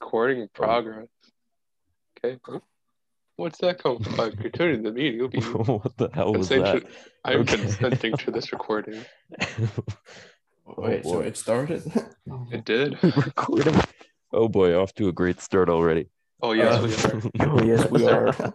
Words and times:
Recording 0.00 0.42
in 0.42 0.48
progress. 0.54 1.08
Okay. 2.24 2.38
What's 3.36 3.58
that 3.58 3.82
come 3.82 3.98
from? 4.02 4.20
If 4.32 4.38
you're 4.40 4.50
tuning 4.50 4.82
to 4.84 4.90
the 4.90 4.94
meeting, 4.94 5.14
you'll 5.18 5.28
be 5.28 5.40
what 5.40 5.96
the 5.96 6.08
hell 6.12 6.32
was 6.34 6.48
that? 6.48 6.58
consensual. 6.58 6.90
I'm 7.24 7.40
Okay. 7.40 7.56
consenting 7.56 8.16
to 8.18 8.30
this 8.30 8.52
recording. 8.52 9.04
oh, 10.66 10.74
Wait, 10.78 11.04
so 11.04 11.20
it 11.20 11.36
started? 11.36 11.82
It 12.52 12.64
did. 12.64 12.96
recording. 13.02 13.74
Oh 14.32 14.48
boy, 14.48 14.74
off 14.80 14.94
to 14.94 15.08
a 15.08 15.12
great 15.12 15.40
start 15.40 15.68
already. 15.68 16.08
Oh 16.42 16.52
yes, 16.52 16.82
Uh, 17.06 17.20
we 17.36 17.44
are. 17.44 17.50
oh, 17.50 17.62
yes, 17.62 17.90
we 17.90 18.06
are. 18.06 18.54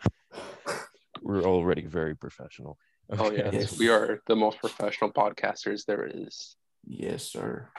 We're 1.22 1.44
already 1.44 1.86
very 1.86 2.16
professional. 2.16 2.78
Oh 3.12 3.32
yes, 3.32 3.54
Yes. 3.54 3.78
we 3.80 3.90
are 3.90 4.22
the 4.28 4.36
most 4.36 4.60
professional 4.60 5.12
podcasters 5.12 5.86
there 5.86 6.06
is. 6.12 6.56
yes, 6.86 7.24
sir. 7.24 7.70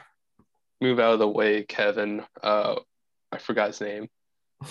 Move 0.81 0.99
out 0.99 1.15
of 1.15 1.19
the 1.19 1.29
way, 1.29 1.65
Kevin. 1.65 2.25
Uh, 2.43 2.77
I 3.33 3.39
forgot 3.39 3.69
his 3.69 3.81
name. 3.81 4.09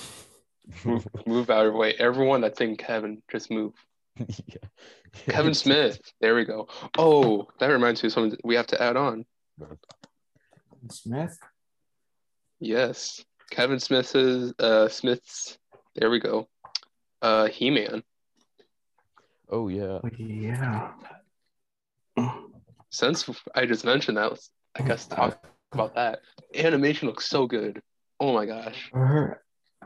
Move, 0.85 1.07
move 1.25 1.49
out 1.49 1.65
of 1.65 1.73
the 1.73 1.79
way. 1.79 1.95
Everyone 1.97 2.41
that's 2.41 2.61
in 2.61 2.77
Kevin, 2.77 3.23
just 3.31 3.49
move. 3.49 3.73
yeah. 4.17 4.55
Kevin 5.27 5.53
Smith. 5.55 5.99
There 6.21 6.35
we 6.35 6.45
go. 6.45 6.67
Oh, 6.95 7.47
that 7.59 7.67
reminds 7.67 8.03
me 8.03 8.07
of 8.07 8.13
something 8.13 8.37
we 8.43 8.53
have 8.53 8.67
to 8.67 8.81
add 8.81 8.95
on. 8.95 9.25
Smith? 10.91 11.39
Yes, 12.59 13.25
Kevin 13.49 13.79
Smith's 13.79 14.15
uh 14.59 14.87
Smith's. 14.89 15.57
There 15.95 16.11
we 16.11 16.19
go. 16.19 16.47
Uh, 17.21 17.47
He 17.47 17.71
Man. 17.71 18.03
Oh 19.49 19.69
yeah. 19.69 19.99
Oh, 20.03 20.09
yeah. 20.17 20.91
Since 22.91 23.29
I 23.55 23.65
just 23.65 23.85
mentioned 23.85 24.17
that, 24.17 24.37
I 24.75 24.83
guess 24.83 25.07
talk 25.07 25.43
about 25.71 25.95
that. 25.95 26.19
Animation 26.55 27.07
looks 27.07 27.27
so 27.27 27.45
good. 27.47 27.81
Oh 28.19 28.33
my 28.33 28.45
gosh. 28.45 28.89
I've 28.93 29.07
heard, 29.07 29.37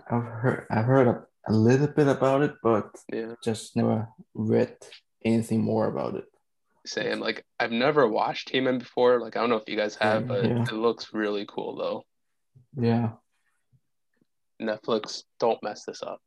I've 0.09 0.23
heard, 0.23 0.67
I've 0.71 0.85
heard 0.85 1.07
a, 1.07 1.23
a 1.47 1.53
little 1.53 1.87
bit 1.87 2.07
about 2.07 2.41
it, 2.41 2.53
but 2.63 2.89
Yeah. 3.11 3.35
just 3.43 3.75
never 3.75 4.07
read 4.33 4.75
anything 5.25 5.61
more 5.61 5.87
about 5.87 6.15
it. 6.15 6.25
Same. 6.85 7.19
Like 7.19 7.45
I've 7.59 7.71
never 7.71 8.07
watched 8.07 8.49
He 8.49 8.59
Man 8.59 8.79
before. 8.79 9.19
Like 9.21 9.37
I 9.37 9.39
don't 9.41 9.49
know 9.49 9.57
if 9.57 9.69
you 9.69 9.77
guys 9.77 9.95
have, 9.95 10.27
but 10.27 10.43
yeah. 10.43 10.63
it 10.63 10.71
looks 10.73 11.13
really 11.13 11.45
cool 11.47 11.77
though. 11.77 12.03
Yeah. 12.75 13.11
Netflix, 14.61 15.23
don't 15.39 15.61
mess 15.63 15.83
this 15.85 16.01
up. 16.03 16.21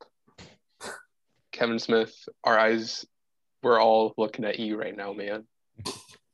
Kevin 1.52 1.78
Smith, 1.78 2.14
our 2.44 2.58
eyes, 2.58 3.06
we're 3.62 3.80
all 3.80 4.12
looking 4.18 4.44
at 4.44 4.58
you 4.58 4.78
right 4.78 4.94
now, 4.96 5.12
man. 5.14 5.46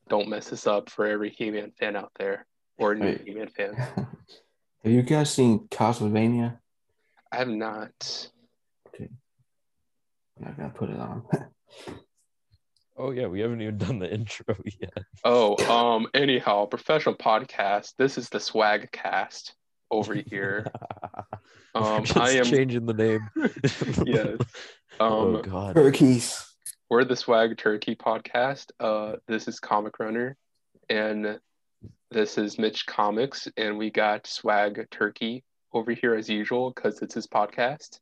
Don't 0.08 0.28
mess 0.28 0.48
this 0.50 0.66
up 0.66 0.90
for 0.90 1.06
every 1.06 1.30
He-Man 1.30 1.72
fan 1.78 1.94
out 1.96 2.10
there 2.18 2.46
or 2.82 2.94
new 2.94 3.06
Right. 3.06 3.22
He-Man 3.24 3.48
fan. 3.48 3.74
Have 3.74 4.92
you 4.92 5.02
guys 5.02 5.32
seen 5.32 5.68
Castlevania? 5.68 6.58
I 7.30 7.36
have 7.36 7.48
not. 7.48 8.28
Okay. 8.88 9.08
I'm 10.38 10.44
not 10.44 10.56
gonna 10.56 10.70
put 10.70 10.90
it 10.90 10.98
on. 10.98 11.24
Oh 12.94 13.10
yeah. 13.10 13.26
We 13.26 13.40
haven't 13.40 13.62
even 13.62 13.78
done 13.78 13.98
the 13.98 14.12
intro 14.14 14.54
yet. 14.78 14.92
Oh, 15.24 15.56
um, 15.66 16.08
anyhow, 16.12 16.66
professional 16.66 17.14
podcast. 17.14 17.94
This 17.96 18.18
is 18.18 18.28
the 18.28 18.38
Swag 18.38 18.92
Cast 18.92 19.54
over 19.90 20.14
here. 20.26 20.66
Um, 21.74 22.04
Just 22.04 22.18
I 22.18 22.32
am 22.32 22.44
changing 22.44 22.84
the 22.84 22.92
name. 22.92 23.28
yes. 24.04 24.36
oh 25.00 25.36
Um, 25.36 25.42
god. 25.42 25.74
Turkeys. 25.74 26.44
we're 26.90 27.04
the 27.04 27.16
Swag 27.16 27.56
Turkey 27.56 27.96
podcast. 27.96 28.66
Uh, 28.78 29.16
this 29.26 29.48
is 29.48 29.58
Comic 29.58 29.98
Runner, 29.98 30.36
and 30.90 31.40
this 32.10 32.38
is 32.38 32.58
Mitch 32.58 32.86
Comics, 32.86 33.48
and 33.56 33.78
we 33.78 33.90
got 33.90 34.26
Swag 34.26 34.86
Turkey 34.90 35.44
over 35.72 35.92
here 35.92 36.14
as 36.14 36.28
usual 36.28 36.72
because 36.74 37.00
it's 37.02 37.14
his 37.14 37.26
podcast. 37.26 37.98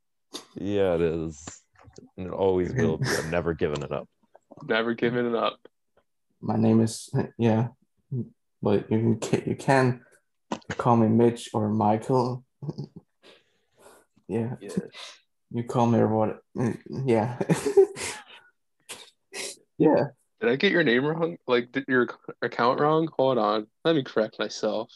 Yeah, 0.55 0.95
it 0.95 1.00
is. 1.00 1.62
And 2.17 2.27
it 2.28 2.33
always 2.33 2.73
will 2.75 2.98
be. 2.98 3.06
I'm 3.08 3.31
never 3.31 3.55
giving 3.55 3.83
it 3.83 3.92
up. 3.92 4.08
Never 4.68 4.95
giving 4.95 5.27
it 5.27 5.35
up. 5.35 5.58
My 6.42 6.57
name 6.57 6.80
is 6.80 7.08
yeah, 7.39 7.68
but 8.63 8.91
you 8.91 9.17
can 9.20 9.42
you 9.46 9.55
can 9.57 10.01
call 10.77 10.97
me 10.97 11.08
Mitch 11.08 11.48
or 11.55 11.68
Michael. 11.70 12.45
yeah, 14.29 14.57
Yeah. 14.61 14.70
you 15.51 15.62
call 15.64 15.86
me 15.86 15.98
or 15.98 16.08
what? 16.08 16.41
Yeah, 17.07 17.39
yeah. 19.79 20.05
Did 20.40 20.51
I 20.51 20.56
get 20.56 20.73
your 20.73 20.83
name 20.83 21.05
wrong? 21.05 21.36
Like 21.46 21.70
did 21.73 21.84
your 21.89 22.08
account 22.42 22.80
wrong? 22.80 23.08
Hold 23.18 23.39
on. 23.39 23.67
Let 23.84 23.95
me 23.95 24.02
correct 24.02 24.39
myself. 24.39 24.90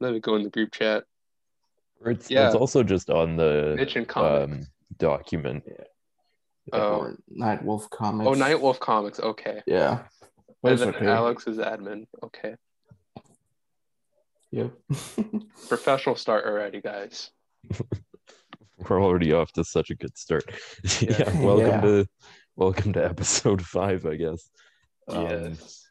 Let 0.00 0.12
me 0.12 0.20
go 0.20 0.36
in 0.36 0.44
the 0.44 0.50
group 0.50 0.72
chat. 0.72 1.04
It's 2.04 2.30
Yeah. 2.30 2.46
it's 2.46 2.54
also 2.56 2.82
just 2.82 3.10
on 3.10 3.36
the 3.36 3.74
Mitch 3.76 3.96
and 3.96 4.06
Comics. 4.06 4.52
um, 4.52 4.66
document. 4.98 5.64
Oh. 6.72 6.78
Or 6.98 7.16
Night 7.28 7.64
Wolf 7.64 7.90
Comics. 7.90 8.28
oh, 8.28 8.34
Night 8.34 8.60
Wolf 8.60 8.78
Comics. 8.78 9.18
Okay. 9.18 9.62
Yeah. 9.66 10.04
But 10.62 10.72
And 10.72 10.80
then 10.80 10.88
okay. 10.94 11.06
Alex 11.06 11.46
is 11.48 11.58
admin. 11.58 12.06
Okay. 12.22 12.54
Yep. 14.52 14.72
Professional 15.68 16.14
start 16.14 16.44
already, 16.44 16.80
guys. 16.80 17.30
We're 18.88 19.02
already 19.02 19.32
off 19.32 19.52
to 19.52 19.64
such 19.64 19.90
a 19.90 19.94
good 19.94 20.16
start. 20.18 20.44
yeah, 21.00 21.18
Yeah. 21.18 21.40
welcome 21.40 21.66
Yeah. 21.68 21.80
to 21.80 22.06
welcome 22.56 22.92
to 22.94 23.04
episode 23.12 23.62
five, 23.64 24.06
I 24.06 24.16
guess. 24.16 24.50
Um, 25.08 25.28
yes. 25.28 25.84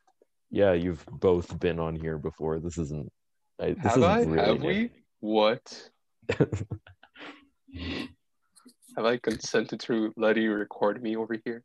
Yeah, 0.49 0.73
you've 0.73 1.05
both 1.07 1.59
been 1.59 1.79
on 1.79 1.95
here 1.95 2.17
before. 2.17 2.59
This 2.59 2.77
isn't. 2.77 3.11
I, 3.59 3.73
this 3.73 3.95
Have 3.95 3.97
isn't 3.97 4.03
I? 4.03 4.21
really 4.23 4.47
Have 4.47 4.59
new. 4.59 4.67
we? 4.67 4.91
What? 5.19 5.89
Have 8.97 9.05
I 9.05 9.17
consented 9.17 9.79
to 9.81 10.13
letting 10.17 10.43
you 10.43 10.53
record 10.53 11.01
me 11.01 11.15
over 11.15 11.37
here? 11.45 11.63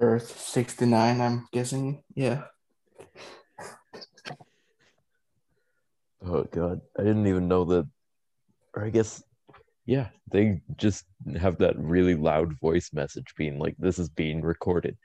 Earth 0.00 0.38
sixty 0.38 0.86
nine. 0.86 1.20
I'm 1.20 1.46
guessing. 1.52 2.02
Yeah. 2.14 2.44
Oh 6.24 6.44
god, 6.44 6.80
I 6.98 7.02
didn't 7.02 7.26
even 7.26 7.48
know 7.48 7.64
that. 7.66 7.86
Or 8.74 8.84
I 8.84 8.90
guess, 8.90 9.22
yeah, 9.86 10.08
they 10.30 10.60
just 10.76 11.04
have 11.40 11.58
that 11.58 11.78
really 11.78 12.14
loud 12.14 12.58
voice 12.60 12.90
message 12.92 13.34
being 13.36 13.58
like, 13.58 13.76
"This 13.78 13.98
is 13.98 14.08
being 14.08 14.42
recorded." 14.42 14.96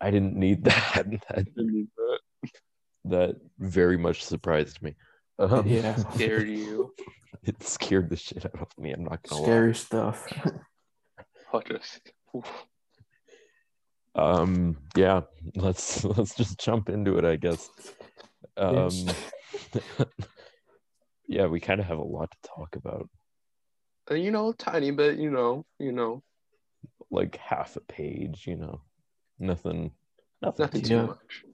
I 0.00 0.10
didn't 0.10 0.34
need 0.36 0.64
that. 0.64 1.06
that, 1.28 2.18
that 3.04 3.36
very 3.58 3.96
much 3.96 4.24
surprised 4.24 4.82
me. 4.82 4.94
Um, 5.38 5.66
Yeah. 5.66 5.94
Scared 5.96 6.48
you. 6.48 6.92
it 7.44 7.62
scared 7.62 8.10
the 8.10 8.16
shit 8.16 8.44
out 8.44 8.60
of 8.60 8.68
me. 8.78 8.92
I'm 8.92 9.04
not 9.04 9.22
gonna 9.22 9.40
lie. 9.40 9.46
Scary 9.46 9.74
stuff. 9.74 10.26
I'll 11.52 11.62
just. 11.62 12.12
Um, 14.14 14.76
yeah, 14.96 15.22
let's 15.54 16.04
let's 16.04 16.34
just 16.34 16.58
jump 16.58 16.88
into 16.88 17.16
it, 17.18 17.24
I 17.24 17.36
guess. 17.36 17.70
Um, 18.56 18.90
yeah, 21.28 21.46
we 21.46 21.60
kind 21.60 21.80
of 21.80 21.86
have 21.86 21.98
a 21.98 22.02
lot 22.02 22.30
to 22.30 22.48
talk 22.56 22.76
about, 22.76 23.08
You 24.10 24.30
know, 24.30 24.52
tiny 24.52 24.90
bit. 24.90 25.18
You 25.18 25.30
know. 25.30 25.64
You 25.78 25.92
know. 25.92 26.22
like 27.12 27.36
half 27.36 27.74
a 27.74 27.80
page, 27.80 28.46
you 28.46 28.54
know, 28.54 28.80
nothing, 29.38 29.90
nothing. 30.40 30.62
Nothing 30.64 30.80
Yeah. 30.82 30.88
too 30.88 31.06
much. 31.08 31.44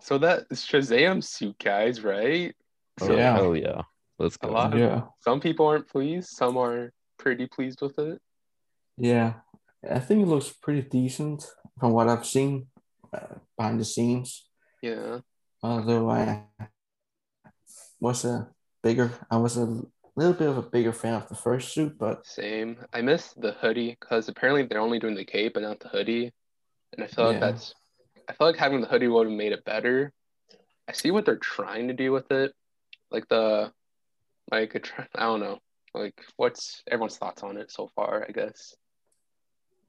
So 0.00 0.16
that 0.18 0.46
is 0.50 0.60
Shazam 0.62 1.24
suit, 1.24 1.58
guys, 1.58 2.04
right? 2.04 2.54
So, 3.00 3.16
Yeah. 3.16 3.34
hell 3.34 3.56
yeah, 3.56 3.82
let's 4.16 4.36
A 4.36 4.46
go. 4.46 4.52
lot 4.52 4.74
of 4.74 4.78
yeah. 4.78 5.08
some 5.18 5.40
people 5.40 5.66
aren't 5.66 5.88
pleased. 5.88 6.28
Some 6.30 6.56
are 6.56 6.92
pretty 7.18 7.48
pleased 7.48 7.80
with 7.82 7.98
it. 7.98 8.22
Yeah. 8.96 9.40
I 9.82 9.98
think 9.98 10.22
it 10.22 10.28
looks 10.28 10.52
pretty 10.52 10.82
decent 10.82 11.44
from 11.80 11.90
what 11.92 12.08
I've 12.08 12.26
seen 12.26 12.68
uh, 13.12 13.38
behind 13.56 13.80
the 13.80 13.84
scenes. 13.84 14.48
Yeah. 14.82 15.20
Although 15.64 16.10
I 16.10 16.44
was 18.00 18.24
a 18.24 18.50
bigger, 18.82 19.10
I 19.30 19.36
was 19.38 19.56
a 19.56 19.82
little 20.18 20.34
bit 20.34 20.48
of 20.48 20.58
a 20.58 20.62
bigger 20.62 20.92
fan 20.92 21.14
of 21.14 21.28
the 21.28 21.34
first 21.34 21.72
suit, 21.72 21.96
but 21.98 22.26
Same. 22.26 22.76
I 22.92 23.00
miss 23.02 23.32
the 23.34 23.52
hoodie 23.52 23.96
because 23.98 24.28
apparently 24.28 24.64
they're 24.64 24.80
only 24.80 24.98
doing 24.98 25.14
the 25.14 25.24
cape 25.24 25.56
and 25.56 25.64
not 25.64 25.80
the 25.80 25.88
hoodie. 25.88 26.32
And 26.92 27.04
I 27.04 27.06
feel 27.06 27.26
like 27.26 27.40
Yeah. 27.40 27.46
that's 27.52 27.74
I 28.28 28.32
feel 28.34 28.46
like 28.48 28.56
having 28.56 28.80
the 28.80 28.88
hoodie 28.88 29.08
would 29.08 29.26
have 29.28 29.36
made 29.36 29.52
it 29.52 29.64
better. 29.64 30.12
I 30.88 30.92
see 30.92 31.10
what 31.10 31.24
they're 31.24 31.36
trying 31.36 31.88
to 31.88 31.94
do 31.94 32.12
with 32.12 32.30
it. 32.30 32.52
Like 33.10 33.28
the 33.28 33.72
like 34.50 34.74
a 34.74 34.80
tr- 34.80 35.02
I 35.14 35.22
don't 35.24 35.40
know. 35.40 35.58
Like 35.94 36.20
what's 36.36 36.82
everyone's 36.90 37.16
thoughts 37.16 37.42
on 37.42 37.56
it 37.56 37.70
so 37.70 37.88
far, 37.94 38.24
I 38.28 38.32
guess. 38.32 38.74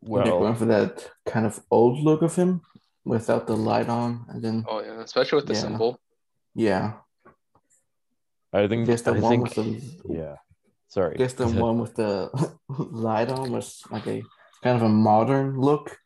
they're 0.02 0.12
Well, 0.24 0.40
going 0.40 0.56
for 0.56 0.66
that 0.66 1.10
kind 1.26 1.46
of 1.46 1.60
old 1.72 2.00
look 2.00 2.22
of 2.22 2.36
him 2.36 2.62
without 3.06 3.48
the 3.48 3.56
light 3.56 3.90
on, 3.90 4.26
and 4.30 4.42
then 4.44 4.66
Oh 4.68 4.82
yeah, 4.82 5.02
especially 5.02 5.38
with 5.38 5.48
the 5.48 5.54
Yeah. 5.56 5.62
symbol. 5.62 6.00
yeah, 6.56 6.94
I 8.54 8.62
I 8.64 8.68
think, 8.68 8.88
guess 8.88 9.02
the 9.04 9.14
I 9.14 9.20
one 9.20 9.32
think, 9.32 9.44
with 9.56 10.04
the 10.08 10.14
yeah. 10.14 10.36
Sorry. 10.88 11.14
I 11.16 11.18
guess 11.18 11.34
the 11.34 11.48
one 11.68 11.80
with 11.80 11.96
the 11.96 12.30
light 12.70 13.30
on 13.30 13.52
was 13.52 13.82
like 13.92 14.08
a 14.08 14.24
kind 14.64 14.76
of 14.78 14.82
a 14.84 14.90
modern 14.90 15.60
look, 15.60 15.98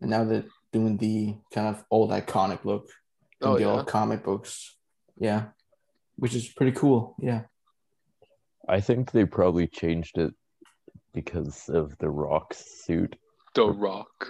and 0.00 0.10
now 0.10 0.24
they're 0.24 0.44
doing 0.72 0.96
the 0.98 1.36
kind 1.52 1.68
of 1.68 1.84
old 1.90 2.10
iconic 2.10 2.64
look 2.64 2.88
in 3.40 3.48
Oh 3.48 3.54
the 3.56 3.62
yeah. 3.62 3.66
old 3.68 3.86
comic 3.86 4.22
books. 4.24 4.76
Yeah, 5.18 5.46
which 6.16 6.34
is 6.34 6.48
pretty 6.48 6.72
cool. 6.72 7.14
Yeah. 7.18 7.42
I 8.68 8.80
think 8.80 9.10
they 9.10 9.24
probably 9.24 9.66
changed 9.66 10.18
it 10.18 10.32
because 11.12 11.68
of 11.68 11.96
the 11.98 12.08
Rock 12.08 12.54
suit. 12.54 13.16
The 13.54 13.66
Rock. 13.68 14.28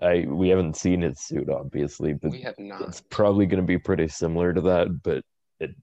I 0.00 0.24
we 0.28 0.48
haven't 0.48 0.76
seen 0.76 1.02
his 1.02 1.20
suit 1.20 1.48
obviously, 1.50 2.12
but 2.12 2.30
We 2.30 2.40
have 2.42 2.58
not. 2.58 2.82
it's 2.82 3.02
probably 3.10 3.46
going 3.46 3.62
to 3.62 3.66
be 3.66 3.78
pretty 3.78 4.08
similar 4.08 4.52
to 4.52 4.60
that, 4.62 5.02
but 5.02 5.24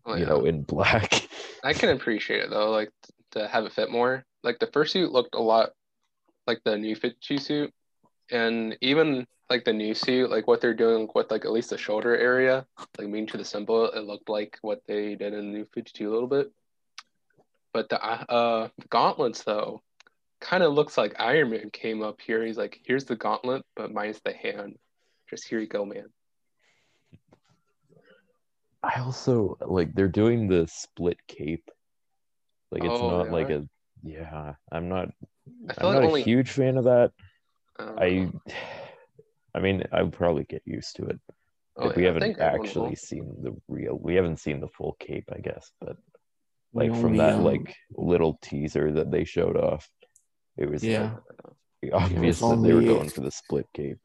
Oh, 0.06 0.16
you 0.16 0.26
know, 0.26 0.46
in 0.46 0.64
black. 0.64 1.28
I 1.64 1.74
can 1.74 1.90
appreciate 1.90 2.44
it 2.44 2.50
though, 2.50 2.72
like 2.72 2.92
to 3.32 3.48
have 3.48 3.66
it 3.66 3.74
fit 3.74 3.92
more. 3.92 4.26
Like 4.44 4.60
the 4.60 4.68
first 4.68 4.94
suit 4.94 5.12
looked 5.12 5.36
a 5.36 5.42
lot 5.42 5.72
like 6.48 6.62
the 6.64 6.78
new 6.78 6.96
52 6.96 7.38
suit, 7.38 7.74
and 8.32 8.78
even 8.82 9.28
like 9.50 9.66
the 9.66 9.74
new 9.74 9.94
suit, 9.94 10.30
like 10.30 10.48
what 10.48 10.62
they're 10.62 10.74
doing 10.74 11.10
with 11.14 11.32
like 11.32 11.46
at 11.46 11.52
least 11.52 11.72
the 11.72 11.78
shoulder 11.78 12.16
area, 12.16 12.66
like 12.98 13.08
mean 13.08 13.28
to 13.28 13.38
the 13.38 13.46
symbol, 13.46 13.86
it 13.86 14.02
looked 14.02 14.30
like 14.30 14.58
what 14.62 14.82
they 14.88 15.16
did 15.16 15.34
in 15.34 15.52
the 15.52 15.58
new 15.58 15.66
52 15.74 16.10
a 16.10 16.14
little 16.14 16.30
bit. 16.30 16.52
But 17.74 17.90
the 17.90 18.02
uh 18.02 18.70
the 18.78 18.88
gauntlets 18.88 19.44
though, 19.44 19.82
kind 20.40 20.64
of 20.64 20.74
looks 20.74 20.98
like 20.98 21.16
Iron 21.20 21.52
Man 21.52 21.70
came 21.72 22.02
up 22.02 22.22
here. 22.22 22.46
He's 22.46 22.58
like, 22.58 22.80
here's 22.84 23.06
the 23.06 23.16
gauntlet, 23.16 23.66
but 23.76 23.94
minus 23.94 24.20
the 24.24 24.34
hand. 24.34 24.78
Just 25.30 25.48
here 25.48 25.60
you 25.60 25.68
go, 25.68 25.86
man. 25.86 26.08
I 28.84 29.00
also 29.02 29.58
like 29.62 29.94
they're 29.94 30.08
doing 30.08 30.48
the 30.48 30.68
split 30.68 31.18
cape. 31.28 31.68
Like 32.72 32.84
it's 32.84 33.02
Oh, 33.02 33.10
not 33.10 33.26
they 33.26 33.32
like 33.32 33.50
are? 33.50 33.60
a 33.60 33.70
yeah, 34.04 34.54
I'm 34.72 34.88
not 34.90 35.10
I 35.70 35.74
I'm 35.84 35.88
like 35.88 35.96
not 35.96 36.04
only 36.04 36.22
a 36.22 36.24
huge 36.24 36.52
fan 36.52 36.78
of 36.78 36.86
that. 36.86 37.12
uh, 37.80 37.94
I 37.98 38.30
I 39.56 39.60
mean, 39.60 39.84
I'll 39.92 40.10
probably 40.10 40.44
get 40.44 40.62
used 40.66 40.96
to 40.98 41.06
it. 41.08 41.20
oh, 41.78 41.88
Like, 41.88 41.96
we 41.96 42.04
yeah, 42.04 42.10
I 42.10 42.14
haven't 42.14 42.40
actually 42.40 42.90
will. 42.90 42.96
seen 42.96 43.36
the 43.42 43.56
real 43.68 43.98
we 44.02 44.16
haven't 44.16 44.40
seen 44.40 44.60
the 44.62 44.68
full 44.70 44.96
cape, 45.00 45.30
I 45.36 45.40
guess, 45.40 45.72
but 45.82 45.98
We 46.74 46.84
like 46.90 47.02
from 47.02 47.18
that 47.18 47.36
um, 47.36 47.44
like 47.44 47.76
little 47.98 48.38
teaser 48.42 48.92
that 48.94 49.12
they 49.12 49.26
showed 49.26 49.58
off, 49.58 49.90
it 50.58 50.70
was 50.70 50.84
Yeah. 50.84 51.16
like, 51.82 51.94
obvious 51.94 52.40
that 52.40 52.62
they 52.62 52.74
were 52.74 52.82
going 52.82 53.10
for 53.10 53.22
the 53.22 53.32
split 53.32 53.66
cape. 53.74 54.00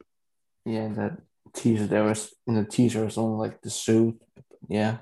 Yeah, 0.65 0.87
that 0.95 1.21
teaser 1.53 1.85
there 1.85 2.03
was 2.03 2.33
in 2.47 2.55
the 2.55 2.65
teaser 2.65 3.05
was 3.05 3.17
only 3.17 3.37
like 3.47 3.61
the 3.61 3.69
suit. 3.69 4.19
Yeah. 4.67 4.97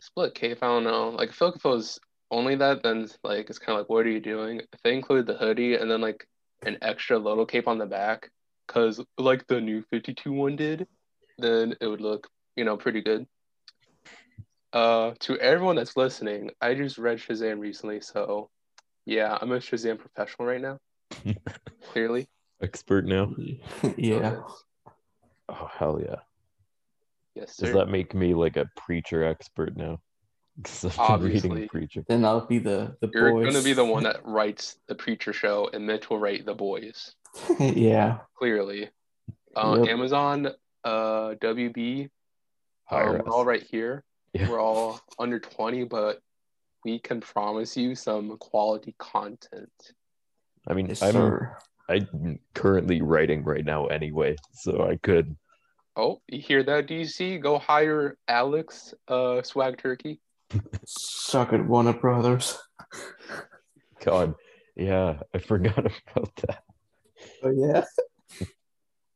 Split 0.00 0.34
cape, 0.34 0.58
I 0.62 0.66
don't 0.66 0.84
know. 0.84 1.10
Like 1.10 1.30
I 1.30 1.32
feel 1.32 1.48
like 1.48 1.56
if 1.56 1.64
it 1.64 1.68
was 1.68 1.98
only 2.30 2.56
that, 2.56 2.82
then 2.82 3.08
like 3.24 3.50
it's 3.50 3.58
kind 3.58 3.78
of 3.78 3.84
like, 3.84 3.90
what 3.90 4.06
are 4.06 4.10
you 4.10 4.20
doing? 4.20 4.60
If 4.72 4.82
they 4.82 4.94
include 4.94 5.26
the 5.26 5.34
hoodie 5.34 5.74
and 5.74 5.90
then 5.90 6.00
like 6.00 6.26
an 6.62 6.78
extra 6.82 7.18
little 7.18 7.46
cape 7.46 7.68
on 7.68 7.78
the 7.78 7.86
back, 7.86 8.30
because 8.66 9.00
like 9.16 9.46
the 9.46 9.60
new 9.60 9.82
52 9.90 10.32
one 10.32 10.56
did, 10.56 10.86
then 11.38 11.74
it 11.80 11.86
would 11.86 12.00
look, 12.00 12.28
you 12.56 12.64
know, 12.64 12.76
pretty 12.76 13.00
good. 13.00 13.26
Uh, 14.72 15.12
to 15.20 15.38
everyone 15.38 15.76
that's 15.76 15.96
listening, 15.96 16.50
I 16.60 16.74
just 16.74 16.98
read 16.98 17.18
Shazam 17.18 17.58
recently, 17.58 18.00
so 18.00 18.50
yeah, 19.06 19.38
I'm 19.40 19.52
a 19.52 19.56
Shazam 19.56 19.98
professional 19.98 20.46
right 20.46 20.60
now. 20.60 20.78
Clearly. 21.92 22.28
Expert 22.62 23.06
now. 23.06 23.34
yeah. 23.96 24.40
Oh 25.48 25.70
hell 25.78 26.00
yeah. 26.04 26.16
Yes, 27.38 27.56
Does 27.56 27.72
that 27.72 27.88
make 27.88 28.14
me 28.14 28.34
like 28.34 28.56
a 28.56 28.68
preacher 28.76 29.22
expert 29.24 29.76
now? 29.76 30.00
Because 30.60 30.86
I've 30.86 30.92
been 30.96 31.00
Obviously. 31.06 31.50
reading 31.50 31.68
preacher. 31.68 32.04
Then 32.08 32.24
I'll 32.24 32.44
be 32.44 32.58
the 32.58 32.96
the 33.00 33.08
You're 33.14 33.30
boys. 33.30 33.46
gonna 33.46 33.62
be 33.62 33.74
the 33.74 33.84
one 33.84 34.02
that 34.08 34.20
writes 34.24 34.76
the 34.88 34.94
preacher 34.96 35.32
show, 35.32 35.70
and 35.72 35.86
Mitch 35.86 36.10
will 36.10 36.18
write 36.18 36.46
the 36.46 36.54
boys. 36.54 37.14
yeah. 37.60 38.18
clearly. 38.36 38.90
Uh, 39.54 39.76
Yep. 39.78 39.88
Amazon, 39.88 40.48
uh, 40.82 41.34
WB, 41.40 42.10
Hire 42.86 43.08
um, 43.08 43.22
we're 43.24 43.30
all 43.32 43.42
us. 43.42 43.46
right 43.46 43.62
here. 43.62 44.02
Yeah. 44.32 44.48
We're 44.50 44.60
all 44.60 45.00
under 45.18 45.38
20, 45.38 45.84
but 45.84 46.20
we 46.84 46.98
can 46.98 47.20
promise 47.20 47.76
you 47.76 47.94
some 47.94 48.36
quality 48.38 48.96
content. 48.98 49.70
I 50.66 50.74
mean, 50.74 50.88
Yes, 50.88 51.02
I'm 51.02 51.12
sir. 51.12 51.56
I'm 51.88 52.40
currently 52.54 53.00
writing 53.00 53.44
right 53.44 53.64
now 53.64 53.86
anyway, 53.86 54.34
so 54.54 54.82
I 54.90 54.96
could. 54.96 55.36
Oh, 55.98 56.22
you 56.28 56.40
hear 56.40 56.62
that, 56.62 56.86
DC? 56.86 57.42
Go 57.42 57.58
hire 57.58 58.16
Alex, 58.28 58.94
uh, 59.08 59.42
Swag 59.42 59.78
Turkey. 59.78 60.20
Suck 60.86 61.52
it, 61.52 61.60
Warner 61.60 61.92
Brothers. 61.92 62.56
God, 64.04 64.36
yeah, 64.76 65.18
I 65.34 65.38
forgot 65.38 65.78
about 66.16 66.36
that. 66.36 66.62
Oh 67.42 67.50
yeah. 67.50 67.82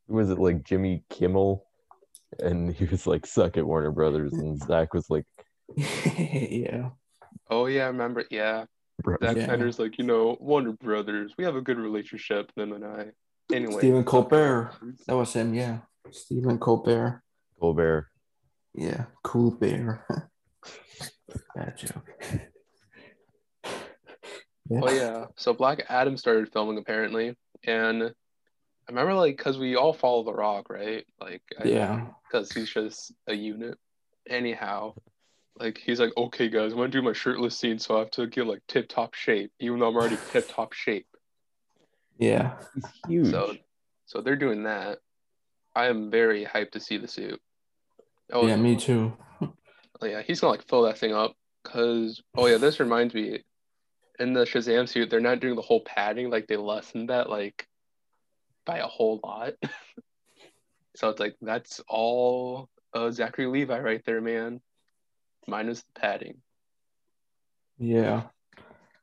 Was 0.08 0.30
it 0.30 0.40
like 0.40 0.64
Jimmy 0.64 1.04
Kimmel? 1.08 1.64
And 2.40 2.74
he 2.74 2.84
was 2.86 3.06
like, 3.06 3.26
"Suck 3.26 3.56
it, 3.56 3.62
Warner 3.62 3.92
Brothers," 3.92 4.32
and 4.32 4.58
Zach 4.58 4.92
was 4.92 5.08
like, 5.08 5.24
yeah. 5.76 6.90
Oh, 7.48 7.66
yeah, 7.66 7.84
I 7.84 7.88
remember. 7.88 8.24
Yeah. 8.28 8.64
"Bro, 9.02 9.18
Zack 9.22 9.36
Yeah. 9.36 9.44
Snyder's 9.44 9.78
like, 9.78 9.98
you 9.98 10.04
know, 10.04 10.36
Warner 10.40 10.72
Brothers, 10.72 11.32
we 11.38 11.44
have 11.44 11.54
a 11.54 11.60
good 11.60 11.78
relationship, 11.78 12.50
them 12.56 12.72
and 12.72 12.84
I. 12.84 13.06
Anyway. 13.54 13.78
Stephen 13.78 14.02
Colbert. 14.02 14.72
That 15.06 15.16
was 15.16 15.32
him, 15.32 15.54
yeah. 15.54 15.78
Stephen 16.10 16.58
Colbert. 16.58 17.22
Colbert." 17.60 18.08
Yeah. 18.74 19.04
Cool 19.22 19.52
bear. 19.52 20.06
Bad 21.54 21.76
joke. 21.76 22.10
Oh 24.70 24.90
yeah. 24.90 25.26
So 25.36 25.52
Black 25.52 25.84
Adam 25.88 26.16
started 26.16 26.50
filming 26.52 26.78
apparently, 26.78 27.36
and 27.64 28.02
I 28.04 28.10
remember 28.88 29.14
like 29.14 29.36
because 29.36 29.58
we 29.58 29.76
all 29.76 29.92
follow 29.92 30.24
The 30.24 30.32
Rock, 30.32 30.70
right? 30.70 31.04
Like, 31.20 31.42
Yeah. 31.64 32.06
because 32.30 32.50
he's 32.52 32.70
just 32.72 33.12
a 33.26 33.34
unit. 33.34 33.76
Anyhow, 34.28 34.94
like 35.56 35.78
he's 35.78 36.00
like, 36.00 36.12
okay, 36.16 36.48
guys, 36.48 36.72
I'm 36.72 36.78
gonna 36.78 36.88
do 36.88 37.02
my 37.02 37.12
shirtless 37.12 37.58
scene, 37.58 37.78
so 37.78 37.96
I 37.96 37.98
have 38.00 38.10
to 38.12 38.26
get 38.26 38.46
like 38.46 38.62
tip 38.68 38.88
top 38.88 39.14
shape, 39.14 39.52
even 39.60 39.78
though 39.78 39.88
I'm 39.88 39.96
already 39.96 40.16
tip 40.32 40.48
top 40.48 40.72
shape. 40.72 41.06
Yeah. 42.18 42.56
He's 42.74 42.84
huge. 43.08 43.30
So, 43.30 43.56
so 44.06 44.20
they're 44.20 44.36
doing 44.36 44.62
that. 44.64 44.98
I 45.74 45.86
am 45.86 46.10
very 46.10 46.44
hyped 46.44 46.72
to 46.72 46.80
see 46.80 46.98
the 46.98 47.08
suit. 47.08 47.40
Oh 48.32 48.46
yeah, 48.46 48.56
me 48.56 48.76
too. 48.76 49.16
Oh, 49.40 49.52
yeah, 50.02 50.22
he's 50.22 50.40
gonna 50.40 50.52
like 50.52 50.68
fill 50.68 50.82
that 50.82 50.98
thing 50.98 51.12
up. 51.12 51.34
Cause 51.64 52.22
oh 52.36 52.46
yeah, 52.46 52.58
this 52.58 52.80
reminds 52.80 53.14
me, 53.14 53.42
in 54.18 54.32
the 54.32 54.44
Shazam 54.44 54.88
suit, 54.88 55.10
they're 55.10 55.20
not 55.20 55.40
doing 55.40 55.56
the 55.56 55.62
whole 55.62 55.82
padding. 55.84 56.30
Like 56.30 56.46
they 56.46 56.56
lessened 56.56 57.10
that 57.10 57.30
like 57.30 57.66
by 58.64 58.78
a 58.78 58.86
whole 58.86 59.20
lot. 59.22 59.54
so 60.96 61.08
it's 61.08 61.20
like 61.20 61.36
that's 61.40 61.80
all 61.88 62.68
uh, 62.94 63.10
Zachary 63.10 63.46
Levi 63.46 63.78
right 63.78 64.02
there, 64.04 64.20
man. 64.20 64.60
Minus 65.46 65.82
the 65.82 66.00
padding. 66.00 66.36
Yeah. 67.78 68.24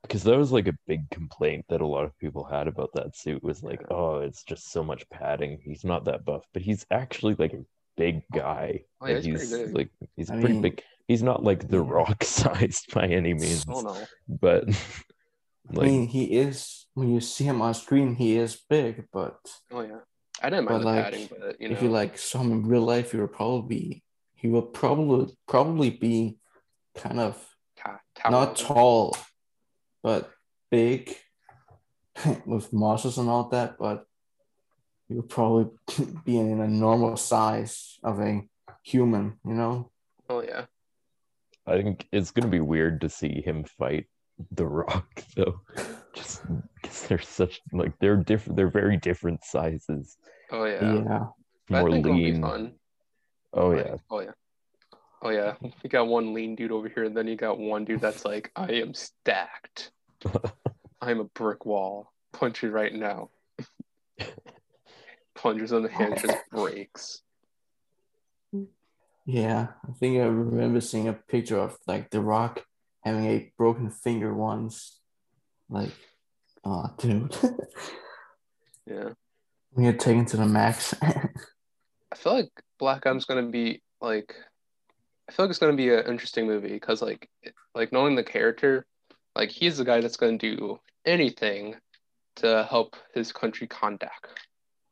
Because 0.10 0.24
that 0.24 0.38
was 0.38 0.52
like 0.52 0.68
a 0.68 0.76
big 0.88 1.08
complaint 1.12 1.66
that 1.70 1.82
a 1.82 1.86
lot 1.86 2.04
of 2.04 2.18
people 2.18 2.44
had 2.44 2.68
about 2.68 2.90
that 2.96 3.16
suit 3.16 3.44
was 3.44 3.62
like, 3.62 3.80
oh, 3.92 4.18
it's 4.22 4.44
just 4.44 4.72
so 4.72 4.84
much 4.84 5.08
padding. 5.12 5.60
He's 5.64 5.84
not 5.86 6.06
that 6.06 6.26
buff, 6.26 6.44
but 6.52 6.64
he's 6.64 6.84
actually 6.90 7.36
like 7.38 7.54
a 7.54 7.64
big 7.96 8.24
guy. 8.34 8.82
Oh, 9.02 9.06
yeah, 9.08 9.20
he's 9.20 9.26
he's 9.26 9.52
big. 9.52 9.76
like 9.76 9.90
he's 10.16 10.32
I 10.32 10.40
pretty 10.40 10.54
mean- 10.54 10.62
big. 10.64 10.84
He's 11.08 11.24
not 11.24 11.44
like 11.44 11.68
the 11.68 11.82
rock 11.82 12.24
sized 12.42 12.92
by 12.94 13.06
any 13.08 13.34
means, 13.36 13.66
Oh 13.70 13.82
no. 13.82 13.98
but 14.28 14.66
I 14.70 15.74
like 15.74 15.88
mean, 15.88 16.08
he 16.08 16.24
is 16.26 16.88
when 16.96 17.14
you 17.14 17.20
see 17.22 17.44
him 17.46 17.62
on 17.62 17.74
screen, 17.76 18.16
he 18.16 18.36
is 18.38 18.60
big, 18.70 19.06
but 19.14 19.38
Oh 19.72 19.82
yeah. 19.82 20.00
I 20.42 20.50
didn't 20.50 20.66
mind 20.70 20.84
But, 20.84 20.90
the 20.90 20.96
like, 20.96 21.04
padding, 21.06 21.30
but 21.32 21.62
you 21.62 21.68
know. 21.70 21.76
if 21.76 21.84
you 21.84 21.90
like 21.90 22.18
saw 22.18 22.40
him 22.42 22.52
in 22.52 22.66
real 22.68 22.82
life, 22.84 23.12
he 23.12 23.18
would 23.18 23.32
probably 23.34 24.04
he 24.36 24.48
would 24.48 24.74
probably 24.74 25.34
probably 25.48 25.90
be 25.92 26.38
kind 26.96 27.20
of 27.20 27.44
ta- 27.78 28.00
not 28.30 28.56
tall, 28.56 29.16
but 30.04 30.30
big 30.72 31.16
with 32.46 32.72
muscles 32.74 33.18
and 33.18 33.30
all 33.30 33.50
that, 33.50 33.78
but 33.78 34.06
he 35.08 35.16
would 35.16 35.30
probably 35.30 35.70
be 36.26 36.38
in 36.38 36.60
a 36.62 36.68
normal 36.68 37.18
size 37.18 37.98
of 38.04 38.20
a 38.20 38.42
human, 38.84 39.40
you 39.46 39.54
know? 39.54 39.92
Oh 40.30 40.42
yeah. 40.42 40.66
I 41.66 41.82
think 41.82 42.08
it's 42.12 42.32
gonna 42.32 42.48
be 42.48 42.60
weird 42.62 43.02
to 43.02 43.10
see 43.10 43.42
him 43.42 43.64
fight 43.64 44.06
the 44.52 44.66
rock 44.66 45.24
though. 45.36 45.62
Just 46.14 46.42
because 46.82 47.04
they're 47.08 47.20
such 47.22 47.62
like 47.72 47.94
they're 48.00 48.18
different 48.18 48.58
they're 48.58 48.70
very 48.70 48.98
different 48.98 49.44
sizes. 49.44 50.18
Oh 50.52 50.66
yeah. 50.66 50.94
Yeah. 50.94 51.26
But 51.68 51.76
I 51.78 51.80
More 51.82 51.92
think 51.92 52.06
it'll 52.06 52.18
be 52.18 52.32
lean. 52.32 52.42
fun. 52.42 52.74
Oh 53.54 53.70
Like, 53.70 53.86
yeah. 53.86 53.96
Oh 54.10 54.20
yeah. 54.22 54.32
Oh 55.22 55.30
yeah. 55.30 55.56
You 55.84 55.90
got 55.90 56.08
one 56.08 56.34
lean 56.34 56.56
dude 56.56 56.72
over 56.72 56.90
here, 56.90 57.04
and 57.04 57.16
then 57.16 57.28
you 57.28 57.36
got 57.36 57.60
one 57.60 57.86
dude 57.86 58.02
that's 58.02 58.26
like, 58.26 58.52
I 58.56 58.74
am 58.74 58.94
stacked. 58.94 59.92
I'm 61.02 61.20
a 61.20 61.26
brick 61.26 61.66
wall. 61.66 62.12
Punch 62.34 62.64
you 62.64 62.70
right 62.70 62.94
now. 62.94 63.30
Punches 65.36 65.72
on 65.72 65.84
the 65.84 65.90
hand 65.90 66.20
just 66.22 66.38
breaks. 66.52 67.22
Yeah. 69.26 69.68
I 69.88 69.92
think 69.94 70.18
I 70.18 70.26
remember 70.26 70.82
seeing 70.82 71.08
a 71.08 71.14
picture 71.14 71.58
of 71.58 71.78
like 71.88 72.10
The 72.10 72.20
Rock 72.20 72.66
having 73.04 73.26
a 73.26 73.52
broken 73.58 73.90
finger 73.90 74.34
once. 74.34 75.00
Like, 75.70 75.92
oh 76.66 76.88
dude. 76.98 77.36
Yeah. 78.86 79.10
we 79.74 79.84
get 79.84 80.00
taken 80.00 80.26
to 80.26 80.38
the 80.38 80.46
max. 80.46 80.96
I 81.02 82.16
feel 82.16 82.34
like 82.34 82.50
Black 82.80 83.06
Adam's 83.06 83.26
gonna 83.26 83.44
be 83.44 83.82
like 84.02 84.36
I 85.30 85.32
feel 85.32 85.46
like 85.46 85.52
it's 85.52 85.60
gonna 85.60 85.74
be 85.74 85.94
an 85.94 86.08
interesting 86.08 86.48
movie 86.48 86.74
because 86.74 87.04
like 87.04 87.30
like 87.76 87.94
knowing 87.94 88.16
the 88.16 88.24
character, 88.24 88.88
like 89.36 89.52
he's 89.52 89.78
the 89.78 89.86
guy 89.86 90.02
that's 90.02 90.18
gonna 90.18 90.40
do 90.40 90.80
anything 91.06 91.76
to 92.38 92.66
help 92.68 92.96
his 93.14 93.32
country 93.32 93.68
contact. 93.68 94.26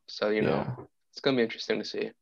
So 0.06 0.28
you 0.28 0.42
know 0.42 0.64
yeah. 0.64 0.84
it's 1.10 1.20
gonna 1.20 1.36
be 1.36 1.42
interesting 1.42 1.80
to 1.80 1.84
see, 1.84 2.12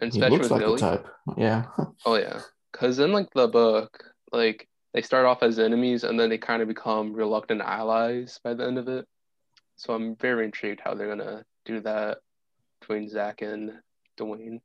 and 0.00 0.12
especially 0.12 0.38
with 0.38 0.50
like 0.52 0.60
Billy. 0.60 0.74
the 0.74 0.80
type. 0.80 1.06
Yeah. 1.36 1.64
Oh 2.06 2.14
yeah, 2.14 2.40
because 2.70 3.00
in 3.00 3.10
like 3.10 3.28
the 3.34 3.48
book, 3.48 4.04
like 4.30 4.68
they 4.94 5.02
start 5.02 5.26
off 5.26 5.42
as 5.42 5.58
enemies 5.58 6.04
and 6.04 6.18
then 6.18 6.30
they 6.30 6.38
kind 6.38 6.62
of 6.62 6.68
become 6.68 7.12
reluctant 7.12 7.62
allies 7.62 8.38
by 8.44 8.54
the 8.54 8.64
end 8.64 8.78
of 8.78 8.86
it. 8.86 9.06
So 9.74 9.92
I'm 9.92 10.14
very 10.14 10.44
intrigued 10.44 10.82
how 10.84 10.94
they're 10.94 11.08
gonna 11.08 11.44
do 11.64 11.80
that 11.80 12.18
between 12.80 13.08
Zach 13.08 13.42
and 13.42 13.72
Dwayne. 14.16 14.60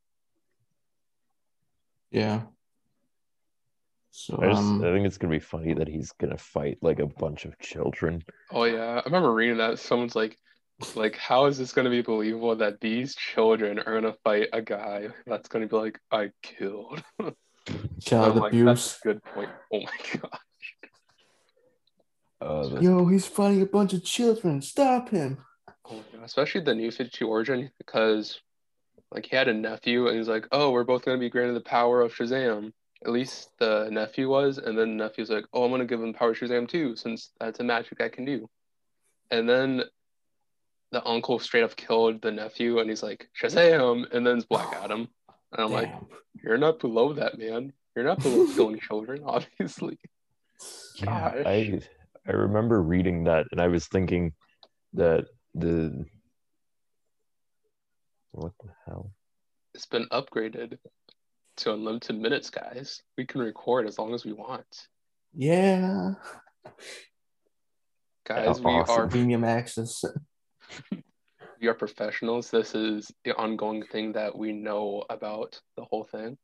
Yeah. 2.11 2.43
So 4.17 4.39
I 4.41 4.47
just 4.47 4.61
um, 4.61 4.81
I 4.81 4.93
think 4.93 5.05
it's 5.05 5.17
gonna 5.17 5.33
be 5.33 5.39
funny 5.39 5.73
that 5.73 5.89
he's 5.89 6.13
gonna 6.13 6.37
fight 6.37 6.77
like 6.81 6.99
a 6.99 7.05
bunch 7.05 7.43
of 7.43 7.59
children. 7.59 8.23
Oh 8.49 8.63
yeah, 8.63 9.01
I 9.01 9.01
remember 9.03 9.33
reading 9.33 9.57
that. 9.57 9.77
Someone's 9.77 10.15
like, 10.15 10.37
like, 10.95 11.17
how 11.17 11.47
is 11.47 11.57
this 11.57 11.73
gonna 11.73 11.89
be 11.89 12.01
believable 12.01 12.55
that 12.55 12.79
these 12.79 13.13
children 13.15 13.77
are 13.77 13.99
gonna 13.99 14.15
fight 14.23 14.47
a 14.53 14.61
guy 14.61 15.09
that's 15.27 15.49
gonna 15.49 15.67
be 15.67 15.75
like, 15.75 15.99
I 16.13 16.31
killed. 16.41 17.03
child 18.01 18.37
I'm 18.37 18.39
like, 18.39 18.53
abuse. 18.53 18.65
that's 18.65 18.99
a 19.01 19.03
good 19.03 19.23
point. 19.25 19.49
Oh 19.73 19.81
my 19.81 20.19
god. 20.21 20.39
Uh, 22.39 22.67
the- 22.69 22.81
Yo, 22.81 23.05
he's 23.07 23.27
fighting 23.27 23.63
a 23.63 23.65
bunch 23.65 23.91
of 23.91 24.05
children. 24.05 24.61
Stop 24.61 25.09
him. 25.09 25.39
Oh. 25.91 26.01
Especially 26.23 26.61
the 26.61 26.73
new 26.73 26.89
52 26.89 27.27
origin 27.27 27.69
because 27.77 28.39
like 29.11 29.25
he 29.25 29.35
had 29.35 29.49
a 29.49 29.53
nephew 29.53 30.07
and 30.07 30.17
he's 30.17 30.29
like, 30.29 30.47
oh, 30.53 30.71
we're 30.71 30.85
both 30.85 31.03
gonna 31.03 31.17
be 31.17 31.29
granted 31.29 31.55
the 31.55 31.59
power 31.59 32.01
of 32.01 32.13
Shazam. 32.13 32.71
At 33.05 33.11
least 33.11 33.51
the 33.59 33.87
nephew 33.91 34.29
was, 34.29 34.57
and 34.57 34.77
then 34.77 34.97
the 34.97 35.03
nephew's 35.03 35.29
like, 35.29 35.45
oh, 35.53 35.63
I'm 35.63 35.71
gonna 35.71 35.85
give 35.85 36.01
him 36.01 36.13
power 36.13 36.33
Shazam 36.33 36.67
too, 36.67 36.95
since 36.95 37.29
that's 37.39 37.59
a 37.59 37.63
magic 37.63 38.01
I 38.01 38.09
can 38.09 38.25
do. 38.25 38.49
And 39.29 39.47
then 39.47 39.83
the 40.91 41.05
uncle 41.05 41.39
straight 41.39 41.63
up 41.63 41.75
killed 41.75 42.21
the 42.21 42.31
nephew, 42.31 42.79
and 42.79 42.89
he's 42.89 43.03
like, 43.03 43.29
Shazam, 43.39 44.11
and 44.11 44.25
then 44.25 44.37
it's 44.37 44.45
Black 44.45 44.73
Adam. 44.83 45.07
And 45.51 45.63
I'm 45.63 45.71
like, 45.71 45.93
you're 46.43 46.57
not 46.57 46.79
below 46.79 47.13
that, 47.13 47.37
man. 47.37 47.73
You're 47.95 48.05
not 48.05 48.21
below 48.21 48.47
killing 48.55 48.79
children, 48.79 49.21
obviously. 49.25 49.99
yeah, 50.95 51.05
Gosh. 51.05 51.45
I 51.45 51.81
I 52.27 52.31
remember 52.31 52.81
reading 52.81 53.25
that 53.25 53.45
and 53.51 53.61
I 53.61 53.67
was 53.67 53.87
thinking 53.87 54.33
that 54.93 55.25
the 55.53 56.05
what 58.31 58.53
the 58.63 58.71
hell? 58.85 59.11
It's 59.73 59.85
been 59.85 60.07
upgraded 60.11 60.77
to 61.57 61.73
unlimited 61.73 62.19
minutes, 62.19 62.49
guys. 62.49 63.01
We 63.17 63.25
can 63.25 63.41
record 63.41 63.87
as 63.87 63.97
long 63.97 64.13
as 64.13 64.25
we 64.25 64.33
want. 64.33 64.87
Yeah. 65.33 66.13
Guys, 68.25 68.59
we 68.59 68.71
awesome. 68.71 68.95
are 68.95 69.07
Premium 69.07 69.43
access. 69.43 70.03
we 71.61 71.67
are 71.67 71.73
professionals. 71.73 72.49
This 72.49 72.75
is 72.75 73.11
the 73.23 73.35
ongoing 73.35 73.83
thing 73.83 74.13
that 74.13 74.37
we 74.37 74.51
know 74.51 75.03
about 75.09 75.59
the 75.77 75.83
whole 75.83 76.05
thing. 76.05 76.37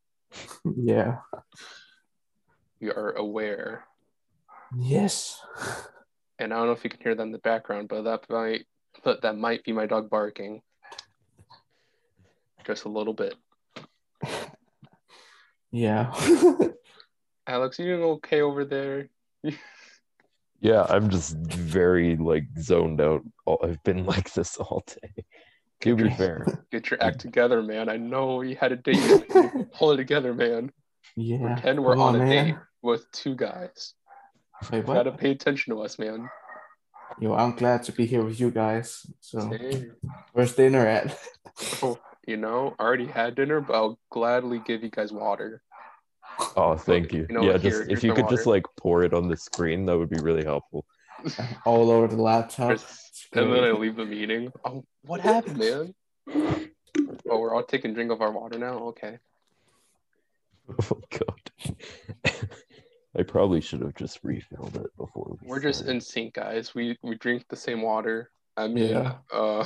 yeah. 0.78 1.18
We 2.80 2.90
are 2.90 3.12
aware. 3.12 3.86
Yes. 4.78 5.40
And 6.40 6.54
I 6.54 6.58
don't 6.58 6.68
know 6.68 6.74
if 6.74 6.84
you 6.84 6.90
can 6.90 7.02
hear 7.02 7.16
that 7.16 7.22
in 7.22 7.32
the 7.32 7.38
background, 7.40 7.90
but 7.90 8.04
that 8.04 8.30
might 8.30 8.66
but 9.04 9.22
that 9.22 9.38
might 9.38 9.64
be 9.64 9.72
my 9.72 9.86
dog 9.86 10.10
barking. 10.10 10.62
Just 12.66 12.86
a 12.86 12.90
little 12.90 13.14
bit. 13.14 13.36
Yeah. 15.72 16.14
Alex, 17.48 17.80
you 17.80 17.86
doing 17.86 18.04
okay 18.04 18.42
over 18.42 18.66
there? 18.66 19.10
Yeah, 20.60 20.86
I'm 20.88 21.10
just 21.10 21.36
very 21.38 22.16
like 22.18 22.44
zoned 22.60 23.02
out. 23.02 23.22
I've 23.64 23.82
been 23.84 24.06
like 24.06 24.32
this 24.34 24.58
all 24.58 24.84
day. 24.86 25.24
To 25.82 25.96
be 25.96 26.10
fair, 26.12 26.46
Get 26.72 26.92
your 26.92 27.02
act 27.02 27.20
together, 27.20 27.64
man. 27.64 27.90
I 27.90 27.98
know 27.98 28.42
you 28.42 28.56
had 28.56 28.72
a 28.72 28.76
date. 28.76 29.28
Pull 29.74 29.92
it 29.94 29.98
together, 29.98 30.34
man. 30.34 30.72
yeah. 31.16 31.56
Pretend 31.56 31.84
we're 31.84 31.94
Come 31.94 32.02
on, 32.02 32.16
on, 32.16 32.22
a 32.22 32.26
man. 32.26 32.46
date 32.48 32.56
with 32.84 33.12
two 33.12 33.36
guys. 33.36 33.96
Wait, 34.72 34.80
You 34.80 34.84
gotta 34.84 35.12
pay 35.12 35.32
attention 35.32 35.74
to 35.74 35.82
us, 35.82 35.98
man. 35.98 36.30
Yo, 37.20 37.34
I'm 37.34 37.56
glad 37.56 37.82
to 37.84 37.92
be 37.92 38.06
here 38.06 38.24
with 38.24 38.40
you 38.40 38.52
guys. 38.52 39.06
So, 39.22 39.40
Same. 39.50 39.94
where's 40.34 40.54
dinner 40.56 40.86
at? 40.86 41.18
Oh. 41.82 41.98
You 42.28 42.38
know, 42.38 42.76
I 42.80 42.84
already 42.84 43.08
had 43.08 43.36
dinner, 43.36 43.62
but 43.62 43.74
I'll 43.76 44.00
gladly 44.12 44.60
give 44.60 44.84
you 44.84 44.90
guys 44.90 45.12
water. 45.12 45.62
oh, 46.56 46.76
thank 46.76 47.12
you. 47.14 47.26
You 47.30 47.36
know 47.36 47.42
yeah, 47.44 47.54
what, 47.54 47.62
just 47.62 47.78
here- 47.82 47.90
if 47.90 48.04
you 48.04 48.10
some 48.10 48.16
could 48.18 48.30
just 48.30 48.46
like 48.46 48.64
pour 48.78 49.04
it 49.04 49.14
on 49.14 49.28
the 49.28 49.36
screen, 49.38 49.86
that 49.88 49.98
would 49.98 50.10
be 50.10 50.20
really 50.22 50.44
helpful. 50.44 50.86
All 51.66 51.90
over 51.92 52.08
the 52.08 52.22
laptop. 52.22 52.72
Just- 52.72 53.28
and 53.34 53.52
then 53.54 53.64
I 53.64 53.72
leave 53.72 53.96
the 53.96 54.06
meeting. 54.06 54.52
Oh, 54.66 54.84
what 55.04 55.22
happened, 55.22 55.58
man? 55.58 55.94
Oh, 57.30 57.40
we're 57.40 57.54
all 57.56 57.64
taking 57.64 57.92
a 57.92 57.94
drink 57.94 58.12
of 58.12 58.22
our 58.22 58.32
water 58.32 58.58
now? 58.60 58.78
Okay. 58.90 59.18
Oh 60.92 61.02
god. 61.10 61.52
I 63.18 63.24
probably 63.24 63.60
should 63.62 63.82
have 63.82 63.96
just 63.96 64.20
refilled 64.24 64.76
it 64.78 64.96
before. 64.98 65.38
we 65.42 65.48
We're 65.48 65.60
just 65.60 65.80
started. 65.80 65.96
in 65.96 66.02
sync, 66.02 66.34
guys. 66.36 66.74
We 66.76 66.98
we 67.04 67.16
drink 67.16 67.46
the 67.50 67.56
same 67.58 67.82
water. 67.82 68.32
I 68.58 68.68
mean, 68.68 68.90
Yeah. 68.92 69.16
uh, 69.34 69.66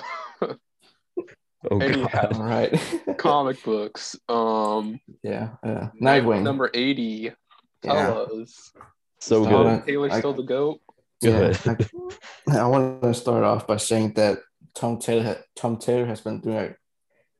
Oh 1.81 1.85
anyhow. 1.85 2.07
god. 2.11 2.33
All 2.33 2.43
right. 2.43 3.17
comic 3.17 3.63
books. 3.63 4.15
Um, 4.29 4.99
yeah. 5.23 5.49
Uh, 5.63 5.87
Night 5.99 6.23
Nightwing. 6.23 6.43
number 6.43 6.69
80. 6.73 7.31
Tell 7.83 7.95
yeah. 7.95 8.41
us. 8.41 8.71
So 9.19 9.43
Stop 9.43 9.63
good. 9.63 9.85
Taylor 9.87 10.11
I- 10.11 10.19
still 10.19 10.33
the 10.33 10.43
GOAT? 10.43 10.81
Yeah. 11.21 11.53
Good. 11.63 11.89
I, 12.49 12.57
I 12.59 12.65
want 12.67 13.01
to 13.01 13.13
start 13.13 13.43
off 13.43 13.65
by 13.65 13.77
saying 13.77 14.13
that 14.13 14.39
Tom 14.75 14.99
Taylor, 14.99 15.37
Tom 15.55 15.77
Taylor 15.77 16.05
has 16.05 16.21
been 16.21 16.41
doing 16.41 16.57
a, 16.57 16.75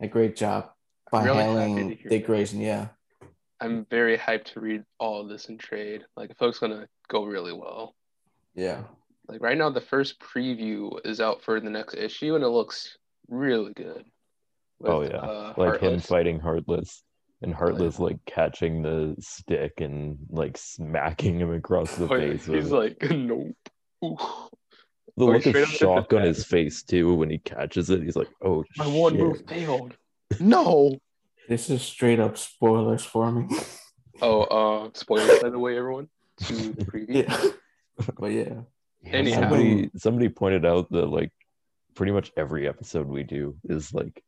a 0.05 0.07
great 0.07 0.35
job 0.35 0.69
by 1.11 1.23
Really 1.25 1.37
happy 1.37 1.53
to 1.53 1.59
handling 1.59 1.89
hear 1.97 2.09
Dick. 2.09 2.25
Grayson. 2.25 2.61
Yeah. 2.61 2.87
I'm 3.61 3.85
very 3.89 4.17
hyped 4.17 4.45
to 4.53 4.59
read 4.59 4.83
all 4.99 5.21
of 5.21 5.29
this 5.29 5.45
in 5.45 5.57
trade. 5.57 6.03
Like, 6.17 6.31
I 6.31 6.33
feel 6.33 6.49
it's 6.49 6.59
gonna 6.59 6.87
go 7.09 7.23
really 7.25 7.53
well. 7.53 7.95
Yeah. 8.53 8.83
Like 9.27 9.41
right 9.41 9.57
now, 9.57 9.69
the 9.69 9.81
first 9.81 10.19
preview 10.19 10.99
is 11.05 11.19
out 11.19 11.41
for 11.41 11.59
the 11.59 11.69
next 11.69 11.95
issue, 11.95 12.35
and 12.35 12.43
it 12.43 12.49
looks 12.49 12.97
really 13.27 13.73
good. 13.73 14.05
With, 14.79 14.91
Oh, 14.91 15.01
yeah. 15.01 15.17
uh, 15.17 15.53
like 15.57 15.79
him 15.81 15.99
fighting 15.99 16.39
Heartless 16.39 17.03
and 17.41 17.53
Heartless 17.53 17.99
like 17.99 18.17
catching 18.25 18.81
the 18.81 19.15
stick 19.19 19.73
and 19.81 20.17
like 20.29 20.57
smacking 20.57 21.39
him 21.39 21.53
across 21.53 21.95
the 21.95 22.07
Oh, 22.11 22.15
yeah, 22.15 22.31
face. 22.31 22.47
with 22.47 22.63
He's 22.63 22.71
it. 22.71 22.75
like, 22.75 22.97
nope. 23.11 23.55
Ooh, 24.03 24.17
the 25.17 25.23
oh, 25.23 25.25
look 25.27 25.45
of 25.45 25.47
up 25.47 25.55
hit 25.55 25.67
the 25.67 25.73
shock 25.73 26.11
on 26.13 26.21
his 26.23 26.45
face 26.45 26.83
too 26.83 27.13
when 27.15 27.29
he 27.29 27.37
catches 27.37 27.89
it. 27.89 28.03
He's 28.03 28.17
like, 28.17 28.27
"Oh 28.43 28.63
my 28.77 28.87
one 28.87 29.17
move 29.17 29.43
failed. 29.47 29.95
No. 30.39 30.91
This 31.47 31.69
is 31.69 31.81
straight 31.81 32.19
up 32.19 32.37
spoilers 32.37 33.05
for 33.05 33.31
me. 33.31 33.47
Oh, 34.21 34.41
uh, 34.41 34.89
spoilers 34.93 35.39
by 35.39 35.49
the 35.49 35.59
way, 35.59 35.77
everyone. 35.77 36.09
To 36.47 36.53
the 36.53 36.85
preview. 36.85 37.27
yeah. 37.29 37.51
But 38.19 38.31
yeah. 38.31 38.61
Yeah, 39.03 39.11
Anyhow. 39.11 39.39
somebody 39.41 39.89
somebody 39.95 40.29
pointed 40.29 40.65
out 40.65 40.89
that 40.91 41.05
like 41.05 41.31
pretty 41.93 42.11
much 42.11 42.31
every 42.35 42.67
episode 42.67 43.07
we 43.07 43.23
do 43.23 43.55
is 43.69 43.93
like 43.93 44.21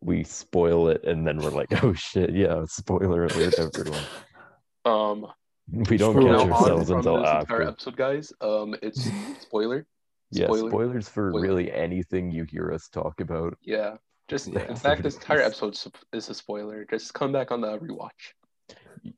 we 0.00 0.22
spoil 0.24 0.88
it 0.88 1.02
and 1.04 1.26
then 1.26 1.38
we're 1.38 1.50
like, 1.50 1.82
"Oh 1.84 1.92
shit, 1.92 2.30
yeah, 2.34 2.64
spoiler 2.66 3.24
alert, 3.26 3.54
everyone." 3.58 4.00
Um, 4.84 5.26
We 5.70 5.98
don't 5.98 6.14
From 6.14 6.24
catch 6.24 6.46
now 6.48 6.54
ourselves 6.54 6.88
from 6.88 6.98
until 6.98 7.18
this 7.20 7.28
after. 7.28 7.62
episode, 7.62 7.96
guys. 7.96 8.32
Um, 8.40 8.74
it's 8.80 9.06
spoiler. 9.40 9.86
Yeah, 10.30 10.46
Spoiler. 10.46 10.70
spoilers 10.70 11.08
for 11.08 11.30
Spoiler. 11.30 11.42
really 11.42 11.70
anything 11.72 12.30
you 12.30 12.44
hear 12.44 12.72
us 12.72 12.88
talk 12.88 13.20
about. 13.20 13.56
Yeah. 13.60 13.96
Just 14.28 14.48
Yeah. 14.48 14.66
in 14.68 14.76
fact, 14.76 15.02
this 15.02 15.16
entire 15.16 15.40
episode 15.48 15.74
is- 15.74 15.88
is 16.14 16.28
a 16.30 16.34
spoiler. 16.34 16.86
Just 16.88 17.12
come 17.12 17.32
back 17.32 17.50
on 17.50 17.60
the 17.60 17.78
rewatch. 17.78 18.32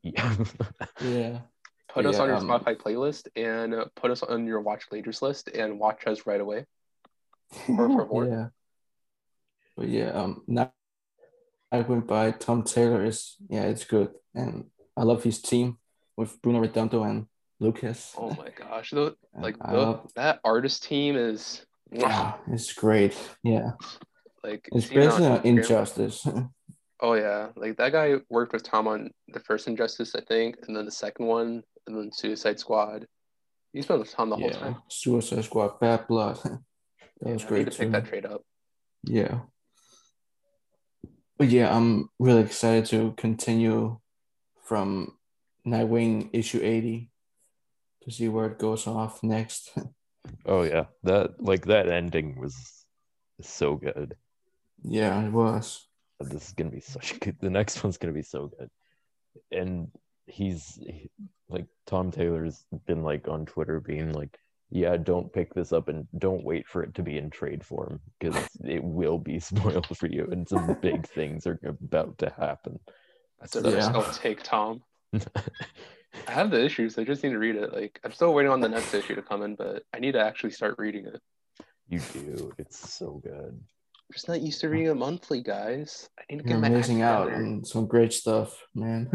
Yeah. 0.03 0.35
Yeah. 1.01 1.39
Put 1.93 2.05
us 2.05 2.15
Yeah, 2.15 2.21
on 2.23 2.27
your 2.29 2.37
um, 2.37 2.47
Spotify 2.47 2.75
playlist 2.75 3.27
and 3.37 3.73
uh, 3.73 3.85
put 3.95 4.11
us 4.11 4.23
on 4.23 4.45
your 4.47 4.61
watch 4.61 4.89
laters 4.91 5.21
list 5.21 5.47
and 5.49 5.79
watch 5.79 6.05
us 6.07 6.25
right 6.25 6.41
away. 6.41 6.65
Por 7.65 7.89
favor. 8.07 8.27
yeah. 8.27 8.47
But 9.75 9.89
yeah, 9.89 10.09
um 10.11 10.43
now 10.47 10.71
I 11.71 11.81
went 11.81 12.07
by 12.07 12.31
Tom 12.31 12.63
Taylor 12.63 13.03
is 13.05 13.35
yeah, 13.49 13.63
it's 13.63 13.85
good. 13.85 14.09
And 14.35 14.65
I 14.97 15.03
love 15.03 15.23
his 15.23 15.41
team 15.41 15.77
with 16.17 16.41
Bruno 16.41 16.59
Redondo 16.59 17.03
and 17.03 17.27
Lucas. 17.59 18.13
Oh 18.17 18.29
my 18.35 18.49
gosh, 18.49 18.91
the, 18.91 19.15
like 19.33 19.57
the, 19.57 19.73
love- 19.73 20.11
that 20.15 20.39
artist 20.43 20.83
team 20.83 21.15
is 21.15 21.65
yeah, 21.91 22.35
it's 22.49 22.73
great. 22.73 23.15
Yeah. 23.43 23.71
like 24.43 24.67
It's 24.71 24.87
seeing 24.87 25.01
it 25.01 25.07
on 25.07 25.19
based 25.19 25.39
on 25.39 25.45
injustice. 25.45 26.27
Oh 27.03 27.13
yeah, 27.13 27.47
like 27.55 27.77
that 27.77 27.91
guy 27.93 28.17
worked 28.29 28.53
with 28.53 28.61
Tom 28.61 28.87
on 28.87 29.09
the 29.33 29.39
first 29.39 29.67
Injustice, 29.67 30.13
I 30.13 30.21
think, 30.21 30.57
and 30.67 30.77
then 30.77 30.85
the 30.85 30.91
second 30.91 31.25
one, 31.25 31.63
and 31.87 31.97
then 31.97 32.11
Suicide 32.11 32.59
Squad. 32.59 33.07
He's 33.73 33.87
been 33.87 33.97
with 33.99 34.11
Tom 34.11 34.29
the 34.29 34.35
whole 34.35 34.51
time. 34.51 34.75
Suicide 34.87 35.43
Squad, 35.43 35.79
Bad 35.79 36.05
Blood. 36.07 36.37
that 36.43 36.59
Yeah, 37.25 37.33
was 37.33 37.43
great 37.43 37.71
to 37.71 37.75
pick 37.75 37.91
that 37.91 38.05
trade 38.05 38.27
up. 38.27 38.43
Yeah. 39.03 39.39
But 41.41 41.49
yeah, 41.49 41.75
I'm 41.75 42.07
really 42.19 42.43
excited 42.43 42.85
to 42.91 43.15
continue 43.17 43.97
from 44.63 45.17
Nightwing 45.65 46.29
issue 46.33 46.59
80 46.61 47.09
to 48.03 48.11
see 48.11 48.29
where 48.29 48.45
it 48.45 48.59
goes 48.59 48.85
off 48.85 49.23
next. 49.23 49.71
Oh 50.45 50.61
yeah, 50.61 50.85
that 51.01 51.43
like 51.43 51.65
that 51.65 51.89
ending 51.89 52.39
was 52.39 52.85
so 53.41 53.75
good. 53.75 54.15
yeah, 54.83 55.19
it 55.25 55.31
was. 55.31 55.87
This 56.19 56.49
is 56.49 56.53
gonna 56.53 56.69
be 56.69 56.79
such 56.79 57.19
good. 57.19 57.37
The 57.39 57.49
next 57.49 57.83
one's 57.83 57.97
gonna 57.97 58.13
be 58.13 58.21
so 58.21 58.51
good, 58.55 58.69
and 59.51 59.87
he's 60.27 60.75
he- 60.75 61.09
like 61.49 61.65
Tom 61.87 62.11
Taylor's 62.11 62.63
been 62.85 63.01
like 63.01 63.27
on 63.27 63.47
Twitter 63.47 63.79
being 63.79 64.13
like, 64.13 64.37
yeah, 64.71 64.97
don't 64.97 65.31
pick 65.33 65.53
this 65.53 65.71
up 65.73 65.87
and 65.89 66.07
don't 66.17 66.43
wait 66.43 66.67
for 66.67 66.81
it 66.81 66.95
to 66.95 67.03
be 67.03 67.17
in 67.17 67.29
trade 67.29 67.63
form 67.65 67.99
because 68.19 68.35
it 68.63 68.83
will 68.83 69.19
be 69.19 69.39
spoiled 69.51 69.87
for 69.97 70.07
you, 70.07 70.27
and 70.31 70.47
some 70.47 70.77
big 70.81 71.07
things 71.15 71.45
are 71.45 71.59
about 71.67 72.17
to 72.19 72.33
happen. 72.37 72.79
That's 73.39 73.55
another 73.55 73.77
Yeah. 73.77 73.89
spell 73.89 74.03
take, 74.13 74.43
Tom. 74.43 74.81
I 75.13 76.31
have 76.31 76.51
the 76.51 76.63
issues. 76.63 76.97
I 76.97 77.03
just 77.03 77.23
need 77.23 77.31
to 77.31 77.39
read 77.39 77.55
it. 77.55 77.73
Like 77.73 77.99
I'm 78.03 78.11
still 78.11 78.33
waiting 78.33 78.51
on 78.51 78.59
the 78.61 78.69
next 78.69 78.93
issue 78.93 79.15
to 79.15 79.21
come 79.21 79.43
in, 79.43 79.55
but 79.55 79.83
I 79.93 79.99
need 79.99 80.13
to 80.13 80.19
actually 80.23 80.51
start 80.51 80.75
reading 80.77 81.05
it. 81.05 81.21
you 81.87 81.99
do. 82.13 82.51
It's 82.57 82.77
so 82.93 83.19
good. 83.23 83.59
I'm 83.59 84.13
just 84.13 84.27
not 84.27 84.41
used 84.41 84.59
to 84.61 84.69
reading 84.69 84.87
it 84.87 84.95
monthly, 84.95 85.41
guys. 85.41 86.09
I 86.19 86.23
need 86.29 86.37
to 86.39 86.43
get 86.43 86.49
You're 86.51 86.59
my 86.59 86.67
act 86.67 86.75
missing 86.75 87.01
out 87.01 87.25
together. 87.25 87.43
on 87.45 87.65
some 87.65 87.87
great 87.87 88.11
stuff, 88.13 88.65
man. 88.75 89.09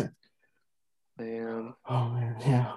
Man. 1.19 1.75
oh 1.89 2.09
man, 2.11 2.37
yeah. 2.41 2.73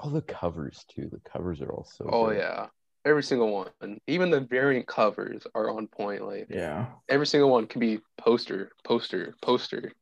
All 0.00 0.10
the 0.10 0.22
covers 0.22 0.84
too. 0.88 1.08
The 1.12 1.20
covers 1.30 1.60
are 1.60 1.70
all 1.70 1.84
so. 1.84 2.08
Oh 2.10 2.28
good. 2.28 2.38
yeah. 2.38 2.66
Every 3.04 3.22
single 3.22 3.50
one. 3.52 3.98
Even 4.06 4.30
the 4.30 4.40
variant 4.40 4.86
covers 4.86 5.46
are 5.54 5.70
on 5.70 5.86
point. 5.86 6.26
Like 6.26 6.46
Yeah. 6.50 6.86
every 7.08 7.26
single 7.26 7.50
one 7.50 7.66
can 7.66 7.80
be 7.80 8.00
poster, 8.18 8.72
poster, 8.84 9.34
poster. 9.42 9.92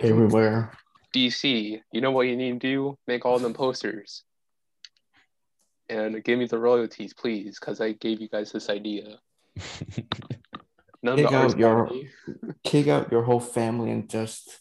Everywhere. 0.00 0.72
DC, 1.14 1.80
you 1.92 2.00
know 2.02 2.10
what 2.10 2.26
you 2.26 2.36
need 2.36 2.52
to 2.60 2.68
do? 2.68 2.98
Make 3.06 3.24
all 3.24 3.38
them 3.38 3.54
posters. 3.54 4.24
And 5.88 6.22
give 6.24 6.38
me 6.38 6.46
the 6.46 6.58
royalties, 6.58 7.14
please, 7.14 7.58
because 7.60 7.80
I 7.80 7.92
gave 7.92 8.20
you 8.20 8.28
guys 8.28 8.50
this 8.52 8.68
idea. 8.68 9.18
None 11.02 11.12
of 11.14 11.16
Take 11.18 11.28
the 11.30 11.36
art's 11.36 11.54
out 11.54 11.58
your- 11.60 11.90
Kick 12.64 12.88
out 12.88 13.12
your 13.12 13.22
whole 13.22 13.40
family 13.40 13.90
and 13.90 14.08
just 14.10 14.60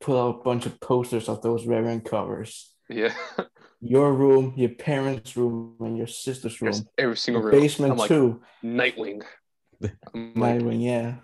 put 0.00 0.18
out 0.20 0.40
a 0.40 0.42
bunch 0.42 0.66
of 0.66 0.80
posters 0.80 1.28
of 1.28 1.40
those 1.42 1.64
variant 1.64 2.04
covers. 2.04 2.74
Yeah. 2.90 3.14
Your 3.86 4.14
room, 4.14 4.54
your 4.56 4.70
parents' 4.70 5.36
room, 5.36 5.76
and 5.80 5.96
your 5.96 6.06
sister's 6.06 6.60
room. 6.62 6.72
There's 6.72 6.84
every 6.96 7.16
single 7.18 7.42
room. 7.42 7.60
basement 7.60 7.96
like, 7.98 8.08
too. 8.08 8.40
Nightwing. 8.64 9.22
I'm 10.14 10.32
like, 10.34 10.56
Nightwing, 10.56 10.82
yeah. 10.82 11.16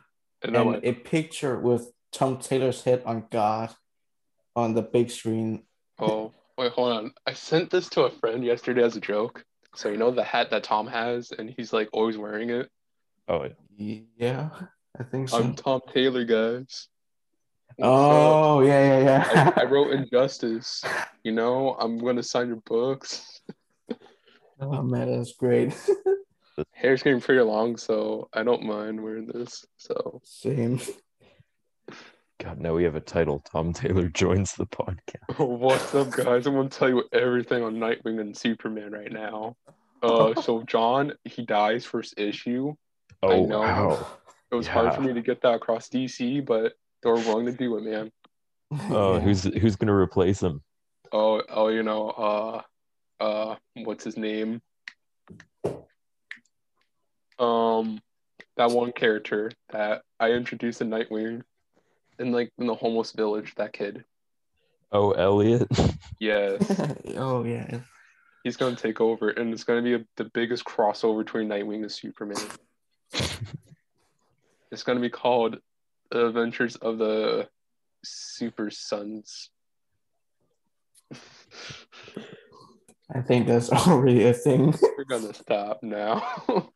and 0.42 0.54
and 0.54 0.70
like, 0.72 0.84
a 0.84 0.92
picture 0.92 1.58
with 1.58 1.90
Tom 2.12 2.38
Taylor's 2.38 2.82
head 2.82 3.02
on 3.06 3.26
God 3.30 3.74
on 4.54 4.74
the 4.74 4.82
big 4.82 5.10
screen. 5.10 5.62
oh, 6.00 6.34
wait, 6.58 6.72
hold 6.72 6.92
on. 6.92 7.12
I 7.26 7.32
sent 7.32 7.70
this 7.70 7.88
to 7.90 8.02
a 8.02 8.10
friend 8.10 8.44
yesterday 8.44 8.82
as 8.82 8.94
a 8.94 9.00
joke. 9.00 9.42
So 9.74 9.88
you 9.88 9.96
know 9.96 10.10
the 10.10 10.24
hat 10.24 10.50
that 10.50 10.64
Tom 10.64 10.86
has, 10.88 11.32
and 11.32 11.48
he's 11.48 11.72
like 11.72 11.88
always 11.92 12.18
wearing 12.18 12.50
it. 12.50 12.68
oh 13.28 13.44
yeah. 13.44 14.00
Yeah, 14.18 14.50
I 14.98 15.04
think 15.04 15.30
so. 15.30 15.38
I'm 15.38 15.54
Tom 15.54 15.80
Taylor, 15.94 16.24
guys. 16.24 16.88
So, 17.78 17.84
oh, 17.86 18.60
yeah, 18.60 18.98
yeah, 18.98 19.04
yeah. 19.32 19.52
I, 19.56 19.62
I 19.62 19.64
wrote 19.70 19.92
Injustice. 19.92 20.84
You 21.24 21.32
know, 21.32 21.76
I'm 21.80 21.98
gonna 21.98 22.22
sign 22.22 22.48
your 22.48 22.62
books. 22.66 23.40
oh, 24.60 24.82
man, 24.82 25.10
that's 25.10 25.32
great. 25.34 25.72
Hair's 26.72 27.02
getting 27.02 27.20
pretty 27.20 27.40
long, 27.40 27.76
so 27.76 28.28
I 28.34 28.42
don't 28.42 28.64
mind 28.64 29.02
wearing 29.02 29.26
this. 29.26 29.64
So 29.78 30.20
Same. 30.24 30.80
God, 32.38 32.58
now 32.58 32.74
we 32.74 32.84
have 32.84 32.96
a 32.96 33.00
title. 33.00 33.40
Tom 33.40 33.72
Taylor 33.72 34.08
joins 34.08 34.54
the 34.54 34.66
podcast. 34.66 35.38
What's 35.38 35.94
up, 35.94 36.10
guys? 36.10 36.46
I'm 36.46 36.54
gonna 36.54 36.68
tell 36.68 36.88
you 36.88 37.04
everything 37.12 37.62
on 37.62 37.76
Nightwing 37.76 38.20
and 38.20 38.36
Superman 38.36 38.92
right 38.92 39.12
now. 39.12 39.56
Uh, 40.02 40.34
so 40.40 40.62
Jon, 40.62 41.12
he 41.24 41.44
dies 41.44 41.84
first 41.84 42.18
issue. 42.18 42.74
Oh 43.22 43.44
know. 43.44 43.60
wow. 43.60 44.06
It 44.50 44.54
was 44.54 44.66
hard 44.66 44.94
for 44.94 45.02
me 45.02 45.12
to 45.12 45.22
get 45.22 45.42
that 45.42 45.54
across 45.54 45.88
DC, 45.88 46.44
but 46.44 46.72
they 47.02 47.10
were 47.10 47.16
willing 47.16 47.46
to 47.46 47.52
do 47.52 47.76
it, 47.76 47.82
man. 47.84 48.10
Oh, 48.90 49.14
Yeah. 49.14 49.20
who's 49.20 49.42
who's 49.44 49.76
gonna 49.76 49.94
replace 49.94 50.40
him? 50.42 50.62
Oh, 51.12 51.42
oh, 51.48 51.68
you 51.68 51.82
know, 51.82 52.10
uh, 52.10 52.62
uh, 53.22 53.56
what's 53.74 54.04
his 54.04 54.16
name? 54.16 54.62
Um, 57.38 58.00
that 58.56 58.70
one 58.70 58.92
character 58.92 59.50
that 59.70 60.02
I 60.20 60.30
introduced 60.32 60.80
in 60.82 60.90
Nightwing, 60.90 61.42
in 62.18 62.32
like 62.32 62.52
in 62.58 62.66
the 62.66 62.74
homeless 62.74 63.12
village. 63.12 63.54
That 63.56 63.72
kid. 63.72 64.04
Oh, 64.92 65.12
Elliot. 65.12 65.66
Yes, 66.20 66.60
oh, 67.16 67.44
yeah. 67.44 67.80
he's 68.44 68.58
gonna 68.58 68.76
take 68.76 69.00
over, 69.00 69.30
and 69.30 69.54
it's 69.54 69.64
gonna 69.64 69.80
be 69.80 69.94
a, 69.94 70.04
the 70.18 70.24
biggest 70.34 70.66
crossover 70.66 71.24
between 71.24 71.48
Nightwing 71.48 71.76
and 71.80 71.90
Superman. 71.90 72.36
It's 74.70 74.82
gonna 74.82 75.00
be 75.00 75.08
called 75.08 75.54
The 75.54 75.60
Adventures 76.12 76.76
of 76.76 76.98
the 76.98 77.48
Super 78.04 78.70
Sons. 78.70 79.50
I 83.12 83.20
think 83.22 83.46
that's 83.46 83.70
already 83.88 84.24
a 84.24 84.32
thing. 84.32 84.74
We're 84.96 85.04
gonna 85.04 85.34
stop 85.34 85.82
now. 85.82 86.20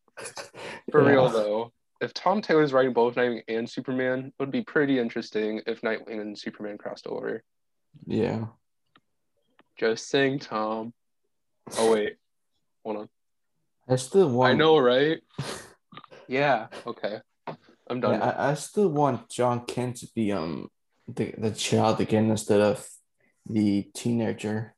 For 0.90 1.03
Yeah. 1.03 1.09
real 1.09 1.29
though, 1.29 1.73
if 2.01 2.12
Tom 2.14 2.42
Taylor's 2.42 2.73
writing 2.73 2.92
both 2.92 3.14
Nightwing 3.14 3.42
and 3.49 3.68
Superman, 3.68 4.27
it 4.27 4.35
would 4.38 4.51
be 4.51 4.62
pretty 4.62 4.99
interesting 4.99 5.61
if 5.66 5.81
Nightwing 5.83 6.20
and 6.20 6.38
Superman 6.38 6.79
crossed 6.79 7.07
over. 7.07 7.42
Yeah. 8.07 8.47
Just 9.77 10.09
saying, 10.09 10.40
Tom. 10.40 10.92
Oh 11.79 11.92
wait, 11.92 12.16
hold 12.85 12.97
on. 12.99 13.09
I 13.88 13.97
still 13.97 14.29
want. 14.31 14.53
I 14.53 14.57
know, 14.57 14.79
right? 14.79 15.20
Yeah. 16.27 16.68
Okay. 16.87 17.18
I'm 17.88 18.01
done. 18.01 18.14
Yeah, 18.14 18.31
I, 18.31 18.51
I 18.51 18.55
still 18.55 18.88
want 18.88 19.29
Jon 19.31 19.64
Kent 19.66 19.97
to 19.99 20.09
be 20.14 20.33
um 20.33 20.68
the, 21.09 21.35
the 21.37 21.51
child 21.51 22.01
again 22.01 22.31
instead 22.31 22.61
of 22.61 22.87
the 23.47 23.83
teenager. 23.94 24.75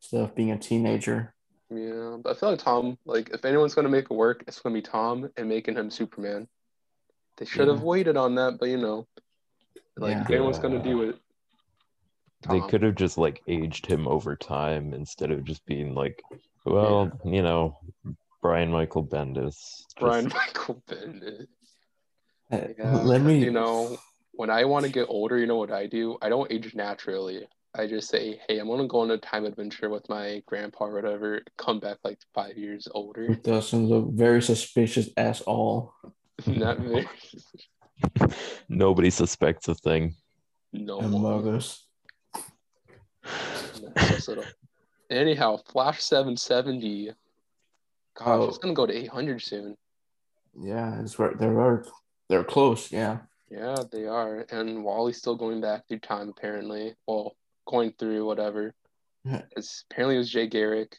Instead 0.00 0.22
of 0.22 0.34
being 0.36 0.52
a 0.52 0.58
teenager. 0.58 1.34
yeah, 1.70 2.16
but 2.22 2.36
I 2.36 2.38
feel 2.38 2.50
like 2.50 2.60
Tom. 2.60 2.96
Like, 3.04 3.30
if 3.30 3.44
anyone's 3.44 3.74
gonna 3.74 3.88
make 3.88 4.04
it 4.04 4.14
work, 4.14 4.44
it's 4.46 4.60
gonna 4.60 4.74
be 4.74 4.82
Tom 4.82 5.28
and 5.36 5.48
making 5.48 5.74
him 5.76 5.90
Superman. 5.90 6.46
They 7.38 7.44
should 7.46 7.68
have 7.68 7.82
waited 7.82 8.16
on 8.16 8.36
that, 8.36 8.58
but 8.60 8.68
you 8.68 8.78
know, 8.78 9.06
like 9.96 10.10
Yeah. 10.12 10.22
if 10.22 10.30
anyone's 10.30 10.58
gonna 10.60 10.82
do 10.82 11.02
it, 11.02 11.16
They 12.48 12.60
could 12.60 12.82
have 12.84 12.94
just 12.94 13.18
like 13.18 13.42
aged 13.48 13.86
him 13.86 14.06
over 14.06 14.36
time 14.36 14.94
instead 14.94 15.32
of 15.32 15.42
just 15.44 15.66
being 15.66 15.94
like, 15.94 16.22
well, 16.64 17.10
you 17.24 17.42
know, 17.42 17.78
Brian 18.40 18.70
Michael 18.70 19.04
Bendis. 19.04 19.54
just- 19.54 19.96
Brian 19.98 20.28
Michael 20.34 20.80
Bendis. 20.88 21.46
Yeah, 22.50 23.00
Let 23.02 23.22
me. 23.22 23.38
you 23.38 23.50
know, 23.50 23.98
when 24.32 24.50
I 24.50 24.64
want 24.64 24.86
to 24.86 24.92
get 24.92 25.06
older, 25.08 25.36
you 25.38 25.46
know 25.46 25.56
what 25.56 25.70
I 25.72 25.86
do? 25.86 26.16
I 26.22 26.28
don't 26.28 26.50
age 26.50 26.74
naturally. 26.74 27.46
I 27.76 27.86
just 27.86 28.08
say, 28.08 28.40
hey, 28.48 28.58
I'm 28.58 28.68
gonna 28.68 28.88
go 28.88 29.00
on 29.00 29.10
a 29.10 29.18
time 29.18 29.44
adventure 29.44 29.90
with 29.90 30.08
my 30.08 30.42
grandpa 30.46 30.86
or 30.86 30.94
whatever, 30.94 31.42
come 31.58 31.78
back 31.80 31.98
like 32.02 32.18
five 32.34 32.56
years 32.56 32.88
older. 32.92 33.24
It 33.30 33.42
doesn't 33.44 33.86
look 33.86 34.10
very 34.12 34.40
suspicious 34.40 35.10
at 35.16 35.42
all. 35.42 35.92
Not 36.46 36.80
me. 36.80 37.06
Nobody 38.68 39.10
suspects 39.10 39.68
a 39.68 39.74
thing. 39.74 40.14
No 40.72 40.98
Among 41.00 41.44
one. 41.44 41.56
us. 41.56 41.84
Not 43.82 43.96
just 43.96 44.28
little. 44.28 44.44
Anyhow, 45.10 45.58
Flash 45.70 46.00
770. 46.02 47.12
Gosh, 48.14 48.26
Oh. 48.26 48.44
it's 48.44 48.58
gonna 48.58 48.74
go 48.74 48.86
to 48.86 48.92
800 48.94 49.42
soon. 49.42 49.76
Yeah, 50.58 51.00
it's 51.00 51.18
right. 51.18 51.38
They're 51.38 51.52
right. 51.52 51.84
They're 52.28 52.44
close. 52.44 52.92
Yeah. 52.92 53.18
Yeah, 53.50 53.76
they 53.90 54.06
are. 54.06 54.44
And 54.50 54.84
Wally's 54.84 55.16
still 55.18 55.36
going 55.36 55.60
back 55.60 55.88
through 55.88 56.00
time, 56.00 56.28
apparently. 56.28 56.94
Well, 57.06 57.36
going 57.66 57.92
through 57.98 58.26
whatever. 58.26 58.74
Yeah. 59.24 59.42
It's 59.56 59.84
apparently 59.90 60.16
it 60.16 60.18
was 60.18 60.30
Jay 60.30 60.46
Garrick. 60.46 60.96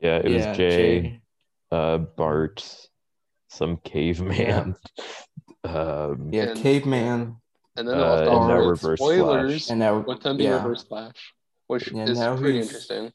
Yeah, 0.00 0.16
it 0.18 0.30
yeah, 0.30 0.48
was 0.48 0.56
Jay, 0.56 1.20
uh, 1.70 1.98
Bart, 1.98 2.88
some 3.48 3.76
caveman. 3.78 4.76
Um, 5.64 6.30
Yeah, 6.32 6.50
And- 6.50 6.60
caveman. 6.60 7.36
And 7.76 7.88
then 7.88 7.96
Uh, 7.98 8.08
left 8.08 8.20
and 8.22 8.30
off 8.30 8.48
now 8.48 8.56
with 8.58 8.68
Reverse 8.68 9.00
spoilers 9.00 9.50
Flash. 9.66 9.70
And 9.70 9.80
now, 9.80 9.98
with 9.98 10.22
them 10.22 10.36
being 10.36 10.48
yeah, 10.50 10.56
Reverse 10.62 10.84
Flash, 10.84 11.34
which 11.66 11.90
Yeah, 11.90 12.04
is 12.04 12.18
now 12.20 12.36
pretty 12.36 12.60
interesting. 12.60 13.12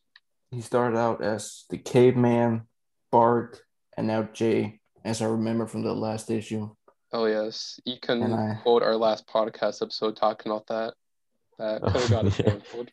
he 0.52 0.60
started 0.60 0.98
out 0.98 1.24
as 1.24 1.64
the 1.70 1.78
caveman, 1.78 2.68
Bart, 3.10 3.64
and 3.96 4.06
now 4.06 4.24
Jay, 4.24 4.82
as 5.06 5.22
I 5.22 5.26
remember 5.28 5.66
from 5.66 5.84
the 5.84 5.94
last 5.96 6.30
issue. 6.30 6.76
Oh 7.14 7.26
yes, 7.26 7.80
you 7.86 7.98
can 8.02 8.24
I- 8.34 8.56
quote 8.64 8.84
our 8.84 8.96
last 8.96 9.28
podcast 9.28 9.82
episode 9.82 10.16
talking 10.16 10.52
about 10.52 10.68
that. 10.68 10.94
That 11.60 11.82
could 11.82 11.92
have 12.02 12.10
got 12.10 12.26
us 12.28 12.38
canceled. 12.38 12.90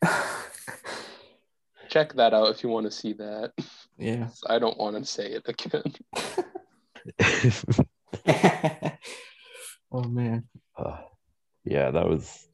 Check 1.89 2.13
that 2.13 2.33
out 2.33 2.49
if 2.49 2.61
you 2.63 2.69
want 2.69 2.85
to 2.85 2.91
see 2.91 3.13
that. 3.13 3.53
yeah. 3.97 4.27
I 4.47 4.59
don't 4.59 4.77
want 4.77 4.95
to 4.97 5.05
say 5.05 5.31
it 5.31 5.43
again. 5.47 5.95
oh 9.91 10.03
man. 10.03 10.43
uh, 10.77 10.97
yeah, 11.65 11.91
that 11.91 12.07
was 12.07 12.47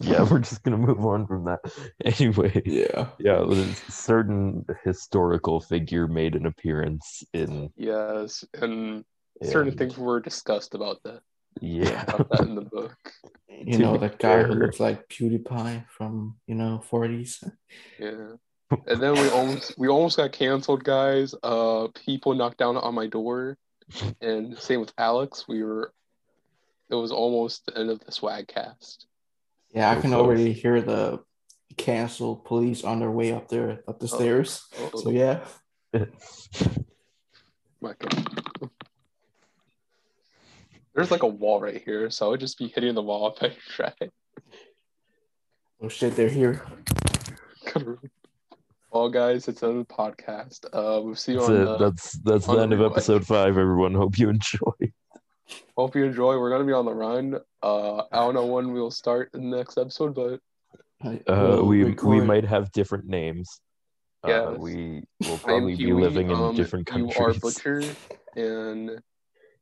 yeah, 0.00 0.22
we're 0.30 0.38
just 0.40 0.62
gonna 0.62 0.76
move 0.76 1.04
on 1.04 1.26
from 1.26 1.44
that. 1.44 1.60
Anyway, 2.04 2.62
Yeah. 2.64 3.08
yeah, 3.18 3.42
a 3.48 3.64
certain 3.90 4.64
historical 4.84 5.60
figure 5.60 6.06
made 6.06 6.34
an 6.36 6.46
appearance 6.46 7.22
in 7.32 7.70
Yes, 7.76 8.44
and 8.54 9.04
certain 9.42 9.68
and- 9.70 9.78
things 9.78 9.96
were 9.98 10.20
discussed 10.20 10.74
about 10.74 11.02
that, 11.04 11.20
Yeah, 11.60 12.02
about 12.08 12.28
that 12.30 12.40
in 12.40 12.54
the 12.54 12.62
book. 12.62 12.96
You 13.60 13.78
know, 13.78 13.96
that 13.96 14.20
guy 14.20 14.44
who 14.44 14.54
looks 14.54 14.78
like 14.78 15.08
PewDiePie 15.08 15.86
from, 15.88 16.36
you 16.46 16.54
know, 16.54 16.80
40s. 16.92 17.42
Yeah. 17.98 18.34
And 18.86 19.00
then 19.02 19.14
we 19.14 19.28
almost 19.30 19.76
we 19.76 19.88
almost 19.88 20.16
got 20.16 20.30
canceled, 20.30 20.84
guys. 20.84 21.34
Uh, 21.42 21.88
people 22.06 22.34
knocked 22.34 22.58
down 22.58 22.76
on 22.76 22.94
my 22.94 23.08
door, 23.08 23.58
and 24.20 24.56
same 24.58 24.78
with 24.78 24.92
Alex. 24.96 25.46
We 25.48 25.64
were. 25.64 25.92
It 26.88 26.94
was 26.94 27.10
almost 27.10 27.66
the 27.66 27.76
end 27.76 27.90
of 27.90 27.98
the 27.98 28.12
swag 28.12 28.46
cast. 28.46 29.06
Yeah, 29.74 29.90
I 29.90 30.00
can 30.00 30.14
already 30.14 30.52
hear 30.52 30.80
the 30.80 31.18
cancel 31.76 32.36
police 32.36 32.84
on 32.84 33.00
their 33.00 33.10
way 33.10 33.32
up 33.32 33.48
there, 33.48 33.82
up 33.88 33.98
the 33.98 34.06
Oh. 34.12 34.16
stairs. 34.16 34.62
Oh, 34.78 35.00
So, 35.00 35.10
yeah. 35.10 35.44
my 37.80 37.94
God. 37.98 38.47
There's 40.98 41.12
like 41.12 41.22
a 41.22 41.28
wall 41.28 41.60
right 41.60 41.80
here, 41.84 42.10
so 42.10 42.26
I 42.26 42.30
would 42.30 42.40
just 42.40 42.58
be 42.58 42.66
hitting 42.66 42.92
the 42.94 43.02
wall 43.02 43.32
if 43.32 43.40
I 43.40 43.54
tried. 43.68 44.10
Oh, 45.80 45.88
shit, 45.88 46.16
they're 46.16 46.28
here. 46.28 46.60
Well, 48.90 49.10
guys, 49.10 49.46
it's 49.48 49.60
the 49.60 49.68
end 49.68 49.80
of 49.80 49.88
podcast. 49.88 50.64
Uh, 50.72 51.02
we'll 51.02 51.14
see 51.14 51.32
you 51.32 51.38
that's 51.40 51.50
on 51.50 51.56
it. 51.56 51.64
the. 51.66 51.76
That's 51.76 52.12
that's 52.24 52.46
the 52.46 52.52
on 52.52 52.56
the 52.56 52.62
end 52.62 52.72
of 52.72 52.78
replay. 52.80 52.90
episode 52.90 53.26
five. 53.26 53.58
Everyone, 53.58 53.94
hope 53.94 54.18
you 54.18 54.30
enjoy. 54.30 54.92
Hope 55.76 55.94
you 55.94 56.04
enjoy. 56.04 56.38
We're 56.38 56.50
gonna 56.50 56.64
be 56.64 56.72
on 56.72 56.86
the 56.86 56.94
run. 56.94 57.38
Uh, 57.62 57.96
I 58.10 58.16
don't 58.16 58.32
know 58.34 58.46
when 58.46 58.72
we'll 58.72 58.90
start 58.90 59.30
in 59.34 59.50
the 59.50 59.56
next 59.58 59.76
episode, 59.76 60.14
but 60.14 60.40
Uh, 61.04 61.20
we'll 61.28 61.66
we 61.66 61.84
we 61.84 62.20
might 62.22 62.44
have 62.44 62.72
different 62.72 63.04
names. 63.06 63.60
Uh, 64.24 64.54
we 64.58 65.04
will 65.28 65.36
probably 65.38 65.76
be 65.76 65.92
living 65.92 66.30
in 66.30 66.36
um, 66.36 66.56
different 66.56 66.88
You 66.96 67.08
are 67.10 67.12
countries. 67.12 67.40
Butcher, 67.40 67.82
and 68.36 69.02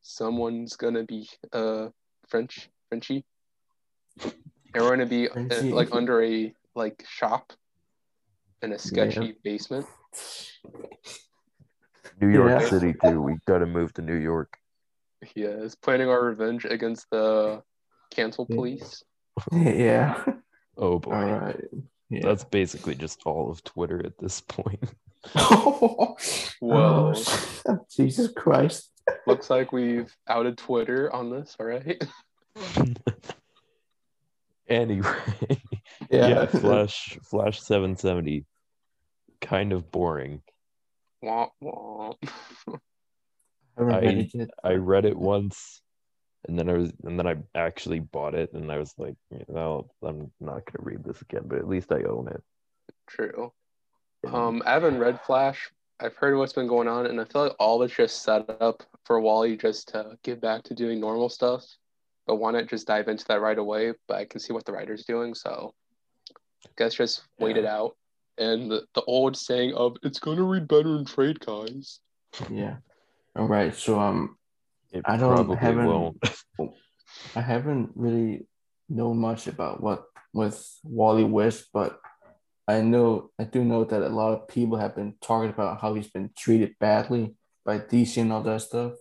someone's 0.06 0.76
gonna 0.76 1.04
be 1.04 1.28
uh 1.52 1.88
French 2.28 2.68
Frenchy. 2.88 3.24
And 4.22 4.34
we're 4.84 4.90
gonna 4.90 5.06
be 5.06 5.28
uh, 5.28 5.62
like 5.64 5.88
under 5.92 6.22
a 6.22 6.54
like 6.74 7.04
shop 7.08 7.52
in 8.62 8.72
a 8.72 8.78
sketchy 8.78 9.36
basement. 9.42 9.86
New 12.20 12.28
York 12.28 12.60
Yeah. 12.60 12.68
City 12.68 12.94
too. 13.02 13.20
We 13.20 13.36
got 13.46 13.58
to 13.58 13.66
move 13.66 13.92
to 13.94 14.02
New 14.02 14.16
York. 14.16 14.56
Yeah, 15.34 15.48
is 15.48 15.74
planning 15.74 16.08
our 16.08 16.22
revenge 16.22 16.64
against 16.64 17.06
the 17.10 17.62
cancel 18.10 18.46
police. 18.46 19.02
yeah. 19.52 20.22
Oh 20.78 20.98
boy, 20.98 21.12
All 21.12 21.38
right. 21.38 21.64
Yeah. 22.10 22.20
that's 22.22 22.44
basically 22.44 22.94
just 22.94 23.20
all 23.26 23.50
of 23.50 23.64
Twitter 23.64 24.04
at 24.04 24.18
this 24.18 24.40
point. 24.40 24.84
Whoa. 25.32 26.16
Whoa. 26.60 27.14
Oh, 27.68 27.78
Jesus 27.90 28.30
Christ. 28.30 28.92
Looks 29.36 29.50
like 29.50 29.70
we've 29.70 30.10
outed 30.28 30.56
Twitter 30.56 31.14
on 31.14 31.28
this. 31.28 31.54
All 31.60 31.66
right. 31.66 32.02
anyway, 34.66 35.14
Yeah. 36.10 36.28
yeah, 36.28 36.46
Flash 36.46 37.18
Flash 37.22 37.60
seven 37.60 37.98
seventy, 37.98 38.46
kind 39.42 39.74
of 39.74 39.90
boring. 39.90 40.40
Womp 41.22 41.50
womp. 41.62 42.14
I 43.76 43.82
I- 43.82 43.82
read 44.00 44.16
it 44.16 44.30
yet. 44.32 44.48
I 44.64 44.72
read 44.72 45.04
it 45.04 45.18
once, 45.18 45.82
and 46.48 46.58
then 46.58 46.70
I 46.70 46.72
was, 46.72 46.94
and 47.04 47.18
then 47.18 47.26
I 47.26 47.34
actually 47.54 48.00
bought 48.00 48.34
it, 48.34 48.54
and 48.54 48.72
I 48.72 48.78
was 48.78 48.94
like, 48.96 49.16
well, 49.48 49.90
I'm 50.02 50.32
not 50.40 50.64
gonna 50.64 50.78
read 50.80 51.04
this 51.04 51.20
again, 51.20 51.42
but 51.44 51.58
at 51.58 51.68
least 51.68 51.92
I 51.92 52.04
own 52.04 52.28
it. 52.28 52.42
True. 53.06 53.52
Um, 54.26 54.62
I 54.64 54.70
haven't 54.72 54.96
read 54.98 55.20
Flash. 55.26 55.70
I've 56.00 56.16
heard 56.16 56.36
what's 56.36 56.52
been 56.52 56.66
going 56.66 56.88
on, 56.88 57.06
and 57.06 57.20
I 57.20 57.24
feel 57.24 57.44
like 57.44 57.56
all 57.58 57.82
it's 57.82 57.94
just 57.94 58.22
set 58.22 58.48
up 58.60 58.82
for 59.04 59.20
Wally 59.20 59.56
just 59.56 59.88
to 59.88 60.18
get 60.22 60.40
back 60.40 60.62
to 60.64 60.74
doing 60.74 61.00
normal 61.00 61.28
stuff. 61.28 61.64
But 62.26 62.36
why 62.36 62.50
not 62.50 62.66
just 62.68 62.86
dive 62.86 63.08
into 63.08 63.24
that 63.28 63.40
right 63.40 63.56
away? 63.58 63.94
But 64.08 64.18
I 64.18 64.24
can 64.24 64.40
see 64.40 64.52
what 64.52 64.64
the 64.64 64.72
writer's 64.72 65.04
doing, 65.04 65.34
so 65.34 65.74
I 66.66 66.68
guess 66.76 66.94
just 66.94 67.22
wait 67.38 67.56
it 67.56 67.64
out. 67.64 67.96
And 68.38 68.70
the, 68.70 68.84
the 68.94 69.02
old 69.02 69.36
saying 69.36 69.72
of 69.74 69.96
"It's 70.02 70.18
gonna 70.18 70.42
read 70.42 70.68
better 70.68 70.96
in 70.96 71.04
trade, 71.06 71.40
guys." 71.40 72.00
Yeah. 72.50 72.76
All 73.34 73.46
right. 73.46 73.74
So 73.74 73.98
um, 73.98 74.36
it 74.92 75.02
I 75.06 75.16
don't- 75.16 75.34
probably 75.34 75.56
haven't- 75.56 75.86
won't. 75.86 76.24
I 77.34 77.40
haven't 77.40 77.90
really 77.94 78.46
known 78.90 79.16
much 79.18 79.46
about 79.46 79.82
what 79.82 80.04
with 80.34 80.78
Wally 80.84 81.24
West, 81.24 81.68
but 81.72 81.98
I 82.68 82.80
know 82.80 83.30
I 83.38 83.44
do 83.44 83.64
know 83.64 83.84
that 83.84 84.02
a 84.02 84.08
lot 84.08 84.32
of 84.32 84.48
people 84.48 84.76
have 84.78 84.94
been 84.96 85.14
talking 85.20 85.50
about 85.50 85.80
how 85.80 85.94
he's 85.94 86.08
been 86.10 86.30
treated 86.36 86.74
badly 86.80 87.34
by 87.64 87.78
DC 87.78 88.20
and 88.20 88.32
all 88.32 88.42
that 88.42 88.60
stuff. 88.62 88.92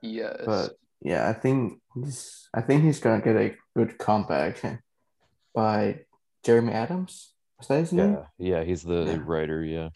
Yes. 0.00 0.42
But 0.44 0.72
yeah, 1.02 1.28
I 1.28 1.32
think 1.32 1.80
he's 1.94 2.48
I 2.54 2.60
think 2.60 2.84
he's 2.84 3.00
gonna 3.00 3.22
get 3.22 3.36
a 3.36 3.54
good 3.76 3.98
comeback 3.98 4.62
by 5.54 6.00
Jeremy 6.44 6.72
Adams. 6.72 7.32
Is 7.60 7.66
that 7.68 7.78
his 7.80 7.92
name? 7.92 8.18
yeah, 8.38 8.58
yeah, 8.58 8.64
he's 8.64 8.82
the 8.84 9.04
Yeah. 9.04 9.18
writer. 9.24 9.64
Yeah, 9.64 9.88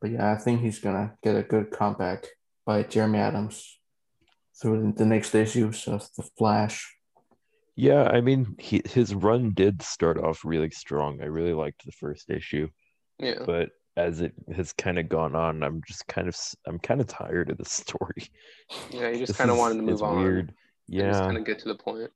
But 0.00 0.10
yeah, 0.10 0.32
I 0.32 0.36
think 0.36 0.60
he's 0.60 0.78
gonna 0.80 1.16
get 1.22 1.36
a 1.36 1.42
good 1.42 1.70
comeback 1.70 2.26
by 2.66 2.82
Jeremy 2.82 3.18
Adams 3.18 3.80
through 4.60 4.92
the 4.92 5.06
next 5.06 5.34
issues 5.34 5.88
of 5.88 6.08
the 6.16 6.22
Flash. 6.36 6.94
Yeah. 7.76 8.04
I 8.04 8.20
mean, 8.20 8.56
he, 8.58 8.82
his 8.84 9.14
run 9.14 9.52
did 9.54 9.82
start 9.82 10.18
off 10.18 10.44
really 10.44 10.70
strong. 10.70 11.20
I 11.22 11.26
really 11.26 11.52
liked 11.54 11.84
the 11.84 11.92
first 11.92 12.30
issue, 12.30 12.68
yeah. 13.18 13.40
but 13.46 13.70
as 13.96 14.20
it 14.20 14.32
has 14.54 14.72
kind 14.72 14.98
of 14.98 15.08
gone 15.08 15.34
on, 15.36 15.62
I'm 15.62 15.80
just 15.86 16.06
kind 16.08 16.26
of 16.28 16.36
I'm 16.66 16.78
kind 16.78 17.00
of 17.00 17.06
tired 17.06 17.50
of 17.50 17.58
the 17.58 17.64
story. 17.80 18.28
Yeah, 18.90 19.08
you 19.10 19.18
just 19.18 19.38
kind 19.38 19.50
of 19.50 19.56
wanted 19.58 19.76
to 19.76 19.82
move 19.82 20.02
on. 20.02 20.18
Weird. 20.22 20.48
and 20.48 20.48
just 20.90 21.20
Yeah, 21.20 21.20
kind 21.20 21.36
of 21.38 21.44
get 21.44 21.58
to 21.60 21.68
the 21.68 21.76
point. 21.76 22.10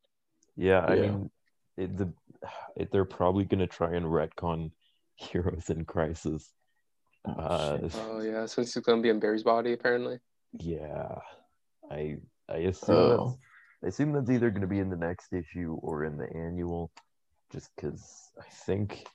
yeah. 0.57 0.85
I 0.87 0.95
Yeah. 0.95 1.01
mean, 1.03 1.31
it, 1.77 1.97
the 1.97 2.13
it, 2.77 2.91
they're 2.93 3.05
probably 3.05 3.45
gonna 3.45 3.67
try 3.67 3.95
and 3.95 4.07
retcon 4.07 4.71
Heroes 5.17 5.71
in 5.71 5.85
Crisis. 5.85 6.53
Oh, 7.25 7.33
Uh. 7.33 7.89
Oh 7.95 8.21
yeah, 8.21 8.47
since 8.47 8.75
he's 8.75 8.83
gonna 8.83 9.03
be 9.03 9.09
in 9.11 9.19
Barry's 9.21 9.43
body 9.43 9.73
apparently. 9.73 10.19
yeah, 10.53 11.17
I 11.91 12.17
I 12.49 12.57
assume 12.59 12.97
Oh. 12.97 13.39
I 13.83 13.89
assume 13.89 14.13
that's 14.13 14.31
either 14.31 14.51
going 14.51 14.63
to 14.63 14.67
be 14.67 14.81
in 14.81 14.91
the 14.91 14.97
next 14.97 15.33
issue 15.33 15.79
or 15.81 16.05
in 16.05 16.17
the 16.17 16.29
annual, 16.35 16.91
just 17.53 17.71
because 17.77 18.31
I 18.39 18.49
think 18.67 19.07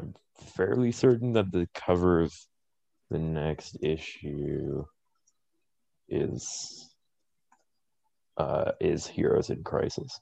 I'm 0.00 0.14
fairly 0.56 0.92
certain 0.92 1.34
that 1.34 1.52
the 1.52 1.68
cover 1.74 2.20
of 2.22 2.34
the 3.10 3.18
next 3.18 3.76
issue 3.82 4.84
is 6.08 6.88
uh 8.38 8.72
is 8.80 9.06
Heroes 9.06 9.50
in 9.50 9.62
Crisis. 9.62 10.18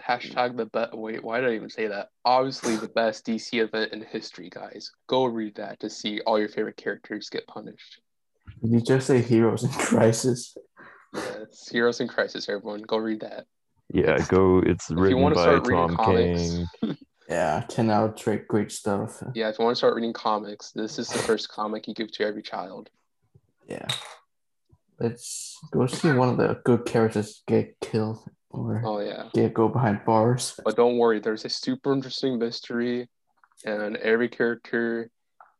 Hashtag 0.00 0.56
the 0.56 0.66
best. 0.66 0.94
Wait, 0.94 1.22
why 1.22 1.40
did 1.40 1.50
I 1.50 1.54
even 1.54 1.70
say 1.70 1.86
that? 1.86 2.08
Obviously, 2.24 2.76
the 2.76 2.88
best 2.88 3.24
DC 3.24 3.62
event 3.62 3.92
in 3.92 4.02
history, 4.02 4.50
guys. 4.50 4.90
Go 5.06 5.24
read 5.24 5.54
that 5.56 5.80
to 5.80 5.88
see 5.88 6.20
all 6.26 6.38
your 6.38 6.48
favorite 6.48 6.76
characters 6.76 7.30
get 7.30 7.46
punished. 7.46 8.01
Did 8.62 8.72
you 8.72 8.80
just 8.80 9.06
say 9.06 9.20
Heroes 9.20 9.64
in 9.64 9.70
Crisis? 9.70 10.56
Yes, 11.14 11.68
Heroes 11.70 12.00
in 12.00 12.08
Crisis, 12.08 12.48
everyone. 12.48 12.82
Go 12.82 12.96
read 12.98 13.20
that. 13.20 13.46
Yeah, 13.92 14.18
go. 14.28 14.58
It's 14.58 14.88
you 14.90 14.96
written 14.96 15.20
wanna 15.20 15.34
by 15.34 15.42
start 15.42 15.64
Tom 15.64 15.96
King. 16.04 16.66
Yeah, 17.28 17.64
10 17.66 17.88
out 17.90 18.10
of 18.10 18.22
great, 18.22 18.46
great 18.46 18.70
stuff. 18.70 19.22
Yeah, 19.34 19.48
if 19.48 19.58
you 19.58 19.64
want 19.64 19.74
to 19.74 19.78
start 19.78 19.94
reading 19.94 20.12
comics, 20.12 20.70
this 20.72 20.98
is 20.98 21.08
the 21.08 21.18
first 21.18 21.48
comic 21.48 21.88
you 21.88 21.94
give 21.94 22.12
to 22.12 22.26
every 22.26 22.42
child. 22.42 22.90
Yeah. 23.66 23.86
Let's 24.98 25.58
go 25.72 25.86
see 25.86 26.12
one 26.12 26.28
of 26.28 26.36
the 26.36 26.60
good 26.64 26.84
characters 26.84 27.42
get 27.46 27.80
killed 27.80 28.18
or 28.50 28.82
Oh 28.84 29.00
yeah, 29.00 29.28
get 29.32 29.54
go 29.54 29.68
behind 29.68 30.04
bars. 30.04 30.60
but 30.62 30.76
don't 30.76 30.98
worry. 30.98 31.20
There's 31.20 31.46
a 31.46 31.48
super 31.48 31.92
interesting 31.92 32.38
mystery, 32.38 33.08
and 33.64 33.96
every 33.96 34.28
character 34.28 35.10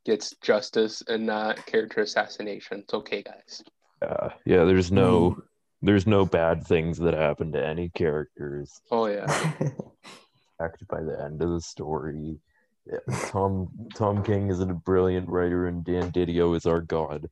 gets 0.04 0.34
justice 0.42 1.02
and 1.08 1.26
not 1.26 1.64
character 1.66 2.00
assassination. 2.02 2.80
It's 2.80 2.94
okay, 2.94 3.22
guys. 3.22 3.62
Uh, 4.00 4.30
yeah, 4.44 4.64
there's 4.64 4.90
no 4.92 5.42
there's 5.82 6.06
no 6.06 6.24
bad 6.26 6.66
things 6.66 6.98
that 6.98 7.14
happen 7.14 7.52
to 7.52 7.64
any 7.64 7.88
characters. 7.90 8.80
Oh 8.90 9.06
yeah. 9.06 9.26
Act 10.60 10.86
by 10.88 11.02
the 11.02 11.20
end 11.24 11.42
of 11.42 11.50
the 11.50 11.60
story. 11.60 12.38
Yeah, 12.86 13.16
Tom 13.26 13.68
Tom 13.94 14.22
King 14.24 14.50
is 14.50 14.60
a 14.60 14.66
brilliant 14.66 15.28
writer, 15.28 15.66
and 15.68 15.84
Dan 15.84 16.10
DiDio 16.12 16.56
is 16.56 16.66
our 16.66 16.80
god. 16.80 17.28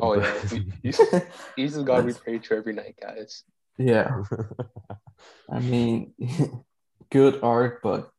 Oh 0.00 0.14
yeah. 0.14 0.40
He- 0.50 0.72
He's, 0.82 1.00
he's 1.56 1.74
the 1.74 1.82
god 1.84 2.04
we 2.04 2.12
pray 2.14 2.38
to 2.38 2.54
every 2.56 2.72
night, 2.72 2.96
guys. 3.00 3.44
yeah. 3.78 4.22
I 5.50 5.60
mean, 5.60 6.14
good 7.10 7.40
art, 7.42 7.80
but 7.82 8.10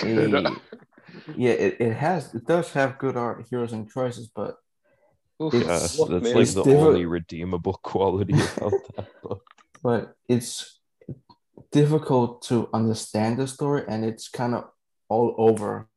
Good. 0.00 0.34
a- 0.34 0.56
yeah, 1.36 1.52
it, 1.52 1.76
it 1.80 1.94
has 1.94 2.34
it 2.34 2.46
does 2.46 2.72
have 2.72 2.98
good 2.98 3.16
art, 3.16 3.46
Heroes 3.50 3.72
in 3.72 3.86
Crisis, 3.86 4.28
but 4.34 4.56
Oof, 5.42 5.54
yeah, 5.54 5.60
It's- 5.60 5.96
that's 5.96 6.08
man. 6.10 6.22
like 6.22 6.36
It's 6.36 6.54
the 6.54 6.62
different. 6.64 6.86
only 6.88 7.06
redeemable 7.06 7.74
quality 7.82 8.34
about 8.56 8.72
that 8.96 9.08
book. 9.22 9.42
but 9.82 10.14
it's 10.28 10.80
difficult 11.70 12.42
to 12.42 12.68
understand 12.72 13.38
the 13.38 13.46
story, 13.46 13.84
and 13.88 14.04
it's 14.04 14.28
kind 14.28 14.54
of 14.54 14.64
all 15.08 15.34
over. 15.38 15.88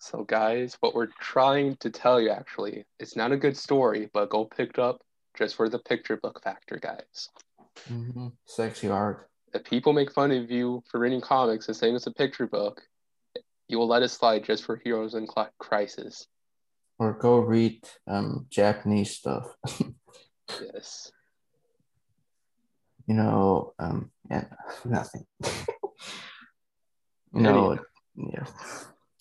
So, 0.00 0.22
guys, 0.24 0.76
what 0.80 0.94
we're 0.94 1.08
trying 1.20 1.76
to 1.76 1.88
tell 1.90 2.20
you 2.20 2.30
actually, 2.30 2.84
it's 2.98 3.16
not 3.16 3.32
a 3.32 3.36
good 3.38 3.56
story, 3.56 4.10
but 4.12 4.28
go 4.28 4.44
pick 4.44 4.70
it 4.70 4.78
up 4.78 5.00
just 5.36 5.54
for 5.56 5.68
the 5.68 5.78
picture 5.78 6.16
book 6.18 6.42
factor, 6.42 6.78
guys. 6.78 7.30
Mm-hmm. 7.90 8.28
Sexy 8.44 8.88
art. 8.90 9.30
If 9.54 9.64
people 9.64 9.92
make 9.92 10.12
fun 10.12 10.30
of 10.30 10.50
you 10.50 10.82
for 10.90 10.98
reading 11.00 11.20
comics 11.22 11.68
and 11.68 11.76
saying 11.76 11.94
it's 11.96 12.06
a 12.06 12.12
picture 12.12 12.46
book, 12.46 12.82
you 13.68 13.78
will 13.78 13.88
let 13.88 14.02
it 14.02 14.08
slide 14.08 14.44
just 14.44 14.64
for 14.64 14.80
Heroes 14.84 15.14
in 15.14 15.26
Crisis. 15.58 16.26
Or 16.98 17.12
go 17.12 17.38
read 17.38 17.82
um, 18.06 18.46
Japanese 18.50 19.12
stuff. 19.12 19.46
yes. 20.60 21.10
You 23.06 23.14
know, 23.14 23.74
um, 23.78 24.10
yeah, 24.30 24.44
nothing. 24.84 25.26
no, 27.32 27.74
know, 27.74 27.78
yeah. 28.16 28.46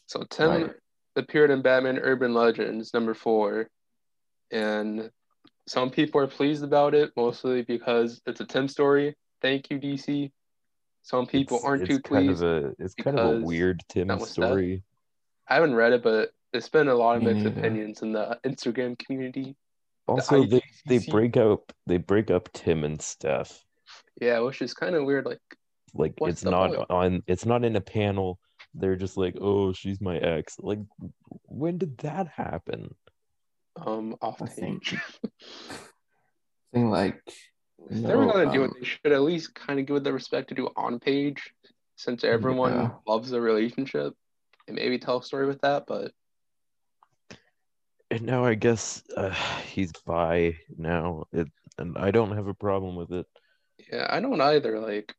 So 0.05 0.23
Tim 0.29 0.49
right. 0.49 0.71
appeared 1.15 1.51
in 1.51 1.61
Batman 1.61 1.99
Urban 1.99 2.33
Legends 2.33 2.93
number 2.93 3.13
four, 3.13 3.67
and 4.51 5.09
some 5.67 5.89
people 5.89 6.21
are 6.21 6.27
pleased 6.27 6.63
about 6.63 6.93
it, 6.93 7.11
mostly 7.17 7.63
because 7.63 8.21
it's 8.25 8.41
a 8.41 8.45
Tim 8.45 8.67
story. 8.67 9.15
Thank 9.41 9.69
you, 9.69 9.79
DC. 9.79 10.31
Some 11.03 11.27
people 11.27 11.57
it's, 11.57 11.65
aren't 11.65 11.81
it's 11.83 11.89
too 11.89 11.99
kind 12.01 12.27
pleased. 12.27 12.43
Of 12.43 12.63
a, 12.65 12.75
it's 12.79 12.95
kind 12.95 13.19
of 13.19 13.35
a 13.35 13.45
weird 13.45 13.83
Tim 13.89 14.19
story. 14.21 14.83
I 15.47 15.55
haven't 15.55 15.75
read 15.75 15.93
it, 15.93 16.01
but 16.01 16.31
it's 16.53 16.69
been 16.69 16.87
a 16.87 16.95
lot 16.95 17.17
of 17.17 17.23
mixed 17.23 17.43
neither. 17.43 17.59
opinions 17.59 18.01
in 18.01 18.13
the 18.13 18.39
Instagram 18.45 18.97
community. 18.97 19.55
Also, 20.07 20.45
they, 20.45 20.61
they 20.87 20.99
break 20.99 21.37
up 21.37 21.71
they 21.87 21.97
break 21.97 22.31
up 22.31 22.51
Tim 22.53 22.83
and 22.83 23.01
Steph. 23.01 23.63
Yeah, 24.21 24.39
which 24.39 24.61
is 24.61 24.73
kind 24.73 24.95
of 24.95 25.05
weird. 25.05 25.25
Like, 25.25 25.39
Like 25.93 26.13
it's 26.21 26.43
not 26.43 26.73
point? 26.73 26.89
on 26.89 27.23
it's 27.27 27.45
not 27.45 27.63
in 27.65 27.75
a 27.75 27.81
panel. 27.81 28.39
They're 28.73 28.95
just 28.95 29.17
like, 29.17 29.35
oh, 29.39 29.71
she's 29.73 30.01
my 30.01 30.17
ex. 30.17 30.55
Like, 30.59 30.79
when 31.45 31.77
did 31.77 31.97
that 31.99 32.27
happen? 32.27 32.95
um, 33.75 34.15
off 34.21 34.41
I 34.41 34.45
page. 34.47 34.95
think- 35.21 35.33
Thing 36.73 36.89
like 36.89 37.21
If 37.89 38.01
they 38.01 38.15
were 38.15 38.25
No, 38.25 38.31
gonna 38.31 38.51
do 38.51 38.63
it, 38.63 38.67
um, 38.67 38.73
they 38.79 38.85
should 38.85 39.11
at 39.11 39.21
least 39.21 39.55
kind 39.55 39.79
of 39.79 39.85
give 39.85 39.95
it 39.97 40.03
the 40.03 40.13
respect 40.13 40.49
to 40.49 40.55
do 40.55 40.69
on 40.75 40.99
page, 40.99 41.53
since 41.95 42.23
everyone 42.23 42.73
Yeah. 42.73 42.91
loves 43.07 43.29
the 43.29 43.41
relationship, 43.41 44.13
and 44.67 44.75
maybe 44.75 44.97
tell 44.99 45.19
a 45.19 45.23
story 45.23 45.45
with 45.45 45.61
that. 45.61 45.85
But 45.87 46.11
And 48.11 48.23
now 48.23 48.45
I 48.45 48.53
guess 48.53 49.03
uh, 49.17 49.33
he's 49.65 49.91
by 50.05 50.57
now. 50.77 51.25
It 51.31 51.47
and 51.77 51.97
I 51.97 52.11
don't 52.11 52.35
have 52.35 52.47
a 52.47 52.53
problem 52.53 52.95
with 52.95 53.11
it. 53.11 53.25
yeah, 53.91 54.07
I 54.09 54.19
don't 54.19 54.39
either. 54.39 54.79
Like, 54.79 55.15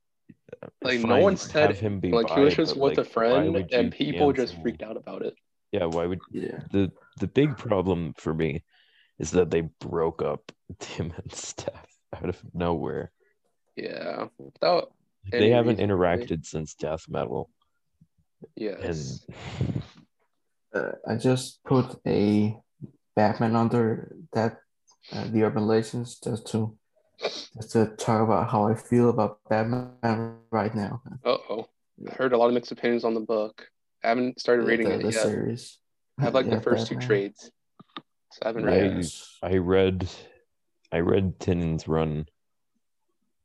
like 0.83 1.00
no 1.00 1.20
one 1.20 1.37
said 1.37 1.74
him 1.77 2.00
be 2.00 2.12
like 2.12 2.31
he 2.31 2.40
was 2.40 2.55
just 2.55 2.77
with 2.77 2.98
like, 2.98 3.07
a 3.07 3.11
friend, 3.11 3.57
and 3.72 3.92
people 3.92 4.33
just 4.33 4.55
freaked 4.62 4.83
out 4.83 4.96
about 4.96 5.22
it. 5.22 5.35
Yeah, 5.72 5.87
why 5.87 6.07
would 6.07 6.20
yeah. 6.31 6.61
the 6.70 6.92
the 7.18 7.27
big 7.27 7.57
problem 7.57 8.14
for 8.16 8.33
me 8.33 8.62
is 9.18 9.33
that 9.33 9.50
they 9.50 9.62
broke 9.62 10.22
up 10.22 10.53
Tim 10.79 11.12
and 11.16 11.33
Steph 11.33 11.93
out 12.14 12.29
of 12.29 12.40
nowhere. 12.55 13.11
Yeah, 13.77 14.29
without 14.38 14.92
Like, 15.24 15.33
they 15.40 15.50
haven't 15.50 15.77
reason, 15.79 15.90
really. 15.92 16.24
interacted 16.27 16.46
since 16.46 16.74
Death 16.74 17.07
Metal, 17.09 17.50
and 18.57 18.62
yes, 18.62 19.27
Uh, 20.74 20.92
I 21.07 21.16
just 21.16 21.62
put 21.64 21.87
a 22.07 22.57
Batman 23.14 23.55
under 23.57 24.14
that 24.33 24.59
uh, 25.12 25.24
the 25.31 25.42
Urban 25.44 25.66
Legends 25.66 26.18
just 26.18 26.46
to 26.48 26.77
just 27.55 27.70
to 27.72 27.87
talk 27.96 28.22
about 28.22 28.50
how 28.50 28.66
I 28.66 28.74
feel 28.74 29.09
about 29.11 29.38
Batman 29.48 30.38
right 30.50 30.74
now. 30.74 31.00
uh 31.24 31.38
oh, 31.50 31.66
I 32.09 32.12
heard 32.14 32.33
a 32.33 32.37
lot 32.38 32.48
of 32.48 32.55
mixed 32.55 32.72
opinions 32.72 33.05
on 33.05 33.14
the 33.14 33.20
book. 33.20 33.68
I 34.03 34.09
haven't 34.09 34.40
started 34.40 34.66
reading 34.66 34.88
the, 34.88 34.94
it 34.96 35.03
the 35.03 35.12
yet. 35.12 35.22
series. 35.22 35.79
I 36.18 36.24
have 36.24 36.35
like 36.35 36.46
Yeah, 36.50 36.57
the 36.57 36.61
first 36.61 36.88
two 36.88 36.96
trades, 36.98 37.50
so 38.33 38.38
I 38.42 38.48
haven't 38.48 38.64
I- 38.66 38.81
read. 38.81 38.98
it. 39.05 39.12
I 39.42 39.57
read 39.59 40.09
I 40.94 41.00
read 41.00 41.40
Tynion's 41.40 41.88
run 41.88 42.26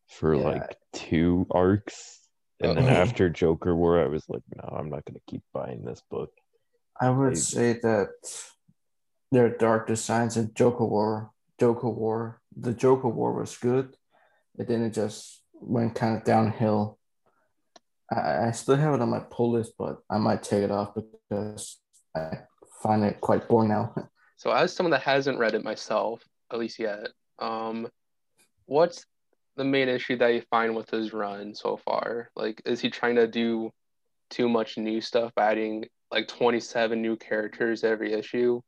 for 0.08 0.36
Yeah. 0.36 0.44
like 0.50 0.78
two 0.94 1.48
arcs, 1.50 2.20
and 2.60 2.78
then 2.78 2.86
Uh-oh. 2.86 3.02
after 3.02 3.28
Joker 3.28 3.76
War, 3.76 4.00
I 4.00 4.06
was 4.08 4.30
like, 4.30 4.44
no, 4.56 4.70
I'm 4.78 4.90
not 4.92 5.04
gonna 5.06 5.26
keep 5.26 5.42
buying 5.52 5.84
this 5.84 6.02
book. 6.12 6.32
I 7.02 7.10
would 7.10 7.32
I- 7.32 7.36
say 7.54 7.74
that 7.82 8.10
their 9.32 9.50
dark 9.50 9.88
designs 9.88 10.38
and 10.38 10.54
Joker 10.54 10.86
War, 10.86 11.32
Joker 11.60 11.90
War, 11.90 12.40
the 12.56 12.74
Joker 12.74 13.08
War 13.10 13.34
was 13.34 13.58
good, 13.58 13.98
but 14.56 14.68
then 14.68 14.84
it 14.84 14.92
just 14.92 15.42
went 15.54 15.96
kind 15.96 16.18
of 16.18 16.24
downhill. 16.24 17.00
I, 18.12 18.48
I 18.48 18.52
still 18.52 18.76
have 18.76 18.94
it 18.94 19.02
on 19.02 19.10
my 19.10 19.22
pull 19.22 19.52
list, 19.54 19.74
but 19.78 20.04
I 20.08 20.20
might 20.20 20.44
take 20.44 20.64
it 20.64 20.72
off 20.72 20.94
because 20.94 21.80
I 22.16 22.42
find 22.84 23.04
it 23.04 23.20
quite 23.22 23.48
boring 23.50 23.70
now. 23.70 23.96
So 24.38 24.52
as 24.52 24.72
someone 24.72 24.92
that 24.92 25.02
hasn't 25.02 25.38
read 25.38 25.54
it 25.54 25.66
myself, 25.66 26.24
at 26.50 26.60
least 26.60 26.80
yet, 26.80 27.10
um, 27.40 27.88
what's 28.66 29.06
the 29.56 29.64
main 29.64 29.90
issue 29.90 30.18
that 30.18 30.34
you 30.34 30.42
find 30.50 30.76
with 30.76 30.90
his 30.90 31.14
run 31.14 31.54
so 31.56 31.78
far? 31.78 32.30
Like, 32.36 32.62
is 32.66 32.80
he 32.80 32.90
trying 32.90 33.16
to 33.16 33.28
do 33.28 33.72
too 34.30 34.48
much 34.48 34.78
new 34.78 35.02
stuff, 35.02 35.32
adding 35.38 35.86
like 36.12 36.28
27 36.28 37.02
new 37.02 37.16
characters 37.18 37.84
every 37.84 38.14
issue? 38.14 38.62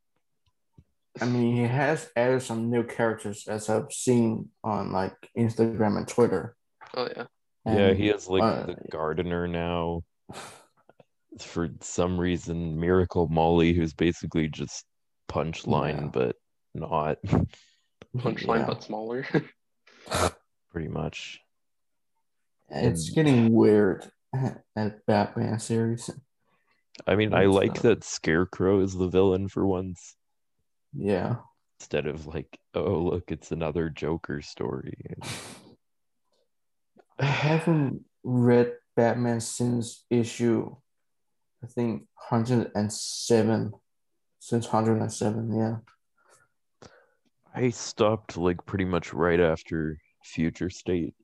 I 1.20 1.26
mean, 1.26 1.56
he 1.56 1.62
has 1.62 2.10
added 2.16 2.42
some 2.42 2.70
new 2.70 2.84
characters 2.84 3.46
as 3.46 3.68
I've 3.68 3.92
seen 3.92 4.48
on 4.64 4.92
like 4.92 5.14
Instagram 5.36 5.98
and 5.98 6.08
Twitter. 6.08 6.56
Oh 6.94 7.08
yeah. 7.14 7.24
yeah, 7.66 7.92
he 7.92 8.06
has 8.08 8.28
like 8.28 8.42
uh, 8.42 8.66
the 8.66 8.76
gardener 8.90 9.46
now. 9.46 10.02
For 11.38 11.68
some 11.80 12.18
reason, 12.18 12.78
Miracle 12.78 13.28
Molly, 13.28 13.72
who's 13.72 13.94
basically 13.94 14.48
just 14.48 14.84
punchline, 15.30 16.02
Yeah. 16.02 16.10
but 16.12 16.36
not 16.74 17.18
Punchline 18.16 18.60
yeah. 18.60 18.66
but 18.66 18.82
smaller. 18.84 19.26
pretty 20.70 20.88
much. 20.88 21.40
It's 22.70 23.06
And- 23.08 23.14
getting 23.14 23.52
weird 23.52 24.10
at 24.76 25.04
Batman 25.06 25.58
series. 25.58 26.10
I 27.06 27.16
mean, 27.16 27.32
I 27.34 27.46
like 27.46 27.78
uh, 27.78 27.82
that 27.82 28.04
Scarecrow 28.04 28.80
is 28.80 28.94
the 28.94 29.08
villain 29.08 29.48
for 29.48 29.66
once, 29.66 30.14
Yeah. 30.94 31.36
instead 31.80 32.06
of 32.06 32.26
like, 32.26 32.58
oh 32.74 32.98
look, 32.98 33.30
it's 33.32 33.50
another 33.50 33.88
Joker 33.88 34.42
story. 34.42 34.94
I 37.18 37.24
haven't 37.24 38.04
read 38.22 38.74
Batman 38.94 39.40
since 39.40 40.04
issue, 40.10 40.76
I 41.62 41.66
think, 41.66 42.02
107. 42.28 43.72
Since 44.38 44.66
107, 44.66 45.56
yeah. 45.56 45.76
I 47.54 47.70
stopped 47.70 48.36
like 48.36 48.64
pretty 48.64 48.84
much 48.84 49.12
right 49.12 49.40
after 49.40 49.98
Future 50.24 50.70
State, 50.70 51.14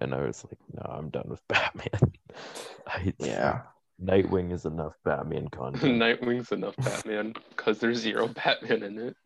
and 0.00 0.14
I 0.14 0.22
was 0.22 0.44
like, 0.44 0.58
no, 0.72 0.82
I'm 0.92 1.10
done 1.10 1.28
with 1.28 1.40
Batman. 1.48 2.12
I, 2.86 3.12
Yeah. 3.18 3.62
Nightwing 4.02 4.52
is 4.52 4.66
enough 4.66 4.92
Batman 5.04 5.48
content. 5.52 5.98
Nightwing's 5.98 6.52
enough 6.52 6.76
Batman 6.76 7.32
because 7.50 7.78
there's 7.78 7.98
zero 7.98 8.28
Batman 8.44 8.82
in 8.82 8.98
it. 8.98 9.16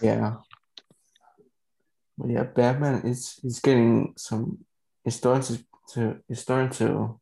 Yeah. 0.00 0.36
But 2.16 2.30
yeah, 2.30 2.44
Batman 2.44 3.02
is 3.04 3.40
is 3.42 3.58
getting 3.60 4.14
some 4.16 4.58
it's 5.04 5.16
starting 5.16 5.56
to, 5.56 5.64
to 5.94 6.16
it's 6.28 6.40
starting 6.42 6.70
to 6.78 7.20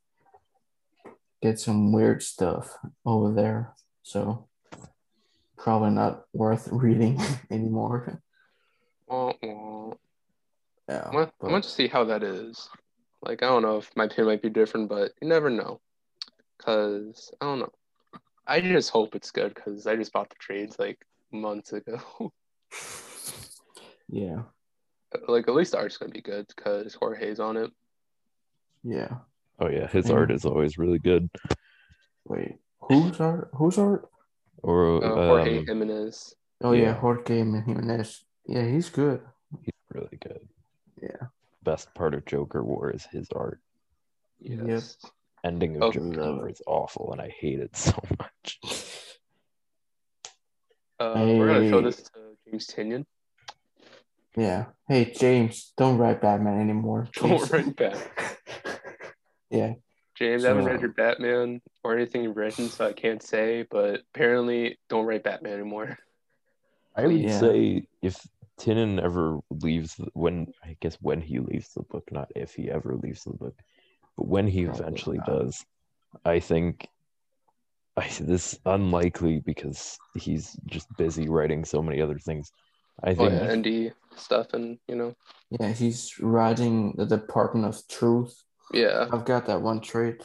get 1.43 1.59
some 1.59 1.93
weird 1.93 2.23
stuff 2.23 2.77
over 3.05 3.33
there. 3.33 3.75
So 4.03 4.49
probably 5.57 5.91
not 5.91 6.25
worth 6.33 6.69
reading 6.71 7.21
anymore. 7.51 8.23
Wah, 9.09 9.33
wah. 9.43 9.93
Yeah. 10.89 11.09
I 11.11 11.15
want, 11.15 11.33
I 11.43 11.47
want 11.49 11.65
to 11.65 11.71
see 11.71 11.89
how 11.89 12.05
that 12.05 12.23
is. 12.23 12.69
Like, 13.23 13.43
I 13.43 13.47
don't 13.47 13.63
know 13.63 13.79
if 13.79 13.91
my 13.97 14.05
opinion 14.05 14.27
might 14.27 14.43
be 14.43 14.51
different, 14.51 14.89
but 14.89 15.13
you 15.21 15.29
never 15.29 15.51
know. 15.51 15.81
Because, 16.57 17.33
I 17.41 17.47
don't 17.47 17.59
know. 17.61 17.73
I 18.47 18.61
just 18.61 18.91
hope 18.91 19.15
it's 19.17 19.33
good 19.33 19.55
because 19.55 19.87
I 19.87 19.97
just 19.97 20.13
bought 20.13 20.31
the 20.31 20.37
trades 20.39 20.79
like 20.79 21.05
months 21.33 21.73
ago. 21.73 22.01
yeah. 24.09 24.43
like, 25.29 25.49
at 25.49 25.55
least 25.55 25.73
the 25.73 25.79
art's 25.79 25.97
going 25.97 26.11
to 26.13 26.15
be 26.15 26.23
good 26.23 26.47
because 26.55 26.95
Jorge's 26.95 27.41
on 27.41 27.57
it. 27.57 27.71
Yeah. 28.85 29.09
Oh 29.59 29.69
yeah, 29.69 29.89
his 29.89 30.09
Yeah. 30.09 30.15
art 30.17 30.31
is 30.31 30.45
always 30.45 30.79
really 30.79 30.99
good. 31.01 31.29
Wait. 32.25 32.57
Who's 32.83 33.19
art? 33.21 33.51
Who's 33.55 33.79
art? 33.79 34.09
Or 34.63 35.03
Uh, 35.03 35.15
Jorge 35.15 35.59
um, 35.59 35.67
Jimenez. 35.67 36.35
Oh 36.63 36.73
yeah, 36.73 36.83
Yeah. 36.83 36.95
Jorge 36.95 37.39
Jimenez. 37.39 38.25
Yeah, 38.47 38.65
he's 38.67 38.89
good. 38.91 39.21
he's 39.63 39.73
really 39.93 40.19
good. 40.21 40.41
Yeah. 41.03 41.27
Best 41.63 41.93
part 41.95 42.15
of 42.15 42.25
Joker 42.27 42.63
War 42.63 42.91
is 42.91 43.07
his 43.11 43.29
art. 43.35 43.61
Yes. 44.41 44.97
Ending 45.45 45.77
of 45.77 45.83
Oh, 45.83 45.93
Joker 45.93 46.07
love 46.07 46.37
War 46.37 46.49
it. 46.49 46.53
is 46.53 46.63
awful, 46.67 47.13
and 47.13 47.21
I 47.21 47.29
hate 47.29 47.59
it 47.61 47.75
so 47.77 47.93
much. 48.19 48.61
Uh, 50.99 51.15
We're 51.17 51.47
going 51.49 51.63
to 51.63 51.71
show 51.71 51.81
this 51.83 52.03
to 52.03 52.11
James 52.49 52.67
Tynion. 52.69 53.05
Yeah. 54.37 54.67
Hey 54.87 55.13
James, 55.19 55.73
don't 55.79 55.97
write 55.99 56.21
Batman 56.21 56.61
anymore. 56.61 57.09
Don't 57.15 57.51
write 57.51 57.75
Batman. 57.77 58.03
Yeah. 59.51 59.75
James, 60.17 60.45
I 60.45 60.49
haven't 60.49 60.65
read 60.65 60.81
your 60.81 60.91
Batman 60.93 61.63
or 61.85 61.95
anything 61.97 62.25
you've 62.25 62.37
written, 62.37 62.69
so 62.69 62.87
I 62.87 62.93
can't 62.93 63.23
say. 63.23 63.65
But 63.71 64.01
apparently, 64.13 64.79
don't 64.89 65.07
write 65.07 65.23
Batman 65.23 65.53
anymore. 65.55 65.97
I 66.97 67.07
would 67.07 67.17
Yeah. 67.21 67.39
say 67.39 67.87
if 68.03 68.19
Tynion 68.59 69.03
ever 69.03 69.39
leaves, 69.51 70.01
when 70.15 70.53
I 70.65 70.77
guess 70.81 70.97
when 71.01 71.21
he 71.21 71.39
leaves 71.39 71.73
the 71.75 71.83
book, 71.83 72.09
not 72.11 72.31
if 72.35 72.55
he 72.55 72.71
ever 72.71 72.97
leaves 72.97 73.25
the 73.25 73.35
book, 73.35 73.55
but 74.17 74.27
when 74.27 74.47
he 74.47 74.65
Probably 74.65 74.83
eventually 74.83 75.19
not. 75.19 75.27
does, 75.27 75.65
I 76.25 76.41
think 76.41 76.89
I 77.97 78.09
this 78.21 78.59
unlikely 78.67 79.41
because 79.41 79.99
he's 80.15 80.53
just 80.67 80.95
busy 80.97 81.29
writing 81.29 81.65
so 81.65 81.83
many 81.83 82.01
other 82.01 82.19
things. 82.19 82.53
I 83.03 83.15
Oh 83.15 83.29
think 83.29 83.33
yeah, 83.33 83.55
ND 83.55 83.93
stuff, 84.17 84.49
and 84.53 84.79
you 84.89 84.97
know, 84.97 85.15
Yeah, 85.61 85.73
he's 85.73 86.19
writing 86.21 86.95
the 86.97 87.07
Department 87.07 87.67
of 87.67 87.87
Truth. 87.89 88.43
yeah. 88.73 89.07
I've 89.13 89.25
got 89.25 89.47
that 89.47 89.63
one 89.63 89.81
trade 89.81 90.23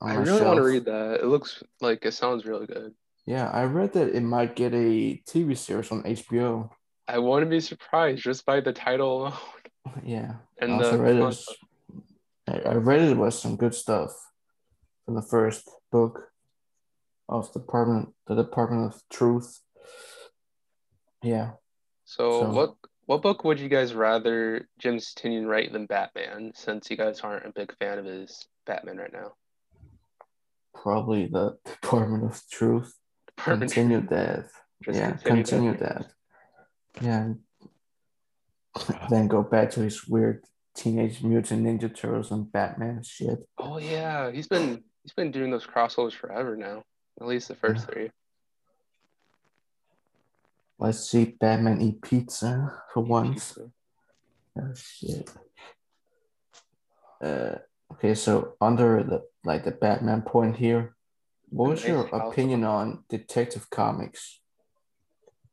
on 0.00 0.10
I 0.10 0.14
my 0.16 0.22
really 0.22 0.42
want 0.42 0.58
to 0.58 0.62
read 0.64 0.84
that. 0.86 1.20
It 1.20 1.26
looks 1.26 1.62
like 1.80 2.04
it 2.04 2.12
sounds 2.12 2.44
really 2.44 2.66
good. 2.66 2.94
Yeah, 3.26 3.48
I 3.48 3.64
read 3.64 3.94
that 3.94 4.14
it 4.14 4.22
might 4.22 4.54
get 4.56 4.74
a 4.74 5.22
TV 5.26 5.56
series 5.56 5.90
on 5.90 6.02
HBO. 6.02 6.70
I 7.06 7.18
want 7.18 7.44
to 7.44 7.50
be 7.50 7.60
surprised 7.60 8.22
just 8.22 8.46
by 8.46 8.60
the 8.60 8.72
title 8.72 9.22
alone. 9.22 9.32
Yeah, 10.02 10.36
And 10.58 10.72
I 10.72 10.76
also 10.76 10.92
the 10.96 11.02
read 11.02 11.16
it. 11.16 11.20
was- 11.20 11.56
I 12.48 12.58
I 12.60 12.74
read 12.74 13.02
it 13.02 13.16
was 13.16 13.38
some 13.38 13.56
good 13.56 13.74
stuff 13.74 14.10
from 15.04 15.14
the 15.14 15.22
first 15.22 15.68
book 15.92 16.32
of 17.28 17.52
Department, 17.52 18.14
the 18.26 18.34
Department 18.34 18.94
of 18.94 19.02
Truth. 19.10 19.60
Yeah, 21.22 21.52
So, 22.04 22.40
So- 22.40 22.50
what 22.50 22.74
what 23.06 23.20
book 23.20 23.44
would 23.44 23.60
you 23.60 23.68
guys 23.68 23.92
rather 23.92 24.66
Jim 24.78 24.96
Tynion 24.96 25.46
write 25.46 25.72
than 25.74 25.84
Batman? 25.84 26.52
Since 26.54 26.88
you 26.90 26.96
guys 26.96 27.20
aren't 27.20 27.44
a 27.46 27.52
big 27.52 27.76
fan 27.78 27.98
of 27.98 28.06
his 28.06 28.48
Batman 28.66 28.96
right 28.96 29.12
now. 29.12 29.34
probably 30.72 31.26
the 31.26 31.56
Department 31.64 32.24
of 32.24 32.40
Truth. 32.50 32.94
Department 33.26 33.70
Continue 33.72 34.06
that. 34.08 34.46
Yeah, 34.88 35.12
continue 35.22 35.76
that. 35.76 36.06
Yeah. 37.00 37.34
then 39.10 39.28
go 39.28 39.42
back 39.42 39.70
to 39.72 39.80
his 39.80 40.06
weird 40.06 40.44
Teenage 40.74 41.22
Mutant 41.22 41.64
Ninja 41.64 41.94
Turtles 41.94 42.32
and 42.32 42.50
Batman 42.50 43.02
shit. 43.02 43.44
Oh 43.58 43.78
yeah, 43.78 44.32
he's 44.32 44.48
been 44.48 44.82
he's 45.02 45.12
been 45.12 45.30
doing 45.30 45.50
those 45.50 45.66
crossovers 45.66 46.12
forever 46.12 46.56
now. 46.56 46.82
At 47.20 47.28
least 47.28 47.48
the 47.48 47.54
first 47.54 47.86
three. 47.88 48.10
Let's 50.78 51.08
see 51.08 51.36
Batman 51.38 51.80
eat 51.80 52.02
pizza 52.02 52.72
for 52.92 53.00
once. 53.00 53.56
Oh 54.58 54.74
shit. 54.74 55.30
Uh, 57.22 57.58
okay, 57.92 58.14
so 58.14 58.54
under 58.60 59.02
the 59.04 59.22
like 59.44 59.64
the 59.64 59.70
Batman 59.70 60.22
point 60.22 60.56
here, 60.56 60.96
what 61.50 61.70
was 61.70 61.84
your 61.84 62.06
opinion 62.06 62.64
on 62.64 63.04
Detective 63.08 63.70
Comics? 63.70 64.40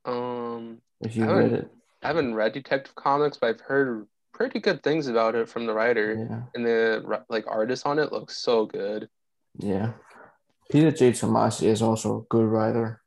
Um, 0.03 0.81
If 1.01 1.15
you 1.15 1.25
I 1.25 1.27
read 1.33 1.43
haven't- 1.51 1.59
it, 1.59 1.71
I 2.03 2.07
haven't 2.07 2.35
read 2.35 2.53
Detective 2.53 2.95
Comics, 2.95 3.37
but 3.37 3.49
I've 3.49 3.61
heard 3.61 4.07
pretty 4.33 4.59
good 4.59 4.81
things 4.83 5.07
about 5.07 5.35
it 5.35 5.47
from 5.49 5.65
the 5.65 5.73
writer. 5.73 6.15
yeah, 6.29 6.43
And 6.55 6.65
the 6.65 7.23
like 7.29 7.45
artist 7.47 7.85
on 7.85 7.99
it 7.99 8.11
looks 8.11 8.37
so 8.37 8.65
good. 8.65 9.09
yeah. 9.57 9.93
Peter 10.69 10.89
J. 10.91 11.11
Tomasi 11.11 11.63
is 11.67 11.81
also 11.81 12.19
a 12.19 12.21
good 12.29 12.45
writer. 12.45 13.01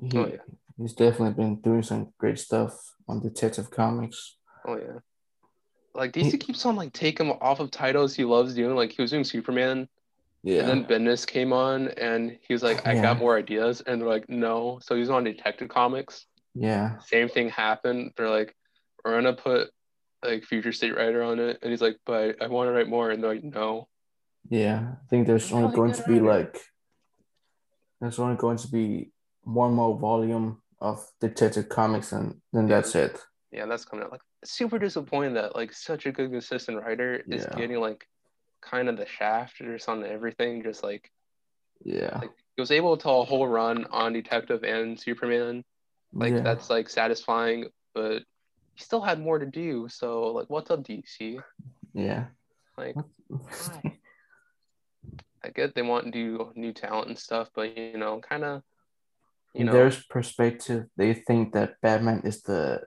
He, 0.00 0.16
Oh, 0.16 0.26
yeah. 0.26 0.36
He's 0.78 0.92
definitely 0.94 1.34
been 1.34 1.56
doing 1.60 1.82
some 1.82 2.12
great 2.16 2.38
stuff 2.38 2.94
on 3.08 3.20
Detective 3.20 3.70
Comics. 3.70 4.36
Oh 4.64 4.76
yeah. 4.78 5.00
Like 5.94 6.12
DC 6.12 6.38
keeps 6.38 6.64
on 6.64 6.76
like 6.76 6.92
taking 6.92 7.26
him 7.26 7.36
off 7.40 7.58
of 7.60 7.70
titles 7.72 8.14
he 8.14 8.24
loves 8.24 8.54
doing. 8.54 8.76
Like 8.76 8.92
he 8.92 9.02
was 9.02 9.10
doing 9.10 9.24
Superman, 9.24 9.88
Yeah. 10.44 10.60
and 10.60 10.68
then 10.68 10.84
Bendis 10.84 11.26
came 11.26 11.52
on, 11.52 11.88
and 11.88 12.38
he 12.40 12.54
was 12.54 12.62
like, 12.62 12.86
"I 12.86 12.92
Yeah. 12.94 13.02
got 13.02 13.18
more 13.18 13.36
ideas," 13.36 13.80
and 13.82 14.00
they're 14.00 14.08
like, 14.08 14.28
"No." 14.30 14.78
So 14.80 14.94
he's 14.94 15.10
on 15.10 15.24
Detective 15.24 15.68
Comics. 15.68 16.26
Yeah. 16.54 16.98
Same 17.06 17.28
thing 17.28 17.48
happened. 17.48 18.12
They're 18.16 18.28
like, 18.28 18.54
"We're 19.04 19.12
gonna 19.12 19.34
put 19.34 19.70
like 20.24 20.44
Future 20.44 20.72
State 20.72 20.96
writer 20.96 21.22
on 21.22 21.38
it," 21.38 21.58
and 21.62 21.70
he's 21.70 21.80
like, 21.82 21.98
"But 22.06 22.42
I 22.42 22.46
want 22.48 22.68
to 22.68 22.72
write 22.72 22.88
more," 22.88 23.10
and 23.10 23.22
they're 23.22 23.34
like, 23.34 23.44
"No." 23.44 23.88
Yeah. 24.48 24.94
I 25.02 25.06
think 25.08 25.26
there's 25.26 25.52
only 25.52 25.74
going 25.74 25.92
to 25.92 26.02
be 26.04 26.18
writer. 26.18 26.44
like 26.52 26.60
there's 28.00 28.18
only 28.18 28.36
going 28.36 28.56
to 28.56 28.68
be 28.68 29.10
one 29.42 29.74
more 29.74 29.98
volume 29.98 30.62
of 30.80 31.06
Detective 31.20 31.68
Comics 31.68 32.12
and 32.12 32.40
then 32.52 32.66
Yeah. 32.66 32.76
that's 32.76 32.94
it. 32.94 33.20
Yeah, 33.52 33.66
that's 33.66 33.84
coming 33.84 34.04
out. 34.04 34.12
Like 34.12 34.22
super 34.44 34.78
disappointed 34.78 35.34
that 35.36 35.54
like 35.54 35.72
such 35.72 36.06
a 36.06 36.12
good 36.12 36.30
consistent 36.30 36.78
writer 36.82 37.22
is 37.28 37.44
Yeah. 37.44 37.56
getting 37.58 37.80
like 37.80 38.06
kind 38.62 38.88
of 38.88 38.96
the 38.96 39.04
shaft 39.06 39.56
just 39.58 39.88
on 39.90 40.04
everything. 40.04 40.62
Just 40.62 40.82
like 40.82 41.10
Yeah. 41.84 42.18
like 42.18 42.32
he 42.56 42.60
was 42.62 42.70
able 42.70 42.96
to 42.96 43.02
tell 43.02 43.20
a 43.20 43.24
whole 43.26 43.46
run 43.46 43.84
on 43.90 44.14
Detective 44.14 44.64
and 44.64 44.98
Superman. 44.98 45.64
Like 46.12 46.32
yeah. 46.32 46.40
that's 46.40 46.70
like 46.70 46.88
satisfying, 46.88 47.66
but 47.94 48.22
he 48.74 48.84
still 48.84 49.00
had 49.00 49.20
more 49.20 49.38
to 49.38 49.46
do. 49.46 49.88
So 49.88 50.32
like, 50.32 50.50
what's 50.50 50.70
up, 50.70 50.82
DC? 50.82 51.40
yeah. 51.94 52.26
Like, 52.76 52.96
I 55.44 55.48
get 55.54 55.74
they 55.74 55.82
want 55.82 56.06
to 56.06 56.10
do 56.10 56.52
new 56.54 56.72
talent 56.72 57.08
and 57.08 57.18
stuff, 57.18 57.50
but 57.54 57.76
you 57.76 57.98
know, 57.98 58.20
kind 58.20 58.44
of, 58.44 58.62
you 59.54 59.60
In 59.60 59.66
know, 59.66 59.72
their 59.72 59.92
perspective, 60.08 60.86
they 60.96 61.14
think 61.14 61.52
that 61.52 61.80
Batman 61.82 62.22
is 62.24 62.42
the 62.42 62.82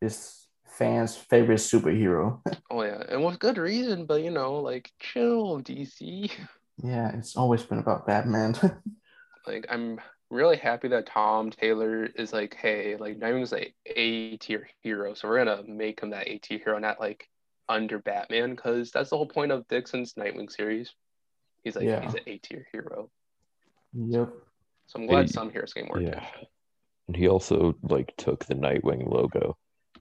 is 0.00 0.46
fans' 0.66 1.16
favorite 1.16 1.58
superhero. 1.60 2.40
oh 2.70 2.82
yeah, 2.82 3.02
and 3.08 3.24
with 3.24 3.38
good 3.38 3.58
reason. 3.58 4.06
But 4.06 4.22
you 4.22 4.30
know, 4.30 4.54
like, 4.60 4.90
chill, 5.00 5.60
DC. 5.60 6.30
yeah, 6.82 7.16
it's 7.16 7.36
always 7.36 7.62
been 7.62 7.78
about 7.78 8.06
Batman. 8.06 8.54
like 9.46 9.66
I'm 9.70 10.00
really 10.30 10.56
happy 10.56 10.88
that 10.88 11.06
Tom 11.06 11.50
Taylor 11.50 12.04
is 12.06 12.32
like, 12.32 12.54
hey, 12.54 12.96
like 12.96 13.18
Nightwing's 13.18 13.52
like 13.52 13.74
A 13.86 14.36
tier 14.38 14.68
hero, 14.82 15.14
so 15.14 15.28
we're 15.28 15.44
gonna 15.44 15.62
make 15.66 16.00
him 16.00 16.10
that 16.10 16.28
A 16.28 16.38
tier 16.38 16.58
hero, 16.58 16.78
not 16.78 17.00
like 17.00 17.28
under 17.68 17.98
Batman, 17.98 18.54
because 18.54 18.90
that's 18.90 19.10
the 19.10 19.16
whole 19.16 19.28
point 19.28 19.52
of 19.52 19.66
Dixon's 19.68 20.14
Nightwing 20.14 20.50
series. 20.50 20.92
He's 21.64 21.76
like 21.76 21.84
Yeah. 21.84 22.00
he's 22.02 22.14
an 22.14 22.20
A 22.26 22.38
tier 22.38 22.66
hero. 22.72 23.10
yep. 23.92 24.32
So 24.88 25.00
I'm 25.00 25.06
glad 25.06 25.28
some 25.30 25.50
heroes 25.50 25.72
getting 25.72 25.88
more 25.88 26.00
yeah. 26.00 26.10
attention. 26.10 26.46
And 27.08 27.16
he 27.16 27.28
also 27.28 27.74
like 27.82 28.14
took 28.16 28.44
the 28.44 28.54
Nightwing 28.54 29.08
logo 29.10 29.56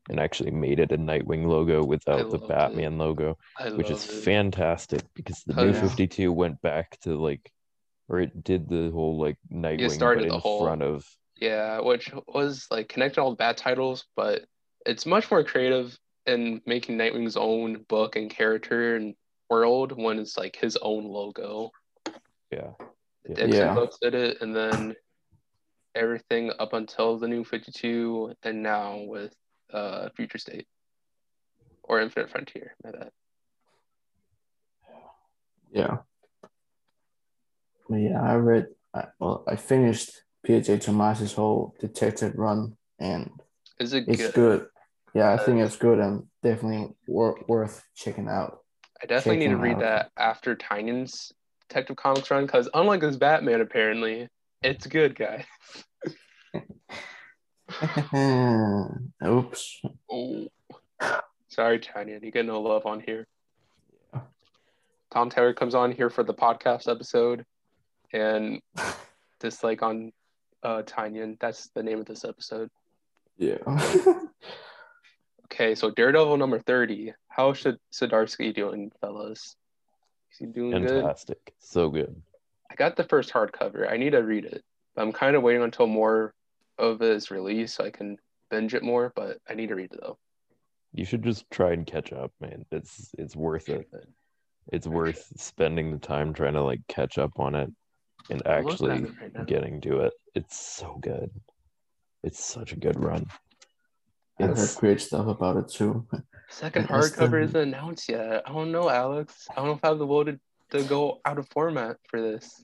and 0.10 0.20
actually 0.20 0.52
made 0.52 0.80
it 0.80 0.92
a 0.92 0.98
Nightwing 0.98 1.46
logo 1.48 1.84
without 1.84 2.30
the 2.30 2.38
loved 2.38 2.44
it. 2.44 2.50
Batman 2.50 2.98
logo, 3.00 3.38
I 3.58 3.72
which 3.72 3.90
is 3.90 4.06
it. 4.06 4.24
fantastic 4.24 5.02
because 5.16 5.44
the 5.44 5.60
Oh, 5.60 5.66
new 5.66 5.72
yeah. 5.72 5.82
52 5.82 6.32
went 6.32 6.62
back 6.62 7.00
to 7.02 7.16
like 7.20 7.52
or 8.08 8.20
it 8.22 8.44
did 8.44 8.68
the 8.70 8.92
whole 8.92 9.18
like 9.20 9.38
Nightwing 9.52 9.90
started 9.92 10.24
but 10.24 10.30
the 10.30 10.36
in 10.36 10.42
whole- 10.42 10.64
front 10.66 10.82
of 10.84 11.06
Yeah, 11.40 11.82
which 11.82 12.12
was 12.28 12.68
like 12.72 12.88
connecting 12.90 13.24
all 13.24 13.32
the 13.32 13.36
bad 13.36 13.58
titles, 13.58 14.06
but 14.16 14.46
it's 14.86 15.06
much 15.06 15.30
more 15.32 15.44
creative 15.44 15.98
in 16.26 16.62
making 16.66 16.98
Nightwing's 16.98 17.38
own 17.38 17.84
book 17.90 18.16
and 18.16 18.30
character 18.30 18.96
and 18.96 19.16
world 19.50 19.92
when 19.92 20.18
it's 20.20 20.38
like 20.38 20.56
his 20.56 20.78
own 20.82 21.06
logo. 21.06 21.72
yeah. 22.52 22.72
Yeah. 23.28 23.36
Dixon 23.36 23.52
Yeah. 23.54 23.74
Books 23.74 23.98
did 24.02 24.14
it, 24.14 24.42
and 24.42 24.56
then 24.56 24.96
everything 25.96 26.52
up 26.60 26.74
until 26.74 27.18
the 27.18 27.28
new 27.28 27.44
52, 27.44 28.36
and 28.44 28.62
now 28.62 29.00
with 29.00 29.34
uh, 29.74 30.10
Future 30.16 30.38
State 30.38 30.68
or 31.84 32.00
Infinite 32.02 32.30
Frontier. 32.30 32.76
My 32.84 32.92
bad. 32.92 33.12
Yeah. 35.72 35.98
Yeah, 37.90 38.22
I 38.22 38.36
read. 38.36 38.68
I, 38.94 39.06
well, 39.20 39.44
I 39.48 39.56
finished 39.56 40.12
PJ 40.48 40.84
Tomasi's 40.86 41.34
whole 41.34 41.76
detective 41.80 42.34
run, 42.36 42.78
and 43.00 43.30
Is 43.80 43.94
it 43.94 44.06
it's 44.08 44.22
good? 44.22 44.34
good. 44.34 44.68
Yeah, 45.14 45.32
I 45.34 45.38
think 45.38 45.62
uh, 45.62 45.66
it's 45.66 45.78
good 45.78 46.00
and 46.00 46.24
definitely 46.44 46.94
wor- 47.08 47.40
worth 47.48 47.84
checking 47.96 48.28
out. 48.28 48.60
I 49.02 49.06
definitely 49.06 49.40
need 49.46 49.52
to 49.54 49.58
read 49.58 49.76
out. 49.76 49.80
that 49.82 50.12
after 50.18 50.56
Tynion's 50.56 51.32
Detective 51.68 51.96
Comics 51.96 52.30
run 52.32 52.46
because 52.46 52.70
unlike 52.74 53.02
his 53.02 53.18
Batman, 53.18 53.62
apparently 53.62 54.30
it's 54.62 54.88
good, 54.88 55.16
guy. 55.16 55.46
Oops. 59.26 59.82
Oh, 60.12 60.48
sorry, 61.50 61.80
Tynion, 61.80 62.24
you 62.24 62.32
get 62.32 62.46
no 62.46 62.62
love 62.62 62.86
on 62.86 63.00
here. 63.00 63.28
Tom 65.12 65.30
Taylor 65.30 65.54
comes 65.54 65.76
on 65.76 65.92
here 65.92 66.10
for 66.10 66.24
the 66.24 66.34
podcast 66.34 66.92
episode, 66.92 67.46
and 68.14 68.62
dislike 69.40 69.82
on 69.82 70.12
uh, 70.64 70.82
Tynion. 70.84 71.38
That's 71.40 71.70
the 71.76 71.84
name 71.84 72.00
of 72.00 72.06
this 72.06 72.26
episode. 72.26 72.70
Yeah. 73.38 73.58
Okay, 75.56 75.74
so 75.74 75.90
Daredevil 75.90 76.36
number 76.36 76.60
30. 76.60 77.14
How 77.30 77.54
should 77.54 77.78
Zdarsky 77.94 78.54
doing, 78.54 78.92
fellas? 79.00 79.56
Is 80.32 80.38
he 80.40 80.46
doing 80.48 80.82
good? 80.82 80.90
Fantastic. 80.90 81.54
So 81.60 81.90
good. 81.90 82.14
I 82.70 82.76
got 82.76 82.98
the 82.98 83.06
first 83.06 83.32
hardcover. 83.32 83.90
I 83.90 83.96
need 83.96 84.12
to 84.12 84.18
read 84.20 84.44
it. 84.44 84.64
But 84.96 85.04
I'm 85.04 85.14
kind 85.14 85.36
of 85.36 85.44
waiting 85.44 85.64
until 85.64 85.88
more 85.88 86.34
of 86.78 87.02
it 87.02 87.12
is 87.12 87.32
released 87.32 87.76
so 87.76 87.86
I 87.86 87.92
can 87.92 88.18
binge 88.50 88.74
it 88.74 88.84
more, 88.84 89.14
but 89.16 89.38
I 89.50 89.54
need 89.54 89.70
to 89.70 89.76
read 89.76 89.94
it 89.94 90.00
though. 90.02 90.18
You 90.94 91.06
should 91.06 91.24
just 91.24 91.50
try 91.52 91.72
and 91.72 91.86
catch 91.86 92.12
up, 92.12 92.32
man. 92.42 92.66
It's 92.72 93.12
it's 93.18 93.36
worth 93.36 93.70
it. 93.70 93.88
it's 94.74 94.88
worth 94.88 95.32
spending 95.38 95.92
the 95.92 96.00
time 96.00 96.34
trying 96.34 96.54
to 96.54 96.64
like 96.64 96.82
catch 96.88 97.18
up 97.18 97.40
on 97.40 97.56
it 97.56 97.72
and 98.30 98.42
I'm 98.46 98.66
looking 98.66 98.88
at 98.90 98.92
actually 99.02 99.16
right 99.36 99.48
getting 99.48 99.82
to 99.82 100.00
it. 100.02 100.14
It's 100.34 100.58
so 100.58 100.98
good. 101.02 101.30
It's 102.24 102.44
such 102.44 102.72
a 102.74 102.76
good 102.76 103.00
run. 103.00 103.26
I 104.40 104.48
heard 104.48 104.76
great 104.78 105.00
stuff 105.00 105.28
about 105.28 105.58
it 105.58 105.70
too. 105.70 106.06
Second 106.50 106.88
That's 106.90 107.12
hardcover 107.12 107.44
isn't 107.44 107.56
announced 107.56 108.10
yet. 108.10 108.44
I 108.46 108.52
don't 108.52 108.72
know, 108.72 108.90
Alex. 108.90 109.48
I 109.52 109.56
don't 109.56 109.66
know 109.68 109.74
if 109.74 109.80
I 109.84 109.88
have 109.90 110.00
the 110.00 110.06
will 110.06 110.26
to, 110.26 110.40
to 110.72 110.84
go 110.84 111.20
out 111.26 111.38
of 111.40 111.48
format 111.50 111.98
for 112.10 112.22
this. 112.22 112.64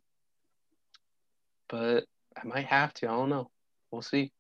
But 1.70 2.06
I 2.36 2.46
might 2.46 2.66
have 2.66 2.94
to. 2.96 3.08
I 3.08 3.12
don't 3.12 3.30
know. 3.30 3.50
We'll 3.92 4.02
see. 4.02 4.32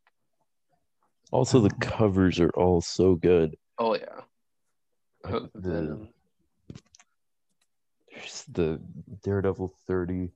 also 1.31 1.59
the 1.61 1.69
covers 1.79 2.39
are 2.39 2.49
all 2.51 2.81
so 2.81 3.15
good. 3.15 3.55
Oh 3.77 3.95
yeah. 3.95 4.21
Like, 5.23 5.43
the- 5.53 6.07
There's 8.13 8.43
the 8.51 8.81
Daredevil 9.23 9.73
30, 9.87 10.31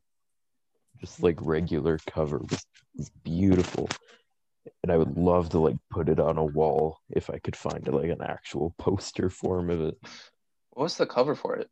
just 0.99 1.21
like 1.21 1.37
regular 1.41 1.99
cover 2.07 2.39
was, 2.39 2.65
was 2.95 3.09
beautiful. 3.23 3.89
And 4.83 4.91
I 4.91 4.97
would 4.97 5.17
love 5.17 5.49
to 5.49 5.59
like 5.59 5.77
put 5.91 6.09
it 6.09 6.19
on 6.19 6.37
a 6.37 6.43
wall 6.43 6.99
if 7.09 7.29
I 7.29 7.39
could 7.39 7.55
find 7.55 7.87
like 7.87 8.09
an 8.09 8.21
actual 8.21 8.73
poster 8.77 9.29
form 9.29 9.69
of 9.69 9.81
it. 9.81 9.97
What's 10.71 10.95
the 10.97 11.05
cover 11.05 11.35
for 11.35 11.55
it? 11.55 11.69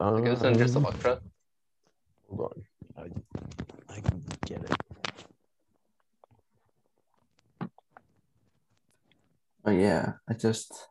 Like, 0.00 0.24
isn't 0.24 0.54
it 0.54 0.58
just 0.58 0.76
Um, 0.76 0.84
Elektra? 0.84 1.20
Hold 2.28 2.52
on. 2.96 3.12
I, 3.88 3.94
I 3.94 4.00
can 4.00 4.24
get 4.46 4.62
it. 4.62 4.76
Oh 9.64 9.70
yeah, 9.70 10.14
I 10.28 10.34
just 10.34 10.88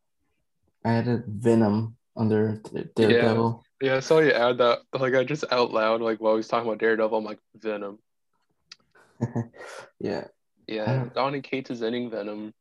added 0.83 1.23
Venom 1.27 1.96
under 2.17 2.61
Daredevil. 2.95 3.63
Yeah, 3.81 3.91
yeah, 3.91 3.97
I 3.97 3.99
saw 3.99 4.19
you 4.19 4.31
add 4.31 4.57
that. 4.57 4.79
Like 4.93 5.13
I 5.15 5.23
just 5.23 5.45
out 5.51 5.71
loud, 5.71 6.01
like 6.01 6.19
while 6.19 6.35
he's 6.35 6.47
talking 6.47 6.67
about 6.67 6.79
Daredevil, 6.79 7.17
I'm 7.17 7.23
like 7.23 7.39
Venom. 7.55 7.99
Yeah, 9.99 10.25
Yeah. 10.67 11.05
Donny 11.15 11.41
Cates 11.41 11.71
is 11.71 11.81
ending 11.81 12.09
Venom, 12.11 12.53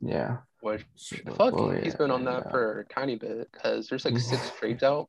yeah. 0.00 0.38
which 0.60 0.84
So- 0.94 1.16
I 1.26 1.30
feel 1.32 1.46
like 1.46 1.54
oh, 1.54 1.70
he's 1.82 1.92
yeah, 1.92 1.96
been 1.98 2.10
on 2.10 2.24
that 2.24 2.44
yeah. 2.46 2.50
for 2.50 2.80
a 2.80 2.84
tiny 2.94 3.16
bit 3.16 3.50
because 3.52 3.88
there's 3.88 4.04
like 4.04 4.18
six 4.18 4.50
trades 4.58 4.82
out, 4.82 5.08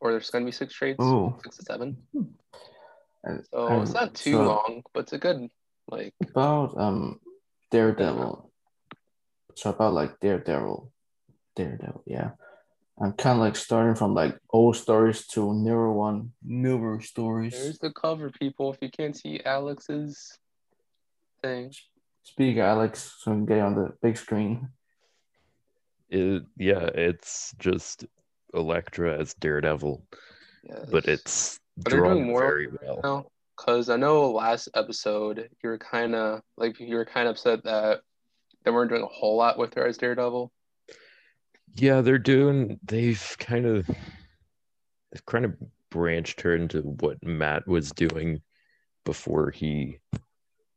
or 0.00 0.10
there's 0.12 0.30
gonna 0.30 0.44
be 0.44 0.52
six 0.52 0.74
trades, 0.74 0.98
Ooh. 1.02 1.34
six 1.42 1.56
to 1.58 1.64
seven. 1.64 1.96
And 3.24 3.44
So 3.52 3.82
it's 3.82 3.92
not 3.92 4.14
too 4.14 4.32
so 4.32 4.42
long, 4.44 4.82
but 4.94 5.00
it's 5.00 5.12
a 5.12 5.18
good 5.18 5.48
like. 5.88 6.14
about 6.22 6.76
um 6.78 7.20
Daredevil. 7.70 8.50
So 9.56 9.70
about 9.70 9.94
like 9.94 10.20
Daredevil, 10.20 10.90
Daredevil. 11.56 12.02
Yeah, 12.06 12.30
I'm 13.02 13.12
kind 13.14 13.38
of 13.38 13.40
like 13.40 13.56
starting 13.56 13.94
from 13.94 14.14
like 14.14 14.38
old 14.50 14.76
stories 14.76 15.26
to 15.28 15.54
newer 15.54 15.92
one, 15.92 16.32
newer 16.42 17.00
stories. 17.00 17.52
There's 17.52 17.78
the 17.78 17.92
cover, 17.92 18.30
people. 18.30 18.72
If 18.72 18.78
you 18.82 18.90
can't 18.90 19.16
see 19.16 19.40
Alex's 19.44 20.38
thing, 21.42 21.72
Speak, 22.22 22.58
Alex, 22.58 23.16
so 23.18 23.30
we 23.30 23.38
can 23.38 23.46
get 23.46 23.60
on 23.60 23.74
the 23.74 23.92
big 24.02 24.16
screen. 24.16 24.68
it. 26.10 26.42
Yeah, 26.58 26.84
it's 26.94 27.54
just 27.58 28.04
Elektra 28.52 29.18
as 29.18 29.32
Daredevil, 29.34 30.04
yes. 30.62 30.88
but 30.90 31.06
it's 31.06 31.58
But 31.78 31.90
they're 31.90 32.00
doing 32.00 32.12
drawn 32.12 32.26
more 32.26 32.40
very 32.42 32.68
well. 32.82 33.00
now 33.02 33.26
because 33.56 33.88
I 33.88 33.96
know 33.96 34.30
last 34.30 34.68
episode 34.74 35.48
you 35.62 35.70
were 35.70 35.78
kind 35.78 36.14
of 36.14 36.40
like 36.56 36.78
you 36.80 36.96
were 36.96 37.04
kind 37.04 37.28
of 37.28 37.32
upset 37.32 37.64
that 37.64 38.00
they 38.64 38.70
weren't 38.70 38.90
doing 38.90 39.02
a 39.02 39.06
whole 39.06 39.36
lot 39.36 39.58
with 39.58 39.74
her 39.74 39.86
as 39.86 39.98
Daredevil. 39.98 40.52
Yeah, 41.74 42.00
they're 42.00 42.18
doing. 42.18 42.78
They've 42.82 43.36
kind 43.38 43.66
of, 43.66 43.86
they've 43.86 45.26
kind 45.26 45.44
of 45.44 45.54
branched 45.90 46.40
her 46.42 46.54
into 46.54 46.80
what 46.82 47.22
Matt 47.22 47.66
was 47.66 47.90
doing 47.90 48.40
before 49.04 49.50
he 49.50 49.98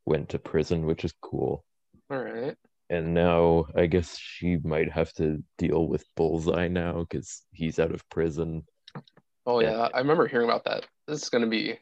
went 0.05 0.29
to 0.29 0.39
prison, 0.39 0.85
which 0.85 1.05
is 1.05 1.13
cool. 1.21 1.65
All 2.09 2.19
right. 2.19 2.55
And 2.89 3.13
now 3.13 3.65
I 3.75 3.85
guess 3.85 4.17
she 4.17 4.57
might 4.57 4.91
have 4.91 5.13
to 5.13 5.43
deal 5.57 5.87
with 5.87 6.05
Bullseye 6.15 6.67
now 6.67 6.99
because 6.99 7.43
he's 7.51 7.79
out 7.79 7.93
of 7.93 8.07
prison. 8.09 8.63
Oh 9.45 9.59
Yeah. 9.59 9.71
yeah, 9.71 9.89
I 9.93 9.99
remember 9.99 10.27
hearing 10.27 10.47
about 10.47 10.65
that. 10.65 10.85
This 11.07 11.23
is 11.23 11.29
gonna 11.29 11.47
be, 11.47 11.79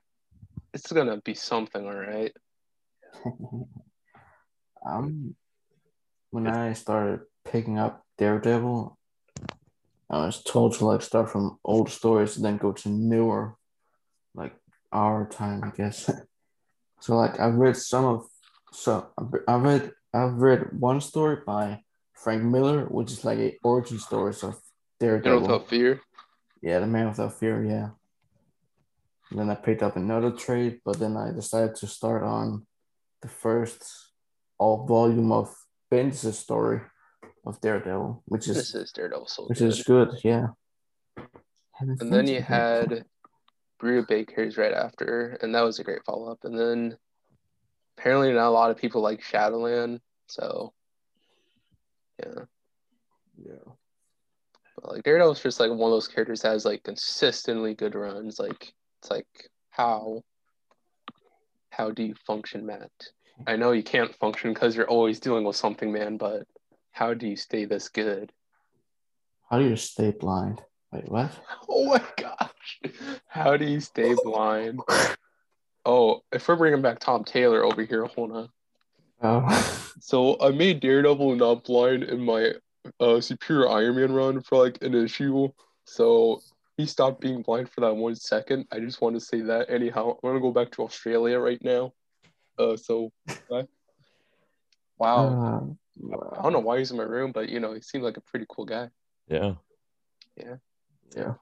it's 0.74 0.92
gonna 0.92 1.22
be 1.22 1.34
something. 1.34 1.86
All 1.86 1.94
right. 1.94 2.34
um, 4.86 5.36
when 6.30 6.48
I 6.48 6.74
started 6.74 7.22
picking 7.46 7.78
up 7.78 8.04
Daredevil, 8.18 8.98
I 10.12 10.26
was 10.26 10.44
told 10.44 10.74
to 10.76 10.86
like 10.86 11.02
start 11.02 11.30
from 11.30 11.58
old 11.64 11.90
stories 11.90 12.36
and 12.36 12.44
then 12.44 12.58
go 12.58 12.74
to 12.74 12.90
newer, 12.90 13.56
like 14.36 14.54
our 14.92 15.26
time, 15.28 15.64
I 15.64 15.70
guess. 15.70 16.10
so 17.00 17.16
like 17.16 17.40
I've 17.40 17.56
read 17.56 17.78
some 17.78 18.06
of, 18.06 18.26
so 18.74 19.08
I've 19.48 19.62
read 19.64 19.92
I've 20.14 20.34
read 20.34 20.78
one 20.78 21.00
story 21.00 21.38
by 21.48 21.80
Frank 22.14 22.44
Miller, 22.44 22.86
which 22.86 23.12
is 23.12 23.24
like 23.24 23.40
a 23.40 23.58
origin 23.64 24.00
stories 24.00 24.44
of 24.44 24.60
Daredevil. 25.00 25.42
without 25.42 25.70
fear. 25.70 26.02
Yeah, 26.62 26.80
the 26.80 26.88
Man 26.88 27.08
Without 27.08 27.40
Fear, 27.40 27.66
yeah. 27.66 27.90
And 29.32 29.40
then 29.40 29.50
I 29.50 29.56
picked 29.56 29.82
up 29.82 29.96
another 29.96 30.32
trade, 30.32 30.82
but 30.86 31.00
then 31.00 31.18
I 31.18 31.32
decided 31.32 31.76
to 31.78 31.88
start 31.88 32.22
on 32.22 32.68
the 33.22 33.30
first 33.30 33.84
all 34.60 34.86
volume 34.86 35.32
of 35.32 35.56
Bendis' 35.92 36.34
story 36.34 36.82
of 37.46 37.60
Daredevil, 37.62 38.24
which 38.26 38.48
is 38.48 38.56
This 38.56 38.76
is 38.76 38.92
Daredevil 38.92 39.28
so 39.28 39.46
which 39.46 39.60
good. 39.60 39.68
is 39.68 39.84
good, 39.84 40.10
yeah. 40.24 40.48
And 41.80 42.14
then 42.14 42.28
you 42.28 42.42
had 42.42 43.06
Brubaker's 43.82 44.58
right 44.58 44.74
after, 44.74 45.38
and 45.42 45.56
that 45.56 45.62
was 45.62 45.80
a 45.80 45.84
great 45.84 46.04
follow 46.06 46.32
up. 46.32 46.40
And 46.44 46.58
then 46.58 46.98
apparently 47.98 48.32
not 48.32 48.48
a 48.48 48.52
lot 48.52 48.72
of 48.72 48.78
people 48.78 49.02
like 49.02 49.24
Shadowland, 49.24 50.00
so 50.28 50.74
yeah. 52.20 52.44
yeah. 53.44 53.74
But 54.76 54.94
like 54.94 55.04
Daredevil's 55.04 55.42
just 55.42 55.60
like 55.60 55.70
one 55.70 55.92
of 55.92 55.96
those 55.96 56.08
characters 56.08 56.42
that 56.42 56.52
has 56.52 56.66
like 56.66 56.84
consistently 56.84 57.74
good 57.74 57.96
runs. 57.96 58.40
Like 58.40 58.74
it's 59.02 59.10
like 59.10 59.28
how 59.72 60.22
how 61.72 61.90
do 61.90 62.04
you 62.04 62.16
function, 62.28 62.66
Matt? 62.66 62.92
I 63.48 63.56
know 63.56 63.72
you 63.72 63.84
can't 63.84 64.14
function 64.16 64.54
because 64.54 64.76
you're 64.76 64.90
always 64.90 65.20
dealing 65.20 65.46
with 65.46 65.56
something, 65.56 65.92
man. 65.92 66.18
But 66.18 66.44
how 66.92 67.14
do 67.14 67.28
you 67.28 67.36
stay 67.36 67.66
this 67.66 67.90
good? 67.90 68.32
How 69.50 69.60
do 69.60 69.68
you 69.68 69.76
stay 69.76 70.12
blind? 70.12 70.62
Wait, 70.92 71.10
what? 71.10 71.32
Oh 71.70 71.86
my 71.86 72.04
gosh, 72.18 72.82
how 73.28 73.58
do 73.58 73.66
you 73.66 73.80
stay 73.80 74.14
blind? 74.24 74.80
Oh, 75.86 76.22
if 76.32 76.48
we're 76.48 76.58
bringing 76.58 76.82
back 76.82 77.00
Tom 77.00 77.24
Taylor 77.24 77.64
over 77.64 77.84
here, 77.84 78.06
hold 78.06 78.32
on. 78.32 78.50
Oh, 79.22 79.88
So 80.00 80.40
I 80.42 80.52
made 80.52 80.80
Daredevil 80.80 81.36
not 81.36 81.64
blind 81.64 82.04
in 82.04 82.22
my 82.22 82.54
uh, 83.00 83.22
Superior 83.22 83.70
Iron 83.70 83.96
Man 83.96 84.12
run 84.12 84.42
for 84.42 84.64
like 84.64 84.82
an 84.82 84.94
issue. 84.96 85.50
So 85.86 86.42
he 86.78 86.86
stopped 86.86 87.22
being 87.22 87.42
blind 87.42 87.70
for 87.70 87.82
that 87.82 87.96
one 87.96 88.16
second. 88.16 88.68
I 88.72 88.80
just 88.80 89.02
want 89.02 89.16
to 89.16 89.22
say 89.22 89.42
that. 89.42 89.70
Anyhow, 89.70 90.12
I'm 90.12 90.30
gonna 90.30 90.40
go 90.40 90.52
back 90.52 90.72
to 90.72 90.84
Australia 90.84 91.40
right 91.40 91.64
now. 91.64 91.94
Uh, 92.58 92.78
so 92.78 93.12
bye. 93.50 93.68
Wow. 95.98 96.34
I 96.38 96.42
don't 96.44 96.54
know 96.54 96.60
why 96.60 96.78
he's 96.80 96.92
in 96.92 96.98
my 96.98 97.04
room, 97.04 97.32
but 97.32 97.50
you 97.50 97.60
know, 97.60 97.74
he 97.74 97.82
seemed 97.82 98.04
like 98.04 98.18
a 98.18 98.22
pretty 98.22 98.46
cool 98.50 98.66
guy. 98.66 98.90
Yeah. 99.28 99.54
Yeah. 100.38 100.56
Yeah. 101.16 101.34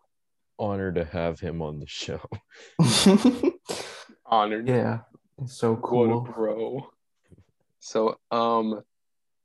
Honor 0.58 0.92
to 0.92 1.06
have 1.06 1.40
him 1.40 1.62
on 1.62 1.80
the 1.80 1.88
show. 1.88 2.20
Honored. 4.26 4.68
yeah, 4.68 5.00
it's 5.42 5.54
so 5.58 5.72
What 5.74 5.80
a 5.80 5.82
cool. 5.82 6.22
bro. 6.22 6.88
So, 7.80 8.20
um, 8.32 8.82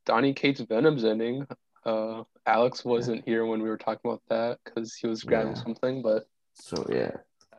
Donny 0.07 0.35
Cates 0.35 0.61
Venom's 0.61 1.05
ending. 1.05 1.47
Uh, 1.87 2.25
Alex 2.47 2.85
wasn't 2.85 3.25
here 3.25 3.47
when 3.47 3.63
we 3.63 3.69
were 3.69 3.77
talking 3.79 4.11
about 4.11 4.23
that 4.29 4.59
because 4.65 4.95
he 4.95 5.07
was 5.07 5.23
grabbing 5.23 5.55
Yeah. 5.55 5.63
something, 5.63 6.03
but 6.03 6.27
So 6.55 6.85
yeah, 6.91 7.13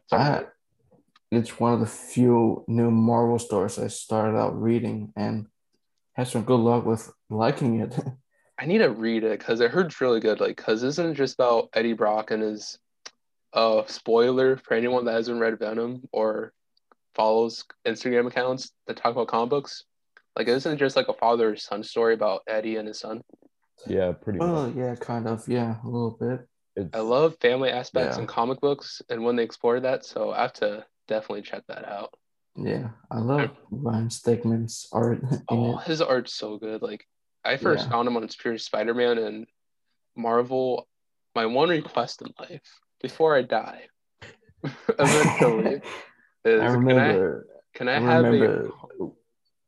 that's 0.10 0.14
I 0.14 0.46
it's 1.32 1.60
one 1.60 1.74
of 1.74 1.80
the 1.80 1.86
few 1.88 2.64
new 2.68 2.92
Marvel 2.92 3.40
stories 3.40 3.80
I 3.80 3.88
started 3.88 4.38
out 4.38 4.60
reading 4.62 5.12
and 5.16 5.48
had 6.16 6.28
some 6.28 6.44
good 6.44 6.60
luck 6.60 6.86
with 6.86 7.12
liking 7.30 7.80
it. 7.82 7.98
I 8.60 8.66
need 8.66 8.78
to 8.80 8.90
read 8.90 9.24
it 9.24 9.40
because 9.40 9.60
I 9.62 9.68
heard 9.68 9.88
it's 9.88 10.00
really 10.02 10.20
good. 10.22 10.40
Like, 10.40 10.56
because 10.56 10.82
isn't 10.84 11.12
it 11.12 11.16
just 11.16 11.34
about 11.36 11.70
Eddie 11.74 11.94
Brock 11.94 12.32
and 12.32 12.42
his 12.42 12.80
uh 13.54 13.84
spoiler 13.88 14.58
for 14.58 14.74
anyone 14.74 15.06
that 15.06 15.14
hasn't 15.14 15.40
read 15.40 15.60
Venom 15.60 16.04
or 16.12 16.52
follows 17.16 17.64
Instagram 17.86 18.28
accounts 18.28 18.72
that 18.88 18.98
talk 18.98 19.12
about 19.12 19.28
comic 19.28 19.50
books? 19.50 19.84
Like, 20.38 20.48
isn't 20.48 20.74
it 20.74 20.78
just 20.78 20.96
like 20.96 21.08
a 21.10 21.14
father 21.14 21.56
son 21.56 21.84
story 21.84 22.14
about 22.14 22.42
Eddie 22.48 22.78
and 22.78 22.88
his 22.88 23.00
son? 23.00 23.22
Yeah, 23.88 24.14
pretty 24.14 24.40
well, 24.40 24.68
much. 24.68 24.76
yeah, 24.76 24.96
kind 24.96 25.28
of, 25.28 25.48
yeah, 25.48 25.76
a 25.84 25.88
little 25.88 26.18
bit. 26.20 26.48
It's, 26.78 26.90
I 26.94 27.00
love 27.00 27.36
family 27.42 27.70
aspects 27.70 28.16
Yeah. 28.18 28.22
in 28.22 28.28
comic 28.28 28.60
books 28.62 29.02
and 29.10 29.24
when 29.24 29.36
they 29.36 29.44
explore 29.44 29.80
that, 29.82 30.06
so 30.06 30.32
I 30.32 30.42
have 30.44 30.54
to 30.54 30.86
definitely 31.08 31.42
check 31.44 31.64
that 31.68 31.86
out. 31.88 32.14
Yeah, 32.58 32.90
I 33.12 33.20
love 33.20 33.52
Ryan 33.70 34.08
Stegman's 34.10 34.88
art 34.94 35.20
Oh, 35.50 35.78
it. 35.80 35.86
his 35.88 36.02
art's 36.02 36.34
so 36.34 36.58
good. 36.58 36.82
Like 36.82 37.06
I 37.44 37.58
first 37.58 37.86
Yeah. 37.86 37.92
found 37.92 38.08
him 38.08 38.18
on 38.18 38.28
Superior 38.30 38.58
Spider-Man 38.58 39.18
and 39.18 39.46
Marvel. 40.16 40.88
My 41.36 41.46
one 41.46 41.70
request 41.70 42.22
in 42.22 42.34
life 42.40 42.80
before 43.02 43.36
I 43.36 43.42
die, 43.42 43.88
eventually, 45.00 45.82
is 46.46 46.62
I 46.62 46.68
can 46.76 46.98
I 46.98 47.30
can 47.74 47.88
I, 47.90 47.96
I 47.98 48.00
have 48.00 48.24
remember. 48.24 48.62
a 48.62 48.68
I 48.68 48.70
oh. 49.02 49.16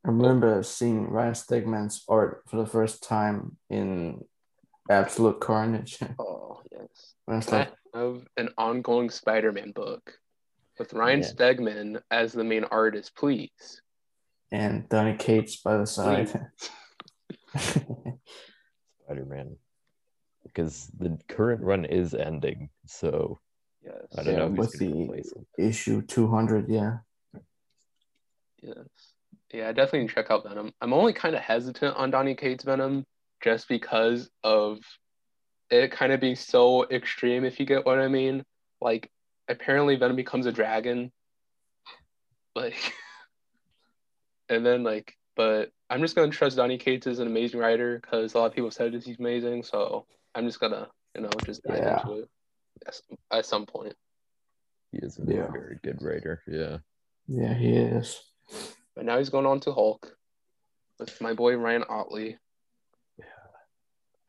remember 0.04 0.62
seeing 0.62 1.10
Ryan 1.10 1.34
Stegman's 1.34 2.04
art 2.08 2.42
for 2.48 2.56
the 2.56 2.66
first 2.66 3.02
time 3.02 3.58
in 3.68 4.24
Absolute 4.88 5.40
Carnage. 5.40 5.98
oh 6.18 6.62
yes. 6.72 7.14
When 7.26 7.36
it's 7.38 7.46
Can 7.48 7.58
like, 7.58 7.72
I 7.94 7.98
have 7.98 8.26
an 8.38 8.48
ongoing 8.56 9.10
Spider-Man 9.10 9.72
book 9.72 10.14
with 10.78 10.92
Ryan 10.92 11.20
Yeah. 11.20 11.26
Stegman 11.28 12.02
as 12.10 12.32
the 12.32 12.44
main 12.44 12.64
artist, 12.64 13.14
please? 13.16 13.82
and 14.50 14.88
Donny 14.88 15.14
Cates 15.14 15.56
by 15.56 15.76
the 15.76 15.86
side. 15.86 16.30
Spider-Man, 19.04 19.56
because 20.44 20.90
the 20.98 21.18
current 21.28 21.62
run 21.62 21.84
is 21.84 22.14
ending. 22.14 22.70
So 22.86 23.40
Yes. 23.84 23.94
I 24.16 24.22
don't 24.22 24.32
Yeah, 24.34 24.38
know 24.40 24.48
with 24.48 24.72
the- 24.78 25.22
Issue 25.58 26.02
200, 26.02 26.68
yeah. 26.68 26.98
Yes. 28.62 28.76
Yeah, 29.52 29.72
definitely 29.72 30.08
check 30.08 30.30
out 30.30 30.44
Venom. 30.46 30.72
I'm 30.80 30.92
only 30.92 31.12
kind 31.12 31.34
of 31.36 31.40
hesitant 31.42 31.96
on 31.96 32.10
Donny 32.10 32.34
Cates 32.34 32.64
Venom 32.64 33.06
just 33.42 33.68
because 33.68 34.28
of 34.42 34.78
it 35.70 35.92
kind 35.92 36.12
of 36.12 36.20
being 36.20 36.36
so 36.36 36.88
extreme, 36.90 37.44
if 37.44 37.60
you 37.60 37.66
get 37.66 37.86
what 37.86 37.98
I 37.98 38.08
mean. 38.08 38.44
Like, 38.80 39.10
apparently 39.48 39.96
Venom 39.96 40.16
becomes 40.16 40.46
a 40.46 40.52
dragon. 40.52 41.10
Like, 42.54 42.76
and 44.48 44.64
then, 44.64 44.82
like, 44.82 45.16
but 45.36 45.70
I'm 45.90 46.00
just 46.00 46.16
going 46.16 46.30
to 46.30 46.36
trust 46.36 46.56
Donny 46.56 46.78
Cates 46.78 47.06
as 47.06 47.18
an 47.18 47.26
amazing 47.26 47.60
writer 47.60 48.00
because 48.02 48.34
a 48.34 48.38
lot 48.38 48.46
of 48.46 48.54
people 48.54 48.70
said 48.70 48.92
that 48.92 49.04
he's 49.04 49.18
amazing. 49.18 49.62
So 49.62 50.06
I'm 50.34 50.46
just 50.46 50.60
going 50.60 50.72
to, 50.72 50.88
you 51.14 51.22
know, 51.22 51.30
just 51.44 51.62
dive 51.62 51.78
Yeah. 51.78 52.00
into 52.00 52.22
it 52.22 52.28
at, 52.86 53.00
at 53.30 53.46
some 53.46 53.66
point. 53.66 53.94
He 54.92 54.98
is 54.98 55.18
a 55.18 55.22
Yeah. 55.26 55.50
very 55.50 55.78
good 55.82 56.02
writer. 56.02 56.42
Yeah. 56.46 56.78
Yeah, 57.26 57.54
he 57.54 57.74
is. 57.76 58.20
But 58.96 59.04
now 59.04 59.18
he's 59.18 59.28
going 59.30 59.46
on 59.46 59.60
to 59.60 59.72
Hulk 59.72 60.16
with 60.98 61.20
my 61.20 61.34
boy 61.34 61.56
Ryan 61.56 61.84
Ottley. 61.88 62.38
Yeah. 63.18 63.24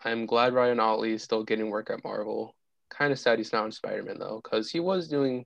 I'm 0.04 0.26
glad 0.26 0.54
Ryan 0.54 0.80
Ottley 0.80 1.14
is 1.14 1.24
still 1.24 1.44
getting 1.44 1.70
work 1.70 1.90
at 1.90 2.04
Marvel. 2.04 2.56
Kind 2.90 3.12
of 3.12 3.20
sad 3.20 3.38
he's 3.38 3.54
not 3.54 3.64
on 3.64 3.72
Spider 3.72 4.04
Man 4.04 4.20
though, 4.20 4.42
because 4.44 4.70
he 4.70 4.80
was 4.80 5.08
doing 5.08 5.46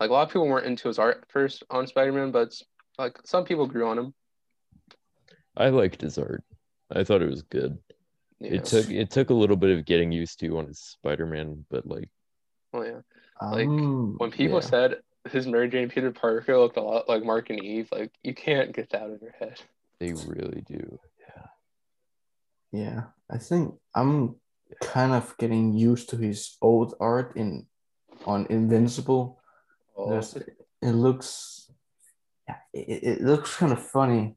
like 0.00 0.10
a 0.10 0.12
lot 0.12 0.22
of 0.22 0.28
people 0.28 0.48
weren't 0.48 0.66
into 0.66 0.88
his 0.88 0.98
art 0.98 1.24
first 1.28 1.62
on 1.70 1.86
Spider 1.86 2.12
Man, 2.12 2.30
but 2.30 2.52
like 2.98 3.18
some 3.24 3.44
people 3.44 3.66
grew 3.66 3.88
on 3.88 3.98
him. 3.98 4.14
I 5.56 5.68
liked 5.68 6.00
his 6.00 6.18
art. 6.18 6.42
I 6.90 7.04
thought 7.04 7.22
it 7.22 7.30
was 7.30 7.42
good. 7.42 7.78
Yeah. 8.40 8.52
It 8.52 8.64
took 8.64 8.88
it 8.90 9.10
took 9.10 9.30
a 9.30 9.34
little 9.34 9.56
bit 9.56 9.76
of 9.76 9.84
getting 9.84 10.10
used 10.12 10.40
to 10.40 10.58
on 10.58 10.66
his 10.66 10.78
Spider-Man, 10.80 11.66
but 11.70 11.86
like 11.86 12.08
oh 12.72 12.82
yeah. 12.82 13.00
Like, 13.42 13.66
Um, 13.68 14.14
When 14.18 14.30
people 14.30 14.60
yeah. 14.60 14.66
said 14.68 14.94
his 15.30 15.46
Mary 15.46 15.68
Jane 15.68 15.90
Peter 15.90 16.10
Parker 16.10 16.56
looked 16.58 16.78
a 16.78 16.82
lot 16.82 17.08
like 17.08 17.22
Mark 17.22 17.50
and 17.50 17.62
Eve, 17.62 17.88
like 17.92 18.10
you 18.22 18.34
can't 18.34 18.72
get 18.74 18.90
that 18.90 19.02
out 19.02 19.10
of 19.10 19.20
your 19.22 19.34
head. 19.38 19.60
they 19.98 20.14
really 20.14 20.62
do. 20.66 20.98
Yeah. 21.18 21.46
Yeah, 22.72 23.02
I 23.30 23.36
think 23.38 23.74
I'm 23.94 24.36
kind 24.80 25.12
of 25.12 25.36
getting 25.38 25.72
used 25.72 26.08
to 26.10 26.16
his 26.16 26.56
old 26.62 26.94
art 27.00 27.36
in 27.36 27.66
on 28.26 28.46
Invincible. 28.50 29.40
Oh, 29.96 30.10
There's- 30.10 30.36
It 30.82 30.92
looks, 30.92 31.70
yeah, 32.48 32.56
it, 32.72 33.02
it 33.02 33.20
looks 33.20 33.56
kind 33.56 33.72
of 33.72 33.82
funny 33.84 34.36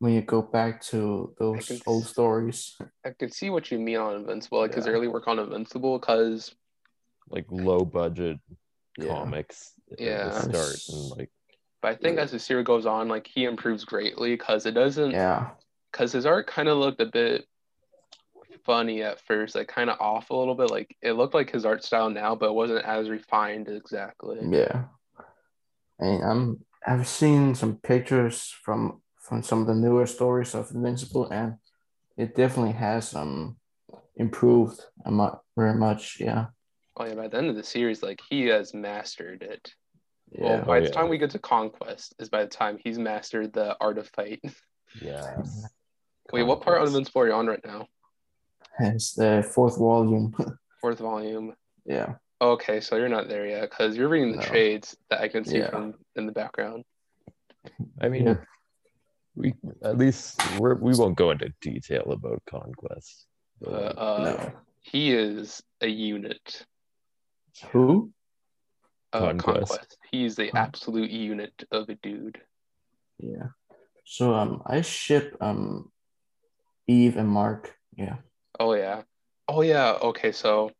when 0.00 0.12
you 0.12 0.20
go 0.20 0.42
back 0.42 0.82
to 0.92 1.34
those 1.38 1.68
can 1.68 1.80
old 1.86 2.04
s- 2.04 2.10
stories. 2.10 2.76
I 3.04 3.10
can 3.18 3.30
see 3.30 3.48
what 3.48 3.70
you 3.70 3.78
mean 3.78 3.96
on 3.96 4.16
Invincible, 4.16 4.58
like 4.60 4.74
his 4.74 4.86
early 4.86 5.08
work 5.08 5.28
on 5.28 5.38
Invincible, 5.38 5.98
because 5.98 6.54
Like 7.30 7.46
low 7.50 7.84
budget 7.86 8.38
Yeah. 8.98 9.08
comics 9.08 9.72
at 9.92 9.98
Yeah. 10.00 10.28
the 10.28 10.42
start 10.42 10.76
and 10.88 11.10
like 11.18 11.30
but 11.82 11.92
I 11.92 11.94
think 11.96 12.18
as 12.18 12.30
the 12.32 12.38
series 12.38 12.66
goes 12.66 12.84
on, 12.86 13.08
like 13.08 13.26
he 13.26 13.44
improves 13.44 13.84
greatly 13.84 14.32
because 14.32 14.66
it 14.66 14.72
doesn't 14.72 15.12
Yeah, 15.12 15.50
because 15.92 16.12
his 16.12 16.26
art 16.26 16.46
kind 16.46 16.68
of 16.68 16.78
looked 16.78 17.00
a 17.00 17.06
bit 17.06 17.46
funny 18.66 19.02
at 19.02 19.20
first, 19.20 19.54
like 19.54 19.68
kind 19.68 19.88
of 19.88 19.98
off 20.00 20.30
a 20.30 20.36
little 20.36 20.54
bit. 20.54 20.70
Like 20.70 20.94
it 21.00 21.12
looked 21.12 21.34
like 21.34 21.50
his 21.50 21.64
art 21.64 21.82
style 21.84 22.10
now, 22.10 22.34
but 22.34 22.50
it 22.50 22.54
wasn't 22.54 22.84
as 22.84 23.08
refined 23.08 23.68
exactly. 23.68 24.38
yeah. 24.50 24.84
And 25.98 26.22
I'm 26.24 26.60
I've 26.86 27.08
seen 27.08 27.54
some 27.54 27.76
pictures 27.76 28.54
from 28.62 29.00
from 29.20 29.42
some 29.42 29.60
of 29.62 29.66
the 29.66 29.74
newer 29.74 30.06
stories 30.06 30.54
of 30.54 30.70
Invincible, 30.70 31.30
and 31.30 31.54
it 32.16 32.36
definitely 32.36 32.72
has 32.74 33.14
um 33.14 33.56
improved 34.16 34.80
a 35.04 35.10
mu- 35.10 35.30
very 35.56 35.74
much. 35.74 36.18
Yeah, 36.20 36.46
Oh 36.96 37.04
yeah, 37.06 37.14
by 37.14 37.28
the 37.28 37.38
end 37.38 37.48
of 37.50 37.56
the 37.56 37.62
series, 37.64 38.02
like 38.02 38.20
he 38.28 38.46
has 38.46 38.74
mastered 38.74 39.42
it. 39.42 39.74
yeah. 40.32 40.44
Well, 40.56 40.64
by 40.66 40.78
Oh, 40.78 40.80
the 40.82 40.86
yeah. 40.88 40.92
time 40.92 41.08
we 41.08 41.18
get 41.18 41.30
to 41.30 41.38
Conquest, 41.38 42.14
is 42.18 42.28
by 42.28 42.42
the 42.42 42.50
time 42.50 42.78
he's 42.82 42.98
mastered 42.98 43.52
the 43.52 43.76
art 43.80 43.98
of 43.98 44.08
fight. 44.08 44.40
yes. 45.02 45.66
Wait, 46.32 46.42
what 46.42 46.60
part 46.60 46.80
of 46.82 46.88
Invincible 46.88 47.22
are 47.22 47.28
you 47.28 47.32
on 47.34 47.46
right 47.46 47.64
now? 47.64 47.86
It's 48.80 49.14
the 49.14 49.48
fourth 49.54 49.78
volume. 49.78 50.34
Fourth 50.80 50.98
volume. 50.98 51.54
yeah, 51.86 52.14
Okay, 52.40 52.80
so 52.80 52.96
you're 52.96 53.08
not 53.08 53.28
there 53.28 53.46
yet 53.46 53.70
because 53.70 53.96
you're 53.96 54.08
reading 54.10 54.32
the 54.32 54.42
No. 54.42 54.46
trades 54.46 54.94
that 55.08 55.20
I 55.20 55.28
can 55.28 55.44
see 55.44 55.58
Yeah. 55.58 55.70
from 55.70 55.94
in 56.16 56.26
the 56.26 56.32
background. 56.32 56.84
I 58.00 58.08
mean 58.08 58.26
Yeah. 58.26 58.36
we 59.34 59.54
at 59.82 59.96
least 59.96 60.38
we're, 60.60 60.74
we 60.74 60.92
won't 60.94 61.16
go 61.16 61.30
into 61.30 61.48
detail 61.62 62.12
about 62.12 62.42
Conquest. 62.46 63.26
but, 63.60 63.72
Uh, 63.72 64.00
uh, 64.00 64.18
no. 64.24 64.52
He 64.82 65.12
is 65.12 65.62
a 65.80 65.88
unit. 65.88 66.66
Who? 67.72 68.12
Uh, 69.12 69.20
Conquest. 69.20 69.68
Conquest. 69.70 69.98
He's 70.10 70.36
the 70.36 70.50
Con- 70.50 70.60
absolute 70.60 71.10
unit 71.10 71.54
of 71.72 71.88
a 71.88 71.94
dude. 71.96 72.40
Yeah. 73.18 73.48
So 74.04 74.34
um, 74.34 74.62
I 74.66 74.82
ship 74.82 75.36
um, 75.40 75.90
Eve 76.86 77.16
and 77.16 77.28
Mark. 77.28 77.74
Yeah. 77.96 78.16
Oh 78.58 78.74
yeah. 78.74 79.02
Oh 79.48 79.62
yeah. 79.62 79.92
Okay, 80.02 80.32
so 80.32 80.70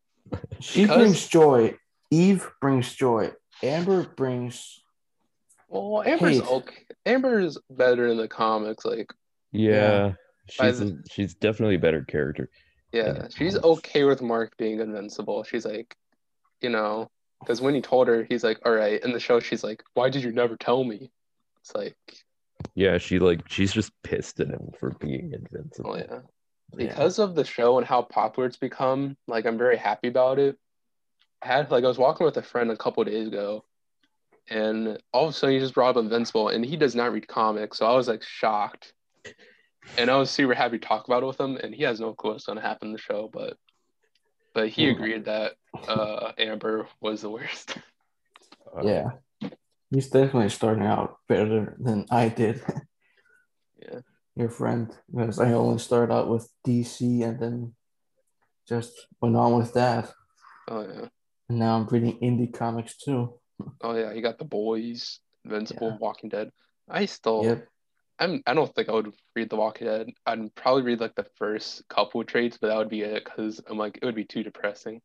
She 0.60 0.82
Because- 0.82 0.96
brings 0.98 1.28
joy. 1.28 1.76
Eve 2.10 2.48
brings 2.60 2.94
joy. 2.94 3.32
Amber 3.62 4.04
brings. 4.04 4.80
well, 5.68 6.02
Amber's 6.04 6.40
Hate. 6.40 6.50
okay. 6.50 6.86
Amber's 7.04 7.58
better 7.70 8.06
in 8.08 8.16
the 8.16 8.28
comics. 8.28 8.84
Like, 8.84 9.10
yeah, 9.52 10.14
By 10.58 10.70
she's 10.70 10.80
a, 10.80 10.98
she's 11.10 11.34
definitely 11.34 11.76
a 11.76 11.80
better 11.80 12.02
character. 12.04 12.48
yeah, 12.92 13.12
Yeah. 13.14 13.28
she's 13.36 13.56
okay 13.56 14.04
with 14.04 14.22
Mark 14.22 14.56
being 14.56 14.80
invincible. 14.80 15.42
She's 15.44 15.64
like, 15.64 15.96
you 16.60 16.70
know, 16.70 17.10
because 17.40 17.60
when 17.60 17.74
he 17.74 17.80
told 17.80 18.08
her, 18.08 18.24
he's 18.28 18.44
like, 18.44 18.58
all 18.64 18.72
right. 18.72 19.02
In 19.02 19.12
the 19.12 19.20
show, 19.20 19.40
she's 19.40 19.64
like, 19.64 19.82
why 19.94 20.08
did 20.10 20.22
you 20.22 20.32
never 20.32 20.56
tell 20.56 20.84
me? 20.84 21.10
It's 21.60 21.74
like, 21.74 21.96
Yeah, 22.74 22.98
she 22.98 23.18
like 23.18 23.48
she's 23.48 23.72
just 23.72 23.90
pissed 24.02 24.38
at 24.40 24.48
him 24.48 24.70
for 24.78 24.90
being 25.00 25.32
invincible. 25.32 25.92
oh 25.92 25.96
yeah. 25.96 26.20
Yeah. 26.78 26.88
because 26.88 27.18
of 27.18 27.34
the 27.34 27.44
show 27.44 27.78
and 27.78 27.86
how 27.86 28.02
popular 28.02 28.46
it's 28.46 28.56
become, 28.56 29.16
like 29.26 29.46
I'm 29.46 29.58
very 29.58 29.76
happy 29.76 30.08
about 30.08 30.38
it. 30.38 30.58
I 31.42 31.48
had 31.48 31.70
like 31.70 31.84
I 31.84 31.88
was 31.88 31.98
walking 31.98 32.24
with 32.24 32.36
a 32.36 32.42
friend 32.42 32.70
a 32.70 32.76
couple 32.76 33.02
days 33.04 33.28
ago, 33.28 33.64
and 34.48 34.98
all 35.12 35.24
of 35.24 35.30
a 35.30 35.32
sudden 35.32 35.54
he 35.54 35.60
just 35.60 35.74
brought 35.74 35.96
up 35.96 36.02
Invincible, 36.02 36.48
and 36.48 36.64
he 36.64 36.76
does 36.76 36.94
not 36.94 37.12
read 37.12 37.28
comics, 37.28 37.78
so 37.78 37.86
I 37.86 37.94
was 37.94 38.08
like 38.08 38.22
shocked, 38.22 38.92
and 39.98 40.10
I 40.10 40.16
was 40.16 40.30
super 40.30 40.54
happy 40.54 40.78
to 40.78 40.86
talk 40.86 41.06
about 41.06 41.22
it 41.22 41.26
with 41.26 41.40
him, 41.40 41.56
and 41.56 41.74
he 41.74 41.82
has 41.84 42.00
no 42.00 42.14
clue 42.14 42.32
what's 42.32 42.46
gonna 42.46 42.60
happen 42.60 42.88
in 42.88 42.92
the 42.92 42.98
show, 42.98 43.28
but 43.32 43.56
but 44.54 44.68
he 44.68 44.84
Hmm. 44.86 44.96
agreed 44.96 45.24
that 45.26 45.52
uh, 45.88 46.32
Amber 46.38 46.88
was 47.00 47.22
the 47.22 47.30
worst. 47.30 47.76
Uh, 48.76 48.80
Yeah. 48.84 49.10
He's 49.90 50.08
definitely 50.08 50.48
starting 50.48 50.84
out 50.84 51.18
better 51.28 51.76
than 51.78 52.06
I 52.10 52.28
did. 52.28 52.60
Yeah. 53.80 54.00
Your 54.37 54.51
friend, 54.51 54.95
because 55.11 55.39
I 55.41 55.53
only 55.53 55.78
started 55.78 56.12
out 56.12 56.28
with 56.28 56.49
DC 56.66 57.24
and 57.26 57.41
then 57.41 57.74
just 58.68 58.93
went 59.20 59.34
on 59.34 59.57
with 59.57 59.72
that. 59.74 60.12
Oh 60.68 60.82
yeah, 60.82 61.07
And 61.49 61.59
now 61.59 61.76
I'm 61.76 61.87
reading 61.87 62.18
indie 62.20 62.53
comics 62.53 62.97
too. 62.99 63.39
oh 63.80 63.97
yeah, 63.97 64.12
he 64.12 64.20
got 64.20 64.39
the 64.39 64.45
boys, 64.45 65.20
Invincible, 65.45 65.89
Yeah. 65.89 65.97
Walking 66.01 66.28
Dead. 66.28 66.51
I 66.89 67.07
still 67.07 67.45
Yep. 67.45 67.68
I'm 68.18 68.43
I 68.47 68.55
don't 68.55 68.74
think 68.74 68.89
I 68.89 68.93
would 68.93 69.12
read 69.34 69.51
The 69.51 69.57
Walking 69.57 69.87
Dead. 69.87 70.11
I'd 70.26 70.55
probably 70.55 70.82
read 70.82 71.01
like 71.01 71.14
the 71.14 71.26
first 71.37 71.87
couple 71.89 72.20
of 72.20 72.26
trades, 72.26 72.59
but 72.61 72.68
that 72.68 72.76
would 72.76 72.89
be 72.91 73.03
it 73.03 73.24
because 73.24 73.61
I'm 73.68 73.78
like 73.78 73.99
it 74.01 74.05
would 74.05 74.14
be 74.14 74.24
too 74.24 74.43
depressing. 74.43 75.01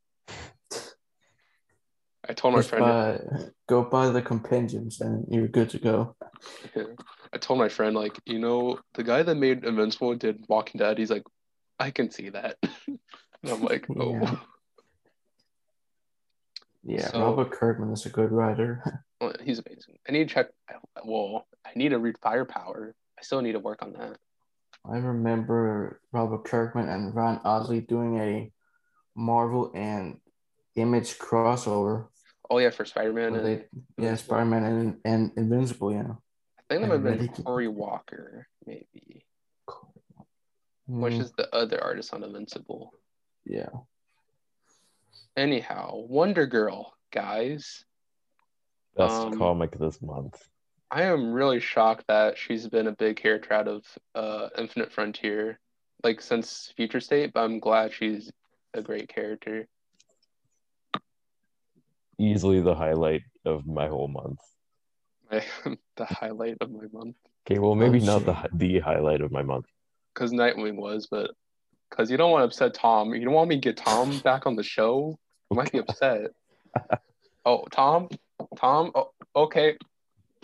I 2.28 2.34
told 2.34 2.54
my 2.54 2.60
Just 2.60 2.70
friend 2.70 2.86
buy, 2.86 3.20
go 3.68 3.84
buy 3.84 4.10
the 4.10 4.22
compendiums 4.22 5.02
and 5.02 5.26
you're 5.30 5.48
good 5.48 5.70
to 5.72 5.80
go. 5.80 6.16
I 7.34 7.38
told 7.38 7.60
my 7.60 7.70
friend 7.70 7.96
like, 7.96 8.20
you 8.26 8.40
know, 8.40 8.80
the 8.94 9.04
guy 9.04 9.24
that 9.24 9.36
made 9.36 9.64
Invincible 9.64 10.16
did 10.16 10.44
Walking 10.48 10.80
Dead. 10.80 10.98
He's 10.98 11.10
like, 11.10 11.24
I 11.80 11.92
can 11.92 12.12
see 12.12 12.30
that. 12.30 12.58
and 12.88 13.00
I'm 13.46 13.64
like, 13.64 13.86
oh 13.98 14.14
Yeah. 14.14 14.36
Yeah, 16.84 17.08
So- 17.08 17.22
Robert 17.22 17.52
Kirkman 17.52 17.92
is 17.92 18.06
a 18.06 18.10
good 18.10 18.32
writer. 18.32 18.84
Well, 19.20 19.34
oh, 19.40 19.44
he's 19.44 19.60
amazing. 19.60 19.98
I 20.08 20.12
need 20.12 20.28
to 20.30 20.34
check 20.34 20.48
well, 21.06 21.48
I 21.66 21.72
need 21.76 21.90
to 21.90 22.00
read 22.00 22.18
Firepower. 22.22 22.96
I 23.18 23.22
still 23.22 23.42
need 23.42 23.54
to 23.54 23.60
work 23.60 23.82
on 23.84 23.94
that. 23.94 24.18
I 24.84 24.98
remember 24.98 26.02
Robert 26.12 26.44
Kirkman 26.44 26.90
and 26.90 27.14
Ron 27.16 27.40
Ottley 27.44 27.82
doing 27.82 28.18
a 28.20 28.52
Marvel 29.16 29.72
and 29.76 30.20
image 30.76 31.20
crossover. 31.20 32.08
Oh 32.50 32.58
yeah, 32.58 32.72
for 32.72 32.84
Spider-Man 32.84 33.36
and 33.36 33.64
yeah, 33.98 34.16
Spider 34.16 34.46
Man 34.46 34.64
and, 34.64 34.98
and 35.06 35.32
Invincible, 35.38 35.94
yeah. 35.94 36.14
I 36.72 36.76
think 36.76 36.88
that 36.90 37.02
might 37.02 37.18
have 37.20 37.36
been 37.36 37.44
Cory 37.44 37.68
Walker, 37.68 38.48
maybe. 38.66 39.26
Which 40.88 41.16
Mm, 41.16 41.22
is 41.22 41.32
the 41.34 41.54
other 41.54 41.84
artist 41.84 42.14
on 42.14 42.24
Invincible. 42.24 42.94
yeah. 43.46 43.70
Anyhow, 45.36 45.98
Wonder 46.08 46.46
Girl, 46.46 46.94
guys. 47.12 47.84
Best 48.96 49.26
Um, 49.26 49.38
comic 49.38 49.78
this 49.78 50.02
month. 50.02 50.42
I 50.90 51.04
am 51.04 51.34
really 51.34 51.60
shocked 51.60 52.06
that 52.08 52.38
she's 52.38 52.68
been 52.68 52.88
a 52.88 52.96
big 52.96 53.20
hair 53.22 53.40
trad 53.40 53.68
of 53.68 53.86
uh, 54.16 54.50
Infinite 54.58 54.94
Frontier, 54.94 55.60
like 56.04 56.22
since 56.22 56.74
Future 56.78 57.00
State. 57.02 57.34
But 57.34 57.44
I'm 57.44 57.60
glad 57.60 57.94
she's 57.94 58.32
a 58.74 58.82
great 58.82 59.10
character. 59.10 59.68
Easily 62.18 62.62
the 62.62 62.76
highlight 62.76 63.24
of 63.46 63.66
my 63.66 63.88
whole 63.88 64.08
month. 64.08 64.40
the 65.98 66.06
highlight 66.06 66.58
of 66.62 66.72
my 66.72 66.86
month, 66.92 67.16
Okay, 67.48 67.60
well 67.60 67.76
maybe 67.76 68.00
Oh, 68.02 68.06
not 68.06 68.26
the 68.26 68.50
the 68.54 68.80
highlight 68.80 69.22
of 69.22 69.32
my 69.32 69.42
month. 69.44 69.66
because 70.14 70.32
Nightwing 70.32 70.76
was, 70.76 71.08
but 71.10 71.32
because 71.90 72.10
you 72.12 72.18
don't 72.18 72.32
want 72.32 72.42
to 72.42 72.46
upset 72.46 72.74
Tom. 72.74 73.14
You 73.14 73.26
don't 73.26 73.34
want 73.34 73.50
me 73.50 73.56
to 73.56 73.62
get 73.62 73.78
Tom 73.78 74.20
back 74.20 74.46
on 74.46 74.56
the 74.56 74.64
show. 74.64 75.18
I 75.52 75.56
might 75.56 75.72
be 75.72 75.80
upset. 75.86 76.32
Oh, 77.46 77.66
Tom, 77.72 78.10
Tom. 78.58 78.92
Oh, 78.96 79.12
okay. 79.36 79.78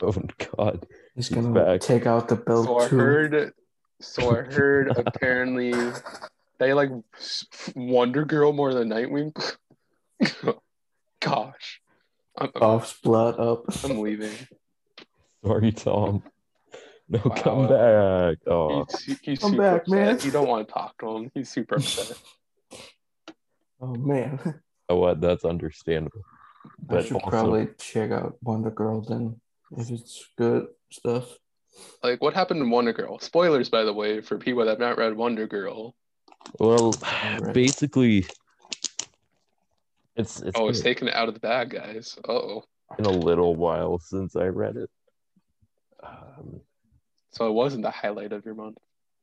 Oh 0.01 0.11
God. 0.57 0.85
He's 1.15 1.27
He's 1.27 1.35
gonna 1.35 1.53
back. 1.53 1.81
take 1.81 2.05
out 2.05 2.27
the 2.27 2.35
belt 2.35 2.65
So 2.65 2.77
I 2.79 2.87
too. 2.87 2.97
heard. 2.97 3.53
So 4.01 4.29
I 4.29 4.41
heard 4.51 4.89
apparently 4.97 5.73
they 6.59 6.73
like 6.73 6.89
Wonder 7.75 8.25
Girl 8.25 8.51
more 8.53 8.73
than 8.73 8.89
Nightwing. 8.89 9.31
Gosh, 11.19 11.81
I'm, 12.37 12.47
I'm, 12.47 12.51
Coughs 12.61 12.93
blood 13.01 13.39
up. 13.39 13.65
I'm 13.83 13.99
leaving. 13.99 14.31
Sorry, 15.45 15.71
Tom. 15.71 16.23
No, 17.09 17.21
Wow. 17.23 17.35
come 17.37 17.67
back. 17.69 18.37
Oh, 18.47 18.83
He's, 19.05 19.19
he's 19.21 19.39
Come 19.39 19.55
back, 19.55 19.83
upset. 19.83 19.87
man. 19.95 20.19
You 20.23 20.29
don't 20.29 20.45
want 20.49 20.67
to 20.67 20.73
talk 20.73 20.97
to 20.97 21.07
him. 21.15 21.31
He's 21.33 21.49
super 21.49 21.75
upset. 21.75 22.17
Oh 23.79 23.95
man. 23.95 24.39
you 24.43 24.53
know 24.89 24.95
what? 24.97 25.21
That's 25.21 25.45
understandable. 25.45 26.25
I 26.65 26.69
But 26.95 27.05
should 27.05 27.13
also, 27.17 27.29
probably 27.29 27.69
check 27.79 28.11
out 28.11 28.35
Wonder 28.41 28.71
Girl 28.71 28.99
then 29.01 29.39
if 29.77 29.89
it's 29.89 30.27
good 30.37 30.67
stuff. 30.91 31.37
Like, 32.03 32.21
what 32.21 32.33
happened 32.33 32.59
in 32.59 32.69
Wonder 32.71 32.91
Girl? 32.91 33.19
Spoilers, 33.19 33.69
by 33.69 33.83
the 33.83 33.93
way, 33.93 34.19
for 34.19 34.37
people 34.37 34.65
that 34.65 34.71
have 34.71 34.79
not 34.79 34.97
read 34.97 35.15
Wonder 35.15 35.47
Girl. 35.47 35.95
well, 36.59 36.93
Alright. 37.23 37.53
basically, 37.53 38.25
it's 40.17 40.41
it's 40.41 40.59
Oh, 40.59 40.67
it's 40.69 40.79
been, 40.79 40.83
taking 40.93 41.07
it 41.07 41.13
out 41.13 41.27
of 41.29 41.35
the 41.35 41.39
bag, 41.39 41.69
guys. 41.69 42.17
Oh, 42.27 42.63
in 42.97 43.05
a 43.05 43.09
little 43.11 43.55
while 43.55 43.99
since 43.99 44.35
I 44.35 44.47
read 44.47 44.75
it. 44.75 44.89
Um, 46.03 46.61
so 47.31 47.47
it 47.47 47.53
wasn't 47.53 47.83
the 47.83 47.91
highlight 47.91 48.33
of 48.33 48.45
your 48.45 48.55
month. 48.55 48.77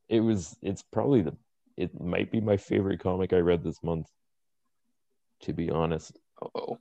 it 0.09 0.19
was. 0.19 0.55
It's 0.61 0.83
probably 0.83 1.21
the. 1.21 1.35
It 1.77 1.99
might 1.99 2.31
be 2.31 2.39
my 2.39 2.57
favorite 2.57 3.01
comic 3.01 3.33
I 3.33 3.37
read 3.39 3.63
this 3.63 3.81
month. 3.83 4.07
To 5.41 5.53
be 5.53 5.69
honest, 5.69 6.17
Oh, 6.55 6.79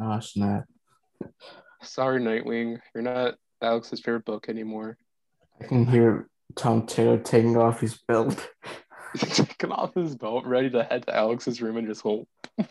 Oh 0.00 0.20
snap. 0.20 0.64
sorry, 1.82 2.20
Nightwing. 2.20 2.78
You're 2.94 3.02
not 3.02 3.34
Alex's 3.62 4.00
favorite 4.00 4.24
book 4.24 4.48
anymore. 4.48 4.96
I 5.60 5.64
can 5.66 5.86
hear 5.86 6.28
Tom 6.54 6.86
Taylor 6.86 7.18
taking 7.18 7.56
off 7.56 7.80
his 7.80 7.98
belt. 8.08 8.48
Taking 9.18 9.72
off 9.72 9.94
his 9.94 10.14
belt, 10.14 10.44
ready 10.44 10.68
to 10.70 10.84
head 10.84 11.06
to 11.06 11.16
Alex's 11.16 11.62
room 11.62 11.78
and 11.78 11.86
just 11.86 12.02
go. 12.02 12.26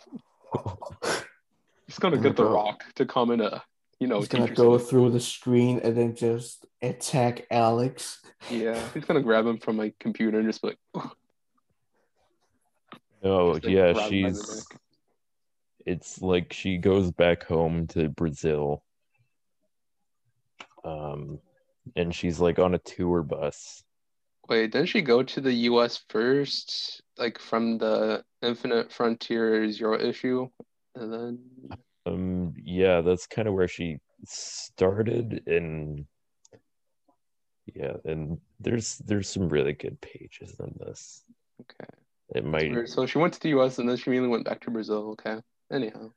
He's 1.88 2.00
gonna 2.00 2.18
get 2.18 2.36
the 2.36 2.46
Rock 2.46 2.84
to 2.96 3.06
come 3.06 3.32
in 3.32 3.42
a, 3.42 3.64
you 4.00 4.08
know, 4.08 4.20
He's 4.20 4.28
gonna 4.28 4.52
go 4.52 4.78
suit. 4.78 4.90
through 4.90 5.12
the 5.12 5.20
screen 5.20 5.80
and 5.84 5.96
then 5.96 6.16
just 6.16 6.66
attack 6.82 7.46
Alex. 7.50 8.22
Yeah, 8.50 8.80
he's 8.94 9.06
gonna 9.06 9.22
grab 9.24 9.46
him 9.46 9.58
from 9.58 9.78
my 9.78 9.94
computer 10.00 10.40
and 10.40 10.48
just 10.48 10.62
be 10.62 10.70
like, 10.70 10.80
oh 13.24 13.54
Just, 13.54 13.66
like, 13.66 13.74
yeah, 13.74 13.94
grab 13.94 14.12
him 14.12 14.24
by 14.24 14.30
the 14.30 14.36
she's. 14.36 14.68
It's 15.86 16.22
like 16.22 16.52
she 16.52 16.78
goes 16.78 17.12
back 17.12 17.46
home 17.46 17.88
to 17.88 18.10
Brazil. 18.10 18.84
Um, 20.84 21.40
and 21.96 22.14
she's 22.14 22.40
like 22.40 22.60
on 22.60 22.74
a 22.76 22.80
tour 22.80 23.22
bus. 23.24 23.84
Wait, 24.48 24.72
didn't 24.72 24.90
she 24.90 25.02
go 25.02 25.24
to 25.24 25.42
the 25.42 25.54
U.S. 25.54 26.04
first, 26.10 27.02
like 27.18 27.40
from 27.40 27.80
the 27.80 28.24
Infinite 28.44 28.92
Frontier 28.92 29.72
Zero 29.72 30.00
issue, 30.00 30.48
and 30.94 31.12
then 31.12 31.40
Um, 32.06 32.45
yeah, 32.66 33.02
that's 33.02 33.28
kind 33.28 33.48
of 33.48 33.54
where 33.54 33.68
she 33.68 34.00
started, 34.26 35.44
and 35.48 36.06
yeah, 37.74 37.94
and 38.06 38.40
there's 38.60 38.98
there's 39.00 39.30
some 39.30 39.50
really 39.50 39.74
good 39.74 40.00
pages 40.02 40.60
in 40.60 40.74
this. 40.80 41.24
okay. 41.62 41.90
It 42.34 42.44
might 42.44 42.90
So 42.90 43.06
she 43.06 43.20
went 43.20 43.34
to 43.34 43.40
the 43.40 43.50
U.S. 43.50 43.78
and 43.78 43.88
then 43.88 43.98
she 43.98 44.10
immediately 44.10 44.30
went 44.30 44.46
back 44.46 44.62
to 44.62 44.72
Brazil. 44.72 45.12
Okay. 45.12 45.40
Anyhow, 45.72 46.10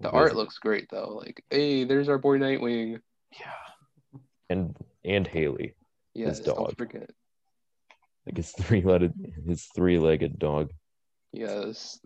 the 0.00 0.08
was- 0.08 0.14
art 0.14 0.34
looks 0.36 0.56
great 0.58 0.88
though. 0.90 1.08
Like, 1.14 1.44
hey, 1.50 1.84
there's 1.84 2.08
our 2.08 2.16
boy 2.18 2.38
Nightwing. 2.38 3.00
yeah, 3.38 4.20
and 4.48 4.74
and 5.04 5.26
Haley, 5.26 5.74
Yes, 6.14 6.38
His 6.38 6.46
don't 6.46 6.56
dog. 6.56 6.76
forget. 6.78 7.10
like 8.26 8.36
his 8.38 8.50
three-legged 8.52 9.12
his 9.46 9.64
three-legged 9.74 10.38
dog. 10.38 10.70
Yes. 11.32 12.00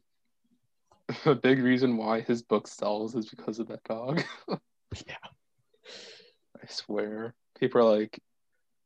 A 1.27 1.35
big 1.35 1.63
reason 1.63 1.97
why 1.97 2.21
his 2.21 2.43
book 2.43 2.67
sells 2.67 3.15
is 3.15 3.29
because 3.29 3.59
of 3.59 3.69
that 3.69 3.85
dog. 3.85 4.23
Yeah, 5.09 5.17
I 6.63 6.67
swear. 6.69 7.35
People 7.59 7.81
are 7.81 7.99
like, 7.99 8.21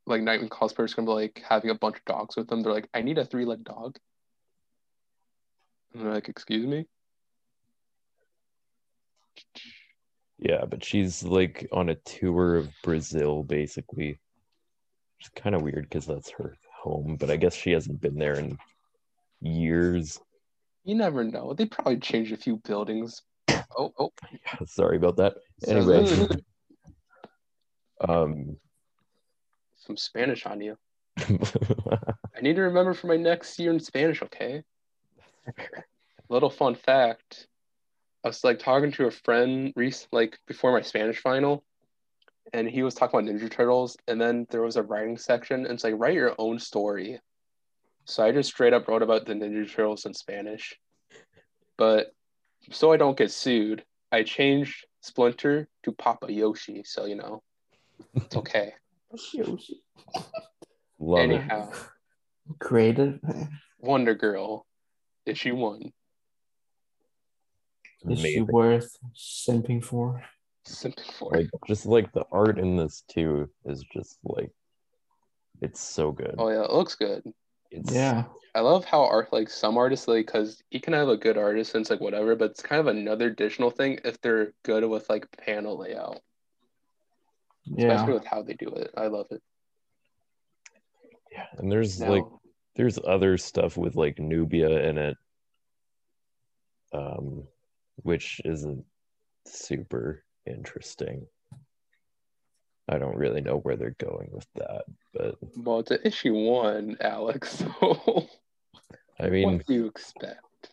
like 0.07 0.23
Nightwing 0.23 0.49
cosplayers 0.49 0.97
gonna 0.97 1.05
be 1.05 1.13
like 1.13 1.43
having 1.47 1.69
a 1.69 1.75
bunch 1.75 1.97
of 1.97 2.05
dogs 2.07 2.35
with 2.35 2.49
them. 2.49 2.63
They're 2.63 2.73
like, 2.73 2.89
I 2.95 3.03
need 3.03 3.19
a 3.19 3.27
three-legged 3.27 3.65
dog. 3.65 3.99
And 5.93 6.03
they're 6.03 6.15
like, 6.15 6.31
excuse 6.31 6.67
me? 6.67 6.87
yeah, 10.39 10.65
but 10.65 10.85
she's 10.85 11.23
like 11.23 11.69
on 11.73 11.89
a 11.89 11.95
tour 11.97 12.57
of 12.57 12.71
Brazil, 12.83 13.43
basically. 13.43 14.19
It's 15.21 15.29
kind 15.31 15.55
of 15.55 15.63
weird 15.63 15.89
because 15.89 16.07
that's 16.07 16.31
her 16.31 16.57
home, 16.73 17.17
but 17.19 17.31
I 17.31 17.37
guess 17.37 17.55
she 17.55 17.73
hasn't 17.73 18.01
been 18.01 18.19
there 18.19 18.35
in 18.35 18.57
years. 19.41 20.21
You 20.89 20.95
never 20.95 21.23
know. 21.23 21.53
They 21.53 21.67
probably 21.67 21.99
changed 21.99 22.33
a 22.33 22.37
few 22.39 22.57
buildings. 22.65 23.21
Oh, 23.77 23.93
oh. 23.99 24.11
Sorry 24.67 24.97
about 24.97 25.19
that. 25.19 25.35
Anyway, 25.67 26.27
um, 28.09 28.57
Some 29.77 29.99
Spanish 29.99 30.47
on 30.47 30.63
you. 30.63 30.79
I 31.19 32.41
need 32.41 32.57
to 32.57 32.63
remember 32.63 32.95
for 32.95 33.07
my 33.07 33.19
next 33.19 33.59
year 33.59 33.71
in 33.71 33.81
Spanish, 33.81 34.23
okay? 34.23 34.63
Little 36.31 36.49
fun 36.49 36.75
fact. 36.75 37.49
I 38.25 38.29
was 38.29 38.43
like 38.43 38.59
talking 38.59 38.91
to 38.93 39.09
a 39.09 39.11
friend 39.11 39.75
rec- 39.77 40.09
like 40.11 40.39
before 40.47 40.73
my 40.73 40.81
Spanish 40.81 41.19
final, 41.19 41.65
and 42.55 42.67
he 42.67 42.83
was 42.83 42.95
talking 42.95 43.21
about 43.21 43.31
Ninja 43.31 43.51
Turtles, 43.51 43.99
and 44.07 44.19
then 44.19 44.47
there 44.49 44.63
was 44.63 44.77
a 44.77 44.83
writing 44.83 45.19
section, 45.19 45.67
and 45.67 45.75
it's 45.75 45.85
like 45.85 45.97
write 45.99 46.15
your 46.15 46.35
own 46.39 46.59
story. 46.59 47.21
So 48.09 48.25
I 48.25 48.33
just 48.33 48.49
straight 48.49 48.73
up 48.73 48.89
wrote 48.89 49.03
about 49.03 49.27
the 49.27 49.35
Ninja 49.35 49.71
Turtles 49.71 50.07
in 50.07 50.15
Spanish. 50.15 50.75
But 51.77 52.15
so 52.71 52.91
I 52.91 52.97
don't 52.97 53.19
get 53.19 53.31
sued, 53.31 53.85
I 54.11 54.23
changed 54.23 54.87
Splinter 55.03 55.69
to 55.83 55.93
Papa 55.93 56.33
Yoshi, 56.33 56.83
so 56.85 57.05
you 57.05 57.17
know, 57.17 57.43
it's 58.15 58.35
okay. 58.37 58.73
Yoshi. 59.35 59.83
love 60.99 61.21
it. 61.21 61.35
Anyhow, 61.35 61.71
Creative. 62.59 63.21
Wonder 63.79 64.15
Girl, 64.15 64.65
issue 65.27 65.55
one. 65.55 65.93
Is 68.09 68.21
she 68.21 68.41
worth 68.41 68.97
simping 69.15 69.85
for? 69.85 70.25
Something 70.65 71.05
for 71.19 71.31
Like 71.33 71.49
just 71.67 71.85
like 71.85 72.13
the 72.13 72.25
art 72.33 72.59
in 72.59 72.77
this 72.77 73.03
too 73.11 73.51
is 73.67 73.85
just 73.93 74.19
like 74.25 74.51
it's 75.61 75.81
so 75.81 76.11
good. 76.11 76.37
Oh 76.39 76.49
yeah, 76.49 76.65
it 76.65 76.73
looks 76.73 76.95
good. 76.95 77.23
It's 77.71 77.93
Yeah. 77.93 78.25
I 78.55 78.61
love 78.61 78.85
how 78.85 79.05
art 79.05 79.33
like 79.33 79.51
some 79.51 79.77
artists 79.77 80.09
like 80.09 80.27
because 80.27 80.63
he 80.71 80.81
can 80.81 80.93
have 80.95 81.09
a 81.09 81.17
good 81.17 81.37
artist 81.39 81.75
and 81.75 81.83
it's 81.83 81.91
like 81.91 82.01
whatever, 82.01 82.35
but 82.35 82.51
it's 82.53 82.63
kind 82.63 82.81
of 82.81 82.87
another 82.87 83.27
additional 83.27 83.71
thing 83.71 84.01
if 84.05 84.21
they're 84.21 84.53
good 84.65 84.85
with 84.85 85.09
like 85.09 85.31
panel 85.37 85.79
layout, 85.79 86.21
Yeah. 87.65 87.93
especially 87.93 88.15
with 88.15 88.25
how 88.25 88.43
they 88.43 88.55
do 88.55 88.69
it. 88.69 88.91
I 88.97 89.07
love 89.09 89.27
it. 89.31 89.43
yeah, 91.31 91.47
and 91.59 91.71
there's 91.71 92.01
Now, 92.01 92.11
like 92.11 92.25
there's 92.75 92.99
other 93.07 93.37
stuff 93.37 93.77
with 93.77 93.95
like 93.97 94.19
Nubia 94.19 94.89
in 94.89 94.99
it, 94.99 95.17
um, 96.93 97.47
which 97.97 98.41
isn't 98.45 98.85
super 99.47 100.25
interesting. 100.47 101.27
I 102.89 102.99
don't 102.99 103.17
really 103.17 103.41
know 103.41 103.59
where 103.59 103.77
they're 103.77 103.97
going 103.99 104.31
with 104.33 104.47
that, 104.55 104.85
but 105.13 105.37
well, 105.57 105.81
it's 105.81 105.91
an 105.91 106.01
issue 106.05 106.35
one, 106.35 106.97
Alex. 107.01 107.65
So 109.19 109.25
I 109.27 109.31
mean, 109.31 109.57
what 109.57 109.67
do 109.67 109.75
you 109.75 109.87
expect? 109.87 110.71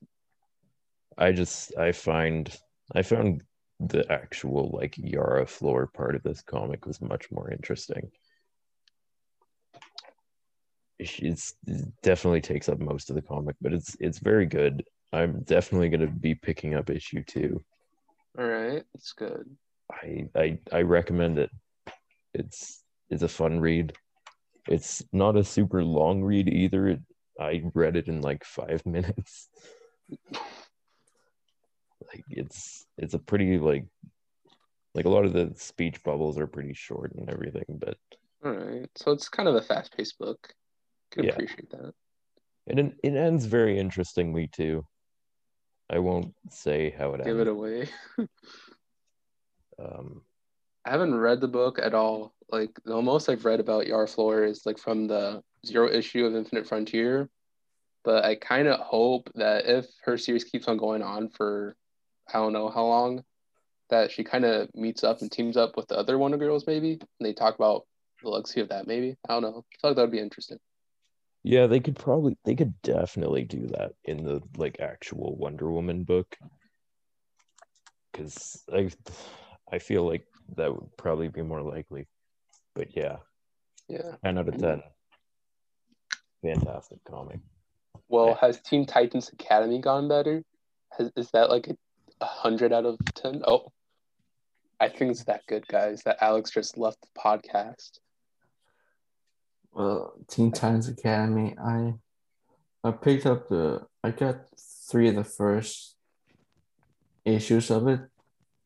I 1.18 1.32
just 1.32 1.76
I 1.78 1.92
find 1.92 2.56
I 2.94 3.02
found 3.02 3.42
the 3.80 4.06
actual 4.12 4.70
like 4.72 4.96
Yara 4.98 5.48
Flores 5.48 5.90
part 5.96 6.16
of 6.16 6.22
this 6.22 6.44
comic 6.44 6.86
was 6.86 7.02
much 7.02 7.32
more 7.32 7.50
interesting. 7.52 8.12
It's 11.00 11.56
it 11.66 11.92
definitely 12.04 12.42
takes 12.42 12.70
up 12.70 12.80
most 12.80 13.10
of 13.10 13.16
the 13.16 13.22
comic, 13.24 13.56
but 13.62 13.74
it's 13.74 13.98
it's 14.00 14.20
very 14.20 14.46
good. 14.46 14.84
I'm 15.12 15.42
definitely 15.42 15.90
gonna 15.90 16.08
be 16.12 16.36
picking 16.36 16.76
up 16.76 16.92
issue 16.92 17.24
two. 17.24 17.64
All 18.38 18.46
right, 18.46 18.84
that's 18.94 19.14
good. 19.14 19.50
I 19.92 20.28
I 20.36 20.60
I 20.72 20.82
recommend 20.82 21.40
it. 21.40 21.50
It's 22.36 22.84
it's 23.10 23.24
a 23.24 23.28
fun 23.30 23.60
read. 23.60 23.94
It's 24.68 25.04
not 25.14 25.38
a 25.38 25.44
super 25.44 25.84
long 25.84 26.22
read 26.24 26.50
either. 26.50 26.88
It, 26.90 27.00
I 27.40 27.62
read 27.74 27.96
it 27.96 28.08
in 28.08 28.22
like 28.22 28.44
five 28.44 28.86
minutes. 28.96 29.50
like 32.14 32.24
it's 32.30 32.86
it's 32.98 33.14
a 33.14 33.20
pretty 33.20 33.58
like 33.58 33.86
like 34.94 35.06
a 35.06 35.10
lot 35.10 35.26
of 35.26 35.34
the 35.34 35.54
speech 35.56 36.04
bubbles 36.04 36.38
are 36.38 36.48
pretty 36.48 36.74
short 36.74 37.14
and 37.16 37.30
everything, 37.30 37.66
but 37.70 37.98
All 38.44 38.52
right, 38.52 38.90
so 38.96 39.12
it's 39.12 39.28
kind 39.30 39.48
of 39.50 39.56
a 39.56 39.62
fast-paced 39.62 40.18
book. 40.20 40.54
Can 41.12 41.26
Yeah. 41.26 41.32
appreciate 41.32 41.70
that. 41.72 41.94
and 42.68 42.80
it, 42.80 42.94
it 43.04 43.16
ends 43.16 43.46
very 43.46 43.78
interestingly 43.80 44.48
too. 44.48 44.86
I 45.90 46.00
won't 46.00 46.34
say 46.50 46.90
how 46.98 47.14
it 47.14 47.24
Give 47.24 47.38
ends. 47.40 47.42
it 47.42 47.48
away. 47.48 47.90
Um, 49.78 50.22
I 50.86 50.92
haven't 50.92 51.16
read 51.16 51.42
the 51.42 51.48
book 51.48 51.80
at 51.82 51.94
all. 51.94 52.34
Like 52.50 52.80
the 52.86 53.02
most 53.02 53.28
I've 53.28 53.46
read 53.46 53.60
about 53.60 53.88
Yara 53.88 54.08
Flores 54.08 54.60
is 54.60 54.66
like 54.66 54.78
from 54.78 55.08
the 55.08 55.42
zero 55.66 55.90
issue 55.90 56.26
of 56.26 56.36
Infinite 56.36 56.68
Frontier. 56.68 57.30
But 58.04 58.24
I 58.24 58.36
kind 58.36 58.68
of 58.68 58.80
hope 58.80 59.32
that 59.36 59.66
if 59.66 59.88
her 60.04 60.18
series 60.18 60.44
keeps 60.44 60.68
on 60.68 60.78
going 60.78 61.02
on 61.02 61.30
for 61.30 61.76
I 62.32 62.34
don't 62.34 62.54
know 62.54 62.70
how 62.70 62.86
long, 62.86 63.24
that 63.90 64.12
she 64.12 64.24
kind 64.24 64.46
of 64.46 64.70
meets 64.76 65.04
up 65.04 65.22
and 65.22 65.32
teams 65.32 65.58
up 65.58 65.76
with 65.76 65.88
the 65.88 65.98
other 65.98 66.18
Wonder 66.18 66.38
Girls 66.38 66.68
maybe. 66.68 66.94
And 66.94 67.02
they 67.20 67.34
talk 67.34 67.56
about 67.56 67.86
the 68.24 68.30
legacy 68.30 68.62
of 68.62 68.70
that 68.70 68.88
maybe. 68.88 69.16
I 69.28 69.34
don't 69.34 69.42
know. 69.44 69.66
I 69.74 69.76
feel 69.82 69.90
like 69.92 69.96
that 69.96 70.02
would 70.04 70.12
be 70.12 70.20
interesting. 70.20 70.60
yeah, 71.44 71.68
they 71.68 71.80
could 71.80 71.96
probably 71.96 72.38
they 72.46 72.56
could 72.56 72.80
definitely 72.84 73.44
do 73.44 73.68
that 73.68 73.94
in 74.04 74.24
the 74.24 74.42
like 74.58 74.80
actual 74.80 75.36
Wonder 75.36 75.72
Woman 75.72 76.04
book. 76.04 76.38
Cause 78.14 78.64
I 78.72 78.90
I 79.72 79.80
feel 79.80 80.08
like 80.08 80.26
that 80.56 80.74
would 80.74 80.96
probably 80.98 81.28
be 81.28 81.42
more 81.42 81.62
likely. 81.62 82.08
But 82.74 82.96
yeah, 82.96 83.18
Yeah. 83.88 84.16
10 84.24 84.38
out 84.38 84.50
of 84.50 84.58
10. 84.58 84.84
Fantastic 86.44 87.00
comic. 87.10 87.40
Well, 88.08 88.28
Yeah. 88.28 88.38
has 88.42 88.62
Teen 88.62 88.86
Titans 88.86 89.30
Academy 89.30 89.80
gone 89.80 90.08
better? 90.08 90.44
Has, 90.98 91.12
is 91.16 91.32
that 91.32 91.50
like 91.50 91.68
a, 91.68 91.78
a 92.22 92.26
hundred 92.26 92.72
out 92.72 92.86
of 92.86 92.98
ten? 93.16 93.42
Oh, 93.48 93.72
I 94.80 94.90
think 94.90 95.12
it's 95.12 95.24
that 95.26 95.42
good, 95.48 95.68
guys. 95.68 96.04
That 96.04 96.18
Alex 96.22 96.52
just 96.52 96.78
left 96.78 97.00
the 97.02 97.20
podcast. 97.20 98.00
Well, 99.74 100.14
Teen 100.30 100.52
Titans 100.52 100.88
Academy, 100.88 101.56
I 101.62 101.96
I 102.84 102.92
picked 102.92 103.26
up 103.26 103.50
the 103.50 103.88
I 104.04 104.12
got 104.12 104.46
three 104.90 105.10
of 105.10 105.16
the 105.16 105.24
first 105.24 105.96
issues 107.26 107.72
of 107.72 107.88
it, 107.88 108.02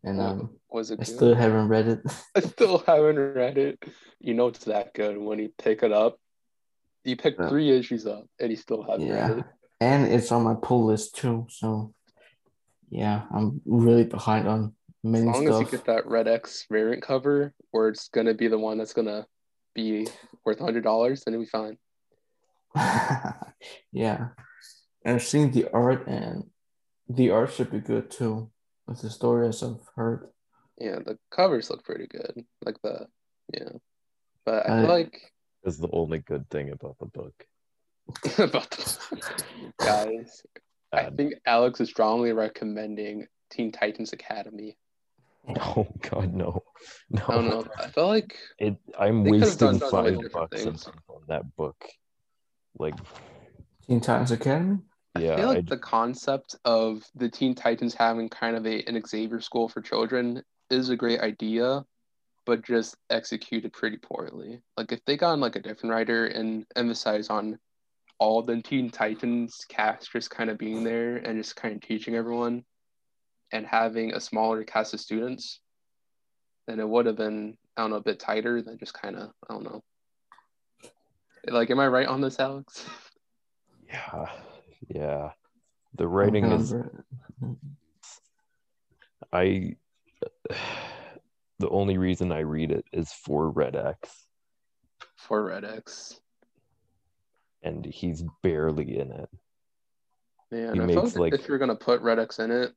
and 0.03 0.19
um 0.21 0.49
Was 0.69 0.91
it 0.91 0.99
I 1.01 1.03
good? 1.03 1.15
still 1.15 1.35
haven't 1.35 1.67
read 1.67 1.87
it. 1.87 1.99
I 2.35 2.39
still 2.41 2.79
haven't 2.79 3.19
read 3.19 3.57
it. 3.57 3.83
You 4.19 4.33
know 4.33 4.47
it's 4.47 4.65
that 4.65 4.93
good 4.93 5.17
when 5.17 5.39
you 5.39 5.51
pick 5.57 5.83
it 5.83 5.91
up. 5.91 6.17
You 7.03 7.15
pick 7.15 7.35
Yeah. 7.39 7.49
three 7.49 7.69
issues 7.71 8.05
up 8.05 8.25
and 8.39 8.49
you 8.51 8.57
still 8.57 8.83
haven't 8.83 9.09
read 9.09 9.29
yeah, 9.29 9.37
it. 9.39 9.45
and 9.79 10.05
it's 10.11 10.31
on 10.31 10.43
my 10.43 10.55
pull 10.61 10.85
list 10.85 11.15
too. 11.15 11.47
So 11.49 11.93
yeah, 12.89 13.23
I'm 13.33 13.61
really 13.65 14.03
behind 14.03 14.47
on 14.47 14.73
As 15.05 15.11
many 15.11 15.25
long 15.25 15.47
as 15.47 15.59
you 15.59 15.65
get 15.65 15.85
that 15.85 16.07
Red 16.07 16.27
X 16.27 16.65
variant 16.69 17.03
cover, 17.03 17.53
where 17.71 17.87
it's 17.89 18.09
gonna 18.09 18.33
be 18.33 18.47
the 18.47 18.57
one 18.57 18.77
that's 18.77 18.93
gonna 18.93 19.25
be 19.75 20.07
worth 20.45 20.59
hundred 20.59 20.83
dollars, 20.83 21.23
then 21.23 21.33
it'll 21.33 21.43
be 21.45 21.49
fine. 21.49 21.77
yeah, 23.91 24.29
and 25.05 25.15
I've 25.15 25.23
seen 25.23 25.51
the 25.51 25.67
art, 25.71 26.07
and 26.07 26.43
the 27.07 27.31
art 27.31 27.53
should 27.53 27.71
be 27.71 27.79
good 27.79 28.11
too. 28.11 28.49
With 28.89 29.01
the 29.01 29.09
stories 29.11 29.61
I've 29.61 29.77
heard. 29.95 30.29
Yeah, 30.79 30.95
the 31.05 31.19
covers 31.29 31.69
look 31.69 31.83
pretty 31.83 32.07
good. 32.07 32.43
Like 32.65 32.81
the 32.81 33.05
yeah. 33.53 33.69
But 34.45 34.67
I 34.67 34.79
I- 34.79 34.81
feel 34.81 34.89
like 34.89 35.21
That's 35.63 35.77
the 35.77 35.89
only 35.93 36.19
good 36.19 36.49
thing 36.49 36.71
about 36.71 36.97
the 36.99 37.05
book. 37.05 37.45
about 38.39 38.71
the 38.71 39.21
guys. 39.77 40.41
I 40.91 41.11
think 41.11 41.35
Alex 41.45 41.79
is 41.81 41.89
strongly 41.89 42.33
recommending 42.33 43.27
Teen 43.51 43.71
Titans 43.71 44.11
Academy. 44.13 44.75
Oh 45.61 45.85
god, 46.09 46.33
no. 46.33 46.63
No. 47.11 47.23
I 47.27 47.35
don't 47.35 47.49
know. 47.49 47.67
I 47.77 47.87
feel 47.89 48.07
like 48.07 48.37
It 48.57 48.75
I'm 48.97 49.23
wasting 49.23 49.67
done 49.67 49.79
so 49.79 50.01
many 50.01 50.17
five 50.23 50.31
bucks 50.31 50.61
a 50.61 50.63
things. 50.65 50.85
month 50.87 50.97
on 51.09 51.21
that 51.27 51.55
book. 51.55 51.85
Like 52.79 52.95
Teen 53.87 53.99
Titans 54.01 54.31
Academy. 54.31 54.79
Yeah, 55.17 55.33
I 55.33 55.35
feel 55.37 55.47
like 55.47 55.57
I- 55.59 55.61
the 55.61 55.77
concept 55.77 56.55
of 56.65 57.03
the 57.15 57.29
Teen 57.29 57.55
Titans 57.55 57.93
having 57.93 58.29
kind 58.29 58.55
of 58.55 58.65
a 58.65 58.83
an 58.83 59.01
Xavier 59.05 59.41
school 59.41 59.67
for 59.69 59.81
children 59.81 60.43
is 60.69 60.89
a 60.89 60.95
great 60.95 61.19
idea, 61.19 61.83
but 62.45 62.63
just 62.63 62.95
executed 63.09 63.73
pretty 63.73 63.97
poorly. 63.97 64.61
Like 64.77 64.91
if 64.91 65.03
they 65.05 65.17
got 65.17 65.31
on 65.33 65.39
like 65.39 65.55
a 65.55 65.61
different 65.61 65.91
writer 65.91 66.27
and 66.27 66.65
emphasize 66.75 67.29
on 67.29 67.57
all 68.19 68.41
the 68.41 68.61
Teen 68.61 68.89
Titans 68.89 69.65
cast 69.69 70.11
just 70.11 70.29
kind 70.29 70.49
of 70.49 70.57
being 70.57 70.83
there 70.83 71.17
and 71.17 71.41
just 71.41 71.55
kind 71.55 71.73
of 71.75 71.81
teaching 71.81 72.15
everyone 72.15 72.65
and 73.51 73.65
having 73.65 74.13
a 74.13 74.19
smaller 74.19 74.63
cast 74.63 74.93
of 74.93 74.99
students, 74.99 75.59
then 76.67 76.79
it 76.79 76.87
would 76.87 77.05
have 77.07 77.15
been, 77.15 77.57
I 77.77 77.81
don't 77.81 77.91
know, 77.91 77.95
a 77.95 78.01
bit 78.01 78.19
tighter 78.19 78.61
than 78.61 78.77
just 78.77 78.93
kind 78.93 79.15
of, 79.15 79.31
I 79.49 79.53
don't 79.53 79.63
know. 79.63 79.81
Like, 81.47 81.71
am 81.71 81.79
I 81.79 81.87
right 81.87 82.07
on 82.07 82.21
this, 82.21 82.39
Alex? 82.39 82.85
yeah. 83.87 84.25
Yeah. 84.87 85.31
The 85.95 86.07
writing 86.07 86.45
is 86.45 86.73
I 89.33 89.75
the 91.59 91.69
only 91.69 91.97
reason 91.97 92.31
I 92.31 92.39
read 92.39 92.71
it 92.71 92.85
is 92.93 93.11
for 93.11 93.49
Red 93.49 93.75
X 93.75 94.25
For 95.15 95.43
Red 95.45 95.65
X. 95.65 96.19
and 97.63 97.85
he's 97.85 98.23
barely 98.41 98.99
in 98.99 99.11
it. 99.11 99.29
Man, 100.51 100.73
He 100.73 100.79
I 100.81 100.85
makes, 100.85 101.15
like, 101.15 101.17
like- 101.17 101.33
if 101.33 101.47
you're 101.47 101.57
gonna 101.57 101.75
put 101.75 102.01
Red 102.01 102.19
X 102.19 102.39
in 102.39 102.49
it, 102.51 102.73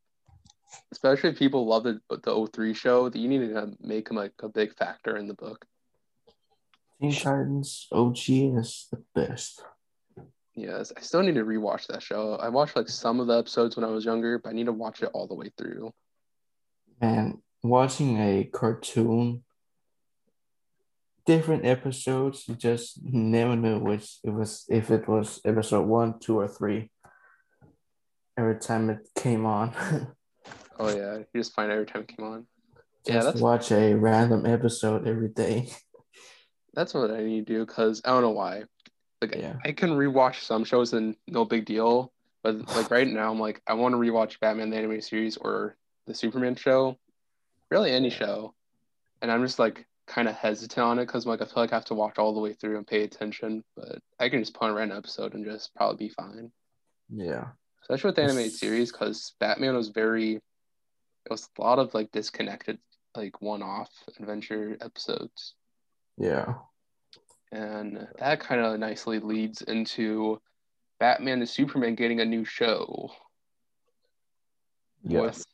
especially 0.91 1.31
if 1.31 1.39
people 1.39 1.67
love 1.67 1.85
the 1.85 2.01
the 2.11 2.49
03 2.53 2.75
show, 2.75 3.09
that 3.09 3.19
you 3.19 3.29
need 3.29 3.49
to 3.49 3.77
make 3.81 4.11
him 4.11 4.17
like 4.17 4.33
a 4.43 4.49
big 4.49 4.75
factor 4.75 5.17
in 5.17 5.27
the 5.29 5.35
book. 5.35 5.65
Teen 7.01 7.13
Titans 7.13 7.89
OG 7.93 8.29
is 8.59 8.89
the 8.91 9.03
best. 9.15 9.65
Yes, 10.55 10.93
I 10.97 11.01
still 11.01 11.23
need 11.23 11.35
to 11.37 11.45
rewatch 11.45 11.87
that 11.87 12.03
show. 12.03 12.35
I 12.35 12.49
watched 12.49 12.77
like 12.77 12.89
some 12.89 13.21
of 13.21 13.27
the 13.27 13.39
episodes 13.39 13.77
when 13.77 13.85
I 13.85 13.89
was 13.89 14.05
younger, 14.05 14.39
but 14.39 14.51
I 14.51 14.53
need 14.53 14.67
to 14.67 14.73
watch 14.73 15.03
it 15.03 15.11
all 15.15 15.27
the 15.27 15.35
way 15.35 15.51
through. 15.57 15.93
And 17.01 17.39
watching 17.63 18.19
a 18.19 18.45
cartoon, 18.45 19.45
different 21.25 21.65
episodes, 21.65 22.45
you 22.49 22.55
just 22.55 23.03
never 23.03 23.57
knew 23.57 23.79
which 23.79 24.19
it 24.25 24.31
was 24.31 24.67
if 24.69 24.91
it 24.91 25.09
was 25.09 25.41
episode 25.45 25.87
one, 25.87 26.19
two, 26.19 26.39
or 26.39 26.49
three. 26.49 26.91
Every 28.37 28.59
time 28.59 28.91
it 28.91 29.09
came 29.15 29.47
on, 29.47 29.75
Oh 30.79 30.89
yeah, 30.89 31.19
you 31.19 31.27
just 31.37 31.55
find 31.55 31.71
every 31.71 31.87
time 31.87 32.03
it 32.03 32.17
came 32.17 32.27
on. 32.27 32.47
just 33.07 33.15
Yeah, 33.15 33.23
that's 33.23 33.41
watch 33.41 33.71
a 33.73 33.95
random 33.95 34.47
episode 34.47 35.07
every 35.07 35.29
day. 35.29 35.69
that's 36.75 36.95
what 36.95 37.11
I 37.11 37.23
need 37.23 37.47
to 37.47 37.53
do 37.53 37.67
because 37.67 38.03
I 38.05 38.11
don't 38.11 38.23
know 38.23 38.31
why. 38.31 38.65
Like 39.23 39.37
Yeah. 39.37 39.57
I 39.65 39.73
can 39.73 39.91
rewatch 39.91 40.41
some 40.43 40.65
shows 40.65 40.93
and 40.93 41.17
no 41.27 41.45
big 41.45 41.65
deal, 41.65 42.13
but 42.43 42.57
like 42.77 42.91
right 42.91 43.07
now 43.09 43.31
I'm 43.31 43.41
like 43.41 43.63
I 43.67 43.75
want 43.75 43.95
to 43.95 43.99
rewatch 43.99 44.41
Batman 44.41 44.71
the 44.71 44.77
animated 44.77 45.05
series 45.05 45.37
or 45.37 45.77
the 46.07 46.15
Superman 46.15 46.57
show, 46.57 46.99
really 47.71 47.93
any 47.93 48.11
show, 48.11 48.55
and 49.21 49.31
I'm 49.31 49.45
just 49.45 49.59
like 49.59 49.87
kind 50.07 50.29
of 50.29 50.35
hesitant 50.35 50.85
on 50.85 50.99
it 50.99 51.07
because 51.07 51.27
like 51.27 51.41
I 51.41 51.45
feel 51.45 51.63
like 51.63 51.73
I 51.73 51.77
have 51.77 51.85
to 51.87 51.95
watch 51.95 52.19
all 52.19 52.35
the 52.35 52.41
way 52.41 52.53
through 52.53 52.77
and 52.77 52.87
pay 52.87 53.05
attention, 53.05 53.65
but 53.77 53.99
I 54.19 54.29
can 54.29 54.41
just 54.41 54.55
put 54.55 54.65
on 54.65 54.71
a 54.71 54.75
random 54.75 54.99
episode 54.99 55.35
and 55.35 55.45
just 55.45 55.75
probably 55.75 56.09
be 56.09 56.15
fine. 56.15 56.51
Yeah. 57.09 57.47
Especially 57.83 58.09
with 58.09 58.17
the 58.17 58.23
animated 58.23 58.53
series 58.53 58.93
because 58.93 59.35
Batman 59.41 59.75
was 59.75 59.89
very, 59.89 60.35
it 60.35 61.31
was 61.31 61.49
a 61.59 61.63
lot 61.63 61.79
of 61.79 61.95
like 61.95 62.11
disconnected 62.13 62.79
like 63.17 63.41
one-off 63.41 63.91
adventure 64.19 64.77
episodes. 64.81 65.55
Yeah. 66.19 66.55
And 67.53 68.09
that 68.19 68.41
kind 68.41 68.61
of 68.63 68.79
nicely 68.81 69.19
leads 69.19 69.61
into 69.63 70.41
Batman 70.99 71.41
and 71.41 71.49
Superman 71.49 71.95
getting 71.95 72.21
a 72.21 72.25
new 72.25 72.45
show 72.45 73.11
Yes. 75.05 75.21
with 75.21 75.47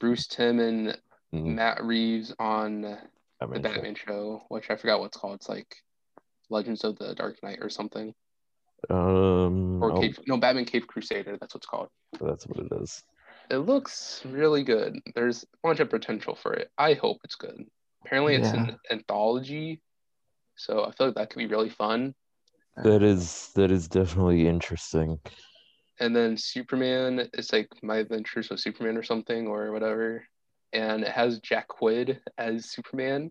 Bruce 0.00 0.26
Timm 0.26 0.58
and 0.60 1.00
Mhm. 1.32 1.54
Matt 1.54 1.84
Reeves 1.84 2.34
on 2.38 2.80
the 2.82 2.98
Batman 3.60 3.94
show. 3.94 4.04
Show, 4.06 4.44
which 4.48 4.70
I 4.70 4.76
forgot 4.76 5.00
what's 5.00 5.16
called. 5.16 5.36
It's 5.36 5.48
like 5.48 5.76
Legends 6.50 6.82
of 6.84 6.98
the 6.98 7.14
Dark 7.14 7.42
Knight 7.42 7.58
or 7.60 7.68
something. 7.70 8.14
Um 8.90 9.82
Or 9.82 9.92
oh, 9.92 10.00
Cave, 10.00 10.18
no, 10.26 10.36
Batman 10.36 10.64
Caped 10.64 10.88
Crusader. 10.88 11.36
That's 11.38 11.54
what's 11.54 11.66
called. 11.66 11.88
that's 12.20 12.46
what 12.46 12.58
it 12.66 12.72
is. 12.82 13.02
It 13.50 13.58
looks 13.58 14.24
really 14.24 14.62
good. 14.62 15.00
There's 15.14 15.44
a 15.44 15.46
bunch 15.62 15.80
of 15.80 15.90
potential 15.90 16.34
for 16.34 16.54
it. 16.54 16.70
I 16.78 16.94
hope 16.94 17.20
it's 17.24 17.34
good. 17.34 17.70
Apparently, 18.04 18.34
it's 18.36 18.52
Yeah. 18.52 18.68
an 18.68 18.78
anthology, 18.90 19.80
so 20.56 20.84
I 20.84 20.92
feel 20.92 21.08
like 21.08 21.16
that 21.16 21.30
could 21.30 21.38
be 21.38 21.46
really 21.46 21.70
fun. 21.70 22.14
That 22.76 23.02
is 23.02 23.50
that 23.54 23.70
is 23.70 23.88
definitely 23.88 24.46
interesting. 24.48 25.18
And 26.00 26.14
then 26.14 26.36
Superman 26.36 27.28
it's 27.32 27.52
like 27.52 27.68
My 27.82 27.96
Adventures 27.98 28.50
with 28.50 28.60
Superman 28.60 28.96
or 28.96 29.02
something 29.02 29.46
or 29.46 29.70
whatever, 29.72 30.24
and 30.72 31.02
it 31.02 31.10
has 31.10 31.38
Jack 31.40 31.68
Quaid 31.68 32.18
as 32.36 32.70
Superman. 32.70 33.30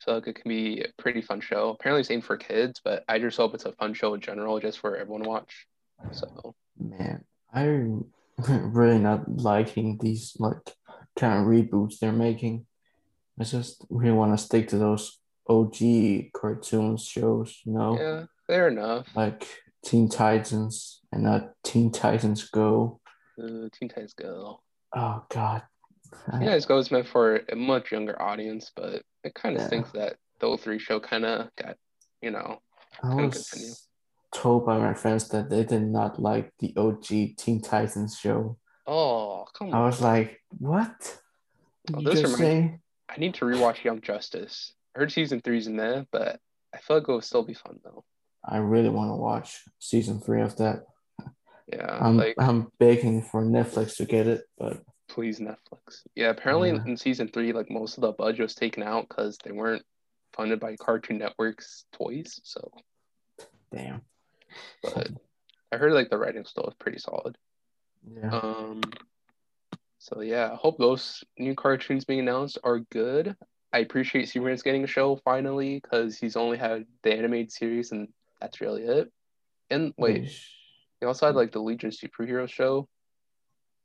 So 0.00 0.14
like, 0.14 0.28
it 0.28 0.40
can 0.40 0.48
be 0.48 0.80
a 0.82 1.02
pretty 1.02 1.20
fun 1.20 1.40
show. 1.40 1.70
Apparently, 1.70 2.00
it's 2.00 2.10
aimed 2.10 2.24
for 2.24 2.36
kids, 2.36 2.80
but 2.82 3.04
I 3.08 3.18
just 3.18 3.36
hope 3.36 3.54
it's 3.54 3.64
a 3.64 3.72
fun 3.72 3.94
show 3.94 4.14
in 4.14 4.20
general, 4.20 4.60
just 4.60 4.78
for 4.78 4.96
everyone 4.96 5.22
to 5.24 5.28
watch. 5.28 5.66
So 6.12 6.54
Man, 6.78 7.24
I'm 7.52 8.04
really 8.48 8.98
not 8.98 9.28
liking 9.28 9.98
these 10.00 10.36
like 10.38 10.74
kind 11.18 11.40
of 11.40 11.46
reboots 11.46 11.98
they're 11.98 12.12
making. 12.12 12.66
I 13.40 13.44
just 13.44 13.84
really 13.90 14.16
want 14.16 14.36
to 14.36 14.44
stick 14.44 14.68
to 14.68 14.78
those 14.78 15.17
OG 15.48 16.32
cartoons 16.34 17.04
shows, 17.04 17.60
you 17.64 17.72
know, 17.72 17.98
yeah, 17.98 18.24
fair 18.46 18.68
enough. 18.68 19.06
like 19.14 19.46
Teen 19.84 20.08
Titans 20.08 21.00
and 21.12 21.22
not 21.24 21.52
Teen 21.64 21.90
Titans 21.90 22.48
Go. 22.50 23.00
Uh, 23.42 23.68
Teen 23.72 23.88
Titans 23.88 24.14
Go. 24.14 24.60
Oh 24.94 25.24
God. 25.30 25.62
Teen 26.30 26.40
Titans 26.40 26.66
Go 26.66 26.78
is 26.78 26.90
meant 26.90 27.06
for 27.08 27.36
a 27.50 27.56
much 27.56 27.92
younger 27.92 28.20
audience, 28.20 28.70
but 28.74 29.02
it 29.24 29.34
kind 29.34 29.56
of 29.56 29.62
Yeah. 29.62 29.66
stinks 29.68 29.92
that 29.92 30.16
the 30.40 30.46
03 30.56 30.78
show 30.78 31.00
kind 31.00 31.24
of 31.24 31.48
got, 31.56 31.76
you 32.22 32.30
know, 32.30 32.60
I 33.02 33.14
was 33.14 33.48
continue. 33.48 33.74
told 34.34 34.66
by 34.66 34.78
my 34.78 34.94
friends 34.94 35.28
that 35.30 35.48
they 35.50 35.64
did 35.64 35.82
not 35.82 36.20
like 36.20 36.52
the 36.58 36.72
OG 36.76 37.34
Teen 37.36 37.60
Titans 37.62 38.16
show. 38.18 38.58
oh, 38.86 39.44
come 39.54 39.68
on. 39.68 39.74
I 39.74 39.84
was 39.86 40.00
like, 40.00 40.40
what? 40.58 41.18
Oh, 41.94 42.00
you 42.00 42.10
just 42.12 42.38
reminds-? 42.38 42.80
I 43.08 43.16
need 43.18 43.34
to 43.34 43.44
rewatch 43.44 43.84
Young 43.84 44.00
Justice. 44.00 44.72
I 44.98 45.02
heard 45.02 45.12
season 45.12 45.40
three's 45.40 45.68
in 45.68 45.76
there, 45.76 46.06
but 46.10 46.40
I 46.74 46.78
feel 46.78 46.96
like 46.96 47.08
it 47.08 47.12
will 47.12 47.20
still 47.20 47.44
be 47.44 47.54
fun 47.54 47.78
though. 47.84 48.04
I 48.44 48.56
really 48.56 48.88
want 48.88 49.10
to 49.12 49.14
watch 49.14 49.62
season 49.78 50.20
three 50.20 50.42
of 50.42 50.56
that. 50.56 50.86
Yeah, 51.72 51.98
I'm 52.00 52.16
like 52.16 52.34
I'm 52.36 52.72
begging 52.80 53.22
for 53.22 53.44
Netflix 53.44 53.96
to 53.98 54.06
get 54.06 54.26
it, 54.26 54.42
but 54.58 54.82
please 55.08 55.38
Netflix. 55.38 56.02
Yeah, 56.16 56.30
apparently 56.30 56.70
Yeah. 56.70 56.84
in 56.84 56.96
season 56.96 57.28
three, 57.28 57.52
like 57.52 57.70
most 57.70 57.96
of 57.96 58.00
the 58.00 58.10
budget 58.10 58.40
was 58.40 58.56
taken 58.56 58.82
out 58.82 59.08
because 59.08 59.38
they 59.44 59.52
weren't 59.52 59.84
funded 60.32 60.58
by 60.58 60.74
Cartoon 60.74 61.18
Network's 61.18 61.84
toys. 61.92 62.40
So, 62.42 62.68
damn. 63.72 64.00
but 64.82 65.10
I 65.70 65.76
heard 65.76 65.92
like 65.92 66.10
the 66.10 66.18
writing 66.18 66.44
still 66.44 66.66
is 66.66 66.74
pretty 66.74 66.98
solid. 66.98 67.38
Yeah. 68.20 68.30
Um, 68.30 68.80
so 70.00 70.22
yeah, 70.22 70.50
I 70.52 70.56
hope 70.56 70.76
those 70.78 71.22
new 71.38 71.54
cartoons 71.54 72.04
being 72.04 72.20
announced 72.20 72.58
are 72.64 72.80
good. 72.80 73.36
I 73.72 73.78
appreciate 73.80 74.28
Superman's 74.28 74.62
getting 74.62 74.84
a 74.84 74.88
show 74.88 75.16
finally 75.16 75.80
because 75.80 76.16
he's 76.18 76.36
only 76.36 76.56
had 76.56 76.86
the 77.02 77.12
animated 77.12 77.52
series 77.52 77.92
and 77.92 78.08
that's 78.40 78.60
really 78.60 78.82
it. 78.84 79.12
And 79.70 79.92
wait, 79.98 80.30
he 81.00 81.06
also 81.06 81.26
had 81.26 81.34
like 81.36 81.52
the 81.52 81.60
Legion 81.60 81.90
superhero 81.90 82.48
show, 82.48 82.88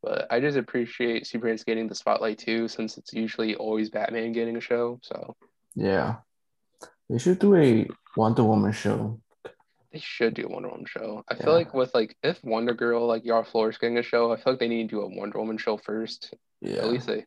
but 0.01 0.27
I 0.31 0.39
just 0.39 0.57
appreciate 0.57 1.27
Superman's 1.27 1.65
getting 1.65 1.87
the 1.87 1.95
spotlight 1.95 2.37
too 2.37 2.67
since 2.69 2.97
it's 2.97 3.13
usually 3.13 3.55
always 3.55 3.89
Batman 3.89 4.31
getting 4.31 4.55
a 4.55 4.61
show. 4.61 4.99
So 5.03 5.35
Yeah. 5.75 6.17
They 7.09 7.17
should 7.17 7.39
do 7.39 7.55
a 7.55 7.87
Wonder 8.15 8.43
Woman 8.45 8.71
show. 8.71 9.19
they 9.91 9.99
should 9.99 10.33
do 10.33 10.45
a 10.45 10.49
Wonder 10.49 10.69
Woman 10.69 10.85
show. 10.87 11.23
I 11.29 11.35
Yeah. 11.35 11.43
feel 11.43 11.53
like 11.53 11.73
with 11.73 11.93
like 11.93 12.15
if 12.23 12.41
Wonder 12.43 12.73
Girl 12.73 13.05
like 13.05 13.25
Yara 13.25 13.43
Flores 13.43 13.77
getting 13.77 13.97
a 13.97 14.01
show, 14.03 14.31
I 14.31 14.37
feel 14.37 14.53
like 14.53 14.59
they 14.61 14.69
need 14.69 14.89
to 14.89 14.95
do 14.95 15.01
a 15.01 15.07
Wonder 15.19 15.39
Woman 15.39 15.57
show 15.57 15.75
first 15.77 16.33
Yeah. 16.61 16.77
At 16.77 16.89
least 16.89 17.07
they, 17.07 17.25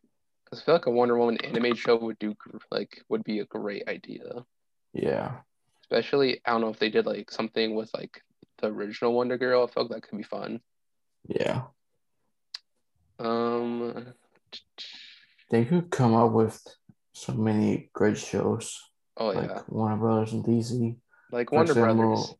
because 0.49 0.61
I 0.61 0.65
feel 0.65 0.75
like 0.75 0.85
a 0.85 0.91
Wonder 0.91 1.17
Woman 1.17 1.37
animated 1.43 1.77
show 1.77 1.97
would 1.97 2.19
do 2.19 2.35
like 2.71 3.03
would 3.09 3.23
be 3.23 3.39
a 3.39 3.45
great 3.45 3.87
idea. 3.87 4.45
Yeah. 4.93 5.31
Especially, 5.83 6.41
I 6.45 6.51
don't 6.51 6.61
know 6.61 6.69
if 6.69 6.79
they 6.79 6.89
did 6.89 7.05
like 7.05 7.31
something 7.31 7.75
with 7.75 7.93
like 7.93 8.21
the 8.59 8.67
original 8.67 9.13
Wonder 9.13 9.37
Girl. 9.37 9.63
I 9.63 9.67
feel 9.73 9.83
like 9.83 9.91
that 9.91 10.07
could 10.09 10.17
be 10.17 10.23
fun. 10.23 10.61
Yeah. 11.27 11.63
Um, 13.19 14.13
They 15.49 15.65
could 15.65 15.89
come 15.89 16.13
up 16.13 16.31
with 16.31 16.61
so 17.13 17.33
many 17.33 17.89
great 17.93 18.17
shows 18.17 18.79
oh 19.17 19.29
like 19.29 19.49
yeah, 19.49 19.61
Warner 19.67 19.97
Brothers 19.97 20.33
and 20.33 20.45
DC. 20.45 20.95
like 21.31 21.51
Wonder 21.51 21.71
example, 21.71 21.95
Brothers. 22.05 22.35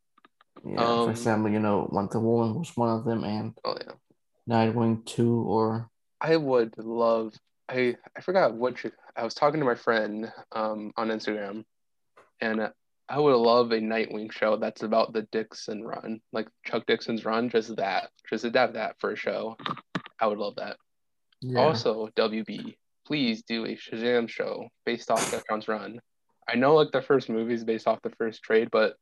Yeah, 0.66 0.86
Um, 0.86 1.06
for 1.06 1.12
example, 1.12 1.52
you 1.52 1.60
know, 1.60 1.90
Wonder 1.92 2.20
Woman 2.20 2.60
was 2.60 2.76
one 2.78 2.90
of 2.90 3.06
them, 3.06 3.24
and 3.24 3.58
Oh 3.66 3.76
yeah, 3.80 3.94
Nightwing 4.48 5.06
two, 5.06 5.42
or 5.42 5.90
I 6.22 6.38
would 6.38 6.78
love. 6.78 7.34
I 7.70 7.96
I 8.16 8.22
forgot 8.22 8.54
what 8.54 8.84
you, 8.84 8.92
I 9.16 9.24
was 9.24 9.34
talking 9.34 9.60
to 9.60 9.66
my 9.66 9.76
friend 9.76 10.32
um 10.54 10.92
on 10.98 11.10
Instagram, 11.10 11.64
and 12.42 12.72
I 13.10 13.20
would 13.20 13.36
love 13.36 13.72
a 13.72 13.80
Nightwing 13.80 14.32
show 14.32 14.58
that's 14.58 14.84
about 14.84 15.14
the 15.14 15.24
Dixon 15.32 15.84
run, 15.84 16.20
like 16.34 16.48
Chuck 16.66 16.86
Dixon's 16.88 17.24
run, 17.24 17.50
just 17.50 17.76
that, 17.78 18.10
just 18.30 18.44
adapt 18.44 18.74
that 18.74 19.00
for 19.00 19.12
a 19.12 19.16
show. 19.16 19.56
I 20.20 20.28
would 20.28 20.40
love 20.40 20.56
that. 20.58 20.78
yeah, 21.42 21.60
Also, 21.60 22.10
WB, 22.18 22.76
please 23.06 23.44
do 23.44 23.66
a 23.66 23.78
Shazam 23.78 24.28
show 24.28 24.68
based 24.86 25.10
off 25.10 25.32
Decron's 25.32 25.70
run. 25.70 26.02
I 26.50 26.56
know 26.56 26.76
like 26.76 26.92
the 26.92 27.02
first 27.02 27.30
movie 27.30 27.54
is 27.54 27.64
based 27.64 27.88
off 27.88 28.02
the 28.02 28.10
first 28.18 28.44
trade, 28.44 28.70
but 28.72 28.96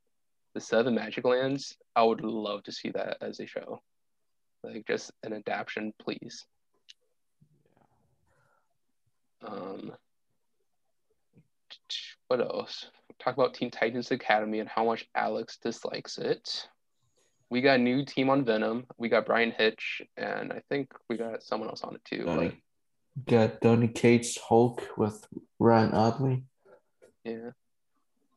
the 0.54 0.60
Seven 0.60 0.94
Magic 0.94 1.24
Lands, 1.24 1.76
I 1.96 2.04
would 2.04 2.22
love 2.22 2.62
to 2.64 2.72
see 2.72 2.90
that 2.90 3.18
as 3.20 3.40
a 3.40 3.46
show. 3.46 3.82
Like 4.62 4.86
just 4.86 5.10
an 5.24 5.32
adaptation, 5.32 5.92
please. 6.00 6.44
Um, 9.44 9.92
what 12.28 12.40
else? 12.40 12.86
Talk 13.18 13.34
about 13.34 13.54
Teen 13.54 13.70
Titans 13.70 14.10
Academy 14.10 14.60
and 14.60 14.68
how 14.68 14.84
much 14.84 15.06
Alex 15.14 15.58
dislikes 15.62 16.18
it. 16.18 16.68
We 17.48 17.60
got 17.60 17.76
a 17.76 17.82
new 17.82 18.04
team 18.04 18.28
on 18.28 18.44
Venom. 18.44 18.86
We 18.98 19.08
got 19.08 19.24
Bryan 19.26 19.52
Hitch, 19.56 20.02
and 20.16 20.52
I 20.52 20.62
think 20.68 20.90
we 21.08 21.16
got 21.16 21.42
someone 21.42 21.68
else 21.68 21.82
on 21.82 21.94
it 21.94 22.04
too. 22.04 22.24
Donny. 22.24 22.60
got 23.26 23.60
Donny 23.60 23.88
Cates 23.88 24.36
Hulk 24.38 24.82
with 24.96 25.26
Ryan 25.58 25.92
Ottley. 25.92 26.42
yeah, 27.24 27.50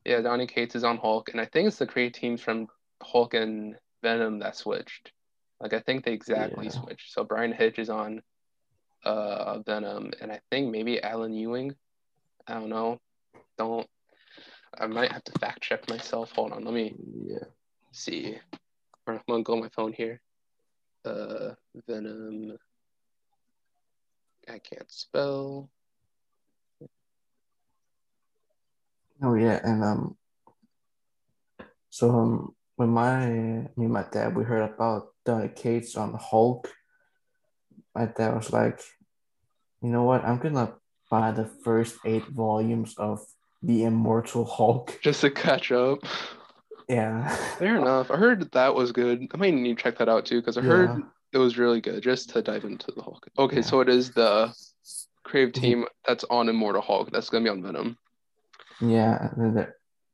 yeah, 0.04 0.20
Donny 0.20 0.46
Cates 0.46 0.76
is 0.76 0.84
on 0.84 0.96
Hulk, 0.96 1.30
and 1.30 1.40
I 1.40 1.44
think 1.46 1.66
it's 1.66 1.78
the 1.78 1.86
creative 1.86 2.20
teams 2.20 2.40
from 2.40 2.68
Hulk 3.02 3.34
and 3.34 3.76
Venom 4.02 4.38
that 4.38 4.56
switched. 4.56 5.10
Like 5.60 5.72
I 5.74 5.80
think 5.80 6.04
they 6.04 6.12
exactly 6.12 6.66
Yeah. 6.66 6.70
switched. 6.80 7.12
So 7.12 7.24
Bryan 7.24 7.52
Hitch 7.52 7.78
is 7.80 7.90
on 7.90 8.22
uh 9.04 9.58
Venom, 9.60 10.12
and 10.20 10.30
I 10.30 10.40
think 10.50 10.70
maybe 10.70 11.02
Alan 11.02 11.32
Ewing. 11.32 11.74
I 12.46 12.54
don't 12.54 12.68
know. 12.68 12.98
Don't. 13.58 13.86
I 14.78 14.86
might 14.86 15.12
have 15.12 15.24
to 15.24 15.38
fact 15.38 15.62
check 15.62 15.88
myself. 15.88 16.32
Hold 16.32 16.52
on, 16.52 16.64
let 16.64 16.74
me 16.74 16.94
Yeah, 17.26 17.44
see. 17.92 18.36
Or 19.06 19.14
I'm 19.14 19.20
gonna 19.28 19.42
go 19.42 19.54
on 19.54 19.60
my 19.60 19.68
phone 19.70 19.92
here. 19.92 20.20
Uh, 21.04 21.54
Venom. 21.86 22.56
I 24.48 24.58
can't 24.58 24.90
spell. 24.90 25.70
oh 29.22 29.34
yeah, 29.34 29.60
and 29.62 29.84
um, 29.84 30.16
so 31.90 32.10
um, 32.10 32.54
when 32.76 32.88
my 32.88 33.26
me 33.28 33.84
and 33.84 33.92
my 33.92 34.04
dad 34.10 34.36
we 34.36 34.44
heard 34.44 34.62
about 34.62 35.08
Donny 35.24 35.48
Cates 35.48 35.96
on 35.96 36.14
Hulk, 36.18 36.68
my 37.94 38.06
dad 38.06 38.34
was 38.34 38.52
like, 38.52 38.80
you 39.82 39.90
know 39.90 40.04
what, 40.04 40.24
I'm 40.24 40.38
gonna 40.38 40.74
buy 41.10 41.32
the 41.32 41.46
first 41.64 41.96
eight 42.04 42.26
volumes 42.28 42.94
of 42.98 43.24
the 43.62 43.84
Immortal 43.84 44.44
Hulk. 44.44 44.98
Just 45.02 45.20
to 45.22 45.30
catch 45.30 45.72
up. 45.72 45.98
Yeah, 46.88 47.28
Fair 47.58 47.76
enough. 47.76 48.10
I 48.10 48.16
heard 48.16 48.50
that 48.52 48.74
was 48.74 48.90
good. 48.92 49.26
I 49.32 49.36
might 49.36 49.54
need 49.54 49.76
to 49.76 49.82
check 49.82 49.98
that 49.98 50.08
out 50.08 50.26
too 50.26 50.40
because 50.40 50.56
I 50.58 50.62
heard 50.62 51.02
it 51.32 51.38
was 51.38 51.56
really 51.56 51.80
good. 51.80 52.02
Just 52.02 52.30
to 52.30 52.42
dive 52.42 52.64
into 52.64 52.90
the 52.90 53.02
Hulk. 53.02 53.28
Okay, 53.38 53.56
Yeah. 53.56 53.62
so 53.62 53.80
it 53.80 53.88
is 53.88 54.10
the 54.10 54.52
creative 55.22 55.54
Mhm. 55.54 55.60
team 55.60 55.84
that's 56.06 56.24
on 56.24 56.48
Immortal 56.48 56.82
Hulk. 56.82 57.10
That's 57.12 57.30
gonna 57.30 57.44
be 57.44 57.50
on 57.50 57.62
Venom. 57.62 57.96
Yeah, 58.80 59.28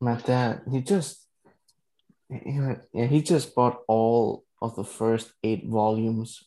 my 0.00 0.16
dad, 0.20 0.62
he 0.70 0.82
just, 0.82 1.26
yeah, 2.28 3.06
he 3.06 3.22
just 3.22 3.54
bought 3.54 3.80
all 3.88 4.44
of 4.60 4.74
the 4.76 4.84
first 4.84 5.32
eight 5.44 5.66
volumes, 5.68 6.44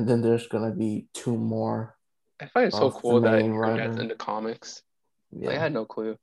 and 0.00 0.08
then 0.08 0.22
there's 0.22 0.46
gonna 0.46 0.70
be 0.70 1.08
two 1.12 1.36
more. 1.36 1.94
I 2.40 2.46
find 2.46 2.68
it 2.68 2.72
so 2.72 2.90
cool 2.90 3.20
that 3.20 3.32
dad's 3.32 3.48
writer. 3.50 4.00
into 4.00 4.14
comics. 4.14 4.82
Yeah, 5.30 5.50
I 5.50 5.56
had 5.56 5.74
no 5.74 5.84
clue. 5.84 6.16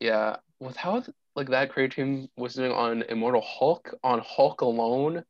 Yeah, 0.00 0.36
with 0.58 0.74
how 0.74 1.04
like 1.36 1.50
that 1.50 1.70
creative 1.70 1.96
team 1.96 2.28
was 2.38 2.54
doing 2.54 2.72
on 2.72 3.02
Immortal 3.02 3.42
Hulk 3.42 3.94
on 4.02 4.22
Hulk 4.24 4.62
alone, 4.62 5.22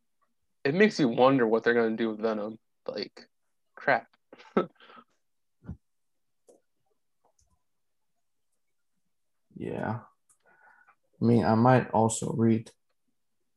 it 0.65 0.73
makes 0.73 1.01
you 1.01 1.09
wonder 1.09 1.49
what 1.49 1.65
they're 1.65 1.75
gonna 1.75 1.97
do 1.97 2.11
with 2.11 2.21
Venom. 2.21 2.61
Like, 2.87 3.27
crap. 3.75 4.07
yeah. 9.57 9.99
I 11.21 11.25
mean, 11.25 11.45
I 11.45 11.57
might 11.57 11.91
also 11.91 12.33
read 12.35 12.71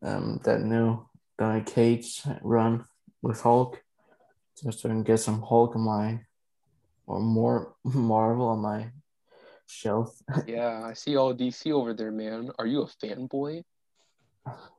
um 0.02 0.42
that 0.44 0.62
new 0.62 1.08
Donny 1.38 1.62
Cates 1.62 2.28
run 2.42 2.86
with 3.24 3.42
Hulk. 3.42 3.82
just 4.62 4.82
so 4.82 4.90
I 4.90 4.92
can 4.92 5.02
get 5.04 5.18
some 5.18 5.42
Hulk 5.42 5.76
on 5.76 5.82
my 5.82 6.20
or 7.08 7.20
more 7.20 7.74
Marvel 7.84 8.48
on 8.50 8.60
my 8.60 8.92
shelf. 9.66 10.16
Yeah, 10.48 10.84
I 10.86 10.94
see 10.94 11.16
all 11.18 11.34
DC 11.34 11.72
over 11.72 11.94
there, 11.96 12.12
man. 12.12 12.52
Are 12.60 12.68
you 12.68 12.82
a 12.84 12.88
fanboy? 12.88 13.64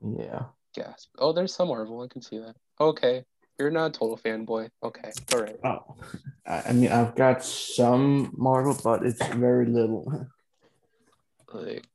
yeah. 0.00 0.42
Gasp. 0.74 1.08
Oh, 1.18 1.32
there's 1.32 1.54
some 1.54 1.68
Marvel. 1.68 2.02
I 2.02 2.08
can 2.08 2.22
see 2.22 2.38
that. 2.38 2.54
Okay. 2.80 3.24
You're 3.58 3.70
not 3.70 3.86
a 3.94 3.98
total 3.98 4.18
fanboy. 4.18 4.68
Okay. 4.82 5.10
All 5.32 5.40
right. 5.42 5.56
Oh, 5.64 5.94
I 6.46 6.62
I 6.68 6.72
mean, 6.72 6.90
I've 6.90 7.14
got 7.14 7.44
some 7.44 8.32
Marvel, 8.36 8.76
but 8.82 9.06
it's 9.06 9.24
very 9.28 9.66
little. 9.66 10.02
Like, 11.52 11.86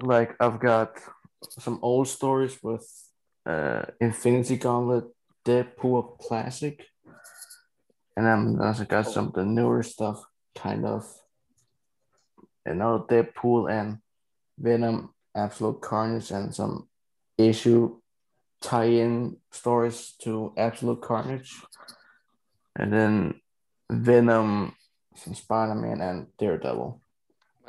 Like, 0.00 0.30
I've 0.40 0.60
got 0.60 0.90
some 1.58 1.80
old 1.82 2.06
stories 2.06 2.56
with 2.62 2.86
uh, 3.44 3.82
Infinity 4.00 4.56
Gauntlet, 4.58 5.04
Deadpool 5.46 6.18
Classic, 6.18 6.84
and 8.16 8.26
then 8.26 8.58
I 8.60 8.68
also 8.68 8.84
got 8.84 9.06
oh. 9.06 9.10
some 9.10 9.28
of 9.28 9.34
the 9.34 9.44
newer 9.44 9.82
stuff, 9.82 10.24
kind 10.54 10.84
of. 10.84 11.06
Now 12.66 13.06
Deadpool 13.08 13.70
and 13.70 13.98
Venom, 14.58 15.14
Absolute 15.36 15.80
Carnage, 15.80 16.32
and 16.32 16.52
some 16.52 16.88
issue 17.38 18.00
tie-in 18.60 19.36
stories 19.52 20.14
to 20.22 20.52
Absolute 20.56 21.00
Carnage, 21.00 21.54
and 22.74 22.92
then 22.92 23.40
Venom, 23.90 24.74
some 25.14 25.34
Spider-Man, 25.34 26.00
and 26.00 26.26
Daredevil. 26.38 27.00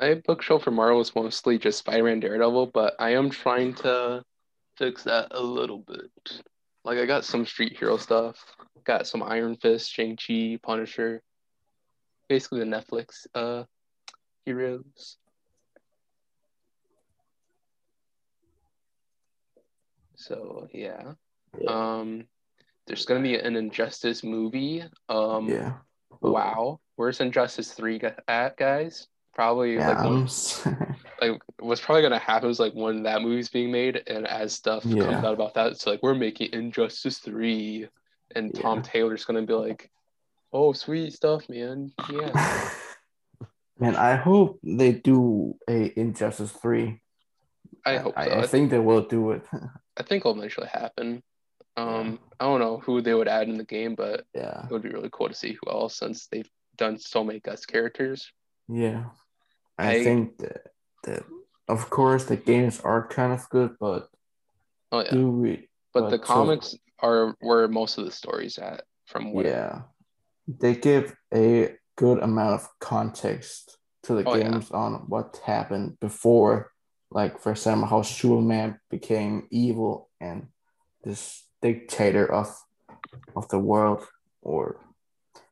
my 0.00 0.14
bookshelf 0.14 0.64
for 0.64 0.72
Marvel 0.72 1.00
is 1.00 1.14
mostly 1.14 1.58
just 1.58 1.78
Spider-Man, 1.78 2.20
Daredevil, 2.20 2.66
but 2.74 2.94
I 2.98 3.10
am 3.10 3.30
trying 3.30 3.74
to 3.74 4.24
fix 4.76 5.04
that 5.04 5.28
a 5.30 5.40
little 5.40 5.78
bit. 5.78 6.42
Like, 6.88 7.00
I 7.00 7.04
got 7.04 7.26
some 7.26 7.44
Street 7.44 7.76
Hero 7.78 7.98
stuff. 7.98 8.42
Got 8.84 9.06
some 9.06 9.22
Iron 9.22 9.56
Fist, 9.56 9.92
Shang-Chi, 9.92 10.58
Punisher. 10.62 11.22
Basically, 12.30 12.60
the 12.60 12.64
Netflix 12.64 13.26
uh 13.34 13.64
heroes. 14.46 15.18
So 20.16 20.66
yeah. 20.72 21.12
Yeah. 21.60 21.70
Um, 21.70 22.24
there's 22.86 23.04
gonna 23.04 23.20
be 23.20 23.34
an 23.36 23.54
Injustice 23.54 24.24
movie. 24.24 24.82
Um, 25.10 25.46
yeah. 25.46 25.74
wow, 26.22 26.80
where's 26.96 27.20
Injustice 27.20 27.72
three 27.72 28.00
at, 28.26 28.56
guys? 28.56 29.08
Probably 29.38 29.76
Yeah. 29.76 29.90
like 29.90 30.02
when, 30.02 30.96
like 31.20 31.42
what's 31.60 31.80
probably 31.80 32.02
gonna 32.02 32.18
happen 32.18 32.50
is 32.50 32.58
like 32.58 32.72
when 32.72 33.04
that 33.04 33.22
movie's 33.22 33.48
being 33.48 33.70
made, 33.70 34.02
and 34.08 34.26
as 34.26 34.52
stuff 34.52 34.82
comes 34.82 34.98
out 34.98 35.32
about 35.32 35.54
that, 35.54 35.68
it's 35.68 35.86
like 35.86 36.02
we're 36.02 36.16
making 36.16 36.52
Injustice 36.52 37.18
three, 37.18 37.86
and 38.34 38.52
Tom 38.52 38.82
Taylor's 38.82 39.24
gonna 39.24 39.42
be 39.42 39.52
like, 39.52 39.92
"Oh, 40.52 40.72
sweet 40.72 41.12
stuff, 41.12 41.48
man. 41.48 41.92
Yeah." 42.10 42.70
Man, 43.78 43.94
I 43.94 44.16
hope 44.16 44.58
they 44.64 44.90
do 44.90 45.54
a 45.70 45.96
Injustice 45.96 46.50
3. 46.50 47.00
I 47.86 47.98
hope 47.98 48.14
so. 48.16 48.20
I, 48.20 48.24
I, 48.24 48.42
I 48.42 48.46
think 48.48 48.72
they 48.72 48.80
will 48.80 49.02
do 49.02 49.30
it. 49.30 49.42
I 49.96 50.02
think 50.02 50.22
it'll 50.22 50.36
eventually 50.36 50.66
happen. 50.66 51.22
Um, 51.76 52.18
I 52.40 52.46
don't 52.46 52.58
know 52.58 52.78
who 52.78 53.00
they 53.02 53.14
would 53.14 53.28
add 53.28 53.48
in 53.48 53.56
the 53.56 53.62
game, 53.62 53.94
but 53.94 54.26
yeah. 54.34 54.64
it 54.64 54.72
would 54.72 54.82
be 54.82 54.88
really 54.88 55.10
cool 55.12 55.28
to 55.28 55.34
see 55.34 55.52
who 55.52 55.70
else 55.70 55.94
since 55.94 56.26
they've 56.26 56.50
done 56.76 56.98
so 56.98 57.22
many 57.22 57.38
guest 57.38 57.68
characters. 57.68 58.32
Yeah. 58.68 59.04
I, 59.78 59.96
I- 59.96 60.04
think 60.04 60.38
that, 60.38 60.62
that, 61.04 61.22
of 61.68 61.90
course, 61.90 62.24
the 62.24 62.36
games 62.36 62.80
are 62.80 63.06
kind 63.08 63.32
of 63.32 63.48
good, 63.50 63.76
but 63.78 64.08
Oh 64.90 65.00
yeah, 65.00 65.10
do 65.12 65.30
we? 65.30 65.68
but 65.92 66.10
the 66.10 66.18
but 66.18 66.26
so- 66.26 66.32
comics 66.34 66.74
are 67.00 67.36
where 67.40 67.68
most 67.68 67.98
of 67.98 68.04
the 68.04 68.10
stories 68.12 68.58
at. 68.58 68.82
From 69.06 69.32
what 69.32 69.46
Yeah. 69.46 69.82
They 70.46 70.74
give 70.74 71.14
a 71.32 71.76
good 71.96 72.18
amount 72.18 72.54
of 72.60 72.68
context 72.80 73.78
to 74.04 74.14
the 74.14 74.24
Oh, 74.28 74.34
yeah. 74.36 74.50
games 74.50 74.70
on 74.70 75.04
what 75.08 75.40
happened 75.44 75.98
before. 76.00 76.72
Like, 77.10 77.38
for 77.40 77.52
example, 77.52 77.88
how 77.88 78.02
Superman 78.02 78.78
became 78.90 79.46
evil 79.50 80.10
and 80.20 80.48
this 81.04 81.44
dictator 81.62 82.26
of 82.30 82.48
of 83.36 83.48
the 83.48 83.58
world 83.58 84.06
or 84.42 84.84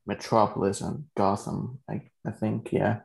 Metropolis 0.07 0.81
and 0.81 1.05
Gotham. 1.17 1.79
I, 1.89 2.11
I 2.27 2.31
think, 2.31 2.73
yeah. 2.73 3.01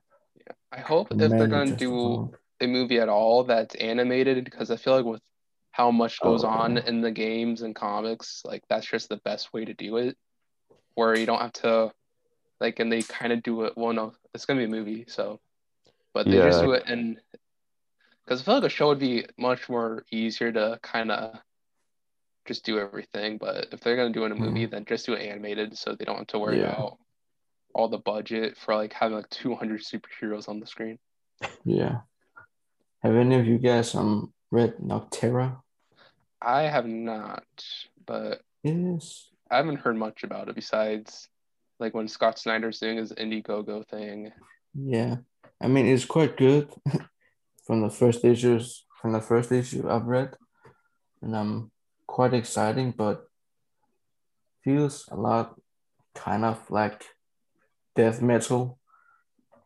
I 0.72 0.80
hope 0.82 1.14
if 1.20 1.38
they're 1.38 1.48
gonna 1.48 1.76
do 1.76 2.24
a 2.62 2.68
movie 2.68 3.00
at 3.00 3.10
all 3.10 3.44
that's 3.46 3.76
animated, 3.76 4.44
because 4.46 4.72
I 4.72 4.78
feel 4.78 4.96
like 4.98 5.06
with 5.06 5.22
how 5.72 5.92
much 5.92 6.22
goes 6.22 6.44
Oh, 6.44 6.46
on 6.46 6.78
yeah. 6.78 6.84
in 6.88 7.02
the 7.02 7.12
games 7.12 7.62
and 7.62 7.76
comics, 7.76 8.44
like 8.46 8.64
that's 8.70 8.88
just 8.88 9.10
the 9.10 9.18
best 9.18 9.54
way 9.54 9.66
to 9.66 9.74
do 9.74 9.98
it. 9.98 10.18
Where 10.96 11.16
you 11.16 11.26
don't 11.26 11.42
have 11.42 11.54
to 11.54 11.94
like 12.62 12.80
and 12.80 12.92
they 12.92 13.04
kind 13.04 13.34
of 13.34 13.44
do 13.44 13.64
it 13.66 13.74
well 13.78 13.94
no, 13.94 14.14
it's 14.34 14.46
gonna 14.46 14.60
be 14.60 14.66
a 14.66 14.70
movie, 14.70 15.06
so 15.08 15.40
but 16.14 16.30
they 16.30 16.42
just 16.42 16.60
Yeah. 16.60 16.62
do 16.62 16.74
it 16.74 16.84
and 16.88 17.22
because 18.24 18.42
I 18.42 18.46
feel 18.46 18.56
like 18.56 18.64
a 18.64 18.70
show 18.70 18.88
would 18.90 19.00
be 19.00 19.26
much 19.38 19.70
more 19.70 20.06
easier 20.12 20.52
to 20.52 20.80
kind 20.82 21.12
of 21.12 21.42
just 22.46 22.66
do 22.66 22.80
everything. 22.80 23.38
But 23.38 23.68
if 23.72 23.82
they're 23.82 23.96
gonna 23.96 24.12
do 24.14 24.24
it 24.24 24.28
in 24.28 24.32
a 24.34 24.36
movie, 24.36 24.66
then 24.66 24.86
just 24.86 25.06
do 25.06 25.14
it 25.14 25.22
animated, 25.28 25.78
so 25.78 25.96
they 25.96 26.06
don't 26.06 26.18
have 26.18 26.28
to 26.28 26.40
worry 26.40 26.58
Mm-hmm. 26.58 26.62
Yeah. 26.62 26.76
about 26.76 26.98
all 27.74 27.88
the 27.88 27.98
budget 27.98 28.58
for 28.58 28.76
like 28.76 28.94
having 28.94 29.18
like 29.18 29.30
200 29.30 29.82
superheroes 29.82 30.50
on 30.50 30.60
the 30.60 30.68
screen. 30.68 31.00
Yeah. 31.66 32.00
Have 33.04 33.16
any 33.16 33.36
of 33.36 33.48
you 33.48 33.58
guys 33.58 33.96
um 33.96 34.34
read 34.52 34.78
Nocterra? 34.78 35.58
I 36.42 36.64
have 36.64 36.86
not, 36.86 37.46
but 38.06 38.42
Yes. 38.64 39.30
I 39.50 39.58
haven't 39.58 39.78
heard 39.78 39.98
much 39.98 40.24
about 40.24 40.50
it 40.50 40.56
besides 40.56 41.28
like 41.80 41.94
when 41.94 42.08
Scott 42.08 42.38
Snyder's 42.38 42.80
doing 42.80 42.98
his 42.98 43.12
Indiegogo 43.12 43.88
thing. 43.88 44.32
Yeah. 44.74 45.18
I 45.62 45.68
mean 45.68 45.88
it's 45.88 46.06
quite 46.06 46.38
good 46.38 46.70
from 47.66 47.82
the 47.82 47.90
first 47.90 48.24
issues 48.24 48.86
from 49.02 49.14
the 49.14 49.22
first 49.22 49.52
issue 49.52 49.90
I've 49.90 50.06
read. 50.06 50.36
And 51.22 51.36
I'm 51.36 51.72
quite 52.08 52.34
exciting, 52.34 52.94
but 52.96 53.26
feels 54.64 55.10
a 55.12 55.16
lot 55.16 55.60
kind 56.14 56.46
of 56.46 56.60
like 56.70 57.06
death 57.96 58.22
metal 58.22 58.80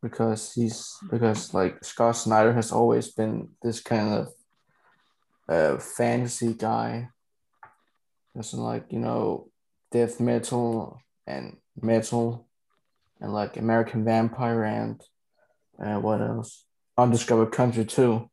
because 0.02 0.54
he's 0.54 0.98
because 1.10 1.54
like 1.54 1.84
Scott 1.84 2.16
Snyder 2.16 2.54
has 2.54 2.72
always 2.72 3.12
been 3.12 3.50
this 3.62 3.82
kind 3.82 4.14
of 4.14 4.28
uh 5.50 5.80
fantasy 5.80 6.54
guy. 6.54 7.10
Doesn't 8.36 8.60
like, 8.60 8.92
you 8.92 9.00
know, 9.00 9.50
death 9.92 10.20
metal 10.20 11.02
and 11.26 11.58
metal 11.82 12.48
and 13.22 13.34
like 13.34 13.58
American 13.58 14.04
Vampire 14.04 14.64
and 14.64 15.02
uh, 15.82 16.00
what 16.00 16.22
else? 16.22 16.66
Undiscovered 16.98 17.52
Country 17.52 17.86
too. 17.86 18.30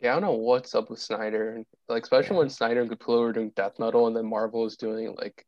Yeah, 0.00 0.10
I 0.10 0.12
don't 0.14 0.22
know 0.22 0.32
what's 0.32 0.74
up 0.74 0.90
with 0.90 0.98
Snyder. 0.98 1.62
Like 1.88 2.04
especially 2.04 2.36
when 2.36 2.50
Snyder 2.50 2.80
and 2.82 2.90
Capullo 2.90 3.20
were 3.22 3.32
doing 3.32 3.52
death 3.56 3.78
metal 3.78 4.06
and 4.06 4.16
then 4.16 4.26
Marvel 4.26 4.66
is 4.66 4.76
doing 4.76 5.14
like 5.18 5.44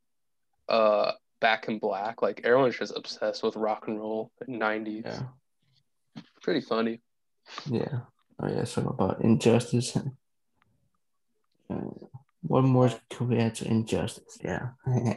uh 0.68 1.12
back 1.42 1.68
in 1.68 1.78
black. 1.78 2.22
Like 2.22 2.40
everyone's 2.44 2.78
just 2.78 2.96
obsessed 2.96 3.42
with 3.42 3.56
rock 3.56 3.88
and 3.88 3.98
roll 3.98 4.30
in 4.48 4.58
90s. 4.58 5.04
Yeah. 5.04 6.22
Pretty 6.42 6.62
funny. 6.62 7.02
Yeah. 7.66 8.00
Oh 8.40 8.48
yeah, 8.48 8.64
so 8.64 8.88
about 8.88 9.20
injustice. 9.20 9.98
Uh, 11.70 11.88
what 12.42 12.64
more 12.64 12.90
could 13.08 13.28
we 13.30 13.38
add 13.38 13.54
to 13.54 13.66
injustice? 13.66 14.36
Yeah. 14.44 14.70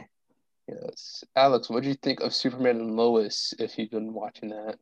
Yes. 0.68 1.22
Alex, 1.36 1.70
what 1.70 1.84
do 1.84 1.88
you 1.88 1.94
think 1.94 2.20
of 2.20 2.34
Superman 2.34 2.80
and 2.80 2.96
Lois 2.96 3.54
if 3.60 3.78
you've 3.78 3.92
been 3.92 4.12
watching 4.12 4.48
that? 4.48 4.76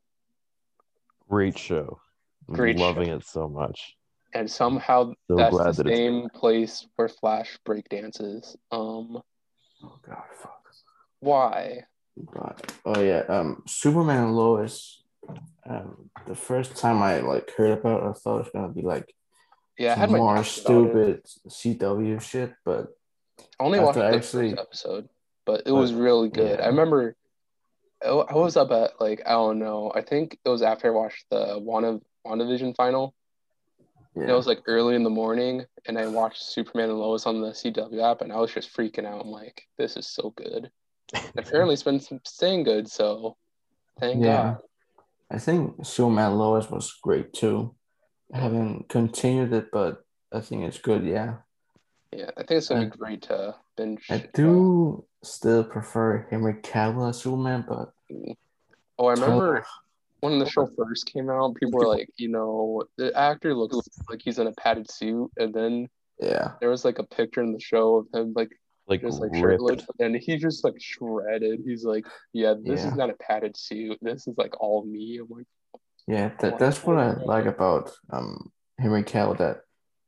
Great 1.28 1.58
show. 1.58 1.98
I'm 2.48 2.54
Great 2.54 2.78
loving 2.78 3.08
it 3.08 3.26
so 3.26 3.48
much. 3.48 3.94
And 4.32 4.50
somehow 4.50 5.12
So 5.28 5.36
that's 5.36 5.54
the 5.56 5.72
that 5.72 5.86
it's 5.86 5.96
same 5.96 6.28
place 6.30 6.86
where 6.96 7.08
Flash 7.08 7.58
breakdances. 7.66 8.56
Um, 8.72 9.20
oh 9.82 9.98
god, 10.06 10.22
fuck. 10.40 10.63
Why? 11.24 11.84
God. 12.32 12.60
Oh 12.84 13.00
yeah. 13.00 13.22
Um, 13.28 13.62
Superman 13.66 14.24
and 14.24 14.36
Lois. 14.36 15.02
Um, 15.68 16.10
the 16.26 16.34
first 16.34 16.76
time 16.76 17.02
I 17.02 17.20
like 17.20 17.50
heard 17.56 17.78
about, 17.78 18.02
it, 18.02 18.10
I 18.10 18.12
thought 18.12 18.36
it 18.36 18.44
was 18.44 18.50
gonna 18.54 18.68
be 18.72 18.82
like 18.82 19.14
Yeah, 19.78 19.92
I 19.92 19.96
had 19.96 20.10
more 20.10 20.34
doubts 20.36 20.60
about 20.60 20.96
it. 20.96 21.26
stupid 21.26 21.80
CW 21.80 22.20
shit, 22.20 22.52
but 22.64 22.88
I 23.58 23.64
only 23.64 23.80
watched 23.80 23.98
the 23.98 24.04
actually- 24.04 24.50
first 24.50 24.60
episode, 24.62 25.08
but 25.46 25.62
it 25.66 25.72
was 25.72 25.92
really 25.92 26.28
good. 26.28 26.58
yeah. 26.58 26.64
I 26.64 26.68
remember 26.68 27.16
I 28.04 28.08
I 28.10 28.34
was 28.34 28.56
up 28.56 28.70
at 28.70 29.00
like 29.00 29.22
I 29.26 29.30
don't 29.32 29.58
know. 29.58 29.90
I 29.94 30.02
think 30.02 30.38
it 30.44 30.48
was 30.48 30.62
after 30.62 30.88
I 30.88 30.90
watched 30.90 31.24
the 31.30 31.58
Wanda 31.58 32.00
WandaVision 32.26 32.76
final. 32.76 33.14
yeah, 34.14 34.22
And 34.22 34.30
it 34.30 34.34
was 34.34 34.46
like 34.46 34.62
early 34.66 34.94
in 34.94 35.02
the 35.04 35.10
morning, 35.10 35.64
and 35.86 35.98
I 35.98 36.06
watched 36.06 36.42
Superman 36.42 36.90
and 36.90 36.98
Lois 36.98 37.26
on 37.26 37.40
the 37.40 37.50
CW 37.52 38.00
app, 38.02 38.20
and 38.20 38.30
I 38.32 38.36
was 38.38 38.52
just 38.52 38.72
freaking 38.76 39.04
out. 39.06 39.22
I'm 39.22 39.30
like, 39.30 39.62
this 39.78 39.96
is 39.96 40.06
so 40.06 40.30
good. 40.36 40.70
Apparently, 41.36 41.74
it's 41.74 41.82
been 41.82 42.00
staying 42.24 42.64
good, 42.64 42.88
so 42.90 43.36
thank 44.00 44.22
Yeah. 44.22 44.54
God. 44.54 44.58
I 45.30 45.38
think 45.38 45.84
Superman 45.84 46.30
and 46.32 46.38
Lois 46.38 46.70
was 46.70 46.92
great 47.02 47.32
too. 47.32 47.74
I 48.32 48.38
haven't 48.38 48.88
continued 48.88 49.52
it, 49.52 49.70
but 49.72 50.04
I 50.32 50.40
think 50.40 50.64
it's 50.64 50.78
good. 50.78 51.04
Yeah, 51.04 51.38
Yeah, 52.12 52.30
I 52.36 52.44
think 52.44 52.58
it's 52.58 52.68
gonna 52.68 52.82
Uh, 52.82 52.90
be 52.90 52.96
great 52.96 53.22
to 53.22 53.56
binge. 53.76 54.06
I 54.10 54.28
do 54.34 55.04
still 55.22 55.64
prefer 55.64 56.26
Henry 56.30 56.54
Cavill 56.54 57.08
as 57.08 57.18
Superman, 57.20 57.64
but 57.66 57.92
Oh, 58.98 59.06
I 59.06 59.14
remember 59.14 59.66
when 60.20 60.38
the 60.38 60.46
show 60.46 60.66
first 60.76 61.06
came 61.06 61.28
out, 61.28 61.56
people 61.56 61.80
were 61.80 61.88
like, 61.88 62.08
you 62.16 62.28
know, 62.28 62.84
the 62.96 63.12
actor 63.18 63.54
looks 63.54 63.76
like 64.08 64.22
he's 64.22 64.38
in 64.38 64.46
a 64.46 64.52
padded 64.52 64.88
suit, 64.90 65.30
and 65.36 65.52
then 65.52 65.88
yeah, 66.20 66.52
there 66.60 66.70
was 66.70 66.84
like 66.84 66.98
a 67.00 67.04
picture 67.04 67.42
in 67.42 67.52
the 67.52 67.60
show 67.60 67.96
of 67.96 68.06
him 68.14 68.32
like 68.36 68.52
Like, 68.86 69.00
just 69.00 69.20
like 69.20 69.34
shirtless, 69.34 69.82
and 69.98 70.14
he's 70.14 70.42
just 70.42 70.62
like 70.62 70.80
shredded. 70.80 71.60
He's 71.64 71.84
like, 71.84 72.06
yeah, 72.32 72.54
this 72.62 72.80
Yeah. 72.82 72.88
is 72.88 72.94
not 72.94 73.10
a 73.10 73.14
padded 73.14 73.56
suit. 73.56 73.98
This 74.02 74.26
is 74.26 74.36
like 74.36 74.60
all 74.60 74.84
me. 74.84 75.18
I'm 75.22 75.28
like, 75.30 75.46
yeah. 76.06 76.30
That, 76.40 76.58
that's 76.58 76.84
what 76.84 76.98
I 76.98 77.12
like 77.24 77.46
about 77.46 77.92
um 78.10 78.52
Henry 78.78 79.02
Cavill 79.02 79.38
that 79.38 79.62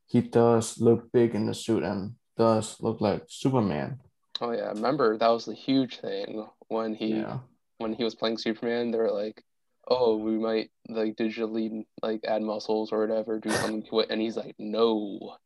he 0.06 0.20
does 0.20 0.78
look 0.78 1.10
big 1.10 1.34
in 1.34 1.46
the 1.46 1.54
suit 1.54 1.82
and 1.84 2.16
does 2.36 2.76
look 2.80 3.00
like 3.00 3.22
Superman. 3.28 4.00
oh 4.42 4.52
yeah, 4.52 4.68
remember 4.68 5.16
that 5.16 5.28
was 5.28 5.46
the 5.46 5.54
huge 5.54 6.00
thing 6.00 6.46
when 6.68 6.94
he 6.94 7.20
Yeah, 7.20 7.38
when 7.78 7.94
he 7.94 8.04
was 8.04 8.14
playing 8.14 8.36
Superman. 8.36 8.90
They 8.90 8.98
were 8.98 9.10
like, 9.10 9.42
oh, 9.88 10.18
we 10.18 10.32
might 10.36 10.70
like 10.90 11.16
digitally 11.16 11.86
like 12.02 12.20
add 12.28 12.42
muscles 12.42 12.92
or 12.92 13.00
whatever, 13.00 13.38
do 13.38 13.48
something 13.52 13.84
to 13.84 14.00
it, 14.00 14.10
and 14.10 14.20
he's 14.20 14.36
like, 14.36 14.54
no, 14.58 15.38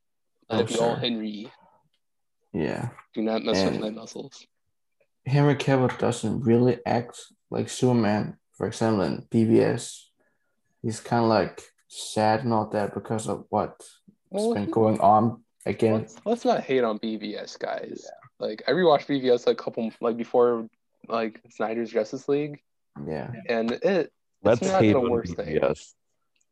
let 0.49 0.59
Oh, 0.59 0.63
it 0.63 0.69
be 0.69 0.79
all. 0.79 0.97
Henry. 0.97 1.53
Yeah. 2.53 2.89
Do 3.15 3.23
not 3.23 3.45
mess 3.45 3.63
with 3.65 3.81
my 3.81 3.91
muscles. 3.91 4.47
Henry 5.27 5.55
Cavill 5.57 5.97
doesn't 5.99 6.41
really 6.43 6.79
act 6.87 7.19
like 7.51 7.69
Superman. 7.69 8.37
For 8.55 8.67
example, 8.67 9.03
in 9.03 9.27
BVS, 9.31 10.05
he's 10.83 11.01
kind 11.01 11.23
of 11.25 11.29
like 11.31 11.63
sad 11.89 12.45
and 12.45 12.53
all 12.53 12.69
that 12.71 12.95
because 12.95 13.29
of 13.29 13.45
what's 13.51 14.01
Well, 14.31 14.55
been 14.55 14.67
he- 14.67 14.71
going 14.73 15.01
on 15.01 15.43
again. 15.67 15.95
let's, 16.01 16.17
let's 16.25 16.45
not 16.45 16.61
hate 16.63 16.85
on 16.85 16.99
BVS 16.99 17.59
guys. 17.59 18.07
Like 18.39 18.63
I 18.67 18.73
rewatched 18.73 19.07
BVS 19.07 19.47
a 19.47 19.55
couple 19.55 19.91
like 20.01 20.17
before 20.17 20.69
like 21.09 21.41
Snyder's 21.51 21.91
Justice 21.91 22.29
League, 22.29 22.61
Yeah, 23.07 23.31
and 23.49 23.73
it 23.73 24.13
Let's 24.43 24.63
not 24.63 24.81
hate 24.83 24.93
the 24.93 24.99
on 25.01 25.11
worst 25.11 25.35
thing. 25.37 25.57
BVS. 25.59 25.93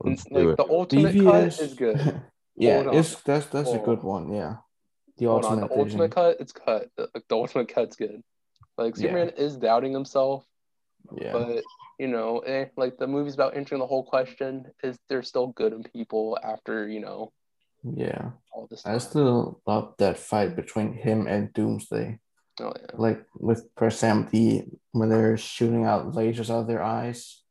Let's 0.00 0.24
like 0.30 0.42
do 0.42 0.50
it. 0.50 0.56
the 0.58 0.64
ultimate 0.68 1.14
cut 1.24 1.58
is 1.60 1.74
good. 1.74 2.20
yeah, 2.56 2.90
it's 2.92 3.14
that's 3.22 3.46
that's 3.46 3.70
a 3.72 3.78
good 3.78 4.02
one. 4.02 4.32
Yeah, 4.32 4.56
the 5.18 5.26
Hold 5.26 5.44
on, 5.44 5.62
ultimate, 5.62 5.68
the 5.68 5.78
ultimate 5.78 6.10
cut, 6.14 6.36
it's 6.40 6.52
cut. 6.52 6.88
The, 6.96 7.08
the 7.28 7.36
ultimate 7.36 7.68
cut's 7.68 7.96
good. 7.96 8.22
Like 8.76 8.96
Yeah. 8.96 9.02
Superman 9.02 9.30
is 9.36 9.56
doubting 9.56 9.92
himself, 9.92 10.46
Yeah, 11.16 11.32
but 11.32 11.64
you 11.98 12.06
know, 12.06 12.38
eh, 12.40 12.66
like 12.76 12.96
the 12.96 13.06
movie's 13.06 13.34
about 13.34 13.56
answering 13.56 13.80
the 13.80 13.86
whole 13.86 14.04
question: 14.04 14.66
is 14.82 14.98
there 15.08 15.22
still 15.22 15.48
good 15.48 15.72
in 15.72 15.82
people 15.82 16.38
after 16.42 16.88
you 16.88 17.00
know 17.00 17.32
yeah. 17.82 18.30
all 18.52 18.68
this? 18.70 18.86
I 18.86 18.98
still 18.98 19.60
love 19.66 19.94
that 19.98 20.18
fight 20.18 20.54
between 20.54 20.92
him 20.92 21.26
and 21.26 21.52
Doomsday. 21.52 22.20
Oh 22.60 22.72
yeah. 22.80 22.86
Like 22.94 23.24
with 23.36 23.68
example, 23.80 24.62
when 24.92 25.08
they're 25.08 25.36
shooting 25.36 25.84
out 25.84 26.12
lasers 26.12 26.50
out 26.50 26.60
of 26.60 26.66
their 26.66 26.82
eyes. 26.82 27.42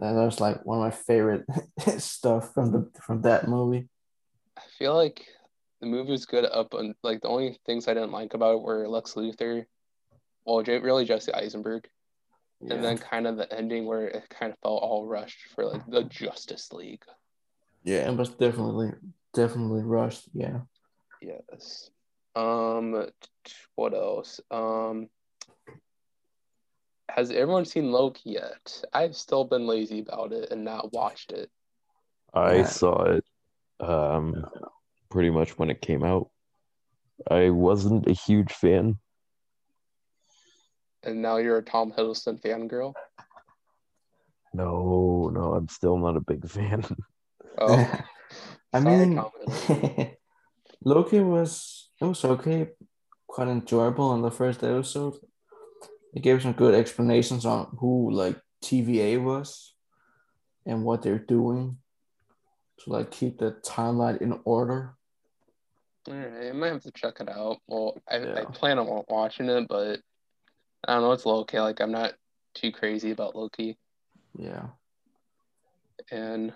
That 0.00 0.12
was 0.12 0.40
like 0.40 0.64
one 0.64 0.78
of 0.78 0.84
my 0.84 0.90
favorite 0.92 1.44
stuff 1.98 2.54
from 2.54 2.70
the 2.70 2.90
from 3.02 3.22
that 3.22 3.48
movie. 3.48 3.88
I 4.56 4.62
feel 4.78 4.94
like 4.94 5.26
the 5.80 5.86
movie 5.86 6.10
was 6.12 6.26
good 6.26 6.44
up 6.44 6.74
on 6.74 6.94
like 7.02 7.20
the 7.20 7.28
only 7.28 7.58
things 7.66 7.86
I 7.88 7.94
didn't 7.94 8.12
like 8.12 8.34
about 8.34 8.56
it 8.56 8.62
were 8.62 8.88
Lex 8.88 9.14
Luthor, 9.14 9.64
well, 10.44 10.62
really 10.62 11.04
Jesse 11.04 11.32
Eisenberg, 11.32 11.88
Yeah. 12.60 12.74
and 12.74 12.84
then 12.84 12.98
kind 12.98 13.26
of 13.26 13.36
the 13.36 13.52
ending 13.52 13.86
where 13.86 14.06
it 14.08 14.28
kind 14.28 14.52
of 14.52 14.58
felt 14.60 14.82
all 14.82 15.06
rushed 15.06 15.38
for 15.54 15.64
like 15.64 15.86
the 15.86 16.04
Justice 16.04 16.72
League. 16.72 17.04
yeah, 17.84 18.10
it 18.10 18.16
was 18.16 18.30
definitely 18.30 18.92
definitely 19.34 19.82
rushed. 19.82 20.28
Yeah. 20.32 20.60
Yes. 21.22 21.90
Um, 22.34 23.08
what 23.74 23.94
else? 23.94 24.40
Um, 24.50 25.08
has 27.08 27.30
everyone 27.30 27.64
seen 27.64 27.90
Loki 27.90 28.30
yet? 28.30 28.84
I've 28.92 29.16
still 29.16 29.44
been 29.44 29.66
lazy 29.66 30.00
about 30.00 30.32
it 30.32 30.50
and 30.52 30.64
not 30.64 30.92
watched 30.92 31.32
it. 31.32 31.50
I 32.34 32.56
Yeah. 32.58 32.66
saw 32.66 33.02
it 33.04 33.24
um 33.80 34.44
pretty 35.10 35.30
much 35.30 35.58
when 35.58 35.70
it 35.70 35.80
came 35.80 36.04
out. 36.04 36.30
I 37.30 37.50
wasn't 37.50 38.08
a 38.08 38.12
huge 38.12 38.52
fan. 38.52 38.98
And 41.02 41.22
now 41.22 41.36
you're 41.38 41.58
a 41.58 41.62
Tom 41.62 41.92
Hiddleston 41.92 42.40
fangirl. 42.40 42.94
No, 44.52 45.30
no, 45.32 45.54
I'm 45.54 45.68
still 45.68 45.98
not 45.98 46.16
a 46.16 46.20
big 46.20 46.48
fan. 46.48 46.84
Oh, 47.60 47.74
I 48.72 48.80
sorry, 48.80 49.06
mean, 49.06 49.16
Tom 49.16 49.30
Hiddleston. 49.48 50.16
Loki 50.84 51.18
was 51.20 51.90
it 52.00 52.04
was 52.04 52.24
okay, 52.24 52.68
quite 53.26 53.48
enjoyable 53.48 54.14
in 54.14 54.22
the 54.22 54.30
first 54.30 54.62
episode. 54.62 55.14
It 56.14 56.22
gave 56.22 56.40
some 56.42 56.52
good 56.52 56.74
explanations 56.74 57.44
on 57.44 57.76
who 57.80 58.12
like 58.12 58.40
TVA 58.62 59.20
was 59.20 59.74
and 60.64 60.84
what 60.84 61.02
they're 61.02 61.18
doing 61.18 61.78
to 62.78 62.90
like 62.90 63.10
keep 63.10 63.38
the 63.38 63.56
timeline 63.66 64.22
in 64.22 64.38
order. 64.44 64.94
Mm, 66.08 66.40
right, 66.40 66.48
I 66.48 66.52
might 66.52 66.72
have 66.72 66.82
to 66.84 66.90
check 66.92 67.20
it 67.20 67.28
out. 67.28 67.58
Well, 67.66 67.96
I, 68.08 68.16
I 68.16 68.44
plan 68.46 68.78
on 68.78 69.04
watching 69.08 69.48
it, 69.48 69.68
but 69.68 70.00
I 70.86 70.94
don't 70.94 71.02
know. 71.02 71.12
It's 71.12 71.26
Loki. 71.26 71.58
Like 71.58 71.80
I'm 71.80 71.92
not 71.92 72.14
too 72.54 72.72
crazy 72.72 73.10
about 73.10 73.36
Loki, 73.36 73.78
Yeah. 74.36 74.68
and 76.10 76.52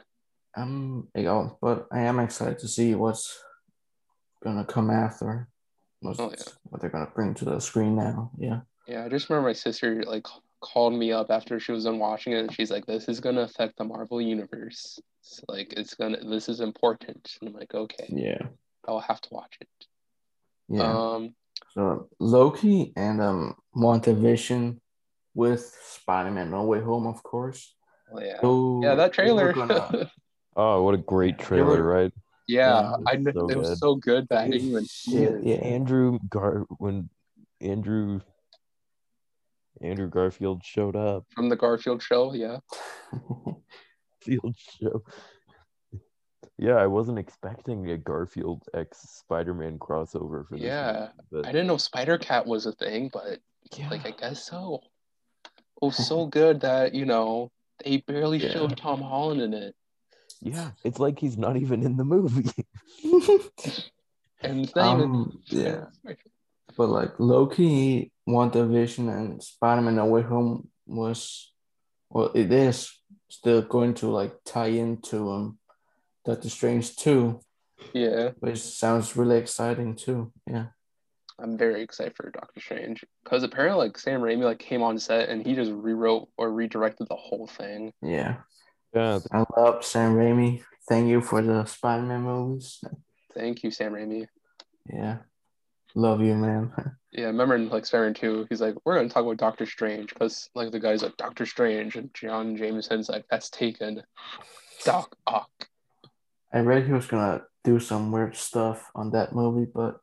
I'm 0.56 1.08
yeah, 1.14 1.48
but 1.60 1.86
I 1.92 2.00
am 2.00 2.18
excited 2.18 2.58
to 2.60 2.68
see 2.68 2.94
what's 2.94 3.42
gonna 4.42 4.64
come 4.64 4.90
after. 4.90 5.48
What's, 6.00 6.18
Oh, 6.18 6.30
yeah. 6.36 6.44
What 6.64 6.80
they're 6.80 6.90
gonna 6.90 7.10
bring 7.14 7.34
to 7.34 7.44
the 7.44 7.60
screen 7.60 7.94
now. 7.96 8.30
Yeah. 8.38 8.60
yeah, 8.86 9.04
I 9.04 9.08
just 9.08 9.28
remember 9.28 9.48
my 9.50 9.54
sister 9.54 10.02
like 10.04 10.26
called 10.60 10.94
me 10.94 11.12
up 11.12 11.30
after 11.30 11.58
she 11.60 11.72
was 11.72 11.84
done 11.84 11.98
watching 11.98 12.32
it, 12.32 12.40
and 12.40 12.52
she's 12.52 12.70
like, 12.70 12.86
"This 12.86 13.08
is 13.08 13.20
gonna 13.20 13.42
affect 13.42 13.76
the 13.76 13.84
Marvel 13.84 14.20
universe. 14.20 14.98
It's 15.20 15.40
like 15.48 15.72
it's 15.76 15.94
gonna. 15.94 16.18
This 16.24 16.48
is 16.48 16.60
important." 16.60 17.36
And 17.40 17.50
I'm 17.50 17.54
like, 17.54 17.74
"Okay, 17.74 18.06
Yeah. 18.08 18.46
I'll 18.88 19.00
have 19.00 19.20
to 19.22 19.28
watch 19.32 19.56
it." 19.60 19.68
Yeah. 20.68 20.82
Um, 20.82 21.34
So 21.74 22.08
Loki 22.18 22.92
and 22.96 23.20
um 23.20 23.56
WandaVision 23.76 24.78
with 25.34 25.62
Spider-Man 25.84 26.50
No 26.50 26.64
Way 26.64 26.80
Home, 26.80 27.06
of 27.06 27.22
course. 27.22 27.74
well, 28.10 28.24
yeah, 28.24 28.40
So 28.40 28.80
yeah, 28.82 28.94
that 28.96 29.12
trailer. 29.12 29.52
gonna- 29.52 30.10
Oh, 30.56 30.82
what 30.82 30.92
a 30.94 30.98
great 30.98 31.38
trailer, 31.38 31.82
were- 31.82 31.94
right? 31.94 32.12
yeah, 32.46 32.82
Yeah, 32.82 32.96
I 33.06 33.12
it's 33.14 33.24
kn- 33.24 33.34
so 33.34 33.48
it 33.48 33.56
was 33.56 33.68
good. 33.70 33.78
so 33.78 33.94
good 33.96 34.26
that 34.28 34.38
I 34.44 34.48
didn't 34.50 34.68
even 34.68 34.84
see 34.84 35.12
Shit, 35.12 35.34
it. 35.34 35.44
yeah. 35.44 35.56
Andrew 35.64 36.18
Gar 36.28 36.66
when 36.78 37.08
Andrew 37.60 38.20
Andrew 39.80 40.08
Garfield 40.08 40.62
showed 40.62 40.94
up. 40.96 41.24
From 41.34 41.48
the 41.48 41.56
Garfield 41.56 42.02
show, 42.02 42.34
yeah. 42.34 42.58
Field 44.20 44.54
show. 44.56 45.02
Yeah, 46.58 46.74
I 46.74 46.86
wasn't 46.86 47.18
expecting 47.18 47.90
a 47.90 47.98
Garfield 47.98 48.62
X 48.74 48.98
Spider-Man 49.20 49.78
crossover 49.78 50.46
for 50.46 50.56
this. 50.56 50.62
Yeah, 50.62 50.92
movie, 50.92 51.28
but 51.32 51.46
I 51.46 51.52
didn't 51.52 51.66
know 51.66 51.76
Spider 51.78 52.18
Cat 52.18 52.46
was 52.46 52.66
a 52.66 52.72
thing, 52.72 53.10
but 53.12 53.40
yeah, 53.76 53.88
like 53.90 54.06
I 54.06 54.10
guess 54.10 54.44
so. 54.44 54.80
It 55.46 55.50
was 55.86 55.96
so 56.06 56.26
good 56.38 56.60
that 56.60 56.94
you 56.94 57.04
know 57.04 57.50
they 57.84 57.98
barely 57.98 58.38
Yeah. 58.38 58.52
showed 58.52 58.76
Tom 58.76 59.00
Holland 59.00 59.40
in 59.40 59.54
it, 59.54 59.74
yeah, 60.40 60.72
it's 60.84 60.98
like 60.98 61.18
he's 61.18 61.38
not 61.38 61.56
even 61.56 61.82
in 61.84 61.96
the 61.96 62.04
movie. 62.04 62.50
and 64.42 64.72
not 64.76 64.96
even. 64.98 65.10
um, 65.10 65.42
yeah. 65.48 65.84
But 66.76 66.88
like 66.88 67.10
Loki, 67.18 68.10
WandaVision, 68.28 69.08
and 69.14 69.42
Spider-Man 69.42 69.98
Away 69.98 70.22
Home 70.22 70.68
was, 70.86 71.52
well, 72.10 72.30
it 72.34 72.50
is 72.50 72.90
still 73.28 73.62
going 73.62 73.94
to 73.94 74.08
like 74.08 74.34
tie 74.44 74.66
into 74.68 75.30
um 75.30 75.58
Doctor 76.24 76.48
Strange 76.48 76.96
too, 76.96 77.40
Yeah, 77.92 78.30
which 78.38 78.58
sounds 78.58 79.16
really 79.16 79.38
exciting 79.38 79.96
too. 79.96 80.32
Yeah. 80.46 80.66
I'm 81.38 81.58
very 81.58 81.82
excited 81.82 82.14
for 82.14 82.30
Doctor 82.30 82.60
Strange 82.60 83.04
because 83.24 83.42
apparently 83.42 83.86
like 83.86 83.98
Sam 83.98 84.20
Raimi 84.20 84.44
like 84.44 84.60
came 84.60 84.82
on 84.82 84.98
set 84.98 85.28
and 85.28 85.44
he 85.44 85.54
just 85.54 85.72
rewrote 85.72 86.28
or 86.36 86.52
redirected 86.52 87.08
the 87.08 87.16
whole 87.16 87.48
thing. 87.48 87.92
Yeah. 88.02 88.36
yeah, 88.94 89.18
I 89.32 89.44
love 89.56 89.84
Sam 89.84 90.14
Raimi. 90.14 90.62
Thank 90.88 91.08
you 91.08 91.20
for 91.20 91.42
the 91.42 91.64
Spider-Man 91.64 92.22
movies. 92.22 92.82
Thank 93.34 93.62
you, 93.64 93.70
Sam 93.70 93.92
Raimi. 93.92 94.26
Yeah. 94.92 95.18
Love 95.94 96.20
you, 96.22 96.34
man. 96.34 96.72
Yeah, 97.14 97.24
I 97.24 97.26
remember 97.26 97.56
in 97.56 97.68
like 97.68 97.84
Spider-Man 97.84 98.14
2, 98.14 98.46
he's 98.48 98.62
like, 98.62 98.74
we're 98.86 98.94
gonna 98.96 99.10
talk 99.10 99.22
about 99.22 99.36
Doctor 99.36 99.66
Strange 99.66 100.08
because 100.08 100.48
like 100.54 100.70
the 100.70 100.80
guy's 100.80 101.02
like 101.02 101.14
Doctor 101.18 101.44
Strange 101.44 101.96
and 101.96 102.08
John 102.14 102.56
Jameson's 102.56 103.10
like 103.10 103.26
that's 103.30 103.50
taken. 103.50 104.02
Doc 104.86 105.14
Ock. 105.26 105.68
I 106.52 106.60
read 106.60 106.86
he 106.86 106.92
was 106.92 107.06
gonna 107.06 107.42
do 107.64 107.80
some 107.80 108.12
weird 108.12 108.36
stuff 108.36 108.90
on 108.94 109.10
that 109.12 109.34
movie, 109.34 109.70
but 109.72 110.00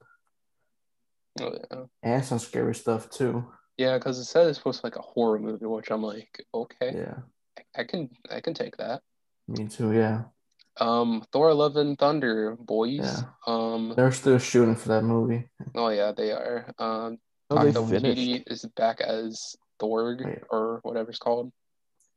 Oh, 1.41 1.51
yeah. 1.71 1.83
and 2.03 2.25
some 2.25 2.39
scary 2.39 2.75
stuff 2.75 3.09
too. 3.09 3.45
Yeah, 3.77 3.97
because 3.97 4.19
it 4.19 4.25
said 4.25 4.47
it's 4.47 4.57
supposed 4.57 4.81
to 4.81 4.83
be 4.83 4.87
like 4.87 4.97
a 4.97 5.01
horror 5.01 5.39
movie, 5.39 5.65
which 5.65 5.89
I'm 5.91 6.03
like, 6.03 6.43
okay, 6.53 6.91
Yeah. 6.93 7.19
I, 7.57 7.81
I 7.81 7.83
can 7.85 8.09
I 8.29 8.41
can 8.41 8.53
take 8.53 8.77
that. 8.77 9.01
Me 9.47 9.67
too, 9.67 9.93
yeah. 9.93 10.23
Um, 10.81 11.25
Thor: 11.33 11.53
Love 11.53 11.75
and 11.75 11.97
Thunder, 11.97 12.55
boys. 12.59 12.99
Yeah. 13.03 13.21
Um, 13.47 13.93
They're 13.95 14.11
still 14.11 14.37
shooting 14.37 14.75
for 14.75 14.89
that 14.89 15.03
movie. 15.03 15.49
oh 15.75 15.89
yeah, 15.89 16.11
they 16.15 16.31
are. 16.31 16.71
Um, 16.77 17.17
Oh, 17.51 17.63
they 17.65 17.71
Taika. 17.71 17.89
Waititi 17.89 18.43
is 18.45 18.63
back 18.77 19.01
as 19.01 19.55
Thorg 19.81 20.23
Wait. 20.23 20.43
or 20.51 20.79
whatever 20.83 21.09
it's 21.09 21.17
called. 21.17 21.51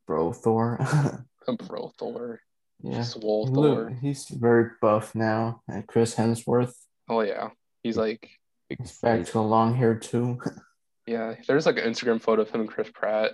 Bro, 0.05 0.33
Thor. 0.33 0.77
Bro, 1.67 1.91
Thor. 1.97 2.39
Yeah. 2.83 3.01
Swole 3.01 3.47
He 3.47 3.53
Thor. 3.53 3.63
look, 3.63 3.93
he's 4.01 4.27
very 4.27 4.71
buff 4.81 5.15
now. 5.15 5.61
And 5.67 5.87
Chris 5.87 6.15
Hemsworth 6.15 6.73
Oh 7.09 7.21
yeah. 7.21 7.49
He's 7.83 7.97
like 7.97 8.29
is 8.69 8.97
back 8.99 9.25
to 9.25 9.39
a 9.39 9.41
long 9.41 9.75
hair 9.75 9.95
too. 9.95 10.39
yeah, 11.07 11.35
there's 11.47 11.65
like 11.65 11.77
an 11.77 11.91
Instagram 11.91 12.21
photo 12.21 12.41
of 12.43 12.49
him 12.49 12.61
and 12.61 12.69
Chris 12.69 12.89
Pratt 12.93 13.33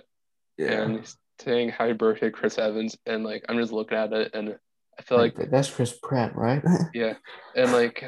and 0.58 0.98
he's 0.98 1.16
saying 1.40 1.70
happy 1.70 1.94
birthday 1.94 2.30
Chris 2.30 2.58
Evans 2.58 2.96
and 3.06 3.24
like 3.24 3.44
I'm 3.48 3.58
just 3.58 3.72
looking 3.72 3.96
at 3.96 4.12
it 4.12 4.34
and 4.34 4.58
I 4.98 5.02
feel 5.02 5.18
like 5.18 5.38
Like, 5.38 5.50
that's 5.50 5.70
Chris 5.70 5.98
Pratt, 6.02 6.36
right? 6.36 6.62
yeah. 6.94 7.14
And 7.56 7.72
like 7.72 8.04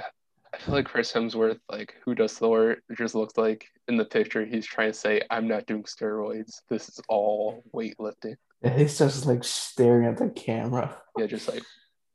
I 0.54 0.58
feel 0.58 0.74
like 0.74 0.86
Chris 0.86 1.12
Hemsworth, 1.12 1.60
like 1.70 1.94
who 2.04 2.14
does 2.14 2.34
Thor, 2.34 2.76
just 2.96 3.14
looks 3.14 3.38
like 3.38 3.66
in 3.88 3.96
the 3.96 4.04
picture 4.04 4.44
he's 4.44 4.66
trying 4.66 4.92
to 4.92 4.98
say, 4.98 5.22
I'm 5.30 5.48
not 5.48 5.66
doing 5.66 5.84
steroids. 5.84 6.60
This 6.68 6.88
is 6.88 7.00
all 7.08 7.64
weightlifting. 7.74 8.36
And 8.62 8.78
he's 8.78 8.98
just 8.98 9.26
like 9.26 9.44
staring 9.44 10.06
at 10.06 10.16
the 10.18 10.30
camera. 10.30 10.96
Yeah, 11.18 11.26
just 11.26 11.46
like 11.46 11.62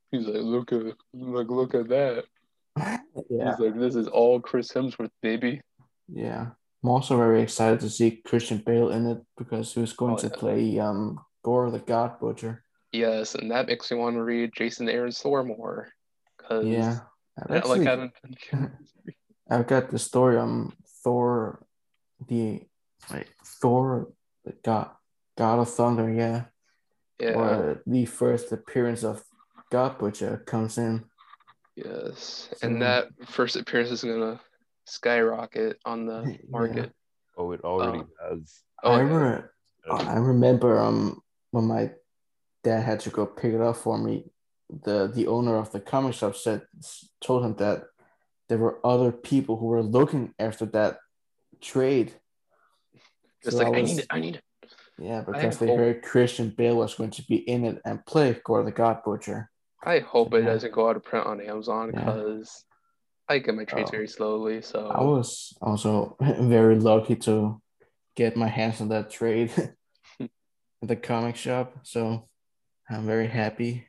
he's 0.09 0.25
like, 0.25 0.41
look 0.41 0.71
at 0.73 0.81
like 1.13 1.49
look 1.49 1.75
at 1.75 1.87
that. 1.89 2.23
yeah. 3.29 3.51
He's 3.51 3.59
like, 3.59 3.77
this 3.77 3.93
is 3.95 4.07
all 4.07 4.39
Chris 4.39 4.71
Hemsworth, 4.71 5.11
baby. 5.21 5.61
Yeah. 6.11 6.47
I'm 6.83 6.89
also 6.89 7.15
very 7.15 7.43
excited 7.43 7.79
to 7.81 7.89
see 7.91 8.21
Christian 8.25 8.57
Bale 8.65 8.89
in 8.89 9.05
it 9.05 9.19
because 9.37 9.71
he 9.73 9.81
was 9.81 9.93
going 9.93 10.13
Oh, 10.13 10.17
to 10.17 10.27
yeah. 10.27 10.35
play 10.35 10.79
um 10.79 11.19
Gorr 11.43 11.69
the 11.69 11.77
God 11.77 12.19
Butcher. 12.19 12.63
Yes, 12.91 13.35
and 13.35 13.51
that 13.51 13.67
makes 13.67 13.91
me 13.91 13.97
want 13.97 14.15
to 14.15 14.23
read 14.23 14.49
Jason 14.55 14.89
Aaron's 14.89 15.19
Thor 15.19 15.43
more. 15.43 15.89
Cause 16.39 16.65
Yeah. 16.65 16.99
I've 17.37 17.51
I 17.63 17.67
like 17.67 17.85
actually- 17.85 18.11
that. 18.51 18.71
I've 19.49 19.67
got 19.67 19.89
the 19.91 19.99
story 19.99 20.37
on 20.37 20.73
Thor, 21.03 21.63
the 22.27 22.63
like 23.11 23.27
Thor, 23.61 24.11
the 24.43 24.53
God, 24.63 24.89
God 25.37 25.59
of 25.59 25.69
Thunder. 25.69 26.09
Yeah, 26.11 26.45
Yeah. 27.19 27.35
where 27.37 27.81
the 27.85 28.05
first 28.05 28.51
appearance 28.51 29.03
of 29.03 29.23
God 29.69 29.97
Butcher 29.97 30.43
comes 30.45 30.77
in. 30.77 31.05
Yes. 31.75 32.49
So- 32.55 32.67
And 32.67 32.81
that 32.81 33.07
first 33.27 33.55
appearance 33.55 33.91
is 33.91 34.03
gonna 34.03 34.39
skyrocket 34.85 35.79
on 35.85 36.05
the 36.05 36.23
Yeah. 36.23 36.37
market. 36.49 36.93
Oh, 37.37 37.51
it 37.51 37.61
already 37.63 37.99
Uh, 37.99 38.29
has. 38.29 38.63
Oh, 38.83 38.91
I 38.91 38.97
yeah. 38.97 39.03
remember, 39.03 39.53
I 39.89 40.17
remember 40.17 40.79
um 40.79 41.21
when 41.51 41.65
my 41.65 41.93
dad 42.63 42.81
had 42.81 42.99
to 43.01 43.09
go 43.09 43.25
pick 43.25 43.53
it 43.53 43.61
up 43.61 43.75
for 43.77 43.97
me. 43.97 44.31
The 44.69 45.07
the 45.07 45.27
owner 45.27 45.55
of 45.55 45.71
the 45.71 45.79
comic 45.79 46.13
shop 46.13 46.35
said 46.35 46.65
told 47.21 47.45
him 47.45 47.55
that 47.57 47.85
there 48.49 48.57
were 48.57 48.79
other 48.85 49.11
people 49.11 49.57
who 49.57 49.67
were 49.67 49.83
looking 49.83 50.33
after 50.39 50.65
that 50.67 50.99
trade. 51.61 52.13
Just 53.43 53.57
So 53.57 53.63
like 53.63 53.75
I, 53.75 53.81
was- 53.81 53.89
need 53.91 53.99
it, 53.99 54.07
I 54.09 54.19
need 54.19 54.35
it. 54.37 54.43
Yeah, 54.99 55.21
because 55.21 55.57
they 55.59 55.67
hope- 55.67 55.77
heard 55.79 56.01
Christian 56.03 56.49
Bale 56.49 56.75
was 56.77 56.95
going 56.95 57.11
to 57.11 57.23
be 57.23 57.35
in 57.37 57.65
it 57.65 57.81
and 57.85 58.05
play 58.05 58.39
Gorr 58.43 58.63
the 58.63 58.71
God 58.71 59.03
Butcher. 59.03 59.49
I 59.83 59.99
hope 59.99 60.33
it 60.33 60.43
Yeah. 60.43 60.51
doesn't 60.53 60.73
go 60.73 60.89
out 60.89 60.95
of 60.95 61.03
print 61.03 61.25
on 61.27 61.39
Amazon 61.41 61.91
Yeah. 61.93 61.99
because 62.05 62.65
I 63.29 63.39
get 63.39 63.55
my 63.55 63.65
trades 63.65 63.89
Oh. 63.89 63.95
very 63.97 64.07
slowly. 64.07 64.61
So 64.61 64.87
I 64.87 65.03
was 65.03 65.53
also 65.61 66.15
very 66.39 66.79
lucky 66.79 67.15
to 67.27 67.61
get 68.15 68.35
my 68.35 68.47
hands 68.47 68.81
on 68.81 68.89
that 68.89 69.11
trade 69.11 69.51
at 70.19 70.29
the 70.81 70.95
comic 70.95 71.35
shop. 71.35 71.73
So 71.83 72.27
I'm 72.89 73.05
very 73.05 73.27
happy 73.27 73.85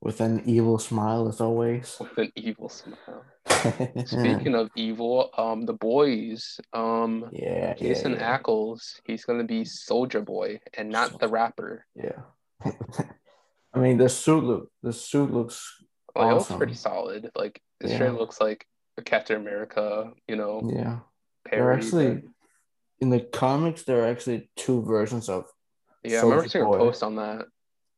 with 0.00 0.20
an 0.20 0.42
evil 0.46 0.78
smile 0.78 1.28
as 1.28 1.40
always. 1.40 1.96
with 2.00 2.18
an 2.18 2.32
evil 2.34 2.68
smile. 2.68 3.24
Speaking 4.06 4.54
of 4.54 4.70
evil, 4.76 5.30
um, 5.36 5.66
the 5.66 5.72
boys, 5.72 6.60
um, 6.72 7.28
yeah, 7.32 7.74
Jason 7.74 8.12
yeah, 8.12 8.18
yeah. 8.18 8.38
Ackles, 8.38 9.00
he's 9.04 9.24
gonna 9.24 9.44
be 9.44 9.64
Soldier 9.64 10.20
Boy 10.20 10.60
and 10.76 10.90
not 10.90 11.18
the 11.20 11.28
rapper. 11.28 11.86
yeah. 11.94 12.22
I 13.74 13.78
mean, 13.78 13.96
the 13.96 14.08
suit 14.08 14.44
look 14.44 14.68
the 14.82 14.92
suit 14.92 15.32
looks 15.32 15.82
Like, 16.14 16.30
it 16.30 16.34
looks 16.34 16.52
pretty 16.52 16.74
solid. 16.74 17.30
Like 17.34 17.60
it 17.80 17.88
Yeah. 17.88 17.94
straight 17.96 18.14
looks 18.14 18.40
like 18.40 18.66
a 18.98 19.02
Captain 19.02 19.36
America, 19.40 20.12
you 20.28 20.36
know, 20.36 20.60
yeah. 20.72 20.98
Parody. 21.46 21.62
are 21.62 21.72
actually 21.72 22.14
but- 22.16 22.24
in 23.00 23.10
the 23.10 23.20
comics 23.20 23.82
there 23.82 24.02
are 24.04 24.06
actually 24.08 24.50
two 24.56 24.82
versions 24.82 25.28
of 25.28 25.46
yeah, 26.04 26.18
I 26.18 26.22
remember 26.22 26.48
seeing 26.48 26.64
a 26.64 26.68
post 26.68 27.02
on 27.02 27.16
that, 27.16 27.46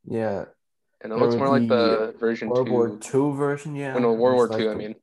yeah 0.04 0.44
and 1.02 1.12
it 1.12 1.16
There 1.16 1.18
looks 1.18 1.36
more 1.36 1.48
like 1.58 1.68
the 1.68 2.12
the 2.12 2.18
version 2.18 2.48
World 2.48 2.66
two. 2.66 2.72
War 2.72 2.96
Two 2.98 3.34
version. 3.34 3.76
Yeah, 3.76 3.94
Oh, 3.96 3.98
no, 3.98 4.12
World 4.12 4.36
War 4.36 4.48
like 4.48 4.58
Two. 4.58 4.70
I 4.70 4.74
mean, 4.74 4.94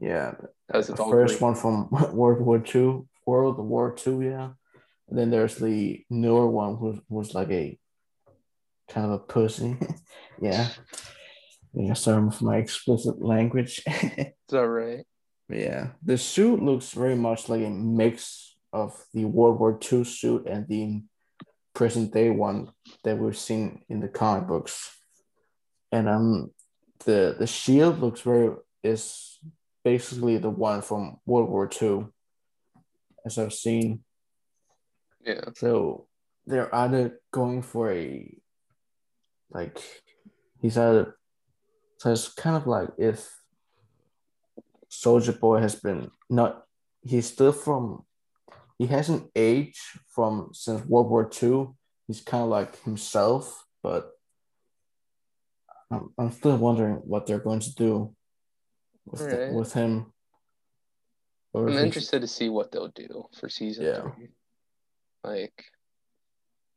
yeah, 0.00 0.34
because 0.66 0.88
the 0.88 0.96
first 0.96 1.40
one 1.40 1.54
from 1.54 1.88
World 2.12 2.40
War 2.40 2.58
Two, 2.58 3.06
World 3.26 3.58
War 3.58 3.92
Two, 3.92 4.22
yeah. 4.22 4.50
And 5.08 5.18
then 5.18 5.30
there's 5.30 5.56
the 5.56 6.04
newer 6.08 6.48
one 6.48 6.76
who 6.76 7.00
was 7.08 7.34
like 7.34 7.50
a 7.50 7.78
kind 8.88 9.06
of 9.06 9.12
a 9.12 9.18
pussy. 9.18 9.76
yeah. 10.40 10.68
Yeah, 11.72 11.92
sorry 11.94 12.30
for 12.30 12.44
my 12.44 12.56
explicit 12.56 13.22
language. 13.22 13.82
Is 13.86 14.32
that 14.48 14.66
right? 14.66 15.04
yeah. 15.48 15.88
The 16.04 16.18
suit 16.18 16.62
looks 16.62 16.92
very 16.92 17.16
much 17.16 17.48
like 17.48 17.62
a 17.62 17.70
mix 17.70 18.56
of 18.72 19.04
the 19.12 19.24
World 19.24 19.58
War 19.58 19.78
II 19.80 20.04
suit 20.04 20.46
and 20.46 20.66
the 20.68 21.02
present 21.74 22.12
day 22.12 22.30
one 22.30 22.72
that 23.04 23.18
we've 23.18 23.36
seen 23.36 23.82
in 23.88 24.00
the 24.00 24.08
comic 24.08 24.48
books. 24.48 24.96
And 25.92 26.08
um 26.08 26.50
the 27.04 27.36
the 27.38 27.46
shield 27.46 28.00
looks 28.00 28.20
very 28.20 28.54
is 28.82 29.38
basically 29.84 30.38
the 30.38 30.50
one 30.50 30.82
from 30.82 31.18
World 31.26 31.48
War 31.48 31.68
II, 31.80 32.06
as 33.24 33.38
I've 33.38 33.54
seen. 33.54 34.04
Yeah. 35.24 35.40
So 35.56 36.06
they're 36.46 36.74
either 36.74 37.20
going 37.30 37.62
for 37.62 37.92
a 37.92 38.36
like 39.50 39.78
he's 40.60 40.78
either 40.78 41.16
so 41.98 42.12
it's 42.12 42.28
kind 42.32 42.56
of 42.56 42.66
like 42.66 42.88
if 42.98 43.28
Soldier 44.88 45.32
Boy 45.32 45.60
has 45.60 45.74
been 45.74 46.10
not 46.28 46.62
he's 47.02 47.26
still 47.26 47.52
from 47.52 48.04
he 48.78 48.86
hasn't 48.86 49.30
aged 49.36 49.78
from 50.08 50.50
since 50.54 50.84
World 50.86 51.10
War 51.10 51.30
II. 51.42 51.68
He's 52.06 52.22
kind 52.22 52.42
of 52.42 52.48
like 52.48 52.82
himself, 52.82 53.66
but 53.82 54.10
I'm, 55.90 56.14
I'm 56.18 56.32
still 56.32 56.56
wondering 56.56 56.94
what 56.94 57.26
they're 57.26 57.40
going 57.40 57.60
to 57.60 57.74
do 57.74 58.14
with, 59.06 59.20
the- 59.20 59.52
with 59.54 59.72
him. 59.72 60.12
Or 61.52 61.68
I'm 61.68 61.78
interested 61.78 62.20
to 62.20 62.28
see 62.28 62.48
what 62.48 62.70
they'll 62.70 62.88
do 62.94 63.24
for 63.38 63.48
season 63.48 63.84
Yeah. 63.86 64.02
three. 64.02 64.28
Like, 65.24 65.64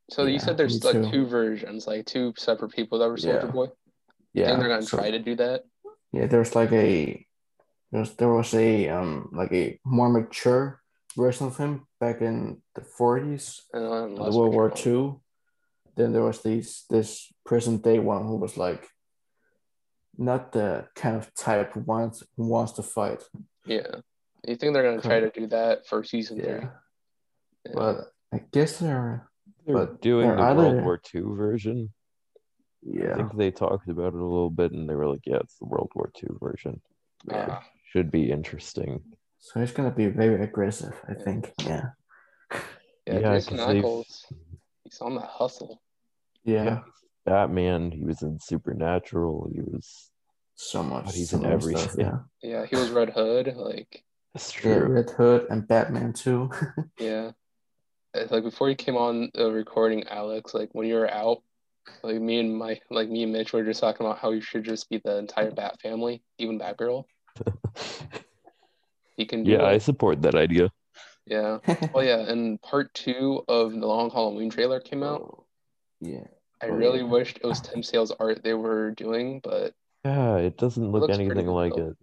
so 0.10 0.26
you 0.26 0.40
said 0.40 0.58
there's 0.58 0.84
like 0.84 0.94
too. 0.96 1.12
two 1.12 1.26
versions, 1.28 1.86
like 1.86 2.06
two 2.08 2.34
separate 2.38 2.72
people 2.74 2.98
that 3.00 3.08
were 3.08 3.18
Soldier 3.18 3.46
Yeah. 3.46 3.52
Boy. 3.52 3.68
Yeah, 4.34 4.48
think 4.48 4.60
they're 4.60 4.70
gonna 4.70 4.82
so- 4.82 4.98
try 4.98 5.12
to 5.12 5.20
do 5.20 5.36
that? 5.36 5.64
Yeah, 6.12 6.26
there's 6.28 6.56
like 6.56 6.72
a 6.72 7.26
there's 7.92 8.16
there 8.16 8.30
was 8.34 8.54
a 8.56 8.90
um 8.90 9.30
like 9.32 9.52
a 9.54 9.80
more 9.86 10.10
mature 10.10 10.82
version 11.16 11.46
of 11.48 11.58
him 11.58 11.86
back 12.00 12.22
in 12.22 12.62
the 12.74 12.82
40s, 12.82 13.62
And 13.74 13.84
then 13.86 14.16
the 14.16 14.32
World 14.36 14.54
War. 14.56 14.74
II. 14.86 15.20
Then 15.96 16.12
there 16.14 16.24
was 16.24 16.42
these 16.42 16.86
this 16.90 17.32
present 17.46 17.84
day 17.84 18.00
one 18.00 18.26
who 18.26 18.38
was 18.38 18.58
like 18.58 18.90
not 20.18 20.52
the 20.52 20.88
kind 20.96 21.16
of 21.16 21.34
type 21.34 21.74
who 21.74 21.82
wants 21.82 22.24
who 22.38 22.48
wants 22.48 22.74
to 22.74 22.84
fight. 22.84 23.24
Yeah. 23.66 24.02
You 24.46 24.56
think 24.56 24.74
they're 24.74 24.84
gonna 24.84 25.02
try 25.02 25.20
to 25.22 25.30
do 25.30 25.48
that 25.48 25.88
for 25.88 26.04
season 26.04 26.38
Yeah. 26.38 26.44
three? 26.44 26.68
Yeah. 27.66 27.72
But 27.74 28.14
I 28.32 28.40
guess 28.52 28.80
they're 28.80 29.30
They're 29.66 29.76
But 29.76 30.02
doing 30.02 30.28
they're 30.28 30.36
the 30.36 30.44
either- 30.44 30.58
World 30.62 30.84
War 30.84 31.00
II 31.16 31.22
version. 31.38 31.94
Yeah, 32.82 33.14
I 33.14 33.16
think 33.16 33.38
they 33.38 33.50
talked 33.50 33.88
about 33.88 34.08
it 34.14 34.20
a 34.20 34.26
little 34.26 34.50
bit, 34.50 34.74
and 34.74 34.90
they 34.90 34.96
were 34.96 35.08
like, 35.08 35.26
"Yeah, 35.26 35.38
it's 35.38 35.58
the 35.58 35.64
World 35.66 35.90
War 35.96 36.12
II 36.22 36.36
version. 36.42 36.82
Ah, 37.32 37.64
Should 37.86 38.12
be 38.12 38.30
interesting." 38.30 39.02
So 39.40 39.62
it's 39.62 39.72
gonna 39.72 39.90
be 39.92 40.08
very 40.08 40.44
aggressive, 40.44 41.00
I 41.08 41.14
think. 41.14 41.54
Yeah. 41.64 41.92
yeah, 42.52 42.60
Yeah, 43.08 43.20
Jason 43.36 43.56
'cause 43.58 43.68
they've- 44.30 44.38
he's 44.84 45.00
on 45.00 45.16
the 45.16 45.22
hustle. 45.22 45.82
Yeah. 46.44 46.84
Batman. 47.26 47.92
He 47.92 48.04
was 48.04 48.22
in 48.22 48.40
Supernatural. 48.40 49.50
He 49.54 49.62
was. 49.62 50.10
So 50.56 50.84
much. 50.84 51.06
But 51.06 51.16
he's 51.16 51.32
so 51.32 51.38
in 51.38 51.44
much 51.44 51.52
everything. 51.52 51.90
stuff, 51.90 51.96
yeah. 51.98 52.18
Yeah, 52.42 52.66
he 52.66 52.76
was 52.76 52.90
Red 52.92 53.10
Hood. 53.10 53.54
Like, 53.56 54.04
That's 54.34 54.54
Yeah, 54.56 54.62
true. 54.62 54.88
Red 54.94 55.10
Hood 55.10 55.48
and 55.50 55.68
Batman 55.68 56.14
too. 56.14 56.52
yeah. 57.00 57.32
It's 58.14 58.32
Like 58.32 58.44
before 58.44 58.70
you 58.70 58.76
came 58.76 58.96
on 58.96 59.32
the 59.34 59.52
recording, 59.52 60.04
Alex, 60.08 60.54
like 60.54 60.70
when 60.74 60.88
you 60.88 60.94
were 60.96 61.10
out, 61.10 61.42
like 62.04 62.22
me 62.22 62.40
and 62.40 62.56
my 62.56 62.80
like 62.92 63.10
me 63.10 63.24
and 63.24 63.34
Mitch 63.34 63.52
were 63.52 63.64
just 63.64 63.82
talking 63.82 64.06
about 64.06 64.20
how 64.20 64.32
you 64.32 64.40
should 64.42 64.64
just 64.64 64.90
be 64.90 65.02
the 65.04 65.18
entire 65.18 65.52
Bat 65.52 65.82
family, 65.82 66.22
even 66.38 66.60
Batgirl. 66.60 67.06
He 69.16 69.26
can 69.26 69.44
do 69.44 69.52
yeah, 69.52 69.64
I 69.66 69.78
support 69.78 70.24
that 70.24 70.34
idea. 70.36 70.72
Yeah. 71.26 71.60
Oh 71.94 72.02
yeah, 72.02 72.18
and 72.20 72.60
part 72.62 72.94
two 72.94 73.44
of 73.48 73.72
the 73.72 73.86
Long 73.86 74.10
Halloween 74.10 74.50
trailer 74.50 74.80
came 74.80 75.04
out. 75.04 75.22
Oh, 75.22 75.46
yeah. 76.02 76.26
I 76.64 76.68
really 76.68 77.04
wished 77.04 77.38
it 77.38 77.46
was 77.46 77.62
Tim 77.62 77.84
Sale's 77.84 78.12
art 78.20 78.44
they 78.44 78.54
were 78.54 78.92
doing, 78.92 79.42
but 79.44 79.74
Yeah, 80.06 80.38
it 80.38 80.58
doesn't 80.58 80.92
look 80.92 81.02
looks 81.02 81.18
pretty 81.18 81.32
anything 81.32 81.48
like 81.48 81.76
though. 81.76 81.90
it. 81.90 81.98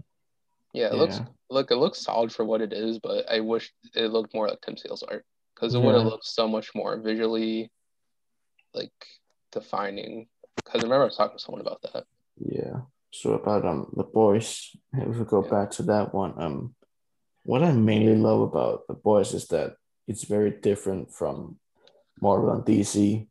Yeah, 0.73 0.87
it 0.89 0.95
looks 0.95 1.21
look 1.51 1.71
it 1.71 1.77
looks 1.77 2.01
solid 2.01 2.33
for 2.33 2.45
what 2.45 2.61
it 2.61 2.73
is, 2.73 2.99
but 2.99 3.31
I 3.31 3.41
wish 3.41 3.73
it 3.95 4.13
looked 4.13 4.35
more 4.35 4.49
like 4.49 4.61
Tim 4.61 4.77
Sale's 4.77 5.03
art 5.03 5.25
because 5.55 5.75
it 5.75 5.81
would 5.83 5.95
have 5.95 6.05
looked 6.05 6.27
so 6.27 6.47
much 6.47 6.75
more 6.75 6.97
visually 7.01 7.71
like 8.75 8.93
defining. 9.53 10.29
Because 10.57 10.83
I 10.83 10.85
remember 10.85 11.03
I 11.03 11.07
was 11.07 11.17
talking 11.17 11.39
to 11.39 11.43
someone 11.43 11.63
about 11.63 11.83
that. 11.83 12.05
Yeah. 12.39 12.83
So 13.13 13.33
about 13.33 13.67
um 13.67 13.93
the 13.97 14.05
boys, 14.05 14.77
if 14.93 15.17
we 15.17 15.25
go 15.25 15.43
Yeah. 15.43 15.51
back 15.51 15.71
to 15.73 15.83
that 15.85 16.15
one, 16.15 16.35
um, 16.41 16.75
what 17.43 17.63
I 17.65 17.73
mainly 17.73 18.15
love 18.17 18.43
about 18.43 18.87
the 18.87 18.95
boys 18.95 19.35
is 19.35 19.49
that 19.49 19.75
it's 20.07 20.25
very 20.25 20.51
different 20.53 21.13
from 21.13 21.59
Marvel 22.21 22.51
and 22.53 22.65
DC. 22.65 23.27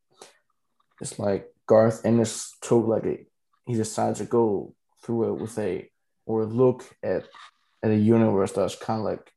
It's 1.01 1.17
like 1.19 1.47
Garth 1.67 2.05
Ennis 2.05 2.55
took 2.61 2.87
like 2.87 3.05
a 3.05 3.25
he 3.65 3.75
decided 3.75 4.15
to 4.17 4.25
go 4.25 4.73
through 5.03 5.33
it 5.33 5.41
with 5.41 5.57
a 5.59 5.89
or 6.25 6.45
look 6.45 6.83
at 7.03 7.27
at 7.83 7.91
a 7.91 7.95
universe 7.95 8.51
that's 8.53 8.75
kind 8.75 8.99
of 8.99 9.05
like 9.05 9.31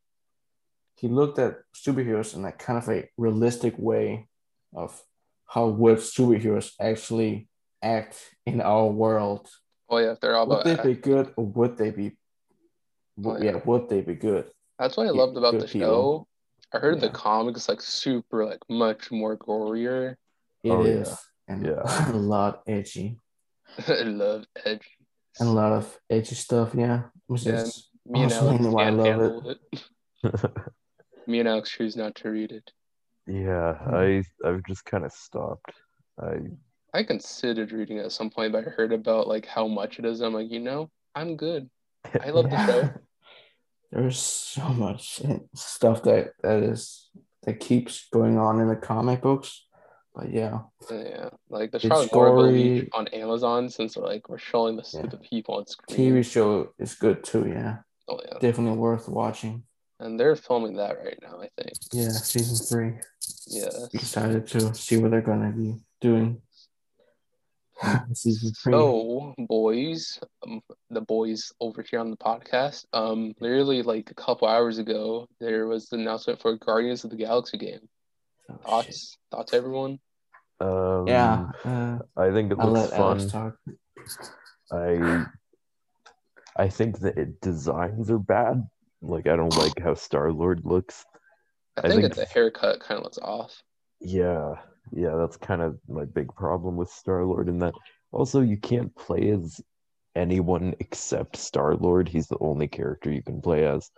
he 0.97 1.09
looked 1.09 1.39
at 1.39 1.59
superheroes 1.75 2.35
in 2.35 2.45
a 2.45 2.53
kind 2.53 2.79
of 2.79 2.89
a 2.89 3.09
realistic 3.17 3.75
way 3.79 4.29
of 4.75 5.01
how 5.47 5.69
would 5.69 5.99
superheroes 5.99 6.73
actually 6.81 7.49
act 7.83 8.35
in 8.47 8.61
our 8.61 8.87
world 8.87 9.49
Oh 9.93 9.99
yeah, 9.99 10.15
they're 10.23 10.35
all 10.35 10.47
would 10.47 10.61
about 10.61 10.83
they 10.83 10.95
be 10.95 11.01
good 11.01 11.35
or 11.37 11.45
would 11.45 11.77
they 11.77 11.91
be? 11.91 12.17
Oh, 13.23 13.37
yeah. 13.37 13.61
would 13.67 13.91
they 13.91 14.01
be 14.01 14.15
good? 14.15 14.51
That's 14.79 14.97
what 14.97 15.07
I 15.07 15.11
loved 15.11 15.37
about 15.37 15.53
good 15.53 15.61
the 15.63 15.67
people. 15.67 15.87
show. 15.87 16.29
I 16.73 16.79
heard 16.79 17.01
the 17.01 17.11
comics 17.11 17.69
like 17.69 17.83
super 17.83 18.47
like 18.47 18.61
much 18.71 19.11
more 19.11 19.37
gorier. 19.37 20.17
It 20.65 20.71
Oh, 20.71 20.85
is, 20.85 21.11
yeah. 21.11 21.15
And 21.49 21.67
Yeah. 21.67 21.83
a 22.13 22.17
lot 22.17 22.63
edgy 22.67 23.19
I 23.89 24.03
love 24.03 24.45
edgy. 24.65 24.85
and 25.41 25.49
a 25.49 25.53
lot 25.53 25.73
of 25.73 25.99
edgy 26.11 26.35
stuff. 26.35 26.75
Yeah, 26.75 27.05
which 27.27 27.45
Yeah, 27.47 27.63
is 27.63 27.89
Me 28.07 28.23
and 28.23 28.33
Alex 28.41 28.65
why 28.67 28.85
I 28.87 28.91
love 28.91 29.07
handle 29.07 29.51
it. 29.51 29.59
Me 31.27 31.41
and 31.41 31.49
Alex 31.49 31.71
choose 31.71 31.97
not 31.97 32.15
to 32.17 32.31
read 32.31 32.53
it. 32.53 32.71
yeah. 33.27 33.79
I 33.91 34.25
I've 34.45 34.63
just 34.65 34.85
kind 34.85 35.05
of 35.05 35.13
stopped. 35.13 35.73
I 36.21 36.39
I 36.95 37.03
considered 37.05 37.73
reading 37.73 37.97
it 37.99 38.05
at 38.05 38.13
some 38.13 38.29
point, 38.29 38.53
but 38.53 38.67
I 38.67 38.71
heard 38.71 38.93
about 38.93 39.27
like 39.29 39.47
how 39.47 39.67
much 39.67 39.99
it 39.99 40.05
is. 40.05 40.21
I'm 40.21 40.35
like, 40.35 40.51
you 40.51 40.61
know, 40.61 40.91
I'm 41.15 41.37
good. 41.37 41.71
I 42.23 42.31
love 42.31 42.51
the 42.51 42.67
show. 42.67 42.91
There's 43.93 44.19
so 44.19 44.69
much 44.69 45.21
stuff 45.55 46.03
that 46.03 46.33
that 46.43 46.63
is 46.63 47.09
that 47.45 47.61
keeps 47.61 48.09
going 48.13 48.37
on 48.39 48.61
in 48.61 48.69
the 48.69 48.77
comic 48.77 49.23
books, 49.23 49.67
but 50.15 50.31
yeah, 50.31 50.61
Yeah, 50.91 51.31
like 51.49 51.71
there's 51.71 51.85
It's 51.85 51.89
probably 51.89 52.09
more 52.13 52.27
of 52.29 52.37
a 52.37 52.41
leak 52.43 52.91
gory. 52.91 52.91
on 52.95 53.09
Amazon 53.09 53.69
since 53.69 53.95
they're 53.95 54.05
like 54.05 54.29
we're 54.29 54.39
showing 54.39 54.77
this 54.77 54.93
Yeah. 54.95 55.03
to 55.03 55.09
the 55.09 55.17
people 55.19 55.55
on 55.57 55.67
screen. 55.67 56.13
TV 56.15 56.23
show 56.25 56.73
is 56.79 56.95
good 56.95 57.25
too. 57.25 57.47
Yeah, 57.49 57.79
Oh 58.09 58.21
yeah, 58.25 58.39
definitely 58.41 58.79
worth 58.79 59.09
watching. 59.09 59.65
and 60.01 60.19
they're 60.19 60.37
filming 60.37 60.77
that 60.77 60.99
right 60.99 61.19
now. 61.23 61.41
I 61.41 61.49
think. 61.57 61.73
Yeah, 61.93 62.09
season 62.11 62.57
three. 62.67 62.99
Yeah. 63.47 63.87
Excited 63.95 64.47
to 64.49 64.75
see 64.75 64.97
what 64.99 65.11
they're 65.13 65.21
gonna 65.23 65.53
be 65.53 65.77
doing. 66.01 66.43
season 68.13 68.53
three. 68.53 68.73
So, 68.73 69.35
boys, 69.39 70.19
um, 70.47 70.61
the 70.91 71.01
boys 71.01 71.53
over 71.61 71.83
here 71.83 71.99
on 72.01 72.11
the 72.11 72.17
podcast, 72.17 72.85
um, 72.93 73.33
literally 73.41 73.83
like 73.83 74.11
a 74.11 74.15
couple 74.15 74.47
hours 74.49 74.79
ago, 74.79 75.27
there 75.41 75.67
was 75.67 75.89
the 75.89 75.97
announcement 75.97 76.41
for 76.41 76.57
Guardians 76.57 77.03
of 77.05 77.11
the 77.11 77.17
Galaxy 77.17 77.59
game. 77.59 77.89
Oh, 78.49 78.55
shit. 78.55 78.63
Thoughts? 78.67 79.19
Thoughts, 79.31 79.55
everyone? 79.55 79.99
um 80.61 81.07
Yeah, 81.09 81.51
uh, 81.65 81.99
I 82.17 82.31
think 82.31 82.53
it 82.53 82.59
I'll 82.61 82.71
looks 82.71 82.91
let 82.93 82.99
fun. 82.99 83.29
talk. 83.29 83.57
I 84.73 85.25
I 86.57 86.69
think 86.69 87.01
the 87.01 87.19
it, 87.19 87.41
designs 87.41 88.11
are 88.11 88.19
bad. 88.19 88.67
Like 89.01 89.27
I 89.27 89.37
don't 89.37 89.57
like 89.57 89.79
how 89.83 89.95
Star 89.95 90.33
Lord 90.33 90.63
looks. 90.65 91.05
I 91.77 91.81
I 91.81 91.83
think 91.89 92.03
think- 92.03 92.15
that 92.15 92.21
the 92.21 92.33
haircut 92.33 92.81
kind 92.81 92.99
of 92.99 93.05
looks 93.05 93.19
off. 93.19 93.63
Yeah, 94.01 94.55
yeah, 94.93 95.15
that's 95.17 95.37
kind 95.37 95.63
of 95.63 95.79
my 95.89 96.05
big 96.05 96.29
problem 96.35 96.77
with 96.77 96.91
Star 96.91 97.25
Lord. 97.25 97.49
In 97.49 97.59
that, 97.61 97.75
also 98.11 98.41
you 98.41 98.57
can't 98.57 98.95
play 98.97 99.31
as 99.31 99.61
anyone 100.17 100.75
except 100.81 101.37
Star 101.37 101.75
Lord. 101.77 102.09
He's 102.09 102.27
the 102.29 102.39
only 102.41 102.67
character 102.69 103.11
you 103.11 103.23
can 103.23 103.41
play 103.41 103.65
as. 103.67 103.91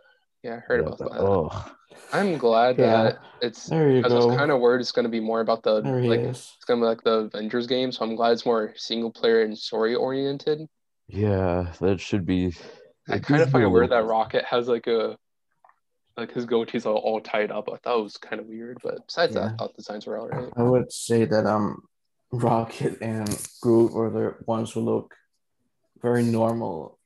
Yeah, 0.44 0.56
I 0.56 0.58
heard 0.58 0.82
Yeah, 0.82 0.86
about 0.86 0.98
but- 0.98 1.12
that. 1.12 1.20
Oh, 1.20 1.72
I'm 2.12 2.36
glad 2.38 2.78
Yeah. 2.78 3.02
that 3.04 3.18
it's. 3.40 3.66
There 3.66 3.90
you 3.90 3.98
I 4.04 4.08
was 4.08 4.26
go. 4.26 4.36
kind 4.36 4.50
of 4.50 4.60
worried 4.60 4.80
it's 4.82 4.92
going 4.92 5.04
to 5.04 5.10
be 5.10 5.20
more 5.20 5.40
about 5.40 5.62
the 5.62 5.80
there 5.80 6.02
like 6.02 6.20
is. 6.20 6.52
it's 6.56 6.64
going 6.66 6.78
to 6.80 6.84
be 6.84 6.88
like 6.88 7.02
the 7.02 7.30
Avengers 7.32 7.66
game, 7.66 7.90
so 7.90 8.04
I'm 8.04 8.14
glad 8.14 8.32
it's 8.32 8.44
more 8.46 8.74
single 8.76 9.10
player 9.10 9.42
and 9.42 9.56
story 9.58 9.94
oriented. 9.94 10.68
yeah, 11.08 11.72
that 11.80 12.00
should 12.00 12.26
be. 12.26 12.54
I 13.08 13.18
kind 13.18 13.40
of 13.42 13.48
me 13.48 13.52
find 13.52 13.64
a 13.64 13.70
weird 13.70 13.90
that 13.90 14.04
Rocket 14.04 14.44
has 14.44 14.68
like 14.68 14.86
a 14.86 15.16
like 16.16 16.32
his 16.32 16.46
goatee's 16.46 16.86
all, 16.86 16.96
all 16.98 17.20
tied 17.20 17.50
up. 17.50 17.68
I 17.72 17.76
thought 17.78 17.98
it 17.98 18.02
was 18.02 18.16
kind 18.18 18.40
of 18.40 18.46
weird, 18.46 18.78
but 18.82 19.06
besides 19.06 19.34
that, 19.34 19.52
I 19.52 19.56
thought 19.56 19.72
the 19.74 19.82
designs 19.82 20.06
were 20.06 20.20
alright. 20.20 20.52
I 20.56 20.62
would 20.62 20.92
say 20.92 21.24
that 21.24 21.44
um, 21.46 21.82
Rocket 22.32 22.98
and 23.02 23.28
Groot 23.62 23.92
were 23.92 24.10
the 24.10 24.34
ones 24.46 24.70
who 24.72 24.80
look 24.80 25.14
very 26.02 26.22
normal 26.22 26.98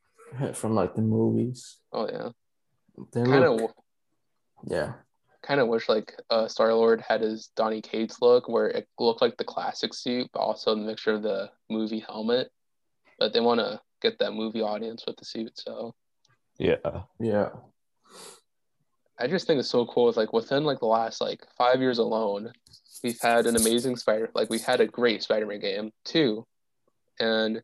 from 0.54 0.74
like 0.74 0.94
the 0.94 1.02
movies. 1.02 1.78
Oh 1.92 2.06
yeah, 2.06 2.28
They 2.28 2.32
kind 3.14 3.44
of 3.44 3.70
yeah, 4.66 4.92
kind 5.42 5.60
of 5.60 5.68
wish 5.68 5.88
like 5.88 6.14
uh, 6.30 6.48
Star 6.48 6.74
Lord 6.74 7.00
had 7.00 7.20
his 7.20 7.48
Donny 7.56 7.80
Cates 7.80 8.20
look, 8.20 8.48
where 8.48 8.68
it 8.68 8.88
looked 8.98 9.22
like 9.22 9.36
the 9.36 9.44
classic 9.44 9.94
suit, 9.94 10.28
but 10.32 10.40
also 10.40 10.74
the 10.74 10.82
mixture 10.82 11.12
of 11.12 11.22
the 11.22 11.50
movie 11.70 12.04
helmet. 12.06 12.50
But 13.18 13.32
they 13.32 13.40
want 13.40 13.60
to 13.60 13.80
get 14.02 14.18
that 14.18 14.32
movie 14.32 14.62
audience 14.62 15.04
with 15.06 15.16
the 15.16 15.24
suit, 15.24 15.52
so 15.54 15.94
Yeah, 16.58 17.02
yeah, 17.18 17.50
I 19.18 19.26
just 19.26 19.46
think 19.46 19.58
it's 19.58 19.68
so 19.68 19.86
cool. 19.86 20.08
It's 20.08 20.16
like 20.16 20.32
within 20.32 20.64
like 20.64 20.78
the 20.78 20.86
last 20.86 21.20
like 21.20 21.44
five 21.56 21.80
years 21.80 21.98
alone, 21.98 22.52
we've 23.02 23.20
had 23.20 23.46
an 23.46 23.56
amazing 23.56 23.96
Spider 23.96 24.30
like 24.34 24.50
we 24.50 24.58
had 24.58 24.80
a 24.80 24.86
great 24.86 25.22
Spider-Man 25.22 25.60
game 25.60 25.92
too. 26.04 26.46
And 27.20 27.62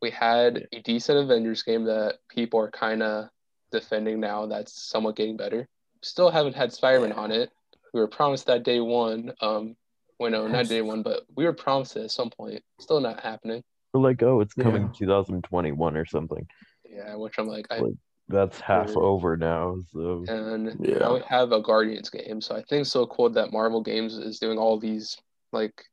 we 0.00 0.10
had 0.10 0.68
a 0.72 0.80
decent 0.82 1.18
Avengers 1.18 1.62
game 1.62 1.84
that 1.84 2.18
people 2.28 2.60
are 2.60 2.70
kinda 2.70 3.30
defending 3.74 4.20
now 4.20 4.46
that's 4.46 4.72
somewhat 4.72 5.16
getting 5.16 5.36
better. 5.36 5.68
Still 6.02 6.30
haven't 6.30 6.54
had 6.56 6.72
Spider-Man 6.72 7.12
on 7.12 7.30
it. 7.30 7.50
We 7.92 8.00
were 8.00 8.08
promised 8.08 8.46
that 8.46 8.62
day 8.64 8.80
one. 8.80 9.32
Um 9.40 9.76
well 10.18 10.30
no, 10.30 10.46
not 10.46 10.68
day 10.68 10.80
one, 10.82 11.02
but 11.02 11.24
we 11.36 11.44
were 11.44 11.52
promised 11.52 11.96
it 11.96 12.04
at 12.04 12.10
some 12.10 12.30
point. 12.30 12.62
Still 12.80 13.00
not 13.00 13.20
happening. 13.20 13.62
we're 13.92 14.00
like, 14.00 14.22
oh, 14.22 14.40
it's 14.40 14.54
coming 14.54 14.82
Yeah. 14.82 14.88
2021 14.98 15.96
or 15.96 16.04
something. 16.06 16.46
Yeah, 16.88 17.16
which 17.16 17.38
I'm 17.38 17.46
like 17.48 17.66
I 17.70 17.78
Like, 17.80 17.94
That's 18.28 18.58
half 18.60 18.86
Weird. 18.88 18.98
over 18.98 19.36
now. 19.36 19.76
So 19.92 20.24
and 20.28 20.76
Yeah. 20.80 20.98
now 20.98 21.14
we 21.14 21.20
have 21.28 21.52
a 21.52 21.60
Guardians 21.60 22.10
game. 22.10 22.40
So 22.40 22.54
I 22.54 22.62
think 22.62 22.82
it's 22.82 22.90
so 22.92 23.06
cool 23.06 23.28
that 23.30 23.52
Marvel 23.52 23.82
Games 23.82 24.16
is 24.16 24.38
doing 24.38 24.58
all 24.58 24.78
these 24.78 25.16
like 25.52 25.84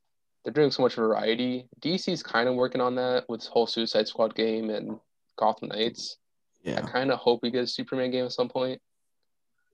they're 0.44 0.54
doing 0.54 0.72
so 0.72 0.82
much 0.82 0.96
variety. 0.96 1.68
DC's 1.82 2.24
kind 2.24 2.50
of 2.50 2.56
working 2.56 2.82
on 2.82 2.96
that 2.96 3.30
with 3.30 3.42
this 3.42 3.48
whole 3.48 3.68
Suicide 3.68 4.08
Squad 4.08 4.34
game 4.34 4.70
and 4.72 5.00
Gotham 5.38 5.68
Knights. 5.70 6.18
I 6.66 6.82
kind 6.82 7.12
of 7.12 7.20
hope 7.20 7.42
we 7.44 7.52
get 7.52 7.64
a 7.64 7.68
Superman 7.68 8.12
game 8.12 8.26
at 8.26 8.32
some 8.32 8.50
point. 8.50 8.82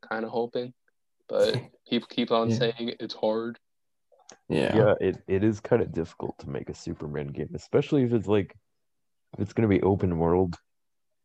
Kind 0.08 0.24
of 0.26 0.32
hoping, 0.32 0.74
but 1.28 1.56
people 1.90 2.08
keep 2.10 2.32
on 2.32 2.50
Yeah. 2.50 2.56
saying 2.58 2.94
it's 3.00 3.14
hard. 3.16 3.60
yeah, 4.50 4.76
yeah, 4.76 4.94
it, 5.02 5.18
it 5.28 5.44
is 5.44 5.60
kind 5.60 5.82
of 5.82 5.92
difficult 5.92 6.38
to 6.40 6.50
make 6.50 6.70
a 6.70 6.74
Superman 6.76 7.28
game, 7.28 7.50
especially 7.56 8.04
if 8.04 8.14
it's 8.14 8.28
like 8.28 8.56
if 9.34 9.40
it's 9.40 9.54
gonna 9.54 9.68
be 9.68 9.82
open 9.82 10.18
world. 10.18 10.56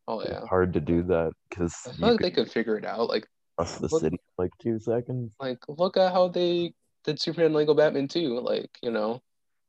Oh 0.09 0.21
It's 0.21 0.31
yeah, 0.31 0.45
hard 0.47 0.73
to 0.73 0.81
do 0.81 1.03
that 1.05 1.33
because 1.49 1.75
I 1.87 1.91
you 1.91 1.97
feel 1.99 2.09
like 2.13 2.21
they 2.21 2.31
could 2.31 2.45
could 2.45 2.53
figure 2.53 2.77
it 2.77 2.85
out. 2.85 3.09
Like 3.09 3.27
cross 3.57 3.77
the 3.79 3.89
look- 3.89 4.01
city 4.03 4.19
like 4.39 4.51
two 4.61 4.81
seconds. 4.81 5.31
like 5.39 5.59
look 5.69 5.97
at 5.97 6.13
how 6.13 6.29
they 6.29 6.75
did 7.05 7.21
Superman 7.21 7.53
Lego 7.53 7.75
Batman 7.75 8.09
too. 8.09 8.41
Like 8.41 8.71
you 8.83 8.91
know, 8.91 9.23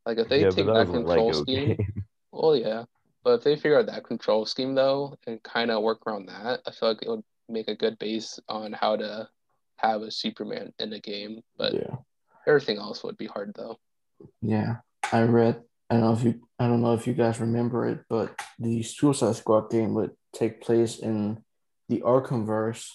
like 0.06 0.18
if 0.18 0.28
they 0.30 0.40
yeah, 0.40 0.50
take 0.50 0.66
but 0.66 0.74
that 0.74 0.86
that 0.86 0.92
control 0.94 1.28
Lego 1.28 1.44
scheme. 1.44 1.66
game. 1.78 1.94
Well, 2.32 2.56
yeah, 2.56 2.86
but 3.24 3.36
if 3.36 3.44
they 3.44 3.56
figure 3.56 3.80
out 3.80 3.86
that 3.88 4.04
control 4.04 4.46
scheme 4.46 4.76
though 4.76 5.18
and 5.28 5.42
kind 5.44 5.72
of 5.72 5.82
work 5.84 6.06
around 6.06 6.28
that, 6.28 6.62
I 6.68 6.72
feel 6.72 6.90
like 6.90 7.02
it 7.04 7.10
would 7.10 7.24
make 7.50 7.68
a 7.68 7.76
good 7.76 7.98
base 8.00 8.40
on 8.50 8.74
how 8.74 8.96
to 8.96 9.30
have 9.78 10.02
a 10.02 10.12
Superman 10.12 10.74
in 10.80 10.94
a 10.94 11.00
game. 11.00 11.42
But 11.58 11.74
yeah, 11.74 11.96
everything 12.48 12.78
else 12.78 13.04
would 13.04 13.18
be 13.18 13.28
hard 13.28 13.54
though. 13.56 13.80
yeah. 14.42 14.78
I 15.12 15.22
read. 15.24 15.62
I 15.90 15.96
don't 15.96 16.04
know 16.06 16.14
if 16.14 16.24
you. 16.24 16.42
I 16.58 16.68
don't 16.68 16.82
know 16.82 16.94
if 16.94 17.06
you 17.06 17.14
guys 17.14 17.40
remember 17.40 17.86
it, 17.88 18.00
but 18.10 18.40
the 18.58 18.82
Suicide 18.82 19.36
Squad 19.36 19.70
game 19.70 19.94
would 19.94 20.12
take 20.34 20.62
place 20.62 20.98
in 20.98 21.44
the 21.90 22.00
Arkhamverse. 22.02 22.88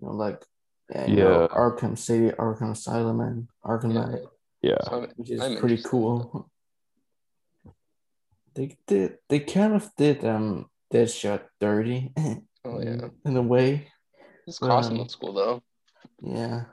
You 0.00 0.08
know, 0.08 0.14
like 0.14 0.44
yeah, 0.90 1.06
you 1.06 1.16
know, 1.16 1.42
Yeah. 1.42 1.56
Arkham 1.56 1.96
City, 1.96 2.30
Arkham 2.36 2.72
Asylum, 2.72 3.20
and 3.20 3.48
Arkham 3.64 3.94
Yeah. 3.94 4.04
Knight. 4.04 4.22
Yeah, 4.62 4.78
So 4.84 5.06
which 5.16 5.30
is 5.30 5.40
I'm 5.40 5.56
pretty 5.56 5.76
interested. 5.76 5.88
cool. 5.90 6.50
They 8.56 8.76
did. 8.86 9.18
They 9.28 9.40
kind 9.40 9.74
of 9.74 9.90
did 9.96 10.24
um 10.24 10.66
Deadshot 10.92 11.42
dirty. 11.60 12.12
Oh 12.64 12.80
yeah, 12.82 13.08
in 13.24 13.36
a 13.36 13.42
way. 13.42 13.86
this 14.46 14.58
costume 14.58 14.94
Um, 14.94 14.98
looks 15.00 15.14
cool 15.14 15.34
though. 15.34 15.62
Yeah, 16.22 16.64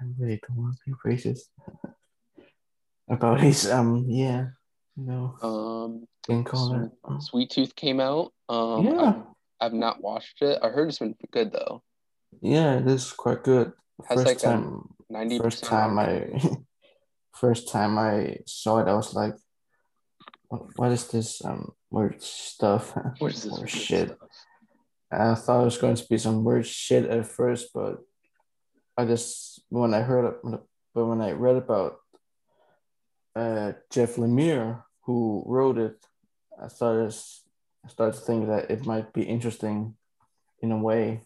I 0.00 0.04
really 0.18 0.40
don't 0.40 0.56
want 0.56 0.76
to 0.78 0.90
be 0.90 0.96
racist 1.04 1.50
about 3.08 3.40
his 3.40 3.70
um. 3.70 4.06
Yeah, 4.08 4.46
you 4.96 5.04
know, 5.04 5.36
Um, 5.42 6.08
skin 6.24 6.44
color. 6.44 6.90
Sweet 7.20 7.50
Tooth 7.50 7.76
came 7.76 8.00
out. 8.00 8.32
Um, 8.48 8.86
Yeah. 8.86 9.00
I'm 9.00 9.24
I've 9.60 9.74
not 9.74 10.00
watched 10.00 10.40
it. 10.40 10.58
I 10.62 10.70
heard 10.70 10.88
it's 10.88 10.98
been 10.98 11.14
good 11.30 11.52
though. 11.52 11.82
Yeah, 12.40 12.78
it 12.78 12.86
is 12.86 13.12
quite 13.12 13.42
good. 13.44 13.72
Has 14.08 14.16
First 14.16 14.26
like 14.26 14.38
time, 14.38 14.88
Ninety 15.10 15.38
first 15.38 15.62
time 15.64 15.98
I, 15.98 16.40
first 17.36 17.68
time 17.68 17.98
I 17.98 18.38
saw 18.46 18.78
it, 18.78 18.88
I 18.88 18.94
was 18.94 19.12
like, 19.12 19.34
"What, 20.50 20.92
is 20.92 21.08
this 21.08 21.44
um 21.44 21.72
weird 21.90 22.22
stuff?" 22.22 22.96
What 23.18 23.32
is 23.32 23.44
this 23.44 23.52
or 23.52 23.58
weird 23.58 23.70
shit? 23.70 24.08
stuff? 24.08 24.28
I 25.10 25.34
thought 25.34 25.62
it 25.62 25.64
was 25.64 25.78
going 25.78 25.96
to 25.96 26.06
be 26.08 26.18
some 26.18 26.44
weird 26.44 26.66
shit 26.66 27.04
at 27.06 27.26
first, 27.26 27.70
but 27.74 27.98
I 28.96 29.04
just 29.06 29.62
when 29.68 29.94
I 29.94 30.02
heard 30.02 30.26
it, 30.26 30.60
but 30.94 31.06
when 31.06 31.20
I 31.20 31.32
read 31.32 31.56
about 31.56 31.98
uh, 33.34 33.72
Jeff 33.90 34.16
Lemire 34.16 34.82
who 35.02 35.42
wrote 35.46 35.78
it, 35.78 35.96
I 36.62 36.68
started 36.68 37.14
I 37.84 37.88
started 37.88 38.18
to 38.18 38.24
think 38.24 38.46
that 38.48 38.70
it 38.70 38.86
might 38.86 39.12
be 39.12 39.22
interesting 39.22 39.96
in 40.60 40.72
a 40.72 40.78
way. 40.78 41.22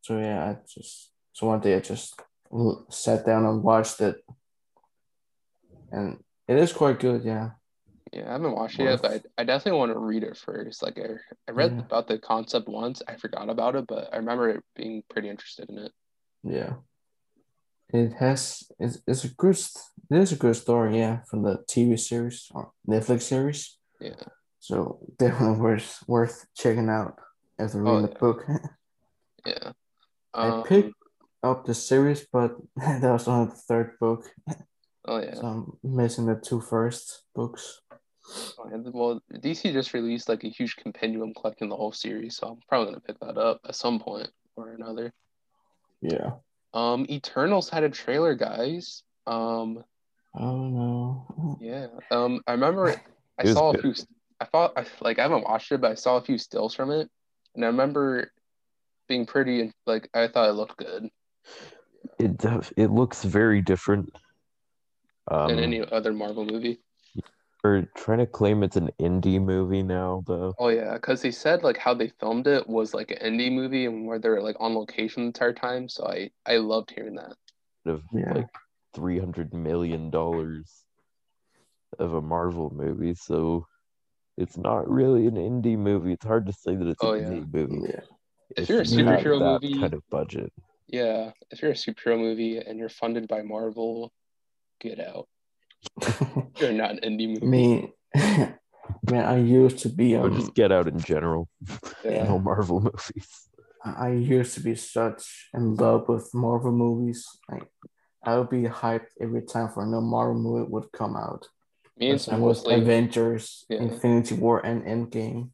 So 0.00 0.18
yeah, 0.18 0.44
I 0.44 0.56
just 0.66 1.10
so 1.32 1.46
one 1.46 1.60
day 1.60 1.76
I 1.76 1.80
just 1.80 2.20
sat 2.90 3.24
down 3.24 3.44
and 3.44 3.62
watched 3.62 4.00
it, 4.00 4.24
and 5.90 6.22
it 6.48 6.56
is 6.56 6.72
quite 6.72 6.98
good. 6.98 7.24
Yeah, 7.24 7.50
Yeah, 8.12 8.28
I 8.28 8.32
haven't 8.32 8.54
watched 8.54 8.78
it 8.78 8.84
yet, 8.84 9.00
but 9.00 9.10
I, 9.12 9.20
I 9.38 9.44
definitely 9.44 9.78
want 9.78 9.92
to 9.92 9.98
read 9.98 10.22
it 10.22 10.36
first. 10.36 10.82
Like 10.82 10.98
I, 10.98 11.14
I 11.48 11.52
read 11.52 11.72
Yeah. 11.72 11.80
about 11.80 12.08
the 12.08 12.18
concept 12.18 12.68
once, 12.68 13.00
I 13.08 13.16
forgot 13.16 13.48
about 13.48 13.74
it, 13.74 13.86
but 13.86 14.12
I 14.12 14.18
remember 14.18 14.50
it 14.50 14.64
being 14.76 15.02
pretty 15.08 15.28
interested 15.30 15.70
in 15.70 15.78
it. 15.78 15.92
yeah. 16.44 16.74
It 17.94 18.14
has 18.14 18.62
it's, 18.78 18.98
it's 19.06 19.24
a 19.24 19.28
good 19.28 19.58
it 20.10 20.16
is 20.16 20.32
a 20.32 20.36
good 20.36 20.56
story. 20.56 20.96
Yeah, 20.98 21.20
from 21.28 21.42
the 21.42 21.58
TV 21.68 21.98
series 22.00 22.48
or 22.54 22.72
Netflix 22.88 23.22
series. 23.22 23.76
Yeah. 24.00 24.14
So 24.60 25.00
definitely 25.18 25.60
worth 25.60 26.02
worth 26.06 26.46
checking 26.56 26.88
out 26.88 27.18
after 27.58 27.86
Oh, 27.86 27.96
reading 27.96 28.08
the 28.12 28.18
book. 28.18 28.44
Yeah. 29.46 29.72
I 30.32 30.48
Um, 30.48 30.62
picked 30.64 30.94
up 31.42 31.66
the 31.66 31.74
series, 31.74 32.26
but 32.32 32.52
that 32.76 33.02
was 33.02 33.28
only 33.28 33.50
the 33.50 33.56
third 33.56 33.98
book, 34.00 34.24
oh 35.04 35.18
yeah. 35.20 35.34
so 35.34 35.44
I'm 35.46 35.78
missing 35.82 36.24
the 36.26 36.36
two 36.36 36.60
first 36.62 37.24
books. 37.34 37.81
Well, 38.56 39.20
DC 39.32 39.72
just 39.72 39.92
released 39.94 40.28
like 40.28 40.44
a 40.44 40.48
huge 40.48 40.76
compendium 40.76 41.32
collecting 41.34 41.68
the 41.68 41.76
whole 41.76 41.92
series, 41.92 42.36
so 42.36 42.48
I'm 42.48 42.58
probably 42.68 42.86
gonna 42.92 43.00
pick 43.00 43.18
that 43.20 43.38
up 43.38 43.60
at 43.66 43.74
some 43.74 43.98
point 43.98 44.28
or 44.56 44.70
another. 44.72 45.12
Yeah. 46.00 46.32
Um, 46.74 47.06
Eternals 47.10 47.68
had 47.68 47.82
a 47.84 47.90
trailer, 47.90 48.34
guys. 48.34 49.02
Um, 49.26 49.84
Oh 50.34 50.68
no. 50.68 51.58
yeah. 51.60 51.88
Um, 52.10 52.40
I 52.46 52.52
remember 52.52 52.94
I 53.38 53.44
saw 53.44 53.70
a 53.70 53.72
good. 53.74 53.96
few. 53.96 54.04
I 54.40 54.44
thought 54.46 54.72
I 54.76 54.86
like 55.00 55.18
I 55.18 55.22
haven't 55.22 55.44
watched 55.44 55.70
it, 55.72 55.80
but 55.80 55.90
I 55.92 55.94
saw 55.94 56.16
a 56.16 56.22
few 56.22 56.38
stills 56.38 56.74
from 56.74 56.90
it, 56.90 57.08
and 57.54 57.64
I 57.64 57.68
remember 57.68 58.30
being 59.08 59.26
pretty 59.26 59.60
and 59.60 59.72
like 59.86 60.08
I 60.14 60.28
thought 60.28 60.48
it 60.48 60.52
looked 60.54 60.78
good 60.78 61.10
It 62.18 62.38
def- 62.38 62.72
it 62.76 62.88
looks 62.90 63.24
very 63.24 63.60
different. 63.60 64.10
Um, 65.30 65.48
than 65.48 65.58
any 65.58 65.80
other 65.92 66.12
Marvel 66.12 66.44
movie. 66.44 66.80
They're 67.62 67.88
trying 67.96 68.18
to 68.18 68.26
claim 68.26 68.62
it's 68.64 68.76
an 68.76 68.90
indie 69.00 69.40
movie 69.40 69.82
now, 69.84 70.24
though. 70.26 70.54
Oh 70.58 70.68
yeah, 70.68 70.94
because 70.94 71.22
they 71.22 71.30
said 71.30 71.62
like 71.62 71.76
how 71.78 71.94
they 71.94 72.08
filmed 72.08 72.46
it 72.48 72.68
was 72.68 72.92
like 72.92 73.12
an 73.12 73.18
indie 73.18 73.52
movie 73.52 73.86
and 73.86 74.04
where 74.06 74.18
they're 74.18 74.42
like 74.42 74.56
on 74.58 74.74
location 74.74 75.22
the 75.22 75.26
entire 75.28 75.52
time. 75.52 75.88
So 75.88 76.04
I 76.06 76.30
I 76.44 76.56
loved 76.56 76.90
hearing 76.90 77.14
that. 77.16 77.34
Of 77.86 78.02
Yeah. 78.12 78.32
like 78.34 78.48
three 78.94 79.18
hundred 79.20 79.54
million 79.54 80.10
dollars 80.10 80.84
of 81.98 82.14
a 82.14 82.20
Marvel 82.20 82.70
movie, 82.74 83.14
so 83.14 83.66
it's 84.36 84.56
not 84.56 84.88
really 84.90 85.26
an 85.26 85.34
indie 85.34 85.78
movie. 85.78 86.12
It's 86.14 86.24
hard 86.24 86.46
to 86.46 86.52
say 86.52 86.74
that 86.74 86.86
it's 86.88 87.02
Oh, 87.02 87.12
an 87.12 87.22
yeah. 87.22 87.28
indie 87.28 87.52
movie. 87.68 87.88
Yeah. 87.88 88.00
If 88.56 88.68
you're 88.68 88.80
a 88.80 88.84
superhero 88.84 89.38
that 89.38 89.62
movie- 89.62 89.80
kind 89.80 89.94
of 89.94 90.02
budget. 90.10 90.52
Yeah, 90.88 91.30
if 91.50 91.62
you're 91.62 91.70
a 91.70 91.74
superhero 91.74 92.18
movie 92.18 92.58
and 92.58 92.78
you're 92.78 92.88
funded 92.88 93.28
by 93.28 93.42
Marvel, 93.42 94.12
get 94.80 94.98
out. 95.00 95.28
You're 96.58 96.72
not 96.72 96.92
an 96.92 96.98
indie 97.00 97.28
movie. 97.28 97.46
Me, 97.46 97.92
man, 98.14 99.24
I 99.24 99.38
used 99.38 99.78
to 99.80 99.88
be 99.88 100.16
Or 100.16 100.26
um, 100.26 100.36
just 100.36 100.54
get 100.54 100.72
out 100.72 100.88
in 100.88 100.98
general. 100.98 101.48
Yeah. 102.04 102.24
No 102.24 102.38
Marvel 102.38 102.80
movies. 102.80 103.48
I 103.84 104.10
used 104.10 104.54
to 104.54 104.60
be 104.60 104.74
such 104.74 105.48
in 105.54 105.76
love 105.76 106.08
with 106.08 106.32
Marvel 106.34 106.72
movies. 106.72 107.26
Like, 107.50 107.68
I 108.22 108.36
would 108.38 108.50
be 108.50 108.62
hyped 108.62 109.10
every 109.20 109.42
time 109.42 109.68
for 109.68 109.82
a 109.84 109.86
new 109.86 110.00
Marvel 110.00 110.34
movie 110.34 110.68
would 110.68 110.90
come 110.92 111.16
out. 111.16 111.46
Me 111.96 112.10
and 112.10 112.18
That's 112.18 112.26
why 112.28 112.34
with 112.34 112.42
mostly 112.42 112.74
Avengers, 112.76 113.64
Yeah. 113.68 113.78
Infinity 113.82 114.34
War, 114.36 114.64
and 114.64 114.82
Endgame. 114.84 115.50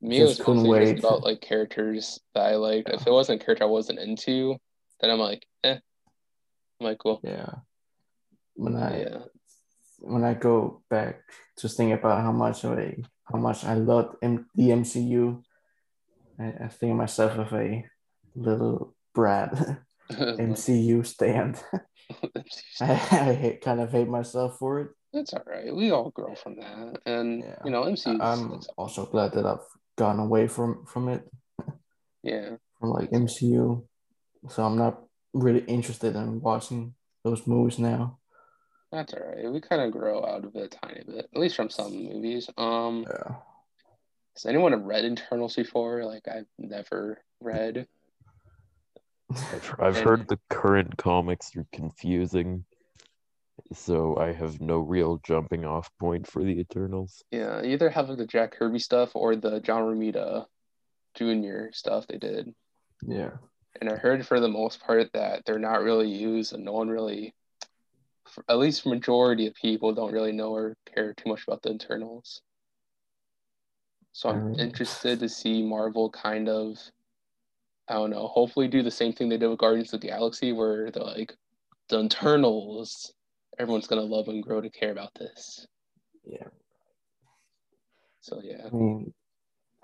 me 0.00 0.18
it 0.18 0.22
was 0.22 0.30
just 0.36 0.44
couldn't 0.44 0.62
mostly 0.62 0.80
just 0.80 0.92
wait. 0.94 0.98
about 0.98 1.22
like 1.24 1.40
characters 1.40 2.20
that 2.34 2.44
I 2.46 2.54
liked. 2.56 2.88
If 2.90 3.06
it 3.06 3.12
wasn't 3.12 3.42
a 3.42 3.44
character 3.44 3.64
I 3.64 3.68
wasn't 3.68 3.98
into, 3.98 4.56
then 5.00 5.10
I'm 5.10 5.18
like, 5.18 5.44
eh. 5.64 5.78
I'm 6.80 6.86
like, 6.86 7.04
well, 7.04 7.20
Yeah. 7.24 7.50
When 8.54 8.76
I 8.76 9.00
yeah. 9.00 9.18
When 9.98 10.24
I 10.24 10.34
go 10.34 10.82
back 10.90 11.20
to 11.58 11.68
think 11.68 11.92
about 11.92 12.22
how 12.22 12.32
much 12.32 12.64
of 12.64 12.78
a 12.78 12.96
how 13.24 13.38
much 13.38 13.64
I 13.64 13.74
love 13.74 14.16
M- 14.22 14.46
the 14.54 14.70
MCU, 14.70 15.42
I, 16.40 16.46
I 16.64 16.68
think 16.68 16.92
of 16.92 16.98
myself 16.98 17.38
of 17.38 17.52
a 17.52 17.84
little 18.34 18.94
brat 19.14 19.52
MCU 20.12 21.04
stand. 21.04 21.62
I, 22.80 22.92
I 22.92 23.34
hate, 23.34 23.60
kind 23.60 23.80
of 23.80 23.90
hate 23.92 24.08
myself 24.08 24.56
for 24.58 24.80
it. 24.80 24.88
It's 25.12 25.32
all 25.34 25.42
right. 25.46 25.74
We 25.74 25.90
all 25.90 26.10
grow 26.10 26.34
from 26.34 26.56
that, 26.60 27.00
and 27.06 27.42
Yeah. 27.42 27.56
you 27.64 27.70
know, 27.70 27.82
MC. 27.84 28.16
I'm 28.20 28.60
also 28.76 29.04
glad 29.06 29.32
that 29.32 29.44
I've 29.46 29.66
gone 29.96 30.20
away 30.20 30.48
from 30.48 30.84
from 30.86 31.08
it, 31.08 31.28
yeah, 32.22 32.56
from 32.78 32.90
like 32.90 33.10
MCU. 33.10 33.84
So 34.48 34.62
I'm 34.64 34.76
not 34.78 35.02
really 35.34 35.60
interested 35.66 36.14
in 36.16 36.40
watching 36.40 36.94
those 37.24 37.46
movies 37.46 37.78
now. 37.78 38.18
That's 38.90 39.12
all 39.12 39.20
right. 39.20 39.50
We 39.52 39.60
kind 39.60 39.82
of 39.82 39.92
grow 39.92 40.24
out 40.24 40.44
of 40.44 40.56
it 40.56 40.74
a 40.74 40.86
tiny 40.86 41.02
bit, 41.04 41.28
at 41.32 41.38
least 41.38 41.56
from 41.56 41.70
some 41.70 41.92
movies. 41.92 42.48
Um, 42.56 43.04
Yeah. 43.08 43.36
has 44.34 44.46
anyone 44.46 44.84
read 44.84 45.04
Eternals 45.04 45.56
before? 45.56 46.04
Like, 46.04 46.26
I've 46.26 46.46
never 46.58 47.22
read. 47.40 47.86
I've, 49.30 49.74
I've 49.78 49.98
heard 49.98 50.26
the 50.28 50.38
current 50.48 50.96
comics 50.96 51.54
are 51.56 51.66
confusing, 51.70 52.64
so 53.74 54.16
I 54.16 54.32
have 54.32 54.60
no 54.60 54.78
real 54.78 55.20
jumping 55.26 55.66
off 55.66 55.90
point 56.00 56.26
for 56.26 56.42
the 56.42 56.58
Eternals. 56.58 57.22
Yeah, 57.30 57.62
either 57.62 57.90
have 57.90 58.08
like, 58.08 58.16
the 58.16 58.26
Jack 58.26 58.52
Kirby 58.52 58.78
stuff 58.78 59.10
or 59.14 59.36
the 59.36 59.60
John 59.60 59.82
Romita 59.82 60.46
Jr. 61.14 61.72
stuff 61.72 62.06
they 62.06 62.16
did. 62.16 62.54
Yeah. 63.06 63.32
And 63.80 63.90
I 63.90 63.96
heard 63.96 64.26
for 64.26 64.40
the 64.40 64.48
most 64.48 64.80
part 64.80 65.12
that 65.12 65.44
they're 65.44 65.58
not 65.58 65.82
really 65.82 66.08
used, 66.08 66.54
and 66.54 66.64
no 66.64 66.72
one 66.72 66.88
really, 66.88 67.26
for, 67.26 67.32
at 68.48 68.58
least 68.58 68.86
majority 68.86 69.46
of 69.46 69.54
people, 69.54 69.94
don't 69.94 70.12
really 70.12 70.32
know 70.32 70.54
or 70.54 70.76
care 70.92 71.14
too 71.14 71.28
much 71.28 71.44
about 71.46 71.62
the 71.62 71.72
Eternals. 71.72 72.42
So 74.12 74.28
I'm 74.28 74.54
Mm. 74.54 74.58
interested 74.58 75.20
to 75.20 75.28
see 75.28 75.62
Marvel 75.62 76.10
kind 76.10 76.48
of, 76.48 76.78
I 77.88 77.94
don't 77.94 78.10
know, 78.10 78.26
hopefully 78.26 78.68
do 78.68 78.82
the 78.82 78.90
same 78.90 79.12
thing 79.12 79.28
they 79.28 79.38
did 79.38 79.48
with 79.48 79.58
Guardians 79.58 79.92
of 79.94 80.00
the 80.00 80.08
Galaxy, 80.08 80.52
where 80.52 80.90
they're 80.90 81.04
like, 81.04 81.36
the 81.88 82.00
Eternals, 82.02 83.14
everyone's 83.58 83.86
gonna 83.86 84.02
love 84.02 84.28
and 84.28 84.42
grow 84.42 84.60
to 84.60 84.70
care 84.70 84.92
about 84.92 85.14
this. 85.14 85.66
Yeah. 86.24 86.48
So 88.20 88.40
yeah, 88.42 88.66
I 88.66 88.70
mean, 88.74 89.14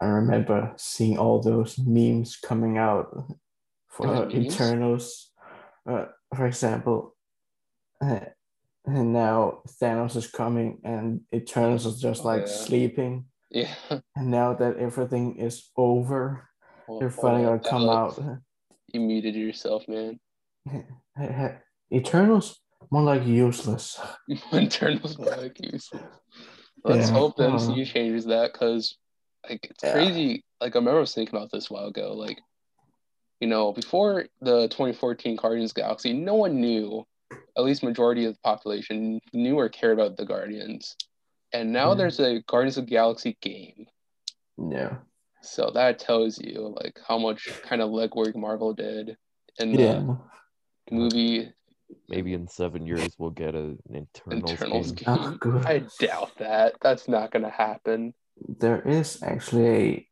I 0.01 0.07
remember 0.07 0.75
seeing 0.77 1.17
all 1.17 1.41
those 1.41 1.79
memes 1.79 2.37
coming 2.37 2.77
out 2.77 3.07
for 3.87 4.29
was. 4.29 5.31
Uh, 5.87 6.07
for 6.35 6.47
example, 6.47 7.14
and 8.87 9.13
now 9.13 9.63
Thanos 9.81 10.17
is 10.17 10.27
coming, 10.31 10.81
and 10.85 11.21
Eternals 11.35 11.87
is 11.87 12.01
just 12.01 12.25
Oh, 12.25 12.29
like 12.29 12.47
yeah. 12.47 12.47
sleeping. 12.47 13.27
yeah. 13.51 13.75
And 14.17 14.31
now 14.31 14.55
that 14.55 14.77
everything 14.79 15.37
is 15.39 15.71
over, 15.77 16.49
Well, 16.87 17.01
they're 17.01 17.11
finally 17.11 17.45
on, 17.45 17.59
gonna 17.59 17.71
come 17.71 17.89
Alex, 17.89 18.19
out. 18.19 18.39
You 18.93 19.01
muted 19.01 19.35
yourself, 19.35 19.89
man. 19.89 20.21
Eternals 21.93 22.61
more 22.91 23.03
like 23.03 23.27
useless. 23.27 24.01
Internals 24.53 25.19
were 25.19 25.27
like 25.27 25.59
useless. 25.61 26.03
Let's 26.85 27.09
Yeah, 27.09 27.15
hope 27.15 27.37
the 27.37 27.49
uh, 27.49 27.57
MCU 27.57 27.87
changes 27.87 28.27
that 28.27 28.53
because 28.53 28.97
like 29.49 29.67
it's 29.71 29.83
Yeah. 29.83 29.93
crazy. 29.93 30.45
Like 30.61 30.77
I 30.77 30.79
remember 30.79 30.99
I 30.99 31.01
was 31.01 31.15
thinking 31.15 31.35
about 31.35 31.51
this 31.51 31.71
a 31.71 31.75
while 31.75 31.87
ago. 31.87 32.13
Like, 32.13 32.39
you 33.41 33.49
know, 33.49 33.73
before 33.73 34.27
the 34.41 34.69
2014 34.69 35.37
Guardians 35.37 35.73
Galaxy, 35.73 36.13
no 36.13 36.35
one 36.35 36.61
knew, 36.61 37.05
at 37.57 37.65
least 37.65 37.83
majority 37.83 38.25
of 38.25 38.35
the 38.35 38.41
population 38.41 39.21
knew 39.33 39.59
or 39.59 39.69
cared 39.69 39.99
about 39.99 40.17
the 40.17 40.25
Guardians. 40.27 40.97
And 41.53 41.73
now 41.73 41.91
Yeah. 41.91 41.95
there's 41.97 42.21
a 42.21 42.41
Guardians 42.47 42.79
of 42.79 42.87
the 42.87 42.91
Galaxy 42.91 43.37
game. 43.41 43.87
Yeah. 44.59 44.97
So 45.43 45.71
that 45.75 45.99
tells 45.99 46.39
you 46.39 46.75
like 46.83 46.99
how 47.07 47.19
much 47.19 47.49
kind 47.63 47.83
of 47.83 47.91
legwork 47.91 48.35
Marvel 48.35 48.73
did 48.73 49.17
in 49.59 49.73
the 49.73 49.83
Yeah. 49.83 50.17
movie 50.91 51.53
Maybe 52.09 52.33
in 52.35 52.49
seven 52.49 52.87
years 52.87 53.15
we'll 53.19 53.31
get 53.31 53.55
a, 53.55 53.77
an 53.89 54.09
Eternals, 54.17 54.51
Internals 54.51 54.93
game. 54.93 55.15
game. 55.17 55.39
Oh. 55.45 55.63
I 55.65 55.85
doubt 56.01 56.33
that. 56.39 56.75
That's 56.81 57.09
not 57.09 57.31
gonna 57.31 57.51
happen. 57.51 58.15
there 58.49 58.81
is 58.83 59.23
actually 59.23 60.09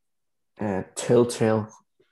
a 0.60 0.64
uh, 0.64 0.82
Telltale 0.94 1.68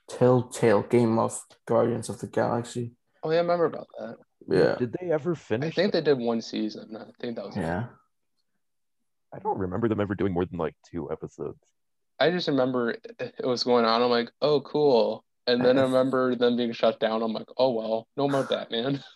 Telltale 0.09 0.81
game 0.83 1.17
of 1.19 1.39
Guardians 1.65 2.09
of 2.09 2.19
the 2.19 2.27
Galaxy. 2.27 2.91
Oh 3.23 3.29
yeah, 3.29 3.37
I 3.37 3.41
remember 3.41 3.65
about 3.65 3.87
that. 3.99 4.17
Yeah. 4.47 4.75
Did 4.75 4.95
they 4.99 5.11
ever 5.11 5.35
finish? 5.35 5.73
I 5.73 5.75
think 5.75 5.93
that? 5.93 6.05
they 6.05 6.11
did 6.11 6.19
one 6.19 6.41
season. 6.41 6.95
I 6.95 7.05
think 7.21 7.35
that 7.35 7.45
was. 7.45 7.55
Yeah. 7.55 7.85
I 9.33 9.39
don't 9.39 9.59
remember 9.59 9.87
them 9.87 10.01
ever 10.01 10.15
doing 10.15 10.33
more 10.33 10.45
than 10.45 10.57
like 10.57 10.75
two 10.89 11.11
episodes. 11.11 11.59
I 12.19 12.31
just 12.31 12.47
remember 12.47 12.91
it 12.91 13.15
it 13.19 13.45
was 13.45 13.63
going 13.63 13.85
on. 13.85 14.01
I'm 14.01 14.09
like, 14.09 14.31
oh, 14.41 14.61
cool. 14.61 15.23
And 15.47 15.63
then 15.63 15.77
I 15.77 15.81
remember 15.83 16.35
them 16.35 16.57
being 16.57 16.73
shut 16.73 16.99
down. 16.99 17.21
I'm 17.21 17.33
like, 17.33 17.47
oh 17.57 17.71
well, 17.71 18.07
no 18.17 18.27
more 18.27 18.43
Batman. 18.43 19.03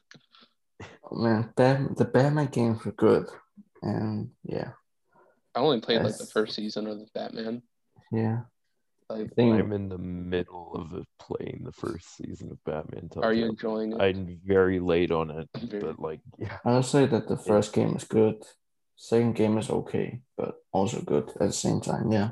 Oh, 1.09 1.15
man, 1.15 1.53
Bat- 1.55 1.95
the 1.95 2.03
Batman 2.03 2.47
games 2.47 2.83
were 2.83 2.91
good. 2.91 3.27
And 3.81 4.31
yeah. 4.43 4.71
I 5.53 5.59
only 5.59 5.79
played 5.79 6.01
like 6.01 6.17
the 6.17 6.25
first 6.25 6.55
season 6.55 6.87
of 6.87 6.99
the 6.99 7.07
Batman. 7.13 7.61
Yeah. 8.11 8.41
Like, 9.09 9.21
I 9.21 9.27
think 9.35 9.59
I'm 9.59 9.71
in 9.71 9.89
the 9.89 9.99
middle 9.99 10.71
of 10.73 11.05
playing 11.19 11.61
the 11.63 11.71
first 11.71 12.17
season 12.17 12.51
of 12.51 12.63
Batman. 12.63 13.09
are 13.21 13.33
you 13.33 13.45
enjoying 13.45 13.93
it? 13.93 14.01
I'm 14.01 14.39
very 14.43 14.79
late 14.79 15.11
on 15.11 15.29
it, 15.29 15.47
Very- 15.55 15.81
but 15.81 15.99
like, 15.99 16.21
yeah, 16.39 16.57
I 16.65 16.75
would 16.75 16.85
say 16.85 17.05
that 17.05 17.27
the 17.27 17.37
first 17.37 17.73
game 17.73 17.95
is 17.95 18.03
good. 18.03 18.43
Second 18.95 19.35
game 19.35 19.57
is 19.57 19.69
okay, 19.69 20.21
but 20.37 20.55
also 20.71 21.01
good 21.01 21.29
at 21.39 21.47
the 21.47 21.51
same 21.51 21.81
time. 21.81 22.11
Yeah. 22.11 22.31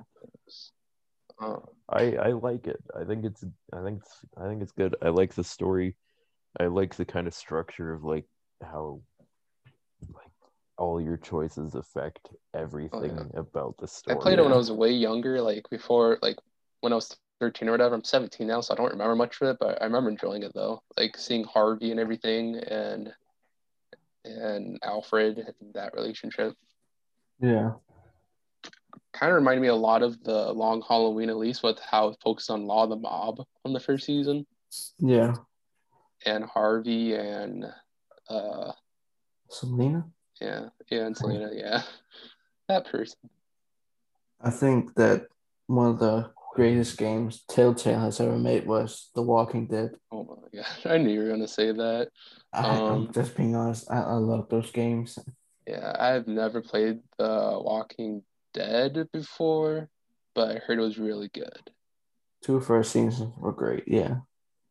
Uh, 1.39 1.57
I 1.89 2.15
I 2.15 2.31
like 2.31 2.67
it. 2.67 2.81
I 2.99 3.03
think 3.03 3.25
it's 3.25 3.43
I 3.73 3.83
think 3.83 3.99
it's 4.01 4.17
I 4.37 4.47
think 4.47 4.61
it's 4.61 4.71
good. 4.71 4.95
I 5.01 5.09
like 5.09 5.33
the 5.33 5.43
story. 5.43 5.95
I 6.59 6.67
like 6.67 6.95
the 6.95 7.05
kind 7.05 7.27
of 7.27 7.33
structure 7.33 7.93
of 7.93 8.03
like 8.03 8.25
how 8.63 9.01
like 10.13 10.31
all 10.77 11.01
your 11.01 11.17
choices 11.17 11.75
affect 11.75 12.29
everything 12.53 13.29
about 13.35 13.75
the 13.77 13.87
story. 13.87 14.17
I 14.17 14.21
played 14.21 14.39
it 14.39 14.43
when 14.43 14.53
I 14.53 14.57
was 14.57 14.71
way 14.71 14.91
younger, 14.91 15.41
like 15.41 15.69
before, 15.69 16.17
like 16.21 16.37
when 16.84 16.91
I 16.91 16.97
was 16.97 17.15
13 17.39 17.69
or 17.69 17.72
whatever. 17.72 17.95
I'm 17.95 18.03
17 18.03 18.45
now, 18.45 18.60
so 18.60 18.73
I 18.73 18.77
don't 18.77 18.91
remember 18.91 19.15
much 19.15 19.39
of 19.41 19.47
it, 19.47 19.57
but 19.57 19.81
I 19.81 19.85
remember 19.85 20.10
enjoying 20.10 20.43
it 20.43 20.51
though. 20.53 20.81
Like 20.97 21.18
seeing 21.18 21.45
Harvey 21.45 21.91
and 21.91 21.99
everything, 21.99 22.57
and 22.57 23.14
and 24.26 24.77
Alfred 24.84 25.38
and 25.38 25.73
that 25.73 25.93
relationship. 25.93 26.55
Yeah. 27.39 27.72
Kind 29.14 29.31
of 29.31 29.35
reminded 29.35 29.61
me 29.61 29.69
a 29.69 29.76
lot 29.76 30.03
of 30.03 30.22
the 30.23 30.51
Long 30.51 30.84
Halloween, 30.85 31.30
at 31.30 31.38
least 31.38 31.64
with 31.64 31.80
how 31.80 32.10
it 32.10 32.18
focused 32.22 32.49
on 32.51 32.65
Law 32.68 32.84
of 32.84 32.89
the 32.89 32.97
Mob 32.97 33.39
on 33.64 33.72
the 33.72 33.80
first 33.80 34.05
season, 34.05 34.45
Yeah. 34.99 35.35
and 36.26 36.43
Harvey 36.43 37.15
and 37.15 37.65
uh 38.30 38.72
Selina? 39.49 40.05
yeah 40.41 40.69
yeah 40.89 41.05
and 41.05 41.15
Selina 41.15 41.49
yeah 41.53 41.81
that 42.68 42.85
person. 42.85 43.18
I 44.41 44.49
think 44.49 44.93
that 44.95 45.27
one 45.68 45.88
of 45.88 45.99
the 45.99 46.31
greatest 46.53 46.97
games 46.97 47.43
Telltale 47.49 47.99
has 47.99 48.19
ever 48.19 48.38
made 48.38 48.67
was 48.67 49.09
The 49.15 49.21
Walking 49.23 49.67
Dead. 49.67 49.91
Oh 50.11 50.23
my 50.23 50.61
god, 50.61 50.85
I 50.93 50.97
knew 50.97 51.11
you 51.11 51.23
were 51.23 51.30
gonna 51.30 51.47
say 51.47 51.71
that. 51.71 52.09
I, 52.53 52.67
Um, 52.67 52.91
I'm 52.91 53.13
just 53.13 53.35
being 53.35 53.55
honest. 53.55 53.89
I, 53.91 54.01
I 54.01 54.13
love 54.13 54.47
those 54.49 54.71
games. 54.71 55.17
Yeah, 55.67 55.95
I've 55.97 56.27
never 56.27 56.61
played 56.61 56.99
The 57.17 57.59
Walking 57.59 58.23
Dead 58.53 59.07
before, 59.11 59.89
but 60.35 60.51
I 60.51 60.59
heard 60.59 60.77
it 60.77 60.84
was 60.84 60.99
really 60.99 61.30
good. 61.30 61.71
Two 62.43 62.59
first 62.59 62.91
seasons 62.91 63.34
were 63.38 63.53
great. 63.53 63.85
Yeah. 63.88 64.17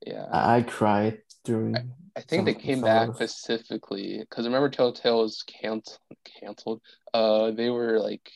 Yeah, 0.06 0.26
I, 0.32 0.58
I 0.58 0.62
cried 0.62 1.18
during. 1.44 1.76
I 2.16 2.20
think 2.20 2.44
they 2.44 2.54
came 2.54 2.82
back 2.82 3.08
of- 3.08 3.16
specifically 3.16 4.18
because 4.18 4.44
remember 4.44 4.68
Telltale 4.68 5.22
was 5.22 5.42
canceled. 5.42 5.98
Canceled. 6.40 6.80
Uh, 7.14 7.50
they 7.52 7.70
were 7.70 7.98
like, 7.98 8.30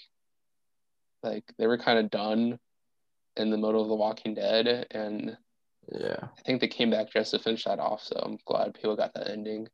like 1.22 1.44
they 1.58 1.66
were 1.66 1.78
kind 1.78 1.98
of 1.98 2.10
done 2.10 2.58
in 3.36 3.50
the 3.50 3.56
middle 3.56 3.82
of 3.82 3.88
The 3.88 3.94
Walking 3.94 4.34
Dead, 4.34 4.86
and 4.90 5.36
Yeah. 5.92 6.16
I 6.36 6.40
think 6.44 6.60
they 6.60 6.68
came 6.68 6.90
back 6.90 7.10
just 7.12 7.30
to 7.32 7.38
finish 7.38 7.64
that 7.64 7.78
off. 7.78 8.02
So 8.02 8.16
I'm 8.22 8.38
glad 8.46 8.74
people 8.74 8.96
got 8.96 9.14
that 9.14 9.30
ending. 9.30 9.68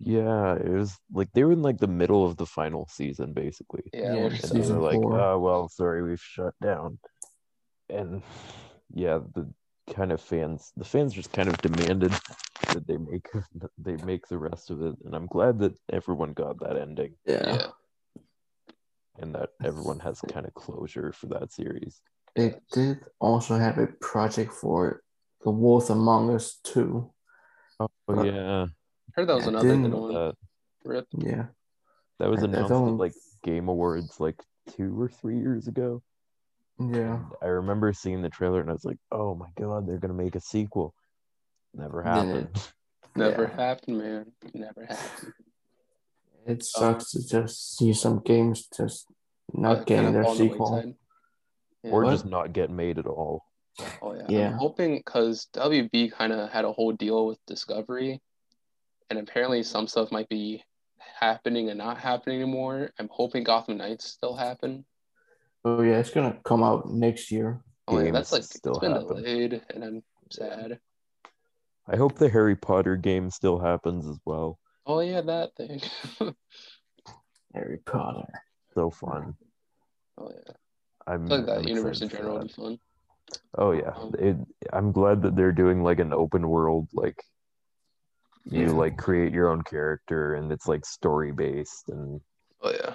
Yeah, 0.00 0.54
it 0.54 0.68
was 0.68 0.96
like 1.12 1.32
they 1.32 1.42
were 1.44 1.52
in 1.52 1.62
like 1.62 1.78
the 1.78 1.88
middle 1.88 2.24
of 2.24 2.36
the 2.36 2.46
final 2.46 2.86
season, 2.88 3.32
basically. 3.32 3.82
Yeah, 3.92 4.14
Yeah, 4.14 4.24
And 4.26 4.36
sucks. 4.38 4.52
they 4.52 4.60
season 4.60 4.80
like, 4.80 4.94
four. 5.00 5.18
oh, 5.20 5.38
well, 5.40 5.68
sorry, 5.68 6.02
we've 6.02 6.20
shut 6.20 6.54
down. 6.62 6.98
And 7.88 8.22
yeah, 8.94 9.18
the 9.34 9.52
kind 9.92 10.12
of 10.12 10.20
fans, 10.20 10.72
the 10.76 10.84
fans 10.84 11.14
just 11.14 11.32
kind 11.32 11.48
of 11.48 11.56
demanded 11.58 12.12
that 12.74 12.86
they 12.86 12.96
make 12.98 13.28
they 13.78 13.96
make 14.04 14.28
the 14.28 14.38
rest 14.38 14.70
of 14.70 14.82
it. 14.82 14.94
And 15.04 15.14
I'm 15.16 15.26
glad 15.26 15.58
that 15.60 15.74
everyone 15.90 16.32
got 16.32 16.60
that 16.60 16.76
ending 16.76 17.14
Yeah. 17.26 17.46
yeah. 17.56 17.66
and 19.18 19.34
that 19.34 19.50
everyone 19.64 19.98
has 20.00 20.20
kind 20.20 20.46
of 20.46 20.54
closure 20.54 21.12
for 21.12 21.26
that 21.28 21.52
series. 21.52 22.00
They 22.36 22.54
did 22.72 23.00
also 23.18 23.56
have 23.58 23.78
a 23.78 23.86
project 24.00 24.52
for 24.52 25.02
The 25.44 25.50
Wolf 25.50 25.90
Among 25.90 26.34
Us 26.34 26.58
2. 26.64 27.10
Oh 27.80 27.88
yeah. 28.24 28.66
I 28.66 28.66
heard 29.14 29.28
that 29.28 29.34
was 29.36 29.44
I 29.46 29.48
another 29.48 29.76
good 29.76 29.94
one. 29.94 30.34
that 30.84 31.06
Yeah. 31.12 31.46
that 32.18 32.28
was 32.30 32.40
I- 32.40 32.46
I 32.46 32.48
announced 32.48 32.72
at 32.72 32.76
like 32.76 33.14
Game 33.42 33.68
Awards 33.68 34.18
like 34.20 34.40
two 34.70 35.00
or 35.00 35.08
three 35.08 35.38
years 35.38 35.68
ago. 35.68 36.02
Yeah. 36.78 37.14
And 37.16 37.24
I 37.42 37.46
remember 37.46 37.92
seeing 37.92 38.22
the 38.22 38.28
trailer 38.28 38.60
and 38.60 38.70
I 38.70 38.72
was 38.72 38.84
like, 38.84 38.98
oh 39.10 39.34
my 39.34 39.48
god, 39.56 39.86
they're 39.86 39.98
gonna 39.98 40.14
make 40.14 40.34
a 40.36 40.40
sequel. 40.40 40.94
Never 41.74 42.02
Didn't. 42.02 42.14
happened. 42.28 42.72
Never 43.16 43.42
Yeah. 43.44 43.56
happened, 43.56 43.98
man. 43.98 44.32
Never 44.54 44.84
happened. 44.86 45.32
It 46.46 46.64
sucks 46.64 47.10
to 47.12 47.26
just 47.26 47.76
see 47.76 47.92
some 47.92 48.20
games 48.20 48.68
just 48.74 49.06
not 49.52 49.78
Uh, 49.78 49.84
getting 49.84 50.12
their 50.12 50.22
fall 50.24 50.34
the 50.34 50.38
sequel. 50.38 50.94
Wayside. 51.82 51.90
Yeah. 51.90 51.96
or 51.96 52.04
What? 52.04 52.10
just 52.12 52.26
not 52.26 52.52
get 52.52 52.70
made 52.70 52.98
at 52.98 53.06
all. 53.06 53.44
Oh 54.02 54.14
yeah. 54.14 54.26
Yeah. 54.28 54.46
I'm 54.50 54.58
hoping 54.58 54.96
because 54.96 55.48
WB 55.54 56.12
kind 56.12 56.32
of 56.32 56.50
had 56.50 56.64
a 56.64 56.72
whole 56.72 56.92
deal 56.92 57.26
with 57.26 57.38
Discovery, 57.46 58.20
and 59.10 59.18
apparently 59.18 59.62
some 59.62 59.86
stuff 59.86 60.10
might 60.10 60.28
be 60.28 60.64
happening 61.20 61.68
and 61.68 61.78
not 61.78 61.98
happening 61.98 62.42
anymore. 62.42 62.90
I'm 62.98 63.08
hoping 63.10 63.44
Gotham 63.44 63.76
Knights 63.78 64.06
still 64.06 64.36
happen. 64.36 64.84
Oh 65.64 65.82
yeah, 65.82 65.98
it's 65.98 66.10
gonna 66.10 66.36
come 66.44 66.62
out 66.62 66.90
next 66.90 67.30
year. 67.30 67.60
Oh 67.86 67.98
yeah, 68.00 68.10
that's 68.10 68.32
like 68.32 68.42
still 68.42 68.72
it's 68.72 68.80
been 68.80 68.92
happen. 68.92 69.08
delayed, 69.08 69.62
and 69.74 69.84
I'm 69.84 70.02
sad. 70.30 70.78
I 71.90 71.96
hope 71.96 72.16
the 72.18 72.28
Harry 72.28 72.54
Potter 72.56 72.96
game 72.96 73.30
still 73.30 73.58
happens 73.58 74.06
as 74.06 74.18
well. 74.26 74.58
Oh 74.86 75.00
yeah, 75.00 75.20
that 75.22 75.54
thing. 75.56 75.80
Harry 77.54 77.78
Potter. 77.86 78.28
So 78.74 78.90
fun. 78.90 79.34
oh 80.18 80.30
yeah, 80.30 80.52
I'm 81.08 81.28
like 81.28 81.46
that 81.46 81.58
I'm 81.58 81.68
universe 81.68 82.02
in 82.02 82.08
general 82.08 82.38
would 82.38 82.48
be 82.48 82.52
fun. 82.52 82.78
Oh 83.56 83.72
yeah, 83.72 83.92
Um, 83.96 84.14
it, 84.18 84.36
I'm 84.72 84.92
glad 84.92 85.22
that 85.22 85.34
they're 85.36 85.52
doing 85.52 85.82
like 85.82 85.98
an 86.00 86.12
open 86.12 86.48
world, 86.48 86.88
like 86.92 87.22
you 88.44 88.66
Yeah. 88.66 88.72
like 88.72 88.96
create 88.96 89.32
your 89.32 89.48
own 89.50 89.62
character 89.62 90.34
and 90.34 90.52
it's 90.52 90.66
like 90.66 90.84
story 90.84 91.32
based 91.32 91.88
and 91.88 92.20
Oh 92.62 92.70
yeah. 92.70 92.94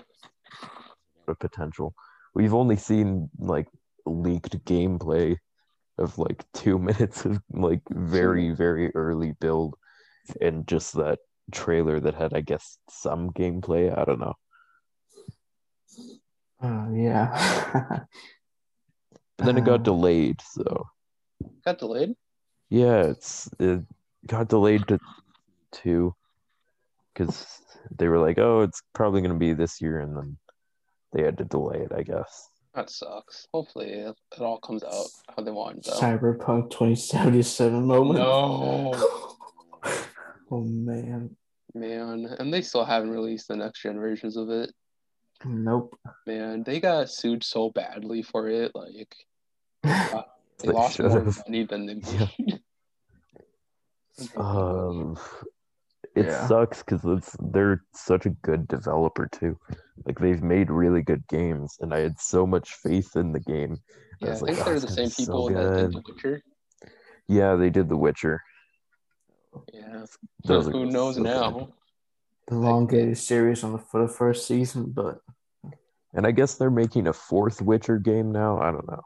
the 1.28 1.36
potential. 1.36 1.94
We've 2.36 2.54
only 2.54 2.76
seen 2.76 3.30
like 3.40 3.68
leaked 4.06 4.64
gameplay 4.66 5.38
of 5.98 6.18
like 6.18 6.46
two 6.54 6.80
minutes 6.90 7.26
of 7.26 7.42
like 7.52 7.82
very 7.92 8.52
very 8.52 8.94
early 8.96 9.34
build 9.40 9.76
and 10.42 10.68
just 10.68 10.94
that 10.94 11.20
trailer 11.52 12.00
that 12.00 12.16
had 12.16 12.34
I 12.34 12.42
guess 12.42 12.78
some 12.90 13.32
gameplay. 13.32 13.96
I 13.98 14.06
don't 14.06 14.20
know. 14.20 14.34
Uh, 16.64 16.88
yeah. 16.94 18.00
But 19.38 19.46
then 19.46 19.58
it 19.58 19.66
got 19.66 19.82
Uh, 19.82 19.84
delayed, 19.92 20.42
so 20.42 20.88
Got 21.66 21.80
delayed. 21.80 22.16
yeah, 22.70 23.04
it's 23.04 23.50
it 23.60 23.82
got 24.28 24.48
delayed 24.48 24.88
to 24.88 25.00
two 25.72 26.16
because 27.14 27.62
they 27.98 28.08
were 28.08 28.20
like, 28.20 28.38
oh, 28.38 28.62
it's 28.62 28.82
probably 28.94 29.22
gonna 29.22 29.34
be 29.36 29.54
this 29.54 29.82
year, 29.82 30.00
and 30.00 30.16
then 30.16 30.38
they 31.12 31.24
had 31.24 31.38
to 31.40 31.44
delay 31.46 31.80
it, 31.82 31.92
I 31.94 32.04
guess. 32.04 32.48
That 32.74 32.90
sucks. 32.90 33.48
Hopefully 33.54 33.90
it, 33.92 34.16
it 34.36 34.42
all 34.42 34.60
comes 34.60 34.84
out 34.84 35.06
how 35.36 35.44
they 35.44 35.52
want. 35.52 35.84
Though. 35.86 35.94
Cyberpunk 36.00 36.72
2077 36.72 37.86
moment. 37.86 38.20
No. 38.20 38.94
oh 40.52 40.62
man. 40.64 41.36
Man, 41.76 42.28
and 42.40 42.54
they 42.54 42.62
still 42.62 42.86
haven't 42.86 43.10
released 43.10 43.48
the 43.48 43.56
next 43.56 43.82
gen 43.82 44.00
versions 44.00 44.38
of 44.38 44.50
it. 44.50 44.72
Nope. 45.46 45.98
Man, 46.26 46.64
they 46.64 46.80
got 46.80 47.10
sued 47.10 47.44
so 47.44 47.70
badly 47.70 48.22
for 48.22 48.48
it. 48.50 48.72
Like 48.74 49.16
uh, 49.84 50.22
they, 50.60 50.68
They 50.68 50.74
lost 50.74 51.00
more 51.00 51.20
should've. 51.20 51.44
money 51.48 51.66
than 51.66 51.86
they 51.86 51.94
Yeah. 52.14 52.28
made. 52.38 52.60
Um, 54.38 55.18
it 56.16 56.26
Yeah. 56.26 56.48
sucks 56.48 56.84
because 56.84 57.04
it's 57.06 57.36
they're 57.40 57.84
such 57.94 58.26
a 58.26 58.30
good 58.30 58.68
developer 58.68 59.28
too. 59.32 59.58
Like 60.06 60.20
they've 60.20 60.44
made 60.44 60.70
really 60.70 61.02
good 61.02 61.28
games, 61.28 61.76
and 61.80 61.94
I 61.94 62.00
had 62.00 62.20
so 62.20 62.46
much 62.46 62.74
faith 62.76 63.16
in 63.16 63.32
the 63.32 63.40
game. 63.40 63.78
yeah, 64.22 64.28
I 64.28 64.32
was 64.32 64.42
think 64.42 64.58
like, 64.58 64.68
"Oh, 64.68 64.70
they're 64.72 64.80
the 64.80 64.88
same 64.88 65.06
be 65.06 65.10
so 65.12 65.24
people 65.24 65.48
that 65.50 65.76
did. 65.78 65.94
The 65.94 66.02
Witcher. 66.08 66.42
Yeah, 67.28 67.56
they 67.56 67.70
did 67.70 67.90
The 67.90 67.98
Witcher. 67.98 68.42
Yeah, 69.74 70.06
Those 70.46 70.68
who 70.68 70.86
knows 70.86 71.16
so 71.16 71.24
good. 71.24 71.32
now? 71.32 71.74
The 72.48 72.56
elongated 72.56 73.18
series 73.18 73.64
on 73.64 73.72
the 73.74 73.78
for 73.80 74.02
the 74.06 74.14
first 74.14 74.48
season, 74.48 74.92
but 74.92 75.20
And 76.14 76.28
I 76.28 76.32
guess 76.32 76.56
they're 76.56 76.70
making 76.70 77.08
a 77.08 77.14
fourth 77.14 77.62
Witcher 77.62 77.98
game 77.98 78.32
now. 78.32 78.60
I 78.60 78.72
don't 78.72 78.88
know. 78.88 79.02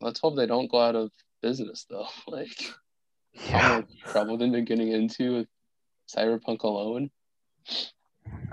Let's 0.00 0.20
hope 0.20 0.36
they 0.36 0.46
don't 0.46 0.70
go 0.70 0.80
out 0.80 0.94
of 0.94 1.10
business 1.42 1.86
though. 1.88 2.06
Like 2.28 2.56
how 3.36 3.78
Yeah. 3.78 3.82
trouble 4.06 4.36
they've 4.38 4.52
been 4.52 4.64
getting 4.64 4.92
into 4.92 5.36
with 5.38 5.48
Cyberpunk 6.14 6.62
alone. 6.62 7.10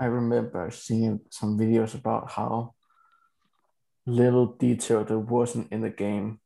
I 0.00 0.06
remember 0.06 0.70
seeing 0.70 1.20
some 1.30 1.58
videos 1.58 1.94
about 1.94 2.30
how 2.30 2.74
little 4.06 4.46
detail 4.46 5.04
there 5.04 5.18
wasn't 5.18 5.70
in 5.72 5.80
the 5.82 5.90
game. 5.90 6.40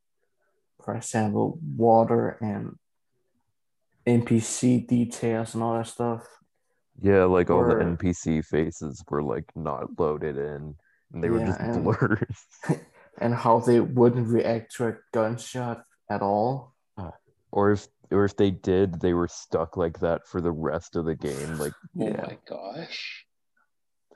For 0.83 0.95
example, 0.95 1.59
water 1.75 2.37
and 2.41 2.77
NPC 4.05 4.87
details 4.87 5.53
and 5.53 5.63
all 5.63 5.77
that 5.77 5.87
stuff. 5.87 6.25
Yeah, 7.01 7.23
like 7.25 7.49
all 7.49 7.63
the 7.65 7.75
Or- 7.75 7.83
NPC 7.83 8.43
faces 8.45 9.03
were 9.09 9.23
like 9.23 9.45
not 9.55 9.99
loaded 9.99 10.37
in 10.37 10.75
and 11.13 11.23
they 11.23 11.29
were 11.29 11.39
Yeah, 11.39 11.47
just 11.47 11.59
and- 11.61 11.83
blurs. 11.83 12.45
And 13.21 13.35
how 13.35 13.59
they 13.59 13.81
wouldn't 13.81 14.29
react 14.29 14.75
to 14.75 14.87
a 14.87 14.93
gunshot 15.11 15.83
at 16.09 16.21
all. 16.21 16.73
or 17.51 17.71
if 17.71 17.87
or 18.11 18.23
if 18.23 18.37
they 18.37 18.49
did, 18.49 19.01
they 19.01 19.13
were 19.13 19.27
stuck 19.27 19.75
like 19.75 19.99
that 19.99 20.25
for 20.25 20.39
the 20.39 20.51
rest 20.53 20.95
of 20.95 21.03
the 21.05 21.15
game. 21.15 21.57
Like 21.57 21.73
Oh 21.99 22.07
Yeah. 22.07 22.21
my 22.21 22.37
gosh. 22.47 23.25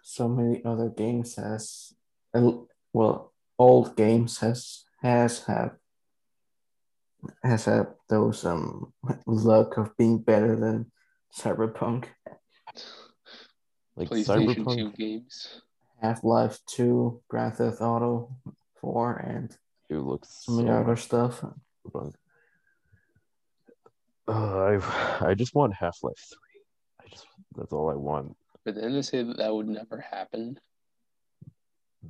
So 0.04 0.28
many 0.30 0.64
other 0.64 0.90
games 0.90 1.36
has 1.36 1.92
and 2.34 2.66
well, 2.94 3.34
old 3.60 3.98
games 3.98 4.40
has 4.40 4.86
has 5.02 5.44
had 5.46 5.72
has 7.44 7.66
had 7.66 7.88
those 8.10 8.46
um 8.46 8.94
luck 9.26 9.78
of 9.78 9.96
being 9.98 10.20
better 10.20 10.56
than 10.56 10.92
Cyberpunk. 11.38 12.06
Like 13.96 14.10
PlayStation 14.10 14.56
2 14.56 14.64
Cyberpunk 14.64 14.96
games. 14.96 15.62
Half-Life 16.02 16.60
2, 16.68 17.22
Grand 17.30 17.56
Theft 17.56 17.82
Auto 17.82 18.36
4, 18.82 19.18
and 19.18 19.58
it 19.90 19.96
looks 19.96 20.44
so 20.46 20.54
many 20.54 20.68
so 20.68 20.74
other 20.74 20.96
stuff. 20.96 21.44
Uh, 24.28 24.32
I 24.32 25.28
I 25.30 25.34
just 25.34 25.54
want 25.54 25.74
Half 25.74 25.98
Life 26.04 26.14
Three. 26.30 26.62
I 27.02 27.10
just 27.10 27.26
that's 27.56 27.74
all 27.74 27.90
I 27.90 27.96
want. 27.96 28.36
But 28.64 28.76
then 28.76 28.94
they 28.94 29.02
say 29.02 29.24
that 29.24 29.38
that 29.38 29.54
would 29.54 29.68
never 29.68 30.00
happen. 30.00 30.60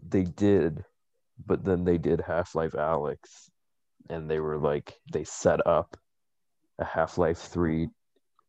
They 0.09 0.23
did, 0.23 0.85
but 1.45 1.63
then 1.63 1.83
they 1.83 1.97
did 1.97 2.21
Half 2.21 2.55
Life 2.55 2.73
Alyx, 2.73 3.49
and 4.09 4.29
they 4.29 4.39
were 4.39 4.57
like 4.57 4.93
they 5.11 5.23
set 5.23 5.65
up 5.65 5.97
a 6.77 6.85
Half 6.85 7.17
Life 7.17 7.39
Three, 7.39 7.89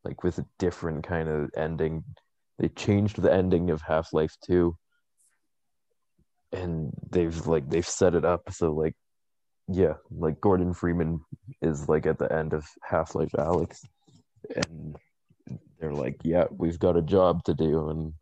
like 0.05 0.23
with 0.23 0.39
a 0.39 0.47
different 0.59 1.05
kind 1.05 1.29
of 1.29 1.51
ending. 1.57 2.05
They 2.59 2.69
changed 2.69 3.21
the 3.21 3.33
ending 3.33 3.71
of 3.71 3.83
Half 3.83 4.13
Life 4.13 4.37
Two, 4.45 4.77
and 6.53 6.93
they've 7.11 7.47
like 7.47 7.69
they've 7.69 7.87
set 7.87 8.15
it 8.15 8.25
up 8.25 8.53
so 8.53 8.73
like 8.73 8.95
yeah, 9.69 9.95
like 10.11 10.41
Gordon 10.41 10.75
Freeman 10.75 11.21
is 11.63 11.89
like 11.89 12.07
at 12.07 12.19
the 12.19 12.31
end 12.33 12.53
of 12.53 12.67
Half 12.83 13.15
Life 13.15 13.33
Alyx, 13.39 13.81
and 14.55 14.97
they're 15.79 15.93
like, 15.95 16.17
yeah, 16.23 16.45
we've 16.51 16.79
got 16.79 16.97
a 16.97 17.03
job 17.03 17.45
to 17.45 17.55
do, 17.55 17.89
and 17.89 18.13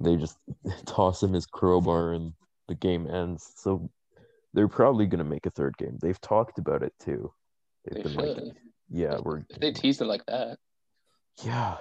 they 0.00 0.16
just 0.16 0.36
toss 0.86 1.22
him 1.22 1.32
his 1.32 1.46
crowbar, 1.46 2.12
and 2.12 2.32
the 2.68 2.74
game 2.74 3.08
ends. 3.08 3.52
So 3.56 3.88
they're 4.52 4.68
probably 4.68 5.06
gonna 5.06 5.24
make 5.24 5.46
a 5.46 5.50
third 5.50 5.76
game. 5.78 5.98
They've 6.00 6.20
talked 6.20 6.58
about 6.58 6.82
it 6.82 6.92
too. 7.00 7.32
They 7.84 8.02
They've 8.02 8.16
been 8.16 8.36
like, 8.36 8.54
yeah, 8.90 9.18
we're 9.22 9.42
If 9.48 9.60
they 9.60 9.72
teased 9.72 10.00
it 10.00 10.06
like 10.06 10.26
that. 10.26 10.58
Yeah, 11.42 11.76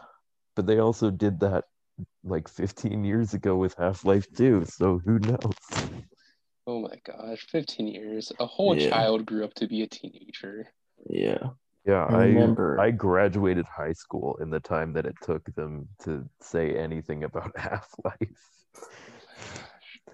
but 0.55 0.65
they 0.67 0.79
also 0.79 1.09
did 1.11 1.39
that 1.41 1.65
like 2.23 2.47
15 2.47 3.03
years 3.03 3.33
ago 3.33 3.55
with 3.55 3.75
Half 3.77 4.05
Life 4.05 4.25
2. 4.35 4.65
So 4.65 4.99
who 5.05 5.19
knows? 5.19 5.53
Oh 6.65 6.79
my 6.81 6.95
gosh, 7.05 7.45
15 7.49 7.87
years. 7.87 8.31
A 8.39 8.45
whole 8.45 8.75
Yeah. 8.75 8.89
child 8.89 9.25
grew 9.25 9.43
up 9.43 9.53
to 9.55 9.67
be 9.67 9.81
a 9.83 9.87
teenager. 9.87 10.67
Yeah. 11.09 11.49
Yeah, 11.85 12.05
I 12.05 12.13
I 12.13 12.25
remember- 12.27 12.79
I 12.79 12.91
graduated 12.91 13.65
high 13.65 13.91
school 13.91 14.37
in 14.41 14.49
the 14.49 14.61
time 14.61 14.93
that 14.93 15.05
it 15.05 15.15
took 15.21 15.43
them 15.55 15.89
to 16.03 16.27
say 16.41 16.77
anything 16.77 17.25
about 17.25 17.51
Half 17.57 17.89
Life. 18.05 18.49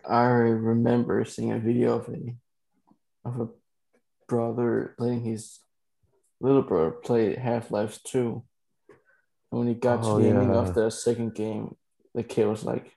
I 0.07 0.23
remember 0.25 1.23
seeing 1.25 1.51
a 1.51 1.59
video 1.59 1.99
of 1.99 2.09
a 2.09 2.35
of 3.25 3.39
a 3.39 3.47
brother 4.27 4.95
letting 4.97 5.23
his 5.23 5.59
little 6.41 6.61
brother 6.63 6.91
play 6.91 7.35
Half-Life 7.35 8.01
2. 8.03 8.43
And 9.51 9.59
when 9.59 9.67
he 9.67 9.73
got 9.73 10.03
Oh, 10.03 10.17
to 10.17 10.23
the 10.23 10.29
ending 10.29 10.55
of 10.55 10.73
the 10.73 10.89
second 10.89 11.33
game, 11.35 11.75
the 12.13 12.23
kid 12.23 12.45
was 12.47 12.63
like, 12.63 12.95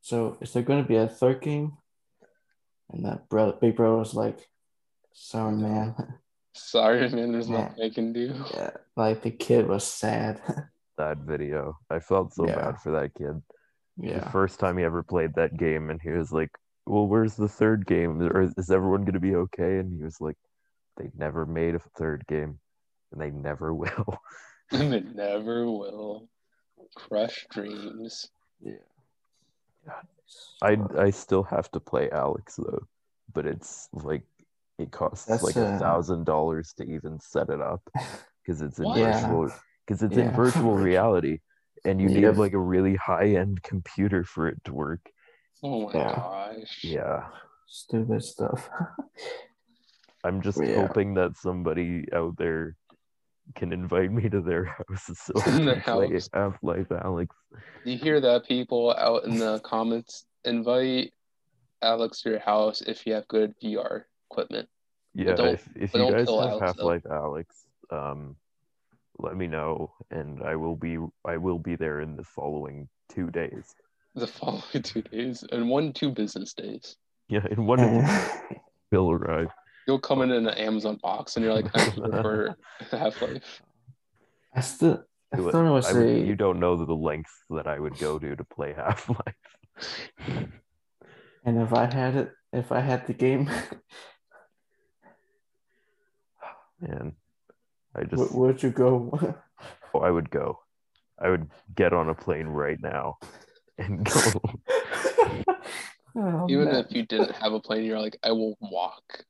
So 0.00 0.36
is 0.40 0.52
there 0.52 0.62
gonna 0.62 0.84
be 0.84 0.96
a 0.96 1.08
third 1.08 1.40
game? 1.42 1.76
And 2.90 3.04
that 3.04 3.28
brother 3.28 3.56
big 3.60 3.76
brother 3.76 3.96
was 3.96 4.14
like, 4.14 4.48
Sorry 5.12 5.54
man. 5.56 5.94
Sorry, 6.54 7.08
man, 7.10 7.32
there's 7.32 7.48
Yeah. 7.48 7.68
nothing 7.68 7.84
I 7.84 7.90
can 7.90 8.12
do. 8.12 8.34
yeah, 8.54 8.70
like 8.96 9.22
the 9.22 9.30
kid 9.30 9.66
was 9.68 9.84
sad. 9.84 10.40
That 10.98 11.18
video, 11.18 11.78
I 11.88 11.98
felt 12.00 12.34
so 12.34 12.46
Yeah. 12.46 12.56
bad 12.56 12.78
for 12.82 12.92
that 12.92 13.14
kid. 13.14 13.40
The 13.96 14.06
yeah. 14.08 14.30
first 14.32 14.60
time 14.60 14.76
he 14.76 14.84
ever 14.84 15.02
played 15.02 15.32
that 15.34 15.56
game, 15.56 15.88
and 15.88 15.98
he 16.02 16.10
was 16.10 16.30
like, 16.30 16.50
"Well, 16.84 17.06
where's 17.06 17.36
the 17.36 17.48
third 17.48 17.86
game? 17.86 18.20
Or 18.20 18.42
is 18.42 18.70
everyone 18.70 19.06
gonna 19.06 19.18
be 19.20 19.34
okay?" 19.34 19.78
And 19.78 19.96
he 19.96 20.04
was 20.04 20.20
like, 20.20 20.36
"They 20.98 21.10
never 21.16 21.46
made 21.46 21.74
a 21.74 21.78
third 21.96 22.26
game, 22.26 22.60
and 23.12 23.20
they 23.20 23.30
never 23.30 23.72
will." 23.82 24.18
And 24.72 24.94
it 24.94 25.14
never 25.14 25.66
will. 25.66 26.28
Crush 26.94 27.46
dreams. 27.50 28.28
Yeah. 28.62 28.72
I 30.62 30.78
I 30.98 31.10
still 31.10 31.42
have 31.44 31.70
to 31.72 31.80
play 31.80 32.08
Alyx 32.08 32.56
though, 32.56 32.86
but 33.32 33.46
it's 33.46 33.88
like 33.92 34.22
it 34.78 34.90
costs 34.92 35.26
That's, 35.26 35.42
like 35.42 35.56
a 35.56 35.66
uh, 35.74 35.78
thousand 35.78 36.24
dollars 36.24 36.72
to 36.74 36.84
even 36.84 37.18
set 37.20 37.48
it 37.50 37.60
up 37.60 37.82
because 38.42 38.62
it's 38.62 38.78
in 38.78 38.88
What? 38.88 38.98
Virtual 39.14 39.50
because 39.86 40.02
it's 40.02 40.16
Yeah. 40.16 40.24
in 40.24 40.30
virtual 40.32 40.74
reality, 40.90 41.40
and 41.84 42.00
you 42.00 42.08
need 42.08 42.22
Yep. 42.22 42.36
like 42.36 42.52
a 42.52 42.58
really 42.58 42.96
high 42.96 43.30
end 43.34 43.62
computer 43.62 44.24
for 44.24 44.48
it 44.48 44.62
to 44.64 44.72
work. 44.74 45.10
Oh 45.62 45.86
my 45.86 45.92
Yeah. 45.98 46.14
gosh. 46.14 46.84
Yeah, 46.84 47.28
Stupid 47.66 48.22
stuff. 48.22 48.68
I'm 50.24 50.42
just 50.42 50.58
Yeah. 50.60 50.74
hoping 50.76 51.14
that 51.14 51.36
somebody 51.36 52.04
out 52.12 52.36
there 52.36 52.76
can 53.54 53.72
invite 53.72 54.12
me 54.12 54.28
to 54.28 54.40
their 54.40 54.64
house 54.64 55.10
so 55.14 55.32
I 55.36 55.42
can 55.42 55.64
their 55.66 55.80
play 55.80 56.12
house. 56.12 56.28
Half 56.32 56.58
Life 56.62 56.88
Alyx. 56.88 57.28
You 57.84 57.96
hear 57.96 58.20
that, 58.20 58.46
people 58.46 58.94
out 58.96 59.24
in 59.24 59.38
the 59.38 59.60
comments? 59.60 60.26
Invite 60.44 61.12
Alex 61.82 62.22
to 62.22 62.30
your 62.30 62.38
house 62.40 62.80
if 62.82 63.06
you 63.06 63.14
have 63.14 63.26
good 63.28 63.54
VR 63.62 64.04
equipment. 64.30 64.68
Yeah, 65.14 65.34
don't- 65.34 65.54
if, 65.54 65.68
if 65.76 65.94
you 65.94 66.00
don't 66.00 66.12
guys 66.12 66.28
have 66.28 66.60
Half. 66.60 66.78
Life 66.78 67.02
Alyx, 67.04 67.46
um, 67.90 68.36
let 69.18 69.36
me 69.36 69.46
know, 69.46 69.92
and 70.10 70.42
I 70.42 70.56
will 70.56 70.76
be 70.76 70.96
I 71.26 71.36
will 71.36 71.58
be 71.58 71.76
there 71.76 72.00
in 72.00 72.16
the 72.16 72.24
following 72.24 72.88
two 73.12 73.30
days. 73.30 73.74
The 74.14 74.26
following 74.26 74.62
two 74.82 75.02
days 75.02 75.44
and 75.52 75.68
one, 75.68 75.92
two 75.92 76.10
business 76.10 76.54
days. 76.54 76.96
Yeah, 77.28 77.46
in 77.50 77.66
one 77.66 77.80
of 77.80 77.90
them 77.90 78.60
will 78.92 79.10
arrive. 79.10 79.48
You'll 79.86 79.98
come 79.98 80.22
in 80.22 80.30
in 80.30 80.46
an 80.46 80.54
Amazon 80.58 80.98
box 81.02 81.36
and 81.36 81.44
you're 81.44 81.54
like, 81.54 81.66
I'm 81.74 81.92
here 81.92 82.56
for 82.88 82.96
Half 82.96 83.20
Life. 83.22 83.62
I 84.54 84.60
still 84.60 85.04
I 85.32 85.36
Do 85.36 85.48
it. 85.48 85.52
thought 85.52 85.66
it 85.66 85.70
was 85.70 85.86
I 85.88 85.92
would- 85.92 86.06
a 86.06 86.20
you 86.20 86.34
don't 86.36 86.60
know 86.60 86.76
the 86.76 86.92
length 86.92 87.32
that 87.50 87.66
I 87.66 87.78
would 87.78 87.98
go 87.98 88.18
to 88.18 88.36
to 88.36 88.44
play 88.44 88.72
Half 88.74 89.08
Life. 89.08 90.48
and 91.44 91.60
if 91.62 91.72
I 91.72 91.86
had 91.92 92.16
it 92.16 92.32
if 92.52 92.72
I 92.72 92.80
had 92.80 93.06
the 93.06 93.14
game 93.14 93.48
Man, 96.80 97.12
I 97.94 98.04
just 98.04 98.16
where, 98.16 98.28
where'd 98.28 98.62
you 98.62 98.70
go? 98.70 99.34
oh, 99.94 100.00
I 100.00 100.10
would 100.10 100.30
go. 100.30 100.60
I 101.18 101.28
would 101.28 101.50
get 101.74 101.92
on 101.92 102.08
a 102.08 102.14
plane 102.14 102.46
right 102.46 102.78
now 102.80 103.18
and 103.78 104.04
go. 104.04 104.40
Oh, 106.16 106.46
Even 106.50 106.64
man. 106.64 106.74
if 106.84 106.90
you 106.90 107.06
didn't 107.06 107.30
have 107.36 107.52
a 107.52 107.60
plane, 107.60 107.84
you're 107.84 108.00
like, 108.00 108.18
I 108.24 108.32
will 108.32 108.56
walk. 108.60 109.24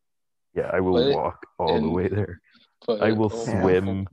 Yeah, 0.55 0.71
I 0.73 0.81
will 0.81 0.95
But- 0.95 1.15
walk 1.15 1.47
all 1.59 1.81
the 1.81 1.89
way 1.91 2.09
there. 2.09 2.41
I 2.89 3.13
will 3.13 3.31
swim 3.31 4.09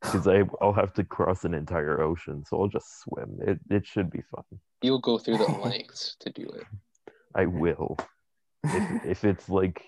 because 0.00 0.26
I 0.28 0.44
I'll 0.60 0.72
have 0.72 0.94
to 0.94 1.04
cross 1.04 1.44
an 1.44 1.54
entire 1.54 2.00
ocean, 2.00 2.44
so 2.44 2.60
I'll 2.60 2.68
just 2.68 3.00
swim. 3.00 3.38
It 3.42 3.58
it 3.70 3.86
should 3.86 4.10
be 4.10 4.22
fun. 4.30 4.44
You'll 4.82 5.00
go 5.00 5.18
through 5.18 5.38
the 5.38 5.44
lengths 5.64 6.16
to 6.20 6.30
do 6.30 6.44
it. 6.48 6.64
I 7.34 7.46
will. 7.46 7.96
If 8.64 9.04
if 9.04 9.24
it's 9.24 9.48
like 9.48 9.82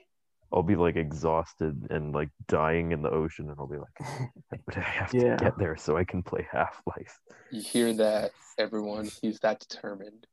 I'll 0.52 0.62
be 0.62 0.76
like 0.76 0.96
exhausted 0.96 1.86
and 1.90 2.12
like 2.12 2.30
dying 2.48 2.92
in 2.92 3.02
the 3.02 3.10
ocean, 3.10 3.48
and 3.50 3.56
I'll 3.58 3.66
be 3.68 3.76
like, 3.78 4.30
but 4.66 4.76
I 4.76 4.80
have 4.80 5.12
Yeah. 5.14 5.36
to 5.36 5.44
get 5.44 5.58
there 5.58 5.76
so 5.76 5.96
I 5.96 6.04
can 6.04 6.22
play 6.22 6.46
Half 6.50 6.80
Life. 6.86 7.20
You 7.50 7.60
hear 7.62 7.92
that, 7.94 8.32
everyone? 8.58 9.08
He's 9.22 9.38
that 9.40 9.60
determined. 9.60 10.26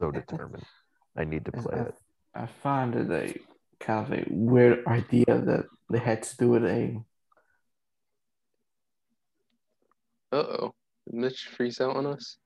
So 0.00 0.10
determined. 0.10 0.64
I 1.16 1.24
need 1.24 1.44
to 1.46 1.52
play 1.52 1.78
it. 1.80 1.94
I 2.34 2.46
find 2.46 2.94
it 2.96 3.10
a 3.10 3.38
kind 3.80 4.12
of 4.12 4.18
a 4.18 4.24
weird 4.28 4.86
idea 4.86 5.24
that 5.26 5.64
they 5.90 5.98
had 5.98 6.22
to 6.22 6.36
do 6.36 6.54
it 6.56 6.64
a 6.64 7.00
Uh 10.30 10.36
oh. 10.36 10.74
Did 11.06 11.14
Mitch 11.14 11.46
freeze 11.46 11.80
out 11.80 11.96
on 11.96 12.06
us? 12.06 12.36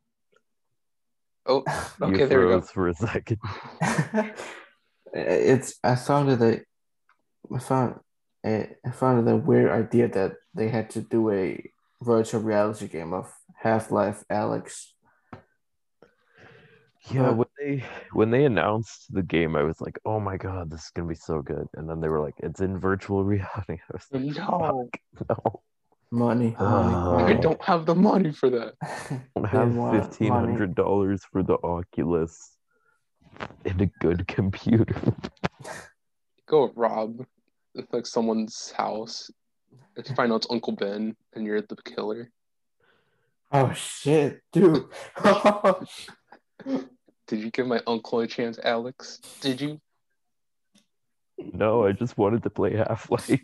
Oh, 1.46 1.64
you 2.00 2.06
okay, 2.06 2.26
there 2.26 2.46
we 2.46 2.52
go. 2.52 2.60
for 2.60 2.88
a 2.88 2.94
second. 2.94 3.38
it's 5.12 5.74
I 5.82 5.96
found 5.96 6.30
it 6.30 6.40
a 6.40 6.60
I 7.54 7.58
found 7.58 8.00
I 8.44 8.70
I 8.86 8.90
found 8.90 9.26
it 9.26 9.32
a 9.32 9.36
weird 9.36 9.70
idea 9.70 10.08
that 10.08 10.34
they 10.54 10.68
had 10.68 10.90
to 10.90 11.00
do 11.00 11.30
a 11.30 11.72
virtual 12.00 12.40
reality 12.42 12.88
game 12.88 13.12
of 13.12 13.32
Half 13.56 13.90
Life 13.90 14.24
Alyx. 14.30 14.91
Yeah, 17.10 17.22
uh-huh. 17.30 17.32
when 17.34 17.46
they 17.58 17.84
when 18.12 18.30
they 18.30 18.44
announced 18.44 19.12
the 19.12 19.22
game, 19.22 19.56
I 19.56 19.62
was 19.64 19.80
like, 19.80 19.98
"Oh 20.04 20.20
my 20.20 20.36
god, 20.36 20.70
this 20.70 20.84
is 20.84 20.90
gonna 20.94 21.08
be 21.08 21.16
so 21.16 21.42
good!" 21.42 21.66
And 21.74 21.88
then 21.90 22.00
they 22.00 22.08
were 22.08 22.20
like, 22.20 22.34
"It's 22.38 22.60
in 22.60 22.78
virtual 22.78 23.24
reality." 23.34 23.78
I 23.90 23.92
was 23.92 24.06
like, 24.12 24.22
No, 24.36 24.88
"No, 25.28 25.62
Money, 26.12 26.54
money, 26.60 26.94
Oh. 26.94 27.24
I 27.26 27.32
don't 27.32 27.60
have 27.62 27.86
the 27.86 27.94
money 27.94 28.32
for 28.32 28.50
that. 28.50 28.74
I 28.82 29.20
don't 29.34 29.44
have 29.46 29.74
want 29.74 30.04
fifteen 30.04 30.28
money. 30.28 30.46
hundred 30.52 30.74
dollars 30.74 31.24
for 31.32 31.42
the 31.42 31.56
Oculus 31.64 32.56
and 33.64 33.80
a 33.80 33.86
good 34.00 34.28
computer." 34.28 34.94
Go 36.46 36.70
rob 36.76 37.24
like 37.92 38.06
someone's 38.06 38.70
house. 38.76 39.30
If 39.96 40.08
you 40.08 40.14
find 40.14 40.30
out 40.32 40.36
it's 40.36 40.46
Uncle 40.50 40.74
Ben 40.76 41.16
and 41.32 41.46
you're 41.46 41.62
the 41.62 41.76
killer. 41.84 42.30
Oh 43.50 43.72
shit, 43.72 44.40
dude. 44.52 44.84
Did 47.32 47.40
you 47.40 47.50
give 47.50 47.66
my 47.66 47.80
uncle 47.86 48.20
a 48.20 48.26
chance, 48.26 48.58
Alex? 48.62 49.18
Did 49.40 49.58
you? 49.58 49.80
No, 51.38 51.86
I 51.86 51.92
just 51.92 52.18
wanted 52.18 52.42
to 52.42 52.50
play 52.50 52.76
Half 52.76 53.10
Life. 53.10 53.40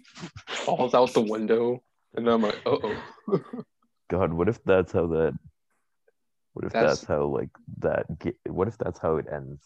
Falls 0.46 0.92
out 0.92 1.14
the 1.14 1.22
window, 1.22 1.82
and 2.14 2.28
I'm 2.28 2.42
like, 2.42 2.60
uh 2.66 2.76
oh. 2.82 3.42
God, 4.10 4.34
what 4.34 4.46
if 4.46 4.62
that's 4.64 4.92
how 4.92 5.06
that? 5.06 5.32
What 6.52 6.66
if 6.66 6.72
That's- 6.74 6.98
that's, 6.98 7.08
how 7.08 7.24
like 7.28 7.48
that? 7.78 8.04
What 8.44 8.68
if 8.68 8.76
that's 8.76 8.98
how 8.98 9.16
it 9.16 9.24
ends? 9.32 9.62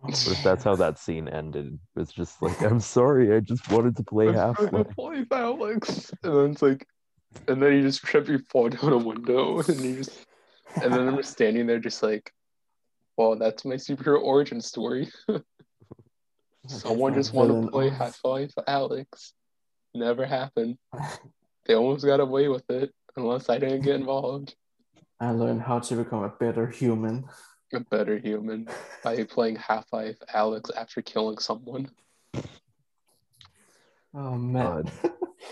What 0.00 0.12
if 0.12 0.42
that's 0.42 0.64
how 0.64 0.76
that 0.76 0.98
scene 0.98 1.26
ended? 1.26 1.78
It's 1.96 2.12
just 2.12 2.42
like, 2.42 2.60
I'm 2.60 2.80
sorry, 2.80 3.34
I 3.34 3.40
just 3.40 3.70
wanted 3.70 3.96
to 3.96 4.02
play 4.02 4.30
Half 4.30 4.60
Life. 4.70 4.88
Life, 4.98 5.32
Alex. 5.32 6.12
And 6.22 6.36
then 6.36 6.50
it's 6.50 6.60
like, 6.60 6.86
and 7.48 7.62
then 7.62 7.72
you 7.72 7.80
just 7.80 8.02
trip, 8.02 8.28
you 8.28 8.40
fall 8.50 8.68
down 8.68 8.92
a 8.92 8.98
window, 8.98 9.60
and 9.60 9.80
you 9.80 9.96
just, 9.96 10.26
and 10.82 10.92
then 10.92 11.08
I'm 11.08 11.16
just 11.16 11.32
standing 11.32 11.66
there, 11.66 11.78
just 11.78 12.02
like, 12.02 12.30
well, 13.16 13.36
that's 13.36 13.64
my 13.64 13.74
superhero 13.74 14.20
origin 14.22 14.60
story. 14.60 15.10
Someone 16.66 17.14
just 17.14 17.32
wanted 17.34 17.62
to 17.62 17.70
play 17.70 17.88
um, 17.88 17.94
Half 17.94 18.24
Life, 18.24 18.52
Alex. 18.66 19.34
Never 19.94 20.26
happened. 20.26 20.78
They 21.64 21.74
almost 21.74 22.04
got 22.04 22.18
away 22.18 22.48
with 22.48 22.68
it, 22.70 22.92
unless 23.16 23.48
I 23.48 23.58
didn't 23.58 23.82
get 23.82 23.94
involved. 23.94 24.56
I 25.20 25.30
learned 25.30 25.62
how 25.62 25.78
to 25.78 25.94
become 25.94 26.24
a 26.24 26.28
better 26.28 26.66
human. 26.66 27.24
A 27.72 27.78
better 27.78 28.18
human 28.18 28.68
by 29.04 29.22
playing 29.22 29.56
Half 29.56 29.92
Life, 29.92 30.16
Alex, 30.34 30.70
after 30.76 31.02
killing 31.02 31.38
someone. 31.38 31.88
Oh 34.12 34.36
man. 34.36 34.90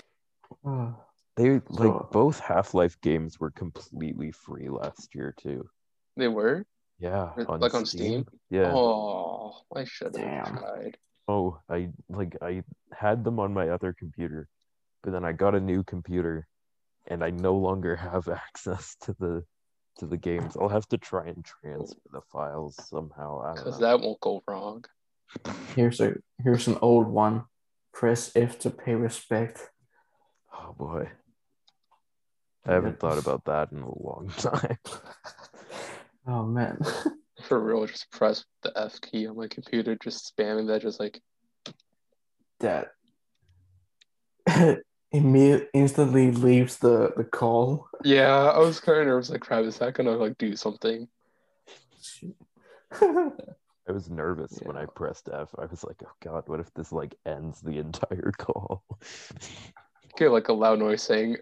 oh, 0.66 0.96
They 1.36 1.60
like 1.68 2.10
both 2.10 2.40
Half 2.40 2.74
Life 2.74 3.00
games 3.00 3.38
were 3.38 3.52
completely 3.52 4.32
free 4.32 4.68
last 4.68 5.14
year 5.14 5.32
too. 5.40 5.70
They 6.16 6.28
were 6.28 6.66
Yeah, 7.01 7.31
like 7.48 7.74
on 7.74 7.86
Steam. 7.86 8.27
Yeah. 8.51 8.72
Oh, 8.74 9.62
I 9.74 9.85
should 9.85 10.14
have 10.16 10.59
tried. 10.59 10.98
Oh, 11.28 11.59
I 11.68 11.89
like 12.09 12.36
I 12.43 12.62
had 12.93 13.24
them 13.24 13.39
on 13.40 13.55
my 13.55 13.70
other 13.70 13.94
computer, 13.98 14.48
but 15.02 15.12
then 15.12 15.24
I 15.24 15.32
got 15.32 15.55
a 15.55 15.60
new 15.60 15.82
computer, 15.82 16.47
and 17.06 17.24
I 17.24 17.31
no 17.31 17.56
longer 17.56 17.97
have 17.97 18.28
access 18.48 18.97
to 19.02 19.16
the 19.18 19.44
to 19.98 20.06
the 20.06 20.16
games. 20.16 20.56
I'll 20.60 20.68
have 20.68 20.89
to 20.89 20.98
try 20.98 21.27
and 21.28 21.44
transfer 21.44 22.01
the 22.12 22.20
files 22.32 22.77
somehow. 22.89 23.55
Because 23.55 23.78
that 23.78 24.01
won't 24.01 24.20
go 24.20 24.43
wrong. 24.47 24.85
here's 25.74 26.01
a 26.01 26.14
here's 26.43 26.68
an 26.68 26.78
old 26.82 27.06
one. 27.06 27.44
Press 27.93 28.31
F 28.36 28.59
to 28.60 28.70
pay 28.70 28.94
respect. 28.94 29.70
Oh 30.52 30.74
boy, 30.77 31.09
I 32.66 32.72
haven't 32.72 33.01
thought 33.01 33.18
about 33.18 33.44
that 33.47 33.72
in 33.72 33.78
a 33.78 34.02
long 34.02 34.28
time. 34.36 34.78
Oh 36.26 36.44
man. 36.44 36.78
For 37.44 37.59
real, 37.59 37.86
just 37.86 38.10
press 38.10 38.44
the 38.62 38.72
F 38.76 39.01
key 39.01 39.26
on 39.26 39.36
my 39.36 39.48
computer, 39.48 39.97
just 39.97 40.32
spamming 40.36 40.66
that, 40.66 40.82
just 40.82 41.01
like, 41.01 41.22
that 42.60 42.88
immediately 45.12 45.66
instantly 45.72 46.30
leaves 46.32 46.76
the 46.76 47.12
the 47.16 47.24
call. 47.24 47.88
yeah, 48.05 48.28
I 48.28 48.59
was 48.59 48.78
kind 48.80 48.98
of 49.01 49.06
nervous, 49.06 49.30
like, 49.30 49.40
crap, 49.40 49.64
is 49.64 49.78
that 49.78 49.94
gonna, 49.94 50.12
like, 50.12 50.36
do 50.36 50.55
something? 50.55 51.09
I 53.01 53.92
was 53.92 54.10
nervous 54.10 54.59
when 54.62 54.76
I 54.76 54.84
pressed 54.84 55.30
F. 55.32 55.55
I 55.59 55.64
was 55.64 55.82
like, 55.82 56.02
oh 56.05 56.12
god, 56.22 56.44
what 56.47 56.60
if 56.60 56.72
this 56.74 56.92
like 56.92 57.14
ends 57.24 57.60
the 57.60 57.78
entire 57.78 58.32
call? 58.36 58.84
Get, 60.18 60.30
like, 60.30 60.48
a 60.48 60.52
loud 60.52 60.78
noise 60.80 61.02
saying, 61.02 61.38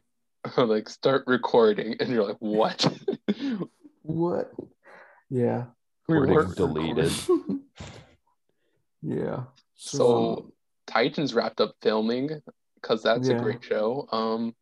like, 0.57 0.89
start 0.89 1.25
recording, 1.27 1.97
and 1.99 2.09
you're 2.09 2.25
like, 2.25 2.37
what? 2.39 2.87
What? 4.09 4.51
Yeah. 5.31 5.65
we 6.09 6.15
Recording 6.17 6.35
weren't 6.35 6.57
deleted. 6.57 7.13
yeah. 9.03 9.45
So, 9.75 10.53
Titans 10.87 11.35
wrapped 11.35 11.61
up 11.61 11.75
filming, 11.83 12.31
because 12.77 13.03
that's 13.03 13.29
Yeah. 13.29 13.37
a 13.37 13.43
great 13.43 13.63
show. 13.63 14.09
Um, 14.11 14.55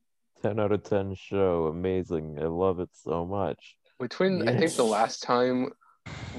10 0.43 0.59
out 0.61 0.73
of 0.73 0.83
10 0.83 1.15
show. 1.15 1.67
Amazing. 1.67 2.39
I 2.41 2.47
love 2.47 2.81
it 2.81 2.91
so 2.93 3.25
much. 3.25 3.77
Between 3.99 4.47
I 4.49 4.57
think 4.59 4.73
the 4.73 4.85
last 4.85 5.23
time 5.23 5.71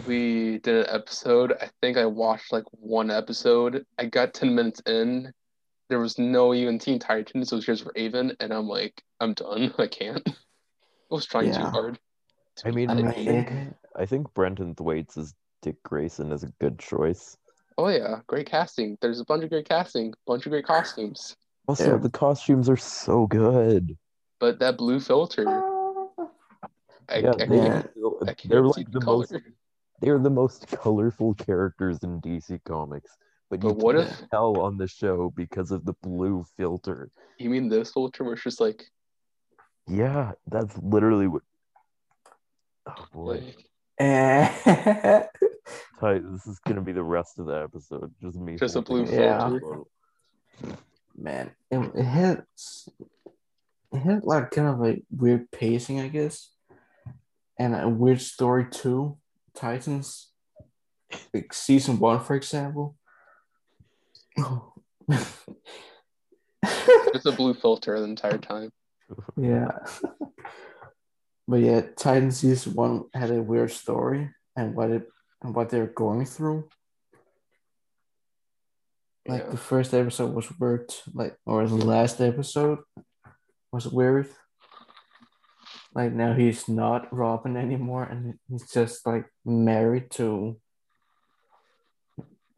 we 0.06 0.60
did 0.60 0.86
an 0.88 0.96
episode, 0.96 1.54
I 1.60 1.70
think 1.82 1.98
I 1.98 2.06
watched 2.06 2.52
like 2.52 2.66
one 2.72 3.10
episode. 3.10 3.86
I 3.98 4.06
got 4.06 4.34
10 4.34 4.54
minutes 4.54 4.82
in. 4.86 5.32
There 5.90 6.00
was 6.00 6.20
no 6.20 6.54
even 6.54 6.78
Teen 6.78 7.00
Titans, 7.00 7.52
it 7.52 7.56
was 7.56 7.66
just 7.66 7.88
Raven, 7.96 8.36
and 8.42 8.54
I'm 8.54 8.68
like, 8.68 9.02
I'm 9.22 9.34
done. 9.34 9.74
I 9.80 9.88
can't. 9.88 10.22
I 10.28 10.34
was 11.10 11.26
trying 11.26 11.54
too 11.54 11.62
hard. 11.62 11.98
To 12.58 12.68
I 12.68 12.72
mean, 12.72 12.90
I 12.90 13.10
I 13.10 13.12
think 13.14 13.52
I 13.96 14.06
think 14.06 14.34
Brenton 14.34 14.76
Thwaites 14.76 15.18
as 15.18 15.34
Dick 15.62 15.82
Grayson 15.84 16.32
is 16.32 16.44
a 16.44 16.52
good 16.60 16.80
choice. 16.80 17.38
Oh 17.78 17.90
yeah, 17.90 18.22
great 18.28 18.48
casting. 18.48 18.98
There's 19.02 19.20
a 19.20 19.26
bunch 19.26 19.44
of 19.44 19.50
great 19.50 19.68
casting, 19.68 20.14
bunch 20.26 20.46
of 20.46 20.52
great 20.52 20.66
costumes. 20.66 21.36
Also, 21.68 21.92
Yeah. 21.92 21.98
the 21.98 22.10
costumes 22.10 22.70
are 22.70 22.78
so 22.78 23.28
good. 23.28 23.98
But 24.40 24.60
that 24.60 24.78
blue 24.78 25.00
filter, 25.00 25.48
I, 27.10 27.18
yeah, 27.20 27.32
I, 27.40 27.46
they, 27.46 27.60
I 27.70 28.36
they're 28.46 28.62
like 28.64 28.92
the 28.92 29.00
the 29.00 29.06
most 29.06 29.34
they're 30.02 30.20
the 30.20 30.30
most 30.30 30.68
colorful 30.68 31.34
characters 31.34 32.04
in 32.04 32.22
DC 32.22 32.64
Comics. 32.64 33.18
But, 33.50 33.64
you 33.64 33.70
what 33.72 33.96
can't 33.96 34.10
if 34.10 34.30
tell 34.30 34.60
on 34.60 34.78
the 34.78 34.88
show 34.88 35.32
because 35.36 35.72
of 35.72 35.86
the 35.86 35.94
blue 36.04 36.46
filter. 36.58 37.10
you 37.40 37.50
mean 37.50 37.70
this 37.70 37.92
filter 37.92 38.24
where 38.24 38.34
it's 38.34 38.44
just 38.44 38.60
like, 38.60 38.84
Yeah, 39.88 40.34
that's 40.48 40.78
literally 40.80 41.28
what. 41.28 41.44
Oh 42.88 43.06
boy, 43.14 43.44
like 43.44 43.66
eh. 44.00 45.24
This 46.02 46.48
is 46.48 46.60
gonna 46.60 46.82
be 46.82 46.92
the 46.94 47.04
rest 47.04 47.40
of 47.40 47.46
the 47.48 47.64
episode. 47.64 48.14
Just 48.22 48.38
me. 48.38 48.56
Just 48.56 48.76
a 48.76 48.82
blue 48.82 49.04
it 49.04 49.12
Yeah. 49.12 49.50
filter. 49.60 49.84
man, 51.16 51.52
it, 51.72 51.80
it 51.96 52.04
had 52.04 52.44
it 53.94 54.00
had 54.00 54.24
like 54.24 54.52
kind 54.52 54.68
of 54.68 54.84
a 54.86 55.02
weird 55.12 55.50
pacing, 55.52 56.00
I 56.00 56.08
guess, 56.10 56.52
and 57.58 57.76
a 57.76 57.90
weird 57.90 58.22
story 58.22 58.68
too. 58.70 59.18
Titans, 59.56 60.32
like 61.34 61.52
season 61.54 61.98
one, 62.00 62.20
for 62.24 62.36
example. 62.36 62.96
It's 65.10 65.46
a 67.26 67.32
blue 67.32 67.56
filter 67.56 67.98
the 68.00 68.06
entire 68.06 68.38
time. 68.38 68.70
yeah, 69.38 69.72
but 71.48 71.58
yeah, 71.62 71.82
Titans 71.96 72.38
season 72.40 72.74
one 72.74 73.06
had 73.14 73.32
a 73.32 73.42
weird 73.42 73.72
story 73.72 74.30
and 74.56 74.76
what 74.76 74.92
it 74.92 75.08
and 75.42 75.56
what 75.56 75.70
they're 75.70 75.88
going 75.88 76.26
through. 76.26 76.68
Like 79.28 79.44
Yeah. 79.44 79.50
the 79.52 79.58
first 79.58 79.94
episode 79.94 80.34
was 80.34 80.48
weird, 80.60 80.94
like 81.14 81.38
or 81.46 81.68
the 81.68 81.76
last 81.76 82.22
episode 82.22 82.80
was 83.72 83.88
weird. 83.88 84.30
Like 85.94 86.14
now 86.14 86.34
he's 86.34 86.68
not 86.70 87.12
Robin 87.14 87.58
anymore, 87.58 88.04
and 88.04 88.36
he's 88.50 88.70
just 88.72 89.06
like 89.06 89.26
married 89.46 90.12
to. 90.12 90.58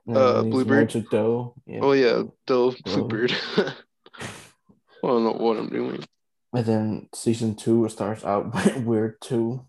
Uh, 0.08 0.42
married 0.44 0.90
to 0.90 1.02
Doe. 1.02 1.54
Yeah. 1.66 1.80
Oh 1.84 1.92
yeah, 1.94 2.24
Dove 2.48 2.76
Bro. 2.84 2.94
Bluebird. 3.08 3.32
I 3.58 3.74
don't 5.04 5.24
know 5.24 5.34
what 5.34 5.58
I'm 5.58 5.70
doing. 5.70 6.04
And 6.54 6.66
then 6.66 7.10
season 7.14 7.56
two 7.56 7.88
starts 7.90 8.24
out 8.24 8.54
weird 8.84 9.22
too. 9.22 9.66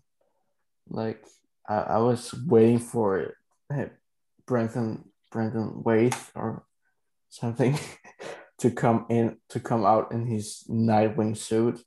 Like 0.89 1.23
I, 1.67 1.75
I 1.75 1.97
was 1.99 2.33
waiting 2.33 2.79
for 2.79 3.19
it. 3.19 3.35
Brenton 4.45 5.05
Brenton 5.31 5.83
Wade 5.83 6.15
or 6.35 6.63
something 7.29 7.79
to 8.59 8.71
come 8.71 9.05
in 9.09 9.37
to 9.49 9.59
come 9.59 9.85
out 9.85 10.11
in 10.11 10.25
his 10.25 10.63
Nightwing 10.69 11.37
suit. 11.37 11.81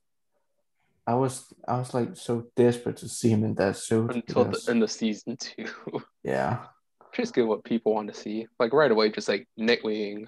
I 1.05 1.13
was 1.13 1.53
I 1.67 1.77
was 1.77 1.93
like 1.93 2.17
so 2.17 2.47
desperate 2.55 2.97
to 2.97 3.09
see 3.09 3.29
him 3.29 3.43
in 3.43 3.53
that 3.55 3.77
suit. 3.77 4.15
Until 4.15 4.45
because- 4.45 4.65
the 4.65 4.71
end 4.71 4.83
of 4.83 4.91
season 4.91 5.37
two. 5.37 5.67
yeah. 6.23 6.65
just 7.13 7.35
get 7.35 7.45
what 7.45 7.63
people 7.63 7.93
want 7.93 8.11
to 8.11 8.19
see. 8.19 8.47
Like 8.59 8.73
right 8.73 8.91
away, 8.91 9.11
just 9.11 9.29
like 9.29 9.47
Nightwing, 9.59 10.27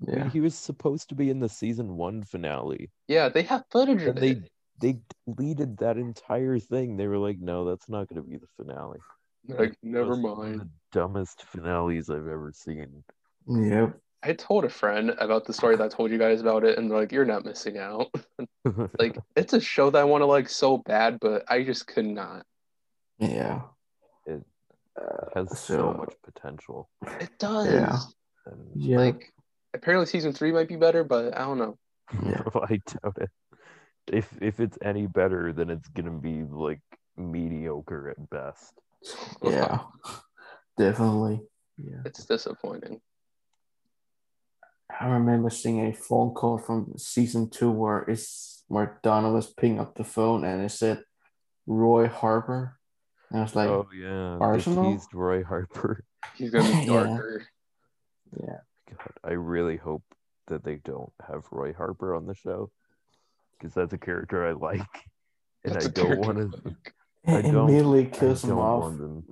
Yeah. 0.00 0.28
He 0.30 0.40
was 0.40 0.54
supposed 0.54 1.08
to 1.10 1.14
be 1.14 1.30
in 1.30 1.40
the 1.40 1.48
season 1.48 1.96
one 1.96 2.22
finale. 2.24 2.90
Yeah, 3.08 3.28
they 3.28 3.42
have 3.42 3.64
footage 3.70 4.02
of 4.02 4.16
they 4.16 4.30
it. 4.32 4.50
they 4.80 4.98
deleted 5.26 5.78
that 5.78 5.96
entire 5.98 6.58
thing. 6.58 6.96
They 6.96 7.06
were 7.06 7.18
like, 7.18 7.38
no, 7.38 7.64
that's 7.64 7.88
not 7.88 8.08
gonna 8.08 8.22
be 8.22 8.36
the 8.38 8.46
finale. 8.56 8.98
They're 9.44 9.58
Like, 9.58 9.76
never 9.82 10.10
was 10.10 10.20
one 10.20 10.32
of 10.32 10.38
mind. 10.38 10.60
The 10.60 10.68
dumbest 10.92 11.42
finales 11.44 12.10
I've 12.10 12.28
ever 12.28 12.52
seen. 12.54 13.04
Yep. 13.48 13.98
I 14.24 14.34
told 14.34 14.64
a 14.64 14.68
friend 14.68 15.10
about 15.18 15.46
the 15.46 15.52
story 15.52 15.74
that 15.76 15.82
I 15.84 15.88
told 15.88 16.12
you 16.12 16.18
guys 16.18 16.40
about 16.40 16.62
it, 16.64 16.78
and 16.78 16.88
they're 16.88 16.98
like, 16.98 17.10
"You're 17.10 17.24
not 17.24 17.44
missing 17.44 17.76
out." 17.76 18.06
like, 18.98 19.18
it's 19.34 19.52
a 19.52 19.60
show 19.60 19.90
that 19.90 19.98
I 19.98 20.04
want 20.04 20.22
to 20.22 20.26
like 20.26 20.48
so 20.48 20.78
bad, 20.78 21.18
but 21.20 21.42
I 21.48 21.64
just 21.64 21.88
could 21.88 22.06
not. 22.06 22.46
Yeah. 23.18 23.62
It 24.26 24.44
Uh, 24.96 25.26
has 25.34 25.58
so, 25.58 25.76
so- 25.76 25.92
much 25.94 26.14
potential. 26.22 26.88
It 27.20 27.30
does. 27.40 27.66
Yeah. 27.72 27.98
And 28.46 28.70
yeah. 28.76 28.98
Like, 28.98 29.32
apparently 29.74 30.06
season 30.06 30.32
three 30.32 30.52
might 30.52 30.68
be 30.68 30.76
better, 30.76 31.04
but 31.04 31.36
I 31.36 31.40
don't 31.40 31.58
know. 31.58 31.78
Yeah. 32.24 32.42
I 32.54 32.80
doubt 33.02 33.18
it. 33.20 33.30
If 34.12 34.28
if 34.42 34.58
it's 34.60 34.78
any 34.82 35.06
better, 35.06 35.52
then 35.52 35.70
it's 35.70 35.88
gonna 35.88 36.10
be 36.18 36.42
like 36.42 36.80
mediocre 37.16 38.08
at 38.10 38.30
best. 38.30 38.74
yeah. 39.42 39.80
Definitely. 40.78 41.42
Yeah. 41.78 42.02
It's 42.04 42.24
disappointing. 42.24 43.00
I 45.00 45.06
remember 45.06 45.50
seeing 45.50 45.86
a 45.86 45.92
phone 45.94 46.34
call 46.34 46.58
from 46.58 46.94
season 46.98 47.48
two 47.50 47.70
where 47.70 47.98
it's 48.00 48.64
where 48.68 48.98
Donna 49.02 49.30
was 49.30 49.52
picking 49.52 49.80
up 49.80 49.94
the 49.94 50.04
phone 50.04 50.44
and 50.44 50.62
it 50.62 50.70
said 50.70 51.02
Roy 51.66 52.08
Harper. 52.08 52.78
And 53.30 53.40
I 53.40 53.42
was 53.42 53.54
like, 53.56 53.68
oh 53.70 53.86
yeah, 53.94 54.36
Arsenal? 54.38 54.90
they 54.92 54.98
Roy 55.16 55.42
Harper. 55.44 56.04
He's 56.34 56.50
gonna 56.50 56.64
be 56.68 56.86
Yeah. 56.90 57.04
darker. 57.04 57.46
yeah, 58.40 58.58
God, 58.98 59.12
I 59.24 59.32
really 59.32 59.76
hope 59.76 60.02
that 60.48 60.64
they 60.64 60.76
don't 60.84 61.12
have 61.26 61.44
Roy 61.50 61.72
Harper 61.72 62.14
on 62.14 62.26
the 62.26 62.34
show 62.34 62.70
because 63.58 63.74
that's 63.74 63.92
a 63.92 63.98
character 63.98 64.46
I 64.46 64.52
like, 64.52 64.80
and 65.64 65.74
That's 65.74 65.86
I 65.86 65.88
a 65.88 65.92
don't 65.92 66.18
want 66.20 66.38
to. 66.52 66.76
I 67.26 67.42
don't- 67.42 67.68
immediately 67.68 68.10
I 68.12 68.16
him 68.16 68.36
don't 68.36 68.58
off. 68.58 68.92
them. 68.98 69.24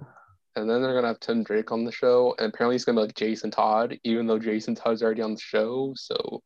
And 0.56 0.68
then 0.68 0.82
they're 0.82 0.94
gonna 0.94 1.06
have 1.08 1.20
Tim 1.20 1.44
Drake 1.44 1.70
on 1.72 1.84
the 1.84 1.92
show, 1.92 2.34
and 2.38 2.52
apparently 2.52 2.74
he's 2.74 2.84
gonna 2.84 3.00
be 3.00 3.06
like 3.06 3.14
Jason 3.14 3.50
Todd, 3.50 3.96
even 4.04 4.26
though 4.26 4.38
Jason 4.38 4.74
Todd's 4.74 5.02
already 5.02 5.22
on 5.22 5.34
the 5.34 5.40
show. 5.40 5.94
So 5.96 6.40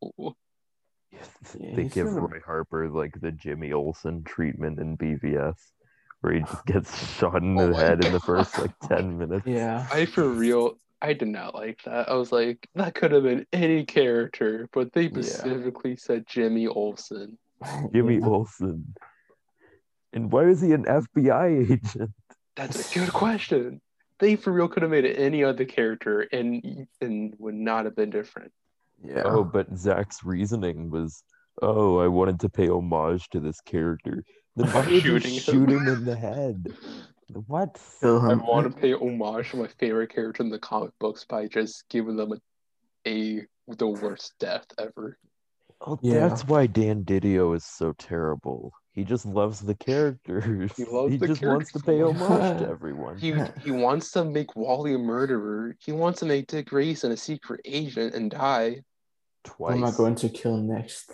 Yeah, 1.11 1.75
they 1.77 1.85
give 1.85 2.07
gonna- 2.07 2.21
Roy 2.21 2.41
Harper 2.45 2.89
like 2.89 3.21
the 3.21 3.33
Jimmy 3.33 3.73
Olsen 3.73 4.23
treatment 4.25 4.79
in 4.79 4.97
BVS, 4.97 5.57
where 6.21 6.35
he 6.35 6.41
just 6.41 6.67
gets 6.67 7.15
shot 7.17 7.43
in 7.43 7.59
Oh 7.59 7.67
the 7.67 7.73
my 7.73 7.79
head 7.81 8.05
in 8.05 8.13
the 8.13 8.21
first 8.21 8.59
like 8.59 8.79
ten 8.81 9.17
minutes. 9.19 9.47
Yeah, 9.47 9.87
I 9.93 10.05
for 10.07 10.29
real, 10.29 10.79
I 11.05 11.13
did 11.13 11.29
not 11.29 11.55
like 11.55 11.83
that. 11.85 12.09
I 12.09 12.15
was 12.15 12.33
like, 12.33 12.67
that 12.75 12.95
could 12.95 13.13
have 13.13 13.25
been 13.25 13.47
any 13.53 13.85
character, 13.85 14.69
but 14.73 14.93
they 14.93 15.03
Yeah. 15.03 15.21
specifically 15.23 15.97
said 15.97 16.25
Jimmy 16.27 16.67
Olsen. 16.67 17.37
Jimmy 17.93 18.17
Yeah. 18.19 18.27
Olsen. 18.27 18.95
And 20.15 20.33
why 20.33 20.45
is 20.45 20.61
he 20.63 20.73
an 20.73 20.85
FBI 20.85 21.71
agent? 21.73 22.11
That's 22.57 22.91
a 22.97 22.99
good 23.01 23.13
question. 23.13 23.81
They 24.21 24.37
for 24.37 24.53
real 24.53 24.69
could 24.69 24.83
have 24.83 24.91
made 24.93 25.05
it 25.05 25.19
any 25.19 25.43
other 25.45 25.65
character, 25.65 26.21
and 26.21 26.87
and 27.01 27.35
would 27.39 27.55
not 27.57 27.85
have 27.85 27.97
been 27.97 28.11
different. 28.11 28.53
Yeah. 29.03 29.23
Oh, 29.27 29.45
but 29.45 29.77
Zack's 29.77 30.25
reasoning 30.25 30.89
was, 30.89 31.23
oh, 31.61 31.99
I 31.99 32.07
wanted 32.09 32.41
to 32.41 32.49
pay 32.49 32.69
homage 32.69 33.29
to 33.31 33.41
this 33.41 33.61
character. 33.61 34.25
Then 34.57 34.67
By 34.69 34.73
why 34.73 34.85
did 34.89 35.03
shooting 35.03 35.33
you 35.35 35.41
him. 35.41 35.43
shoot 35.43 35.69
him 35.69 35.89
in 35.89 36.05
the 36.05 36.17
head? 36.17 36.67
What? 37.33 37.81
Kill 38.01 38.21
I 38.21 38.35
want 38.35 38.73
to 38.75 38.81
pay 38.81 38.93
homage 38.93 39.51
to 39.51 39.57
my 39.57 39.69
favorite 39.79 40.13
character 40.15 40.43
in 40.43 40.51
the 40.51 40.59
comic 40.59 40.91
books 41.01 41.25
by 41.25 41.47
just 41.47 41.85
giving 41.89 42.17
them 42.17 42.33
a, 43.07 43.09
a 43.09 43.47
the 43.75 43.89
worst 43.89 44.35
death 44.39 44.67
ever. 44.79 45.19
Oh, 45.81 45.99
Yeah. 46.03 46.29
that's 46.29 46.47
why 46.47 46.67
Dan 46.67 47.05
DiDio 47.05 47.55
is 47.57 47.65
so 47.65 47.93
terrible. 47.99 48.73
He 48.93 49.05
just 49.05 49.27
loves 49.27 49.61
the 49.61 49.75
characters. 49.75 50.45
He 50.77 50.85
loves 50.85 51.19
the 51.19 51.27
just 51.27 51.43
wants 51.43 51.73
to 51.73 51.81
pay 51.81 52.01
homage 52.01 52.61
to 52.63 52.69
everyone. 52.71 53.19
He 53.19 53.35
he 53.63 53.71
wants 53.73 54.13
to 54.13 54.25
make 54.25 54.55
Wally 54.55 54.95
a 54.95 54.99
murderer. 54.99 55.75
He 55.85 55.91
wants 55.93 56.21
to 56.21 56.27
make 56.27 56.47
Dick 56.47 56.67
Grayson 56.67 57.11
a 57.11 57.17
secret 57.17 57.61
agent 57.65 58.15
and 58.15 58.31
die. 58.31 58.83
Twice. 59.45 59.73
Who 59.79 59.85
am 59.85 59.93
I 59.93 59.97
going 59.97 60.15
to 60.17 60.29
kill 60.29 60.57
next? 60.59 61.11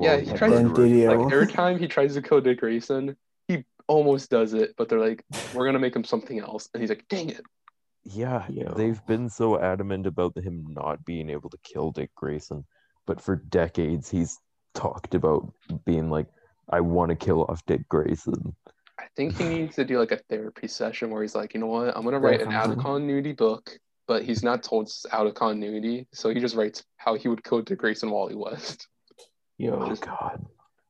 Yeah, 0.00 0.18
he 0.18 0.32
tries 0.32 0.52
to- 0.52 0.68
Like 0.68 1.32
every 1.32 1.46
time 1.48 1.78
he 1.78 1.88
tries 1.88 2.14
to 2.14 2.22
kill 2.22 2.40
Dick 2.40 2.60
Grayson, 2.60 3.08
he 3.08 3.14
almost 3.90 4.30
does 4.30 4.54
it, 4.54 4.74
but 4.78 4.88
they're 4.88 5.00
like, 5.00 5.24
"We're 5.54 5.66
gonna 5.66 5.80
make 5.80 5.96
him 5.96 6.04
something 6.04 6.38
else," 6.38 6.68
and 6.72 6.80
he's 6.80 6.90
like, 6.90 7.06
"Dang 7.08 7.30
it!" 7.30 7.42
Yeah, 8.04 8.46
Yo. 8.48 8.72
they've 8.74 9.04
been 9.06 9.28
so 9.28 9.60
adamant 9.60 10.06
about 10.06 10.38
him 10.38 10.64
not 10.68 11.04
being 11.04 11.28
able 11.28 11.50
to 11.50 11.58
kill 11.64 11.90
Dick 11.90 12.10
Grayson, 12.14 12.64
but 13.06 13.20
for 13.20 13.36
decades 13.36 14.08
he's 14.08 14.38
talked 14.74 15.14
about 15.14 15.52
being 15.84 16.08
like, 16.08 16.26
I 16.70 16.80
want 16.80 17.10
to 17.10 17.16
kill 17.16 17.44
off 17.44 17.66
Dick 17.66 17.86
Grayson. 17.88 18.56
I 18.98 19.04
think 19.16 19.36
he 19.36 19.44
needs 19.44 19.76
to 19.76 19.84
do 19.84 19.98
like 19.98 20.12
a 20.12 20.20
therapy 20.30 20.68
session 20.68 21.10
where 21.10 21.20
he's 21.20 21.34
like, 21.34 21.52
you 21.52 21.60
know 21.60 21.66
what, 21.66 21.94
I'm 21.96 22.04
gonna 22.04 22.20
write 22.20 22.40
an 22.40 22.52
out 22.52 22.70
of 22.70 22.78
continuity 22.78 23.32
book, 23.32 23.78
but 24.06 24.22
he's 24.22 24.42
not 24.42 24.62
told 24.62 24.86
it's 24.86 25.04
out 25.12 25.26
of 25.26 25.34
continuity, 25.34 26.06
so 26.14 26.30
he 26.30 26.40
just 26.40 26.54
writes 26.54 26.84
how 26.96 27.16
he 27.16 27.28
would 27.28 27.44
kill 27.44 27.60
Dick 27.60 27.78
Grayson 27.78 28.10
Wally 28.10 28.34
West. 28.34 28.88
Yo, 29.58 29.74
Oh 29.74 29.94
God, 29.96 30.46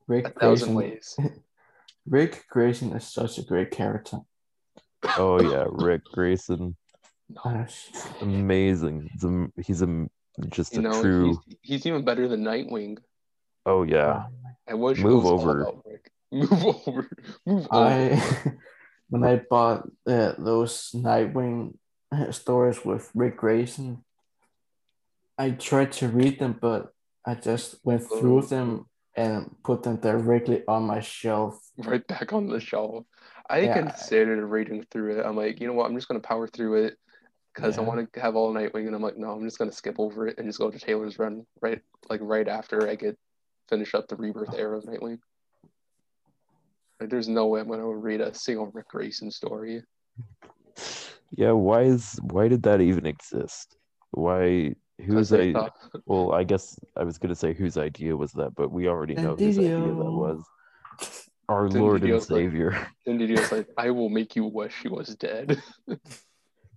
Ric 0.06 0.28
A 0.28 0.31
thousand 0.31 0.74
Grayson. 0.74 1.43
ways. 2.06 2.12
Ric 2.12 2.44
Grayson 2.51 2.93
is 2.93 3.05
such 3.06 3.39
a 3.39 3.43
great 3.43 3.70
character. 3.70 4.18
oh 5.16 5.40
yeah, 5.40 5.64
Ric 5.68 6.02
Grayson, 6.12 6.77
Gosh. 7.43 7.89
amazing. 8.20 9.09
He's 9.12 9.24
a, 9.24 9.47
he's 9.62 9.82
a 9.82 10.06
just 10.51 10.72
You 10.74 10.81
a 10.81 10.82
know, 10.82 11.01
true. 11.02 11.39
he's, 11.47 11.56
he's 11.62 11.86
even 11.86 12.05
better 12.05 12.28
than 12.28 12.43
Nightwing. 12.44 12.98
Oh 13.66 13.82
yeah, 13.85 14.24
I 14.68 14.74
wish 14.74 14.98
Move 15.02 15.27
over. 15.27 15.66
Move 16.32 16.52
over. 16.52 17.09
Move 17.47 17.66
over. 17.68 17.68
I 17.72 18.22
when 19.09 19.24
I 19.24 19.43
bought 19.51 19.89
uh, 20.06 20.32
those 20.39 20.90
Nightwing 20.94 21.74
stories 22.31 22.85
with 22.85 23.10
Ric 23.14 23.36
Grayson, 23.36 24.05
I 25.39 25.51
tried 25.51 25.93
to 25.93 26.09
read 26.09 26.39
them, 26.39 26.59
but 26.60 26.93
I 27.27 27.35
just 27.35 27.77
went 27.85 28.02
through 28.09 28.43
them 28.43 28.86
and 29.16 29.54
put 29.64 29.82
them 29.82 29.96
directly 29.96 30.62
on 30.68 30.84
my 30.84 31.00
shelf. 31.00 31.60
right 31.78 32.06
back 32.06 32.32
on 32.32 32.46
the 32.48 32.60
shelf. 32.60 33.04
I 33.48 33.62
Yeah. 33.62 33.74
considered 33.74 34.44
reading 34.46 34.84
through 34.90 35.18
it. 35.18 35.26
I'm 35.26 35.36
like, 35.36 35.60
you 35.60 35.66
know 35.66 35.72
what? 35.72 35.86
I'm 35.86 35.96
just 35.96 36.08
gonna 36.08 36.20
power 36.20 36.46
through 36.46 36.84
it 36.84 36.96
because 37.54 37.78
I 37.78 37.82
want 37.82 38.12
to 38.12 38.20
have 38.20 38.36
all 38.36 38.54
Nightwing, 38.54 38.86
and 38.86 38.94
I'm 38.94 39.02
like, 39.02 39.16
no, 39.16 39.32
I'm 39.32 39.42
just 39.44 39.58
gonna 39.58 39.72
skip 39.72 39.96
over 39.98 40.28
it 40.28 40.38
and 40.38 40.46
just 40.46 40.58
go 40.60 40.70
to 40.70 40.78
Taylor's 40.78 41.18
Run 41.18 41.44
right, 41.60 41.80
like 42.08 42.20
right 42.22 42.46
after 42.46 42.88
I 42.88 42.94
get 42.94 43.18
finish 43.68 43.94
up 43.94 44.08
the 44.08 44.16
Rebirth 44.16 44.54
era 44.54 44.78
of 44.78 44.84
Nightwing. 44.84 45.18
Like, 47.00 47.10
there's 47.10 47.28
no 47.28 47.46
way 47.46 47.60
I'm 47.60 47.68
gonna 47.68 47.86
read 47.86 48.20
a 48.20 48.32
single 48.34 48.66
Ric 48.68 48.88
Grayson 48.88 49.30
story. 49.30 49.82
yeah. 51.30 51.52
Why 51.52 51.82
is 51.82 52.18
why 52.22 52.48
did 52.48 52.62
that 52.64 52.80
even 52.80 53.06
exist? 53.06 53.76
Why? 54.12 54.74
'Cause 55.06 55.31
Whose 55.31 55.32
I? 55.32 55.52
thought- 55.52 55.77
Well, 56.06 56.32
I 56.32 56.44
guess 56.44 56.78
I 56.97 57.05
was 57.05 57.18
gonna 57.18 57.35
say 57.35 57.52
whose 57.55 57.77
idea 57.77 58.16
was 58.16 58.32
that, 58.32 58.55
but 58.55 58.70
we 58.70 58.89
already 58.89 59.14
know 59.14 59.36
whose 59.36 59.59
idea 59.59 59.78
that 59.78 59.86
was. 59.89 60.43
Our 61.48 61.68
Then 61.68 61.82
Lord 61.82 62.02
and 62.02 62.12
DiDio's 62.12 62.31
like- 62.31 62.39
Savior. 62.39 62.86
then 63.06 63.18
DiDio's 63.18 63.51
like, 63.56 63.68
I 63.77 63.90
will 63.90 64.09
make 64.09 64.36
you 64.36 64.44
wish 64.44 64.74
he 64.82 64.89
was 64.89 65.14
dead. 65.16 65.60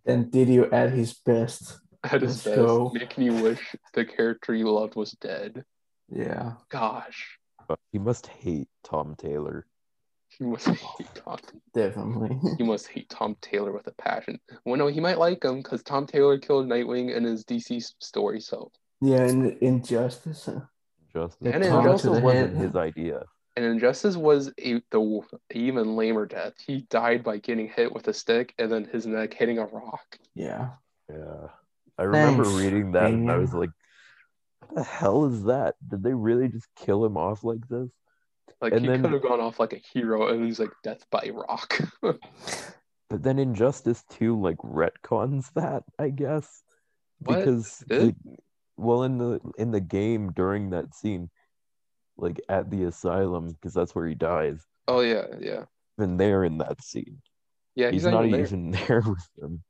Then 0.05 0.29
DiDio 0.31 0.71
at 0.73 0.91
his 0.91 1.13
best. 1.13 1.79
At 2.03 2.21
his 2.21 2.31
Let's 2.31 2.43
best, 2.43 2.55
go. 2.57 2.91
making 2.93 3.23
you 3.23 3.33
wish 3.43 3.75
the 3.93 4.03
character 4.03 4.53
you 4.53 4.69
loved 4.69 4.95
was 4.95 5.11
dead. 5.11 5.63
Yeah. 6.09 6.53
Gosh, 6.69 7.37
But 7.67 7.79
he 7.91 7.99
must 7.99 8.27
hate 8.27 8.67
Tom 8.83 9.15
Taylor. 9.17 9.65
He 10.37 10.45
must 10.45 10.67
oh, 10.67 10.73
hate 10.97 11.07
Tom. 11.15 11.37
Definitely. 11.73 12.37
He 12.57 12.63
must 12.63 12.87
hate 12.87 13.09
Tom 13.09 13.35
Taylor 13.41 13.71
with 13.71 13.87
a 13.87 13.93
passion. 13.93 14.39
Well, 14.65 14.77
no, 14.77 14.87
he 14.87 14.99
might 14.99 15.19
like 15.19 15.43
him 15.43 15.57
because 15.57 15.83
Tom 15.83 16.07
Taylor 16.07 16.37
killed 16.37 16.67
Nightwing 16.67 17.15
in 17.15 17.23
his 17.23 17.43
DC 17.45 17.83
story. 17.99 18.39
So, 18.39 18.71
yeah, 19.01 19.21
and 19.21 19.57
Injustice. 19.61 20.49
Justice. 21.13 21.53
And 21.53 21.63
tongue 21.63 21.85
Injustice 21.85 22.19
wasn't 22.21 22.53
head. 22.53 22.61
his 22.63 22.75
idea. 22.75 23.23
and 23.55 23.65
Injustice 23.65 24.15
was 24.15 24.51
a 24.59 24.81
the 24.91 25.21
even 25.53 25.95
lamer 25.95 26.25
death. 26.25 26.53
He 26.65 26.85
died 26.89 27.23
by 27.23 27.37
getting 27.37 27.69
hit 27.69 27.93
with 27.93 28.07
a 28.07 28.13
stick 28.13 28.53
and 28.57 28.71
then 28.71 28.85
his 28.91 29.05
neck 29.05 29.33
hitting 29.33 29.59
a 29.59 29.65
rock. 29.65 30.17
Yeah. 30.33 30.69
Yeah. 31.09 31.47
I 31.97 32.03
remember 32.03 32.43
Thanks, 32.43 32.59
reading 32.59 32.91
that 32.93 33.11
and 33.11 33.29
I 33.29 33.37
was 33.37 33.53
like, 33.53 33.69
what 34.59 34.75
the 34.75 34.83
hell 34.83 35.25
is 35.25 35.43
that? 35.43 35.75
Did 35.87 36.01
they 36.01 36.13
really 36.13 36.47
just 36.47 36.67
kill 36.75 37.05
him 37.05 37.17
off 37.17 37.43
like 37.43 37.67
this? 37.69 37.89
Like 38.63 38.71
And 38.73 38.85
he 38.85 38.91
could 38.97 39.11
have 39.11 39.21
gone 39.21 39.41
off 39.41 39.59
like 39.59 39.73
a 39.73 39.81
hero, 39.93 40.29
and 40.29 40.45
he's 40.45 40.57
like 40.57 40.71
death 40.83 41.05
by 41.11 41.29
rock. 41.33 41.79
But 43.09 43.21
then 43.21 43.37
Injustice 43.37 44.03
2 44.09 44.41
like 44.41 44.57
retcons 44.57 45.53
that, 45.53 45.83
I 45.99 46.09
guess. 46.09 46.63
What? 47.19 47.39
Because 47.39 47.83
the, 47.87 48.15
well 48.75 49.03
in 49.03 49.19
the 49.19 49.39
in 49.55 49.69
the 49.69 49.81
game 49.81 50.31
during 50.31 50.71
that 50.71 50.95
scene, 50.95 51.29
like 52.17 52.41
at 52.49 52.71
the 52.71 52.85
asylum, 52.85 53.51
because 53.51 53.71
that's 53.75 53.93
where 53.93 54.07
he 54.07 54.15
dies. 54.15 54.65
oh 54.87 55.01
yeah, 55.01 55.25
yeah, 55.39 55.65
Even 55.99 56.17
there 56.17 56.43
in 56.43 56.57
that 56.57 56.81
scene. 56.83 57.21
yeah. 57.75 57.91
he's, 57.91 58.01
He's, 58.03 58.11
not 58.11 58.23
there. 58.31 58.39
even 58.41 58.71
there 58.87 59.03
with 59.05 59.29
them. 59.37 59.61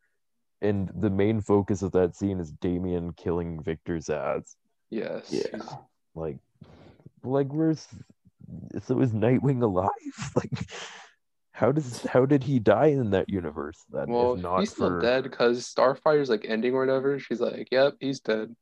And 0.61 0.89
the 0.95 1.09
main 1.09 1.41
focus 1.41 1.81
of 1.81 1.91
that 1.91 2.15
scene 2.15 2.39
is 2.39 2.53
Damian 2.53 3.11
killing 3.11 3.61
Victor 3.61 3.97
Zsasz. 3.97 4.55
Yes. 4.89 5.27
Yeah. 5.29 5.59
Like, 6.15 6.37
like 7.25 7.51
where's 7.51 7.85
so 8.85 8.99
is 9.01 9.11
Nightwing 9.13 9.61
alive? 9.63 9.89
Like, 10.35 10.67
how 11.51 11.71
does 11.71 12.01
how 12.03 12.25
did 12.25 12.43
he 12.43 12.57
die 12.59 12.87
in 12.87 13.11
that 13.11 13.29
universe 13.29 13.77
then? 13.91 14.07
Well, 14.09 14.33
if 14.33 14.41
not 14.41 14.59
he's 14.61 14.71
still 14.71 14.89
for 14.89 15.01
dead 15.01 15.23
because 15.23 15.65
Starfire's 15.67 16.29
like 16.29 16.45
ending 16.47 16.73
or 16.73 16.79
whatever. 16.79 17.19
She's 17.19 17.39
like, 17.39 17.67
"Yep, 17.71 17.95
he's 17.99 18.19
dead." 18.21 18.55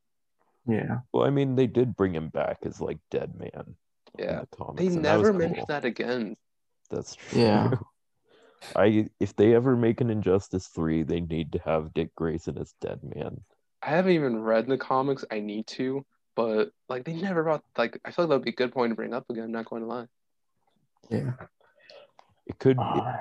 Yeah. 0.68 1.00
well, 1.12 1.26
I 1.26 1.30
mean, 1.30 1.56
they 1.56 1.68
did 1.68 1.96
bring 1.96 2.14
him 2.14 2.30
back 2.30 2.58
as 2.64 2.80
like 2.82 3.00
Deadman. 3.10 3.76
Yeah. 4.20 4.42
the 4.42 4.48
comics, 4.56 4.80
They 4.82 4.88
and 4.88 5.06
that 5.06 5.18
never 5.18 5.34
mentioned 5.34 5.58
cool. 5.60 5.66
that 5.68 5.86
again. 5.86 6.36
That's 6.90 7.16
true. 7.16 7.42
Yeah. 7.42 7.72
I 8.76 9.10
if 9.20 9.36
they 9.36 9.56
ever 9.56 9.76
make 9.76 10.02
an 10.02 10.10
Injustice 10.10 10.68
three, 10.68 11.04
they 11.04 11.22
need 11.22 11.54
to 11.54 11.60
have 11.60 11.94
Dick 11.94 12.14
Grayson 12.16 12.58
as 12.58 12.74
Deadman. 12.82 13.42
I 13.82 13.90
haven't 13.90 14.12
even 14.12 14.42
read 14.42 14.68
the 14.68 14.78
comics. 14.78 15.26
I 15.32 15.40
need 15.40 15.66
to, 15.68 16.06
but 16.36 16.72
like 16.90 17.04
they 17.06 17.14
never 17.14 17.44
brought 17.44 17.64
like 17.78 18.00
I 18.06 18.12
feel 18.12 18.26
like 18.26 18.30
that'd 18.30 18.44
be 18.46 18.52
a 18.52 18.54
good 18.54 18.72
point 18.74 18.92
to 18.92 18.96
bring 18.96 19.14
up 19.14 19.30
again. 19.30 19.52
Not 19.52 19.66
going 19.66 19.82
to 19.84 19.88
lie. 19.88 20.08
Yeah. 21.10 21.34
It 22.46 22.58
could 22.60 22.78
Uh, 22.80 23.18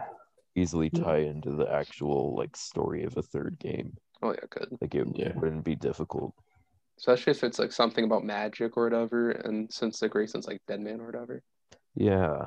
easily 0.55 0.91
yeah. 0.93 1.03
tie 1.05 1.19
into 1.19 1.53
the 1.53 1.71
actual 1.73 2.35
like 2.37 2.57
story 2.57 3.05
of 3.05 3.17
a 3.17 3.23
third 3.23 3.59
game. 3.59 3.97
Oh 4.23 4.33
yeah, 4.33 4.47
good. 4.51 4.69
Like 4.81 4.95
it 4.95 5.07
Yeah. 5.15 5.33
wouldn't 5.39 5.65
be 5.65 5.77
difficult. 5.77 6.35
Especially 6.99 7.31
if 7.31 7.43
it's 7.45 7.59
like 7.59 7.73
something 7.73 8.05
about 8.05 8.25
magic 8.25 8.77
or 8.77 8.85
whatever, 8.85 9.31
and 9.31 9.73
since 9.73 9.99
the 10.01 10.09
Grayson's 10.09 10.47
like 10.47 10.61
Deadman 10.67 11.01
or 11.01 11.07
whatever. 11.07 11.43
Yeah. 11.95 12.47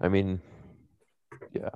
I 0.00 0.08
mean, 0.08 0.40
yeah. 1.52 1.70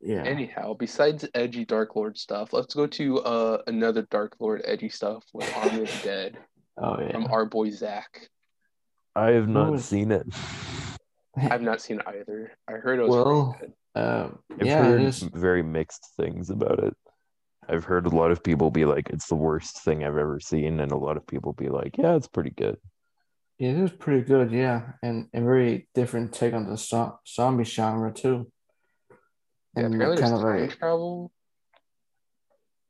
Yeah. 0.00 0.22
Anyhow, 0.22 0.74
besides 0.74 1.28
edgy 1.34 1.64
Dark 1.64 1.96
Lord 1.96 2.16
stuff, 2.16 2.52
let's 2.52 2.74
go 2.74 2.86
to 2.86 3.18
uh 3.20 3.62
another 3.66 4.02
Dark 4.10 4.36
Lord 4.38 4.62
edgy 4.64 4.88
stuff 4.88 5.24
with 5.32 5.52
Army 5.56 5.82
of 5.82 5.88
the 5.88 6.00
Dead 6.04 6.38
oh 6.78 7.00
yeah. 7.00 7.10
from 7.12 7.26
our 7.32 7.44
boy 7.46 7.70
Zack. 7.70 8.28
I 9.16 9.30
have 9.32 9.48
not 9.48 9.72
was- 9.72 9.84
seen 9.84 10.12
it. 10.12 10.26
I've 11.36 11.62
not 11.62 11.80
seen 11.80 12.00
it 12.00 12.06
either. 12.08 12.52
I 12.68 12.72
heard 12.74 12.98
it 12.98 13.02
was 13.02 13.10
Well, 13.10 13.56
pretty 13.58 13.72
good. 13.94 14.00
Um, 14.02 14.38
I've 14.60 14.66
yeah, 14.66 14.82
heard 14.84 15.00
it 15.00 15.06
is. 15.06 15.20
very 15.22 15.62
mixed 15.62 16.12
things 16.16 16.50
about 16.50 16.82
it. 16.82 16.96
I've 17.68 17.84
heard 17.84 18.06
a 18.06 18.10
lot 18.16 18.30
of 18.32 18.42
people 18.42 18.70
be 18.70 18.84
like, 18.84 19.10
it's 19.10 19.28
the 19.28 19.34
worst 19.36 19.82
thing 19.82 20.02
I've 20.02 20.16
ever 20.16 20.40
seen, 20.40 20.80
and 20.80 20.90
a 20.90 20.96
lot 20.96 21.16
of 21.16 21.26
people 21.26 21.52
be 21.52 21.68
like, 21.68 21.96
yeah, 21.98 22.14
it's 22.16 22.26
pretty 22.26 22.50
good. 22.50 22.76
yeah, 23.58 23.70
It 23.70 23.76
is 23.78 23.90
pretty 23.92 24.22
good, 24.22 24.50
yeah, 24.50 24.92
and 25.02 25.28
a 25.34 25.40
very 25.40 25.86
different 25.94 26.32
take 26.32 26.54
on 26.54 26.68
the 26.68 26.76
zo- 26.76 27.20
zombie 27.28 27.64
genre 27.64 28.12
too. 28.12 28.50
Yeah, 29.80 29.86
apparently 29.86 30.16
kind 30.22 30.32
there's 30.32 30.32
of 30.32 30.40
time 30.42 30.62
a 30.62 30.68
travel. 30.68 31.32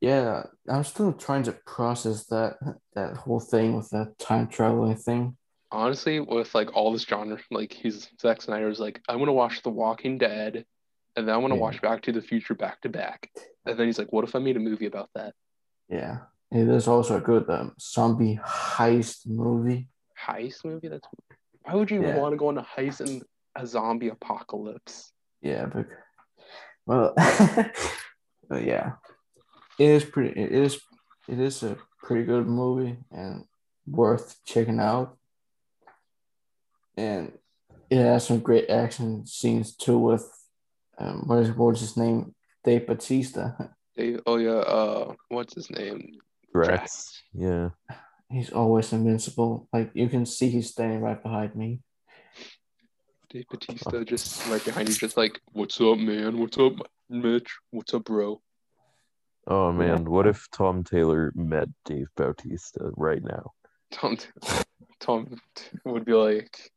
yeah. 0.01 0.45
I'm 0.69 0.85
still 0.85 1.13
trying 1.13 1.43
to 1.45 1.53
process 1.67 2.27
that 2.27 2.57
that 2.95 3.17
whole 3.17 3.41
thing 3.41 3.77
with 3.77 3.89
that 3.91 4.19
time 4.19 4.49
traveling 4.49 4.97
thing. 4.97 5.37
honestly, 5.71 6.19
with 6.21 6.55
like 6.55 6.75
all 6.75 6.93
this 6.93 7.03
genre, 7.03 7.39
like 7.51 7.73
he's 7.73 8.09
Zack 8.21 8.41
Snyder 8.43 8.67
was 8.69 8.81
like, 8.81 9.01
I 9.09 9.17
want 9.17 9.29
to 9.29 9.33
watch 9.33 9.63
The 9.63 9.71
Walking 9.71 10.17
Dead, 10.19 10.65
and 11.17 11.29
then 11.29 11.35
I 11.35 11.39
want 11.39 11.53
to 11.53 11.57
Yeah. 11.57 11.63
watch 11.63 11.83
Back 11.83 12.03
to 12.03 12.13
the 12.13 12.23
Future 12.23 12.55
back 12.55 12.81
to 12.83 12.89
back. 12.89 13.31
And 13.67 13.79
then 13.79 13.87
he's 13.87 13.99
like, 13.99 14.13
what 14.13 14.25
if 14.25 14.35
I 14.35 14.39
made 14.39 14.57
a 14.57 14.61
movie 14.61 14.87
about 14.87 15.11
that? 15.15 15.35
Yeah, 15.91 16.19
it 16.51 16.69
is 16.69 16.89
also 16.89 17.17
a 17.19 17.21
good 17.21 17.49
um, 17.51 17.75
zombie 17.81 18.39
heist 18.43 19.27
movie. 19.27 19.89
Heist 20.19 20.65
movie? 20.65 20.89
That's 20.89 21.07
why 21.63 21.75
would 21.75 21.91
you 21.91 22.03
Yeah. 22.03 22.17
want 22.17 22.33
to 22.33 22.37
go 22.39 22.49
on 22.49 22.57
a 22.59 22.63
heist 22.63 23.01
in 23.03 23.23
a 23.57 23.67
zombie 23.67 24.09
apocalypse? 24.09 25.13
Yeah, 25.43 25.67
but 25.67 25.87
well, 26.89 27.13
but 28.49 28.65
yeah, 28.65 28.93
it 29.79 29.91
is 29.91 30.05
pretty. 30.05 30.41
It 30.41 30.53
is 30.53 30.81
it 31.29 31.39
is 31.39 31.63
a 31.63 31.77
pretty 32.03 32.25
good 32.25 32.47
movie 32.47 32.97
and 33.13 33.45
worth 33.87 34.37
checking 34.47 34.81
out. 34.81 35.19
And 36.97 37.33
it 37.91 37.99
has 37.99 38.27
some 38.27 38.41
great 38.41 38.71
action 38.71 39.27
scenes 39.27 39.77
too 39.77 39.99
with 39.99 40.27
um 40.99 41.25
what 41.27 41.41
is 41.41 41.51
what 41.51 41.77
is 41.77 41.81
his 41.83 41.97
name 41.99 42.35
Dave 42.65 42.87
Bautista. 42.87 43.75
They, 43.95 44.17
oh 44.27 44.37
yeah, 44.39 44.65
uh, 44.65 45.13
what's 45.29 45.55
his 45.55 45.71
name? 45.71 46.15
Drax. 46.55 47.23
Yeah. 47.35 47.71
He's 48.31 48.51
always 48.51 48.95
invincible. 48.95 49.69
Like 49.75 49.91
you 49.93 50.09
can 50.09 50.25
see 50.25 50.49
he's 50.49 50.71
standing 50.71 51.03
right 51.03 51.23
behind 51.23 51.55
me. 51.55 51.83
Dave 53.31 53.47
Bautista 53.51 54.05
just 54.07 54.47
right 54.49 54.65
behind 54.65 54.89
you, 54.89 54.95
just 54.95 55.19
like, 55.19 55.39
what's 55.53 55.79
up, 55.83 55.99
man? 55.99 56.39
What's 56.39 56.57
up, 56.57 56.73
Mitch? 57.11 57.51
What's 57.71 57.93
up, 57.93 58.05
bro? 58.05 58.41
Oh 59.47 59.71
man, 59.71 60.05
what 60.05 60.27
if 60.27 60.47
Tom 60.51 60.83
Taylor 60.83 61.33
met 61.35 61.69
Dave 61.85 62.09
Bautista 62.17 62.91
right 62.97 63.23
now? 63.23 63.53
Tom, 63.91 64.17
Tom 65.01 65.39
would 65.85 66.07
be 66.07 66.13
like, 66.13 66.71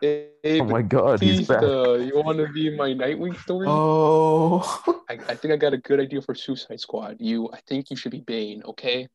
Hey, 0.00 0.30
Oh 0.60 0.64
my 0.64 0.82
god, 0.82 1.20
he's 1.20 1.46
back. 1.46 1.62
You 1.62 2.12
want 2.14 2.38
to 2.38 2.48
be 2.52 2.76
my 2.76 2.90
Nightwing 2.90 3.38
story? 3.40 3.68
Oh, 3.68 4.94
I, 5.08 5.18
I 5.28 5.34
think 5.36 5.54
I 5.54 5.56
got 5.56 5.74
a 5.74 5.78
good 5.78 6.00
idea 6.00 6.22
for 6.22 6.34
Suicide 6.34 6.80
Squad. 6.80 7.16
You, 7.20 7.50
I 7.52 7.60
think 7.68 7.90
you 7.90 7.96
should 7.96 8.12
be 8.12 8.20
Bane, 8.20 8.62
okay? 8.64 9.08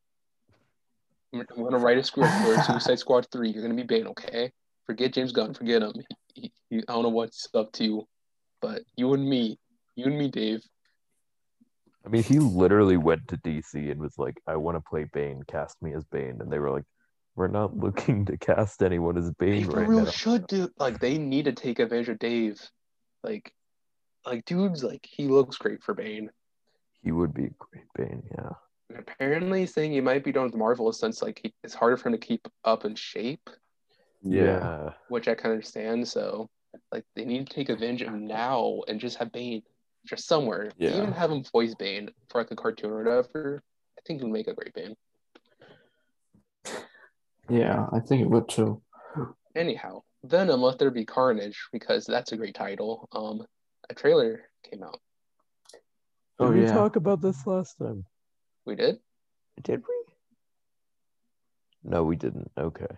I'm, 1.34 1.45
I'm 1.56 1.64
gonna 1.64 1.78
write 1.78 1.98
a 1.98 2.03
script 2.03 2.32
for 2.44 2.62
Suicide 2.62 2.99
Squad 2.99 3.28
three. 3.32 3.49
You're 3.52 3.64
gonna 3.64 3.76
be 3.76 3.84
Bane, 3.84 4.08
okay? 4.08 4.52
Forget 4.86 5.14
James 5.14 5.32
Gunn, 5.32 5.53
forget 5.53 5.82
him. 5.82 5.94
He, 6.34 6.52
he, 6.70 6.80
I 6.80 6.94
don't 6.94 7.03
know 7.03 7.10
what's 7.10 7.48
up 7.53 7.72
to 7.74 7.84
you, 7.84 8.08
but 8.62 8.82
you 8.95 9.14
and 9.14 9.28
me, 9.28 9.60
you 9.95 10.06
and 10.06 10.18
me, 10.18 10.30
Dave. 10.30 10.64
I 12.06 12.10
mean, 12.10 12.24
he 12.24 12.40
literally 12.40 12.98
went 12.98 13.28
to 13.28 13.38
DC 13.38 13.91
and 13.91 13.99
was 14.02 14.18
like, 14.18 14.41
I 14.48 14.56
want 14.56 14.76
to 14.76 14.82
play 14.82 15.03
Bane, 15.03 15.44
cast 15.48 15.82
me 15.82 15.94
as 15.94 16.03
Bane. 16.06 16.38
And 16.40 16.52
they 16.52 16.58
were 16.58 16.72
like, 16.72 16.86
We're 17.36 17.48
not 17.48 17.78
looking 17.78 18.26
to 18.26 18.38
cast 18.38 18.82
anyone 18.82 19.18
as 19.18 19.32
Bane 19.32 19.66
for 19.66 19.82
right 19.82 19.88
real 19.88 20.06
now. 20.06 20.12
should 20.12 20.48
do 20.48 20.70
like 20.78 20.99
they 20.99 21.18
need 21.18 21.45
to 21.45 21.53
take 21.53 21.80
advantage 21.80 22.10
of 22.10 22.20
Dave. 22.20 22.60
Like, 23.24 23.53
like 24.26 24.45
dude's 24.45 24.84
like 24.84 25.08
he 25.10 25.28
looks 25.28 25.58
great 25.58 25.84
for 25.84 25.94
Bane. 25.94 26.32
He 27.03 27.12
would 27.12 27.34
be 27.34 27.52
great 27.60 27.86
Bane, 27.95 28.24
yeah. 28.32 28.49
And 28.91 28.99
apparently, 28.99 29.61
he's 29.61 29.73
saying 29.73 29.93
he 29.93 30.01
might 30.01 30.23
be 30.23 30.31
done 30.34 30.45
with 30.45 30.55
Marvel 30.55 30.91
since 30.91 31.22
like 31.22 31.39
he, 31.43 31.53
it's 31.63 31.73
harder 31.73 31.95
for 31.95 32.09
him 32.09 32.13
to 32.13 32.19
keep 32.19 32.47
up 32.65 32.84
in 32.85 32.95
shape. 32.95 33.49
Yeah. 34.23 34.91
which 35.07 35.27
I 35.27 35.34
can 35.35 35.51
understand. 35.51 36.07
So, 36.07 36.49
like, 36.91 37.05
they 37.15 37.26
need 37.26 37.47
to 37.47 37.53
take 37.53 37.69
advantage 37.69 38.03
of 38.03 38.09
him 38.13 38.27
now 38.27 38.81
and 38.88 38.99
just 38.99 39.18
have 39.18 39.31
Bane 39.31 39.63
just 40.05 40.27
somewhere. 40.27 40.72
Yeah. 40.77 40.95
Even 40.97 41.11
have 41.11 41.31
him 41.31 41.43
voice 41.51 41.73
Bane 41.76 42.09
for 42.30 42.41
like 42.41 42.51
a 42.51 42.55
cartoon 42.55 42.91
or 42.91 43.03
whatever. 43.03 43.63
I 43.97 44.01
think 44.05 44.19
he 44.19 44.26
would 44.26 44.34
make 44.34 44.47
a 44.47 44.53
great 44.53 44.73
Bane. 44.73 44.95
yeah, 47.49 47.88
I 47.93 47.99
think 47.99 48.22
it 48.22 48.30
would 48.30 48.47
too. 48.49 48.81
Anyhow, 49.55 50.03
Venom: 50.23 50.61
Let 50.61 50.80
There 50.80 50.91
Be 50.91 51.05
Carnage 51.05 51.68
because 51.72 52.05
that's 52.05 52.31
a 52.31 52.38
great 52.38 52.55
title. 52.55 53.07
Um, 53.11 53.45
a 53.89 53.93
trailer 53.93 54.49
came 54.69 54.84
out. 54.84 54.99
Did 56.39 56.47
Oh 56.47 56.51
we 56.51 56.61
yeah, 56.61 56.73
talk 56.73 56.95
about 56.95 57.22
this 57.22 57.45
last 57.45 57.77
time? 57.77 58.05
We 58.66 58.76
did. 58.76 59.00
Did 59.62 59.84
we? 59.88 60.14
No, 61.84 62.04
we 62.04 62.16
didn't. 62.16 62.52
Okay. 62.58 62.96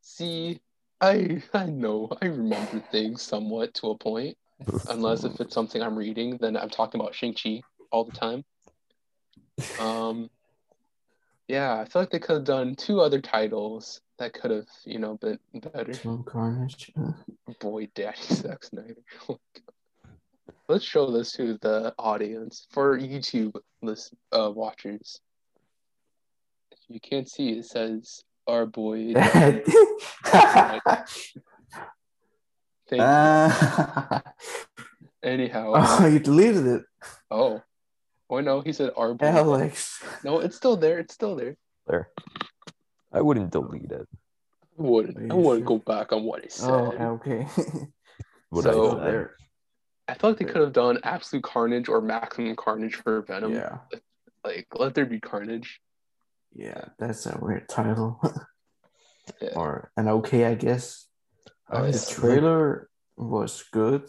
See, 0.00 0.60
I 1.00 1.42
I 1.52 1.66
know 1.66 2.10
I 2.20 2.26
remember 2.26 2.82
things 2.90 3.22
somewhat 3.22 3.74
to 3.74 3.90
a 3.90 3.98
point. 3.98 4.36
Unless 4.88 5.24
if 5.24 5.40
it's 5.40 5.54
something 5.54 5.82
I'm 5.82 5.96
reading, 5.96 6.38
then 6.40 6.56
I'm 6.56 6.70
talking 6.70 7.00
about 7.00 7.14
Shang 7.14 7.34
Chi 7.34 7.62
all 7.90 8.04
the 8.04 8.12
time. 8.12 8.44
Um, 9.78 10.30
yeah, 11.48 11.80
I 11.80 11.84
feel 11.84 12.02
like 12.02 12.10
they 12.10 12.18
could 12.18 12.36
have 12.36 12.44
done 12.44 12.74
two 12.76 13.00
other 13.00 13.20
titles 13.20 14.00
that 14.18 14.32
could 14.32 14.50
have, 14.50 14.68
you 14.84 14.98
know, 14.98 15.16
been 15.16 15.38
better. 15.52 15.92
Tom 15.92 16.22
Carnage. 16.24 16.92
Boy, 17.60 17.88
Daddy 17.94 18.16
Zack 18.22 18.64
Snyder. 18.64 18.94
Oh 20.68 20.72
my 20.72 20.74
God. 20.74 20.74
Let's 20.74 20.84
show 20.84 21.10
this 21.10 21.32
to 21.32 21.58
the 21.60 21.94
audience 21.98 22.66
for 22.70 22.98
YouTube 22.98 23.56
list 23.82 24.14
uh, 24.32 24.50
watchers. 24.50 25.20
If 26.70 26.78
you 26.88 27.00
can't 27.00 27.28
see, 27.28 27.50
it 27.50 27.64
says 27.66 28.22
our 28.46 28.66
boy. 28.66 29.14
Thank. 32.88 33.00
Uh, 33.00 34.20
Anyhow, 35.22 35.72
oh, 35.76 36.06
you 36.06 36.18
deleted 36.18 36.66
it, 36.66 36.82
oh, 37.30 37.62
oh 38.28 38.40
no, 38.40 38.60
he 38.60 38.72
said 38.72 38.90
our 38.96 39.14
boy. 39.14 39.24
Alex. 39.26 40.02
No, 40.24 40.40
it's 40.40 40.56
still 40.56 40.76
there. 40.76 40.98
It's 40.98 41.14
still 41.14 41.36
there. 41.36 41.56
There. 41.86 42.08
I 43.12 43.20
wouldn't 43.20 43.52
delete 43.52 43.92
it. 43.92 44.08
I 44.78 44.82
wouldn't. 44.82 45.30
I 45.30 45.34
wouldn't 45.34 45.68
sure? 45.68 45.78
go 45.78 45.84
back 45.86 46.12
on 46.12 46.24
what 46.24 46.42
he 46.42 46.48
said. 46.50 46.70
Oh, 46.70 46.92
okay. 47.22 47.46
Would 48.50 48.64
So- 48.64 48.98
I 48.98 49.04
say? 49.04 49.10
there. 49.12 49.36
I 50.08 50.14
feel 50.14 50.30
like 50.30 50.38
they 50.38 50.44
could 50.44 50.60
have 50.62 50.72
done 50.72 50.98
Absolute 51.04 51.44
Carnage 51.44 51.88
or 51.88 52.00
Maximum 52.00 52.56
Carnage 52.56 52.96
for 52.96 53.22
Venom. 53.22 53.52
Yeah, 53.54 53.78
Like, 54.44 54.66
let 54.74 54.94
there 54.94 55.06
be 55.06 55.20
Carnage. 55.20 55.80
yeah, 56.52 56.86
that's 56.98 57.26
a 57.26 57.38
weird 57.40 57.68
title. 57.68 58.20
Yeah. 59.40 59.50
or 59.54 59.92
an 59.96 60.08
okay, 60.08 60.44
I 60.46 60.54
guess. 60.56 61.06
Uh, 61.70 61.82
the 61.88 62.06
trailer 62.10 62.90
was 63.16 63.62
good, 63.70 64.02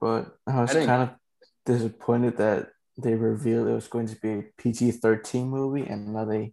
but 0.00 0.34
I 0.46 0.62
was 0.62 0.74
I 0.74 0.86
kind 0.86 1.02
of 1.02 1.10
disappointed 1.66 2.38
that 2.38 2.70
they 2.96 3.14
revealed 3.14 3.68
it 3.68 3.74
was 3.74 3.86
going 3.88 4.06
to 4.08 4.16
be 4.16 4.30
a 4.30 4.44
PG 4.56 4.92
13 4.92 5.48
movie 5.48 5.86
and 5.86 6.12
not 6.14 6.32
a 6.32 6.52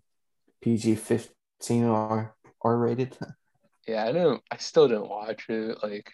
PG 0.62 0.96
15 0.96 1.86
or 1.86 2.36
R 2.62 2.78
rated. 2.78 3.18
Yeah, 3.88 4.04
I 4.06 4.12
don't. 4.12 4.44
I 4.52 4.58
still 4.58 4.90
didn't 4.90 5.08
watch 5.10 5.46
it. 5.48 5.78
Like, 5.82 6.12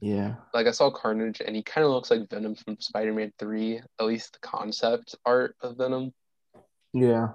Yeah. 0.00 0.34
like 0.52 0.66
I 0.66 0.70
saw 0.72 0.90
Carnage, 0.90 1.40
and 1.44 1.54
he 1.56 1.62
kind 1.62 1.84
of 1.84 1.92
looks 1.92 2.10
like 2.10 2.28
Venom 2.28 2.54
from 2.54 2.76
Spider-Man 2.80 3.32
Three. 3.38 3.80
At 4.00 4.06
least 4.06 4.34
the 4.34 4.46
concept 4.46 5.14
art 5.24 5.56
of 5.60 5.76
Venom, 5.76 6.12
Yeah. 6.92 7.28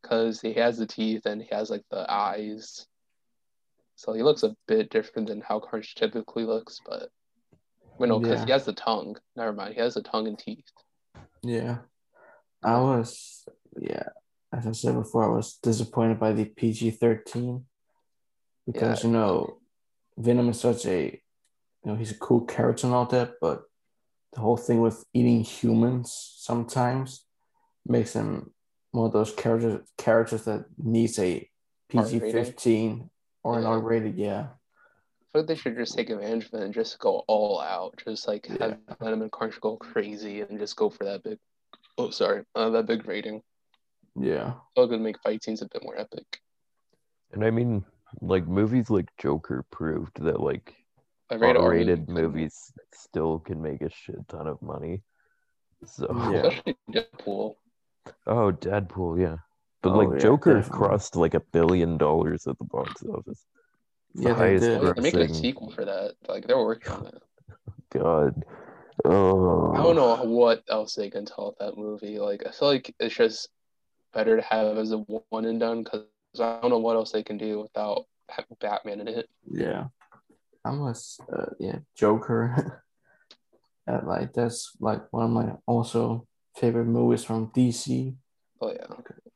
because 0.00 0.40
he 0.40 0.54
has 0.54 0.78
the 0.78 0.86
teeth 0.86 1.26
and 1.26 1.42
he 1.42 1.48
has 1.54 1.68
like 1.70 1.84
the 1.90 2.10
eyes. 2.10 2.86
So 3.96 4.12
he 4.14 4.22
looks 4.22 4.42
a 4.42 4.56
bit 4.66 4.88
different 4.90 5.28
than 5.28 5.42
how 5.42 5.60
Carnage 5.60 5.94
typically 5.94 6.44
looks, 6.44 6.80
but 6.86 7.10
wait, 7.98 8.08
no, 8.08 8.18
because 8.18 8.44
he 8.44 8.50
has 8.50 8.64
the 8.64 8.72
tongue. 8.72 9.16
Never 9.36 9.52
mind, 9.52 9.74
he 9.74 9.80
has 9.80 9.94
the 9.94 10.02
tongue 10.02 10.26
and 10.26 10.38
teeth. 10.38 10.64
Yeah. 11.42 11.78
I 12.62 12.78
was, 12.80 13.46
yeah, 13.78 14.04
as 14.52 14.66
I 14.66 14.72
said 14.72 14.94
before, 14.94 15.24
I 15.24 15.34
was 15.34 15.54
disappointed 15.62 16.18
by 16.20 16.32
the 16.32 16.44
PG 16.46 16.92
13 16.92 17.64
because, 18.66 19.02
Yeah. 19.02 19.06
you 19.08 19.12
know, 19.12 19.58
Venom 20.16 20.48
is 20.50 20.60
such 20.60 20.86
a, 20.86 21.19
you 21.84 21.90
know, 21.90 21.96
he's 21.96 22.10
a 22.10 22.18
cool 22.18 22.42
character 22.42 22.86
and 22.86 22.94
all 22.94 23.06
that, 23.06 23.34
but 23.40 23.62
the 24.32 24.40
whole 24.40 24.56
thing 24.56 24.80
with 24.80 25.04
eating 25.12 25.42
humans 25.42 26.34
sometimes 26.36 27.24
makes 27.86 28.12
him 28.12 28.52
one 28.92 29.06
of 29.06 29.12
those 29.12 29.32
characters 29.32 29.86
characters 29.96 30.44
that 30.44 30.66
needs 30.78 31.18
a 31.18 31.48
PG 31.88 32.20
15 32.20 33.10
or 33.42 33.58
an 33.58 33.64
R 33.64 33.80
rated. 33.80 34.16
Yeah. 34.16 34.40
I 34.40 35.38
feel 35.38 35.42
like 35.42 35.46
they 35.46 35.54
should 35.54 35.76
just 35.76 35.96
take 35.96 36.10
advantage 36.10 36.46
of 36.46 36.54
it 36.54 36.64
and 36.64 36.74
just 36.74 36.98
go 36.98 37.22
all 37.28 37.60
out. 37.60 38.02
Just 38.04 38.26
like 38.26 38.46
have 38.46 38.78
Yeah. 38.88 38.94
Venom 39.00 39.22
and 39.22 39.32
Carnage 39.32 39.60
go 39.60 39.76
crazy 39.76 40.40
and 40.40 40.58
just 40.58 40.76
go 40.76 40.90
for 40.90 41.04
that 41.04 41.22
big. 41.22 41.38
Oh, 41.98 42.10
sorry, 42.10 42.44
uh, 42.54 42.70
that 42.70 42.86
big 42.86 43.06
rating. 43.06 43.42
Yeah. 44.16 44.54
So 44.76 44.84
it 44.84 44.88
could 44.88 45.00
make 45.00 45.20
fight 45.20 45.42
scenes 45.44 45.62
a 45.62 45.68
bit 45.68 45.82
more 45.84 45.98
epic. 45.98 46.40
And 47.32 47.44
I 47.44 47.50
mean, 47.50 47.84
like 48.20 48.46
movies 48.46 48.90
like 48.90 49.08
Joker 49.18 49.64
proved 49.70 50.20
that 50.22 50.40
like 50.40 50.74
A 50.74 50.74
rated 51.36 51.56
R-rated 51.62 52.08
movies 52.08 52.72
still 52.94 53.38
can 53.38 53.60
make 53.62 53.82
a 53.82 53.90
shit 53.90 54.26
ton 54.28 54.46
of 54.46 54.60
money. 54.62 55.02
So 55.86 56.06
Yeah. 56.32 56.46
especially 56.48 56.76
Deadpool. 56.90 57.54
oh, 58.26 58.52
Deadpool, 58.52 59.20
yeah. 59.20 59.36
But 59.82 59.92
Oh, 59.94 59.98
like 59.98 60.10
yeah, 60.12 60.18
Joker 60.18 60.54
definitely. 60.54 60.78
crossed 60.78 61.16
like 61.16 61.34
a 61.34 61.40
billion 61.40 61.96
dollars 61.96 62.46
at 62.46 62.58
the 62.58 62.64
box 62.64 63.02
office. 63.04 63.46
The 64.14 64.22
Yeah, 64.28 64.34
they 64.34 64.58
did. 64.58 64.80
They're 64.82 64.94
making 64.96 65.20
a 65.22 65.28
sequel 65.32 65.70
for 65.70 65.84
that. 65.84 66.14
Like 66.28 66.46
they're 66.46 66.58
working 66.58 66.92
on 66.92 67.06
it. 67.06 67.22
God. 67.90 68.44
Oh. 69.04 69.72
I 69.72 69.78
don't 69.78 69.96
know 69.96 70.22
what 70.24 70.62
else 70.68 70.94
they 70.94 71.08
can 71.08 71.24
tell 71.24 71.46
with 71.46 71.58
that 71.58 71.78
movie. 71.78 72.18
Like 72.18 72.42
I 72.46 72.50
feel 72.50 72.68
like 72.68 72.94
it's 73.00 73.14
just 73.14 73.48
better 74.12 74.36
to 74.36 74.42
have 74.42 74.76
as 74.76 74.92
a 74.92 74.98
one 74.98 75.46
and 75.46 75.58
done 75.60 75.84
because 75.84 76.04
I 76.38 76.58
don't 76.60 76.70
know 76.70 76.78
what 76.78 76.96
else 76.96 77.12
they 77.12 77.22
can 77.22 77.38
do 77.38 77.60
without 77.60 78.06
Batman 78.60 79.00
in 79.00 79.08
it. 79.08 79.30
Yeah. 79.50 79.86
I 80.64 80.70
must, 80.72 81.20
uh, 81.32 81.46
yeah, 81.58 81.78
Joker. 81.94 82.84
uh, 83.88 84.00
like 84.04 84.32
that's 84.32 84.76
like 84.80 85.12
one 85.12 85.24
of 85.24 85.30
my 85.30 85.52
also 85.66 86.26
favorite 86.56 86.86
movies 86.86 87.24
from 87.24 87.50
DC. 87.52 88.14
Oh 88.60 88.72
yeah, 88.72 88.86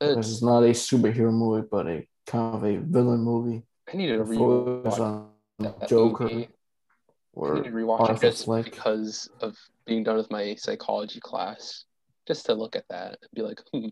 This 0.01 0.16
it's, 0.18 0.28
is 0.28 0.42
not 0.42 0.62
a 0.62 0.70
superhero 0.70 1.32
movie, 1.32 1.66
but 1.70 1.86
a 1.86 2.06
kind 2.26 2.56
of 2.56 2.64
a 2.64 2.76
villain 2.76 3.20
movie. 3.20 3.62
I 3.92 3.96
need 3.96 4.09
to 4.09 4.18
rewatch 4.18 4.98
on 4.98 5.30
that 5.59 5.88
Joker 5.88 6.24
movie. 6.24 6.44
I 6.44 6.48
or 7.32 7.55
need 7.55 7.64
to 7.64 7.70
rewatch 7.70 8.16
it 8.16 8.20
just 8.20 8.46
because 8.64 9.30
of 9.40 9.56
being 9.86 10.05
done 10.05 10.16
with 10.16 10.30
my 10.30 10.55
psychology 10.56 11.20
class, 11.20 11.84
just 12.26 12.46
to 12.46 12.55
look 12.55 12.76
at 12.76 12.88
that 12.88 13.18
and 13.20 13.30
be 13.34 13.42
like, 13.42 13.60
hmm. 13.72 13.88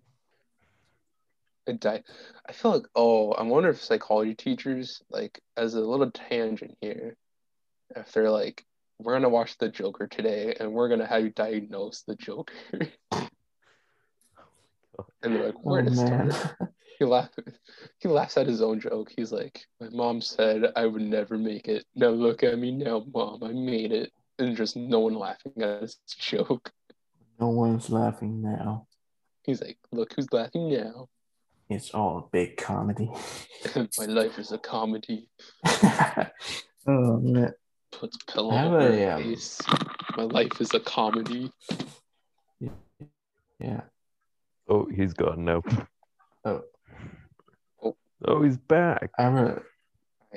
I 1.68 1.72
die. 1.72 2.02
I 2.46 2.52
feel 2.52 2.72
like, 2.72 2.86
oh, 2.96 3.32
I 3.32 3.42
wonder 3.42 3.70
if 3.70 3.82
psychology 3.82 4.34
teachers, 4.34 5.00
like, 5.10 5.40
as 5.56 5.74
a 5.74 5.80
little 5.80 6.10
tangent 6.10 6.76
here, 6.80 7.16
if 7.96 8.12
they're 8.12 8.30
like, 8.30 8.64
we're 8.98 9.14
gonna 9.14 9.28
watch 9.28 9.58
the 9.58 9.68
Joker 9.68 10.06
today, 10.06 10.54
and 10.58 10.72
we're 10.72 10.88
gonna 10.88 11.06
have 11.06 11.22
you 11.22 11.30
diagnose 11.30 12.02
the 12.02 12.14
Joker, 12.14 12.52
and 13.12 13.30
they're 15.22 15.46
like, 15.46 15.54
Oh 15.56 15.60
where 15.62 15.82
to 15.82 15.90
man. 15.90 16.30
start? 16.32 16.56
He 16.98 17.06
laughs. 17.06 17.34
He 17.98 18.06
laughs 18.08 18.36
at 18.36 18.46
his 18.46 18.62
own 18.62 18.78
joke. 18.78 19.10
He's 19.16 19.32
like, 19.32 19.64
"My 19.80 19.88
mom 19.90 20.20
said 20.20 20.70
I 20.76 20.86
would 20.86 21.02
never 21.02 21.36
make 21.36 21.66
it. 21.66 21.84
Now 21.96 22.10
look 22.10 22.44
at 22.44 22.56
me 22.56 22.70
now, 22.70 23.04
mom. 23.12 23.42
I 23.42 23.48
made 23.48 23.90
it." 23.90 24.12
And 24.38 24.56
just 24.56 24.76
no 24.76 25.00
one 25.00 25.14
laughing 25.14 25.52
at 25.62 25.82
his 25.82 25.96
joke. 26.18 26.70
no 27.40 27.48
one's 27.48 27.90
laughing 27.90 28.40
now. 28.40 28.86
He's 29.42 29.60
like, 29.60 29.78
"Look 29.90 30.12
who's 30.14 30.32
laughing 30.32 30.70
now. 30.72 31.08
It's 31.68 31.90
all 31.90 32.18
a 32.18 32.28
big 32.30 32.56
comedy. 32.56 33.10
My 33.98 34.04
life 34.04 34.38
is 34.38 34.52
a 34.52 34.58
comedy." 34.58 35.28
oh 36.86 37.16
man. 37.20 37.52
Puts 38.02 38.16
pillow 38.24 38.50
I 38.50 38.56
have 38.56 38.72
over 38.72 38.78
a, 38.80 38.96
her 38.96 39.12
um, 39.12 39.22
face. 39.22 39.60
My 40.16 40.24
life 40.24 40.60
is 40.60 40.74
a 40.74 40.80
comedy. 40.80 41.52
Yeah. 43.60 43.82
Oh, 44.68 44.86
he's 44.92 45.12
gone 45.14 45.44
now. 45.44 45.62
Oh. 46.44 46.62
Oh. 47.80 47.96
Oh, 48.24 48.42
he's 48.42 48.56
back. 48.56 49.12
I 49.16 49.22
have 49.22 49.34
a, 49.34 49.62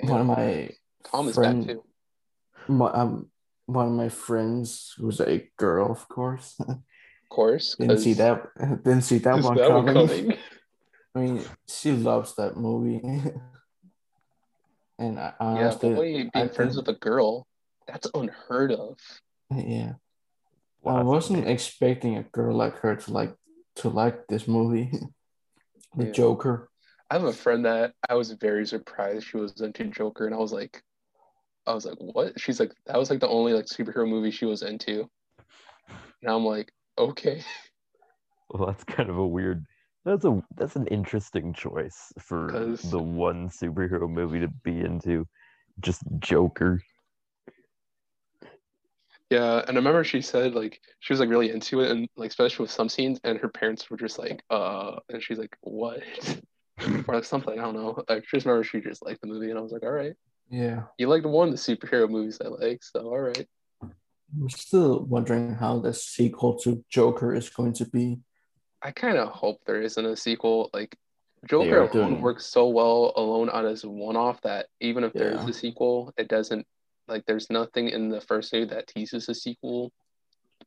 one 0.03 0.21
of 0.21 0.27
my 0.27 0.69
Tom 1.05 1.27
is 1.27 1.33
friend- 1.33 1.65
back 1.65 1.75
too. 1.77 1.83
my, 2.67 2.91
um, 2.91 3.31
one 3.65 3.87
of 3.87 3.93
my 3.93 4.09
friends 4.09 4.93
who's 4.99 5.19
a 5.19 5.49
girl, 5.57 5.91
of 5.91 6.07
course. 6.07 6.59
Of 6.69 7.29
course. 7.29 7.75
didn't 7.79 7.97
see 7.97 8.13
that. 8.13 8.43
Didn't 8.83 9.01
see 9.01 9.17
that 9.17 9.39
is 9.39 9.45
one 9.45 9.57
that 9.57 9.71
one 9.71 9.85
coming. 9.87 10.07
coming? 10.07 10.37
I 11.15 11.19
mean, 11.19 11.41
she 11.67 11.91
loves 11.91 12.35
that 12.35 12.55
movie. 12.55 13.01
and 14.99 15.19
I 15.19 15.23
yeah, 15.23 15.33
honestly, 15.39 15.89
but 15.89 15.99
wait, 15.99 16.29
I 16.35 16.39
being 16.43 16.53
friends 16.53 16.75
think- 16.75 16.85
with 16.87 16.95
a 16.95 16.99
girl, 16.99 17.47
that's 17.87 18.09
unheard 18.13 18.71
of. 18.71 18.97
yeah, 19.55 19.93
I 20.85 21.03
wasn't 21.03 21.47
expecting 21.47 22.17
a 22.17 22.23
girl 22.23 22.55
like 22.55 22.75
her 22.79 22.95
to 22.95 23.11
like 23.11 23.35
to 23.77 23.89
like 23.89 24.27
this 24.27 24.47
movie, 24.47 24.91
The 25.95 26.05
Yeah. 26.05 26.11
Joker. 26.11 26.69
I 27.09 27.15
have 27.15 27.23
a 27.23 27.33
friend 27.33 27.65
that 27.65 27.93
I 28.09 28.15
was 28.15 28.31
very 28.31 28.65
surprised 28.65 29.27
she 29.27 29.37
was 29.37 29.61
into 29.61 29.85
Joker, 29.85 30.25
and 30.25 30.33
I 30.33 30.39
was 30.39 30.51
like, 30.51 30.81
I 31.67 31.73
was 31.73 31.85
like, 31.85 31.97
what? 31.99 32.39
She's 32.39 32.59
like, 32.59 32.73
that 32.87 32.97
was 32.97 33.09
like 33.09 33.19
the 33.19 33.27
only 33.29 33.53
like 33.53 33.65
superhero 33.65 34.07
movie 34.09 34.31
she 34.31 34.45
was 34.45 34.63
into. 34.63 35.07
And 36.21 36.31
I'm 36.31 36.45
like, 36.45 36.71
okay. 36.97 37.43
Well, 38.49 38.67
that's 38.67 38.83
kind 38.83 39.09
of 39.09 39.17
a 39.17 39.25
weird. 39.27 39.65
That's 40.05 40.23
a 40.23 40.41
that's 40.55 40.75
an 40.75 40.85
interesting 40.87 41.51
choice 41.53 42.13
for 42.19 42.47
the 42.91 42.99
one 42.99 43.49
superhero 43.49 44.07
movie 44.07 44.39
to 44.39 44.47
be 44.63 44.81
into. 44.81 45.27
Just 45.79 46.03
Joker. 46.19 46.79
Yeah, 49.35 49.59
and 49.67 49.71
I 49.71 49.79
remember 49.79 50.05
she 50.05 50.21
said 50.21 50.55
like 50.55 50.79
she 51.01 51.11
was 51.11 51.19
like 51.19 51.27
really 51.27 51.51
into 51.51 51.81
it, 51.81 51.91
and 51.91 52.07
like 52.15 52.29
especially 52.29 52.63
with 52.63 52.71
some 52.71 52.87
scenes, 52.87 53.19
and 53.25 53.37
her 53.39 53.49
parents 53.49 53.89
were 53.89 53.97
just 53.97 54.17
like, 54.17 54.41
uh, 54.49 54.95
and 55.09 55.21
she's 55.21 55.37
like, 55.37 55.57
what? 55.59 56.01
or 57.07 57.15
like 57.15 57.25
something. 57.25 57.59
I 57.59 57.63
don't 57.63 57.75
know. 57.75 58.01
I 58.07 58.21
just 58.31 58.45
remember 58.45 58.63
she 58.63 58.79
just 58.79 59.03
liked 59.05 59.19
the 59.19 59.27
movie, 59.27 59.49
and 59.49 59.59
I 59.59 59.61
was 59.61 59.73
like, 59.73 59.83
all 59.83 59.91
right, 59.91 60.13
Yeah, 60.49 60.83
you 60.97 61.07
liked 61.09 61.25
one 61.25 61.49
of 61.49 61.53
the 61.53 61.59
superhero 61.59 62.09
movies 62.09 62.39
I 62.43 62.47
like, 62.47 62.81
so 62.81 63.01
all 63.01 63.19
right. 63.19 63.45
I'm 63.81 64.49
still 64.49 65.03
wondering 65.03 65.55
how 65.55 65.79
the 65.79 65.93
sequel 65.93 66.57
to 66.59 66.83
Joker 66.89 67.35
is 67.35 67.49
going 67.49 67.73
to 67.73 67.85
be. 67.89 68.19
I 68.81 68.91
kind 68.91 69.17
of 69.17 69.29
hope 69.29 69.59
there 69.65 69.81
isn't 69.81 70.05
a 70.05 70.15
sequel. 70.15 70.69
Like 70.73 70.95
Joker 71.49 71.79
alone 71.79 71.91
doing- 71.91 72.21
works 72.21 72.45
so 72.45 72.69
well 72.69 73.11
alone 73.17 73.49
on 73.49 73.65
as 73.65 73.83
a 73.83 73.89
one-off 73.89 74.39
that 74.43 74.67
even 74.79 75.03
if 75.03 75.11
there 75.13 75.31
is 75.33 75.43
a 75.43 75.53
sequel, 75.53 76.13
it 76.17 76.29
doesn't 76.29 76.65
like 77.07 77.25
there's 77.25 77.49
nothing 77.49 77.89
in 77.89 78.09
the 78.09 78.21
first 78.21 78.53
movie 78.53 78.65
that 78.65 78.87
teases 78.87 79.29
a 79.29 79.35
sequel. 79.35 79.91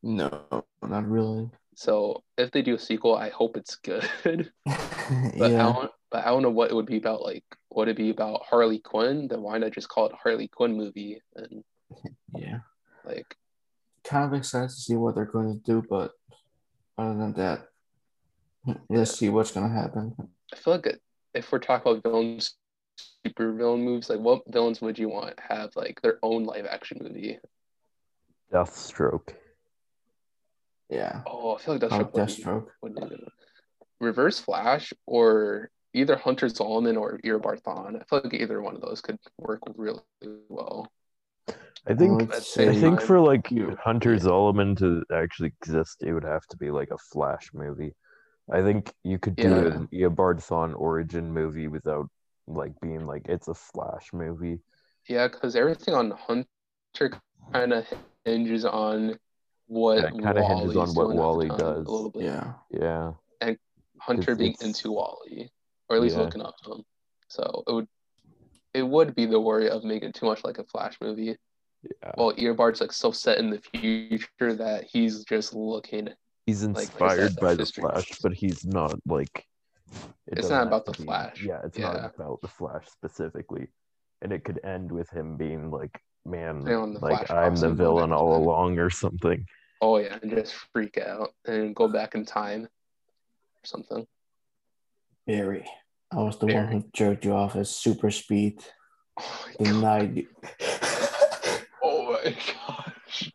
No, 0.03 0.65
not 0.83 1.09
really. 1.09 1.51
So 1.75 2.25
if 2.37 2.51
they 2.51 2.63
do 2.63 2.75
a 2.75 2.79
sequel, 2.79 3.17
I 3.17 3.31
hope 3.31 3.57
it's 3.57 3.77
good. 3.77 4.09
but 4.25 4.49
I 4.67 5.31
yeah, 5.35 5.49
don't, 5.49 5.91
but 6.11 6.27
I 6.27 6.31
don't 6.31 6.43
know 6.43 6.51
what 6.51 6.71
it 6.71 6.75
would 6.75 6.87
be 6.87 6.97
about. 6.97 7.23
Like, 7.23 7.45
would 7.71 7.89
it 7.89 7.97
be 7.97 8.11
about 8.11 8.43
Harley 8.45 8.81
Quinn? 8.81 9.29
Then 9.29 9.43
why 9.43 9.59
not 9.59 9.73
just 9.73 9.89
call 9.89 10.07
it 10.07 10.17
Harley 10.21 10.49
Quinn 10.49 10.77
movie? 10.77 11.23
And 11.37 11.63
yeah. 12.35 12.59
like, 13.05 13.37
Kind 14.05 14.25
of 14.25 14.39
excited 14.39 14.71
to 14.71 14.75
see 14.75 14.97
what 14.97 15.15
they're 15.15 15.25
going 15.25 15.53
to 15.53 15.65
do, 15.65 15.85
but 15.89 16.13
other 16.97 17.17
than 17.17 17.33
that, 17.35 17.69
let's 18.89 19.17
see 19.17 19.29
what's 19.29 19.53
going 19.53 19.69
to 19.69 19.75
happen. 19.75 20.17
I 20.53 20.57
feel 20.57 20.75
like 20.75 20.99
if 21.35 21.53
we're 21.53 21.59
talking 21.59 21.93
about 21.93 22.03
villains, 22.03 22.55
super 23.27 23.53
villain 23.53 23.83
movies, 23.83 24.11
like 24.11 24.21
what 24.21 24.43
villains 24.49 24.81
would 24.81 24.99
you 24.99 25.09
want 25.09 25.39
have 25.41 25.75
like 25.77 26.01
their 26.03 26.19
own 26.23 26.45
live 26.45 26.67
action 26.67 26.99
movie? 27.03 27.39
Deathstroke. 28.53 29.35
Yeah, 30.89 31.21
Oh, 31.27 31.55
I 31.55 31.59
feel 31.61 31.75
like 31.75 31.81
that's 31.83 31.93
oh, 31.93 31.99
would 31.99 32.13
be- 32.13 32.19
Deathstroke. 32.21 32.67
would 32.83 32.95
be. 32.95 33.01
Reverse 34.01 34.39
Flash 34.39 34.93
or 35.07 35.71
either 35.93 36.17
Hunter 36.17 36.47
Zolomon 36.47 36.99
or 36.99 37.19
Eobard 37.25 37.61
Thawne. 37.63 37.97
I 38.01 38.05
feel 38.05 38.21
like 38.25 38.33
either 38.35 38.63
one 38.63 38.75
of 38.77 38.81
those 38.81 39.01
could 39.01 39.19
work 39.39 39.61
really 39.77 40.01
well. 40.49 40.91
I 41.87 41.95
think 41.95 42.21
would 42.21 42.33
I'd 42.35 42.43
say 42.43 42.69
I 42.69 42.73
think 42.75 42.99
time. 43.01 43.07
for 43.07 43.21
like 43.21 43.49
Hunter 43.83 44.13
yeah. 44.15 44.21
Zolomon 44.21 44.79
to 44.79 45.05
actually 45.13 45.53
exist, 45.61 46.03
it 46.03 46.13
would 46.13 46.25
have 46.25 46.47
to 46.49 46.57
be 46.57 46.71
like 46.71 46.91
a 46.91 46.99
Flash 46.99 47.51
movie. 47.53 47.95
I 48.51 48.63
think 48.63 48.93
you 49.05 49.19
could 49.19 49.37
do 49.37 49.43
Yeah. 49.49 49.75
an 49.75 49.89
Eobard 49.93 50.39
Thawne 50.43 50.75
origin 50.75 51.31
movie 51.33 51.69
without 51.69 52.09
like 52.49 52.73
being 52.81 53.07
like 53.07 53.27
it's 53.29 53.49
a 53.49 53.55
Flash 53.55 54.13
movie. 54.13 54.61
Yeah, 55.09 55.29
because 55.29 55.57
everything 55.57 55.95
on 55.95 56.11
Hunter 56.11 57.21
kind 57.53 57.73
of 57.73 57.87
hinges 58.25 58.65
on 58.65 59.19
what 59.67 60.03
Yeah, 60.03 60.11
kinda 60.11 60.45
hinges 60.45 60.77
on 60.77 60.89
what 60.95 61.05
doing 61.05 61.11
at 61.11 61.15
the 61.17 61.21
Wally 61.23 61.49
does. 61.49 61.87
A 61.87 61.91
little 61.91 62.11
bit. 62.11 62.23
Yeah. 62.23 62.53
Yeah. 62.71 63.13
And 63.41 63.59
Hunter 64.01 64.33
It's- 64.33 64.39
being 64.39 64.53
it's- 64.53 64.67
into 64.67 64.93
Wally, 64.93 65.51
or 65.89 65.97
at 65.97 66.03
least 66.03 66.17
Yeah. 66.17 66.23
looking 66.23 66.43
up 66.43 66.57
to 66.65 66.73
him. 66.73 66.85
So 67.29 67.63
it 67.67 67.73
would 67.73 67.89
it 68.75 68.83
would 68.83 69.15
be 69.15 69.25
the 69.25 69.41
worry 69.41 69.69
of 69.71 69.83
making 69.83 70.13
too 70.13 70.27
much 70.27 70.45
like 70.45 70.59
a 70.59 70.65
Flash 70.65 71.01
movie. 71.01 71.37
Yeah. 71.83 72.13
Well, 72.19 72.33
Eobard's 72.35 72.81
like 72.83 72.93
so 72.93 73.11
set 73.13 73.39
in 73.39 73.49
the 73.51 73.61
future 73.61 74.55
that 74.55 74.85
he's 74.85 75.25
just 75.25 75.55
looking. 75.55 76.11
He's 76.45 76.63
like, 76.65 76.85
inspired 76.85 77.33
that 77.33 77.41
by 77.41 77.55
the 77.55 77.63
history. 77.63 77.83
Flash, 77.83 78.19
but 78.23 78.35
he's 78.35 78.67
not 78.67 78.99
like 79.07 79.47
it 80.27 80.39
It's 80.39 80.49
doesn't 80.49 80.69
about 80.69 80.85
the 80.87 80.93
be- 80.93 81.05
Flash. 81.05 81.43
Yeah, 81.43 81.61
it's 81.65 81.79
Yeah. 81.79 81.93
not 81.93 82.15
about 82.17 82.41
the 82.41 82.49
Flash 82.49 82.87
specifically. 82.89 83.69
And 84.23 84.33
it 84.33 84.45
could 84.45 84.61
end 84.65 84.91
with 84.91 85.09
him 85.11 85.37
being 85.37 85.71
like, 85.71 86.01
man, 86.25 86.63
Stay 86.63 86.75
on 86.75 86.95
the 86.95 87.01
like 87.01 87.31
I'm 87.31 87.55
the 87.57 87.71
villain 87.71 88.13
all 88.13 88.33
then. 88.33 88.43
along 88.43 88.79
or 88.79 88.91
something. 88.91 89.47
Oh 89.81 89.99
yeah, 89.99 90.19
and 90.21 90.31
just 90.31 90.55
freak 90.73 90.99
out 90.99 91.31
and 91.47 91.75
go 91.75 91.87
back 91.89 92.15
in 92.17 92.25
time 92.25 92.65
or 92.65 93.65
something. 93.65 94.07
Barry. 95.27 95.65
I 96.11 96.17
was 96.17 96.39
the 96.39 96.47
Barry. 96.47 96.65
one 96.65 96.73
who 96.73 96.85
jerked 96.95 97.25
you 97.25 97.33
off 97.33 97.55
at 97.55 97.67
super 97.69 98.11
speed. 98.11 98.61
Oh 99.21 99.47
my 99.47 99.53
god. 99.53 99.65
Denied. 99.65 100.27
Oh 101.83 102.13
my 102.25 102.37
gosh. 102.67 103.33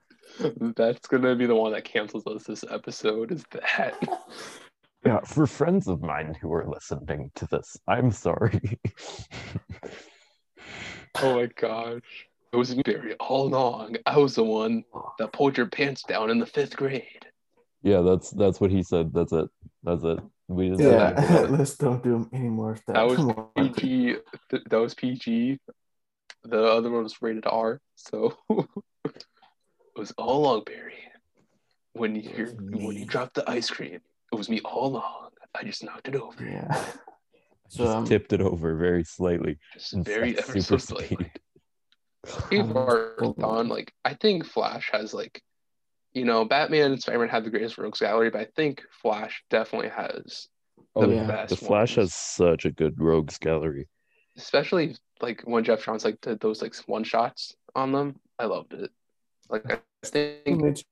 That's 0.76 1.08
gonna 1.08 1.36
be 1.36 1.46
the 1.46 1.56
one 1.56 1.72
that 1.74 1.86
cancels 1.86 2.26
us 2.28 2.44
this 2.44 2.64
episode, 2.70 3.32
is 3.32 3.46
that. 3.52 3.96
Yeah, 5.06 5.20
for 5.22 5.46
friends 5.46 5.88
of 5.88 6.02
mine 6.02 6.36
who 6.42 6.52
are 6.54 6.66
listening 6.66 7.32
to 7.36 7.48
this, 7.48 7.78
I'm 7.88 8.12
sorry. 8.12 8.80
Oh 11.16 11.36
my 11.36 11.46
gosh. 11.48 12.28
It 12.52 12.58
was 12.58 12.76
me, 12.76 12.84
Barry, 12.84 13.16
all 13.16 13.48
along. 13.48 13.98
I 14.06 14.18
was 14.18 14.36
the 14.36 14.44
one 14.44 14.84
that 15.20 15.34
pulled 15.34 15.58
your 15.58 15.68
pants 15.68 16.04
down 16.04 16.30
in 16.30 16.40
the 16.40 16.46
fifth 16.46 16.76
grade. 16.78 17.26
yeah, 17.82 18.02
that's 18.02 18.30
that's 18.32 18.62
what 18.62 18.72
he 18.72 18.84
said. 18.84 19.12
That's 19.14 19.34
it. 19.34 19.48
That's 19.84 20.04
it. 20.04 20.20
We 20.48 20.70
just 20.70 20.82
yeah, 20.82 21.46
let's 21.50 21.76
don't 21.76 22.04
do 22.04 22.30
any 22.32 22.50
more 22.50 22.72
of 22.72 22.82
that. 22.88 22.94
That 22.94 23.08
was 23.08 23.20
PG. 23.56 24.16
th- 24.52 24.64
That 24.70 24.78
was 24.78 24.94
PG. 24.94 25.60
The 26.44 26.64
other 26.64 26.92
one 26.92 27.04
was 27.04 27.22
rated 27.22 27.46
R. 27.48 27.80
So 27.96 28.38
it 28.50 28.66
was 29.96 30.12
all 30.18 30.44
along, 30.46 30.64
Barry. 30.66 30.94
When 31.94 32.16
you 32.16 32.58
when 32.70 32.98
you 32.98 33.06
dropped 33.06 33.36
the 33.36 33.50
ice 33.50 33.70
cream, 33.70 34.00
it 34.34 34.38
was 34.38 34.50
me 34.50 34.60
all 34.62 34.88
along. 34.88 35.30
I 35.56 35.64
just 35.64 35.84
knocked 35.84 36.08
it 36.08 36.16
over. 36.16 36.44
Yeah. 36.44 36.86
So 37.70 37.86
just 37.86 37.98
um, 37.98 38.06
tipped 38.06 38.34
it 38.34 38.42
over 38.42 38.76
very 38.76 39.04
slightly. 39.04 39.58
Just 39.74 39.94
very 39.94 40.34
fact, 40.34 40.50
ever 40.50 40.62
so 40.62 40.78
slightly. 40.78 41.32
People 42.52 42.78
Um, 42.78 42.78
are 42.78 43.16
on. 43.20 43.36
on 43.44 43.68
like 43.68 43.92
I 44.06 44.14
think 44.14 44.46
Flash 44.46 44.90
has 44.92 45.12
like 45.12 45.42
you 46.14 46.24
know 46.24 46.46
Batman 46.46 46.92
and 46.92 47.02
Spider-Man 47.02 47.30
have 47.30 47.44
the 47.46 47.50
greatest 47.50 47.80
rogues 47.80 48.00
gallery, 48.00 48.30
but 48.30 48.42
I 48.42 48.48
think 48.56 48.84
Flash 49.02 49.44
definitely 49.50 49.90
has 49.90 50.50
Oh 50.96 51.08
the 51.08 51.16
yeah. 51.16 51.24
best. 51.26 51.50
The 51.50 51.56
Flash 51.56 51.98
ones. 51.98 52.12
has 52.12 52.14
such 52.14 52.66
a 52.66 52.72
good 52.72 53.00
rogues 53.02 53.40
gallery. 53.40 53.88
especially 54.38 54.96
like 55.20 55.42
when 55.46 55.64
Geoff 55.64 55.84
Johns 55.84 56.06
like 56.06 56.22
did 56.22 56.40
those 56.42 56.62
like 56.62 56.76
one 56.86 57.04
shots 57.04 57.56
on 57.76 57.92
them. 57.92 58.20
I 58.38 58.46
loved 58.46 58.74
it. 58.74 58.92
Like 59.50 59.72
I 59.72 59.80
think 60.06 60.62
need 60.62 60.84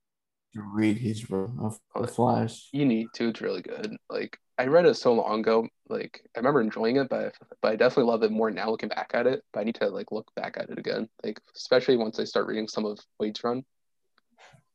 to 0.53 0.61
read 0.61 0.97
his 0.97 1.29
run 1.29 1.57
of 1.61 1.79
the 1.95 2.07
Flash. 2.07 2.69
you 2.71 2.85
need 2.85 3.07
to. 3.15 3.29
It's 3.29 3.41
really 3.41 3.61
good. 3.61 3.95
Like 4.09 4.37
I 4.57 4.65
read 4.67 4.85
it 4.85 4.95
so 4.95 5.13
long 5.13 5.39
ago. 5.39 5.67
Like 5.89 6.21
I 6.35 6.39
remember 6.39 6.61
enjoying 6.61 6.97
it, 6.97 7.09
but 7.09 7.33
but 7.61 7.71
I 7.71 7.75
definitely 7.75 8.11
love 8.11 8.23
it 8.23 8.31
more 8.31 8.51
now 8.51 8.69
looking 8.69 8.89
back 8.89 9.11
at 9.13 9.27
it. 9.27 9.43
But 9.53 9.61
I 9.61 9.63
need 9.63 9.75
to 9.75 9.89
like 9.89 10.11
look 10.11 10.31
back 10.35 10.57
at 10.57 10.69
it 10.69 10.77
again. 10.77 11.07
Like 11.23 11.39
especially 11.55 11.97
once 11.97 12.19
I 12.19 12.23
start 12.25 12.47
reading 12.47 12.67
some 12.67 12.85
of 12.85 12.99
Waid's 13.19 13.43
run. 13.43 13.63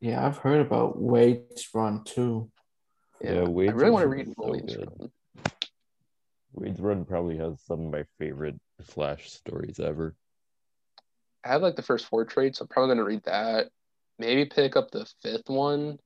Yeah, 0.00 0.26
I've 0.26 0.38
heard 0.38 0.60
about 0.64 1.00
Waid's 1.00 1.68
run 1.74 2.04
too. 2.04 2.50
Yeah, 3.20 3.40
I 3.40 3.44
Waid's 3.44 3.74
really 3.74 3.90
want 3.90 4.02
to 4.04 4.08
read 4.08 4.28
is 4.28 4.34
so 4.36 4.44
Williams' 4.44 4.76
good. 4.76 4.88
run. 4.98 5.10
Waid's 6.52 6.80
Run 6.80 7.04
probably 7.04 7.36
has 7.36 7.60
some 7.66 7.86
of 7.86 7.92
my 7.92 8.04
favorite 8.18 8.58
Flash 8.82 9.30
stories 9.30 9.78
ever. 9.78 10.16
I 11.44 11.48
have 11.50 11.62
like 11.62 11.76
the 11.76 11.82
first 11.82 12.06
four 12.06 12.24
trades, 12.24 12.58
so 12.58 12.62
I'm 12.62 12.68
probably 12.68 12.94
gonna 12.94 13.04
read 13.06 13.22
that. 13.24 13.68
Maybe 14.18 14.44
pick 14.46 14.76
up 14.76 14.90
the 14.90 15.06
fifth 15.22 15.48
one, 15.48 15.98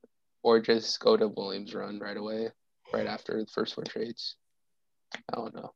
or 0.42 0.60
just 0.60 0.98
go 1.00 1.16
to 1.16 1.28
Williams' 1.28 1.74
run 1.74 1.98
right 1.98 2.16
away, 2.16 2.48
right 2.92 3.06
after 3.06 3.38
the 3.40 3.46
first 3.52 3.74
four 3.74 3.84
trades. 3.84 4.36
I 5.32 5.36
don't 5.36 5.54
know. 5.54 5.72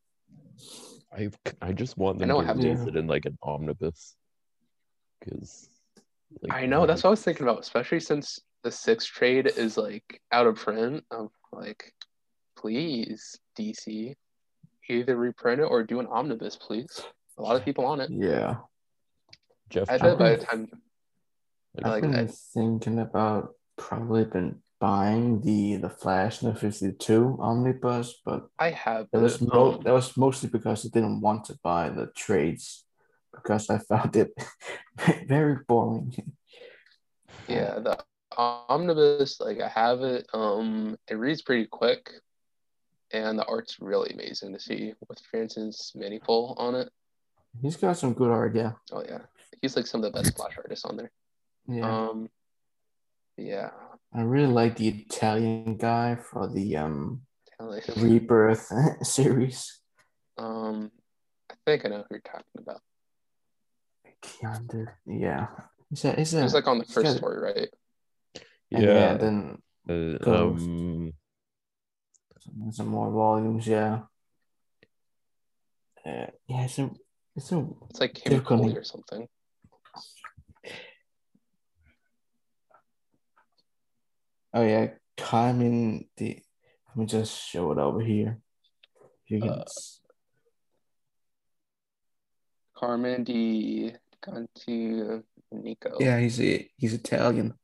I 1.17 1.29
I 1.63 1.73
just 1.73 1.97
want 1.97 2.17
I 2.17 2.19
them 2.21 2.29
know 2.29 2.39
I 2.39 2.43
to 2.43 2.47
have 2.49 2.61
to- 2.61 2.69
release 2.69 2.87
it 2.89 2.97
in 2.97 3.07
like 3.07 3.27
an 3.27 3.39
omnibus, 3.43 4.17
because 5.21 5.69
like, 6.43 6.53
I 6.53 6.67
know 6.67 6.87
that's 6.87 7.03
what 7.05 7.09
I 7.09 7.11
was 7.11 7.23
thinking 7.23 7.45
about, 7.47 7.61
especially 7.61 8.01
since 8.01 8.41
the 8.65 8.71
sixth 8.71 9.09
trade 9.09 9.47
is 9.47 9.77
like 9.77 10.21
out 10.33 10.47
of 10.47 10.57
print. 10.57 11.05
I'm 11.13 11.29
like, 11.53 11.93
please, 12.59 13.39
DC, 13.59 14.15
either 14.89 15.17
reprint 15.17 15.61
it 15.61 15.65
or 15.65 15.83
do 15.85 16.01
an 16.01 16.07
omnibus, 16.09 16.57
please. 16.57 17.01
A 17.39 17.43
lot 17.43 17.57
of 17.57 17.65
people 17.65 17.85
on 17.85 18.01
it. 18.01 18.11
Yeah. 18.11 18.57
Jeff. 19.71 19.89
I 19.91 19.95
I 19.95 19.99
bet 19.99 20.19
by 20.19 20.31
the 20.37 20.47
think- 20.47 20.71
I've 21.83 21.93
like 21.93 22.03
been 22.03 22.13
that. 22.13 22.35
thinking 22.53 22.99
about 22.99 23.55
probably 23.77 24.25
been 24.25 24.63
buying 24.81 25.41
the 25.41 25.77
the 25.77 25.89
Flash 25.89 26.43
New 26.43 26.55
52 26.55 27.39
omnibus, 27.41 28.21
but 28.25 28.49
I 28.59 28.71
have 28.71 29.09
that 29.13 29.21
was 29.21 29.41
it, 29.41 29.49
mo- 29.53 29.79
that 29.83 29.93
was 29.93 30.17
mostly 30.17 30.51
because 30.51 30.85
I 30.85 30.91
didn't 30.93 31.21
want 31.21 31.45
to 31.47 31.59
buy 31.63 31.89
the 31.89 32.09
trades 32.15 32.85
because 33.33 33.71
I 33.71 33.79
found 33.79 34.15
it 34.17 34.33
very 35.27 35.57
boring. 35.67 36.15
Yeah, 37.49 37.79
the 37.81 37.99
omnibus, 38.37 39.41
like 39.41 39.61
I 39.61 39.69
have 39.69 40.03
it. 40.03 40.27
Um, 40.33 40.97
it 41.09 41.15
reads 41.15 41.43
pretty 41.43 41.67
quick, 41.67 42.11
and 43.13 43.39
the 43.39 43.45
art's 43.47 43.79
really 43.81 44.11
amazing 44.13 44.53
to 44.53 44.61
see 44.61 44.95
with 45.09 45.21
Francis 45.31 45.93
Manapul 45.97 46.55
on 46.59 46.75
it. 46.75 46.91
He's 47.63 47.77
got 47.77 47.97
some 47.97 48.15
good 48.15 48.31
art, 48.31 48.55
yeah. 48.55 48.73
Oh 48.93 49.03
yeah, 49.07 49.23
he's 49.61 49.77
like 49.77 49.87
some 49.87 50.05
of 50.05 50.13
the 50.13 50.19
best 50.19 50.37
Flash 50.37 50.57
artists 50.57 50.85
on 50.85 50.97
there. 50.97 51.11
Yeah. 51.69 52.09
Um, 52.09 52.29
yeah, 53.37 53.71
I 54.15 54.23
really 54.23 54.53
like 54.53 54.77
the 54.77 54.89
Italian 54.89 55.77
guy 55.77 56.17
for 56.17 56.49
the 56.49 56.77
um 56.77 57.23
like, 57.59 57.85
Rebirth 57.97 58.71
series. 59.03 59.81
um, 60.39 60.91
I 61.51 61.55
think 61.67 61.85
I 61.85 61.89
know 61.89 61.99
who 61.99 62.05
you're 62.11 62.21
talking 62.21 62.45
about. 62.59 62.81
Keanu, 64.23 64.87
yeah. 65.07 65.49
He's 65.91 66.05
a, 66.05 66.13
he's 66.13 66.35
a, 66.35 66.41
It 66.41 66.43
was 66.45 66.55
like 66.55 66.67
on 66.67 66.79
the 66.79 66.85
first 66.85 67.17
story, 67.17 67.41
right? 67.41 67.69
and 68.73 68.83
yeah. 68.83 69.15
then 69.17 69.59
uh, 69.89 70.31
um, 70.31 71.13
some 72.71 72.89
more 72.89 73.11
volumes, 73.11 73.67
yeah. 73.67 74.01
Uh, 76.05 76.27
yeah, 76.47 76.65
it's 76.65 76.79
a, 76.79 76.91
it's 77.37 77.53
a, 77.53 77.67
It's 77.91 78.01
like 78.01 78.15
Kim 78.15 78.33
Difficult. 78.33 78.77
Or 78.77 78.85
something. 78.85 79.29
Oh 84.55 84.63
yeah, 84.63 84.89
Carmen, 85.17 86.09
the, 86.17 86.41
let 86.89 86.97
me 86.97 87.07
just 87.07 87.37
show 87.39 87.73
it 87.73 87.79
over 87.79 88.01
here. 88.01 88.39
You 89.27 89.41
can, 89.41 89.51
Uh, 89.51 89.65
Carmen 92.77 93.25
Di 93.25 93.95
Ganti 94.25 95.23
Nico. 95.53 95.97
yeah, 96.01 96.19
he's 96.19 96.41
a, 96.41 96.69
he's 96.77 96.95
Italian. 96.95 97.55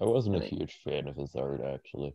I 0.00 0.04
wasn't 0.04 0.36
a 0.36 0.44
huge 0.44 0.80
fan 0.84 1.06
of 1.06 1.16
his 1.16 1.34
art 1.36 1.60
actually. 1.62 2.14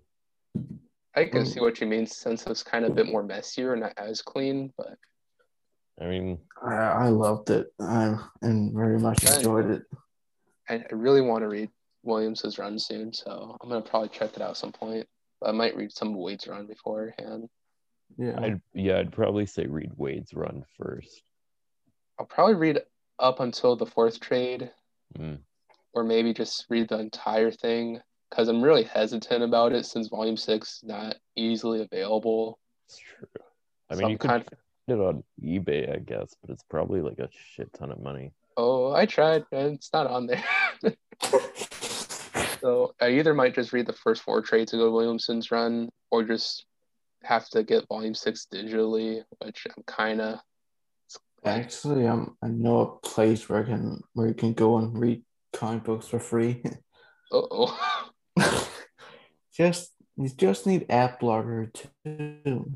I 1.16 1.26
can 1.26 1.44
Mm. 1.44 1.48
see 1.48 1.60
what 1.60 1.80
you 1.80 1.88
mean 1.88 2.06
since 2.06 2.46
it's 2.46 2.64
kind 2.64 2.86
of 2.86 2.92
a 2.92 2.96
bit 2.96 3.08
more 3.08 3.24
messier 3.24 3.74
and 3.74 3.82
not 3.82 3.94
as 3.98 4.22
clean, 4.22 4.74
but 4.78 4.98
I 6.00 6.06
mean, 6.06 6.40
I, 6.62 6.76
I 6.76 7.10
loved 7.10 7.50
it. 7.50 7.68
I 7.80 8.18
and 8.42 8.74
very 8.74 9.00
much 9.00 9.24
enjoyed 9.24 9.70
it. 9.72 9.84
I, 10.70 10.76
I 10.76 10.94
really 10.94 11.22
want 11.22 11.42
to 11.44 11.48
read 11.48 11.70
Williams's 12.08 12.58
run 12.58 12.80
soon, 12.80 13.14
so 13.14 13.56
I'm 13.62 13.70
gonna 13.70 13.82
probably 13.82 14.10
check 14.10 14.36
it 14.36 14.42
out 14.42 14.52
at 14.52 14.58
some 14.58 14.72
point. 14.72 15.06
I 15.46 15.52
might 15.52 15.76
read 15.76 15.92
some 15.92 16.10
of 16.10 16.16
Waid's 16.16 16.48
run 16.48 16.66
beforehand. 16.66 17.50
Yeah, 18.18 18.40
I'd 18.42 18.62
yeah, 18.74 18.98
I'd 19.00 19.12
probably 19.12 19.46
say 19.46 19.68
read 19.68 19.92
Waid's 19.96 20.34
Run 20.34 20.64
first. 20.80 21.22
I'll 22.18 22.26
probably 22.26 22.56
read 22.56 22.80
up 23.20 23.40
until 23.42 23.76
the 23.76 23.86
fourth 23.86 24.20
trade, 24.20 24.72
Mm. 25.18 25.40
or 25.94 26.04
maybe 26.04 26.34
just 26.34 26.66
read 26.70 26.88
the 26.90 27.00
entire 27.00 27.52
thing 27.52 28.00
because 28.30 28.48
I'm 28.48 28.62
really 28.62 28.84
hesitant 28.84 29.44
about 29.44 29.74
it 29.74 29.86
since 29.86 30.08
Volume 30.08 30.38
Six 30.38 30.78
is 30.78 30.84
not 30.84 31.16
easily 31.36 31.82
available. 31.82 32.60
It's 32.88 32.98
true. 32.98 33.28
I 33.90 33.94
So 33.96 34.00
mean, 34.00 34.06
I'm 34.06 34.12
you 34.12 34.18
could 34.18 34.30
kind 34.30 34.44
find 34.88 35.00
it 35.00 35.04
on 35.06 35.24
eBay, 35.44 35.94
I 35.94 36.00
guess, 36.00 36.34
but 36.42 36.50
it's 36.52 36.64
probably 36.64 37.02
like 37.02 37.20
a 37.20 37.30
shit 37.32 37.72
ton 37.74 37.92
of 37.92 38.00
money. 38.02 38.32
Oh, 38.56 38.92
I 38.94 39.06
tried, 39.06 39.44
and 39.52 39.76
it's 39.76 39.92
not 39.94 40.08
on 40.08 40.26
there. 40.28 40.44
so 42.62 42.96
I 43.02 43.10
either 43.12 43.34
might 43.34 43.56
just 43.56 43.74
read 43.74 43.86
the 43.88 43.94
first 43.94 44.22
four 44.22 44.42
trades 44.42 44.72
to 44.72 44.78
go 44.78 44.92
Williamson's 44.92 45.52
run, 45.52 45.90
or 46.12 46.24
just 46.24 46.66
have 47.24 47.48
to 47.50 47.64
get 47.64 47.88
volume 47.88 48.14
six 48.14 48.48
digitally, 48.54 49.24
which 49.40 49.68
I'm 49.76 49.84
kind 49.84 50.22
of. 50.22 50.40
Actually, 51.46 52.08
um, 52.08 52.36
I 52.42 52.48
know 52.48 52.80
a 52.80 53.08
place 53.08 53.48
where 53.48 53.64
I 53.64 53.64
can 53.64 54.02
where 54.14 54.28
you 54.28 54.34
can 54.34 54.54
go 54.54 54.78
and 54.78 54.98
read 55.00 55.24
comic 55.54 55.84
books 55.84 56.08
for 56.08 56.20
free. 56.20 56.64
oh. 57.32 57.78
just 59.54 59.94
you 60.18 60.30
just 60.30 60.66
need 60.66 60.88
AdBlocker 60.88 61.74
too. 61.74 62.72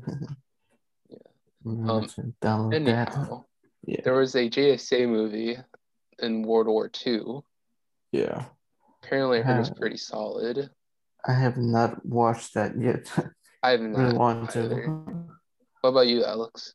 Yeah. 1.64 1.92
Um, 1.92 2.06
to 2.06 2.34
download 2.42 2.70
that. 2.86 3.14
Anyhow, 3.14 3.44
Yeah. 3.86 4.00
there 4.02 4.14
was 4.14 4.34
a 4.34 4.50
JSA 4.50 5.08
movie 5.08 5.56
in 6.18 6.42
World 6.42 6.66
War 6.66 6.90
II. 7.06 7.42
Yeah. 8.10 8.46
Apparently, 9.02 9.38
I 9.40 9.42
heard 9.42 9.56
it 9.56 9.60
was 9.60 9.70
pretty 9.70 9.96
solid. 9.96 10.70
I 11.26 11.32
have 11.32 11.56
not 11.56 12.04
watched 12.04 12.54
that 12.54 12.78
yet. 12.78 13.10
I 13.62 13.70
have 13.70 13.80
really 13.80 13.94
not 13.94 14.14
want 14.14 14.56
either. 14.56 14.82
to. 14.82 15.24
What 15.80 15.90
about 15.90 16.06
you, 16.06 16.24
Alex? 16.24 16.74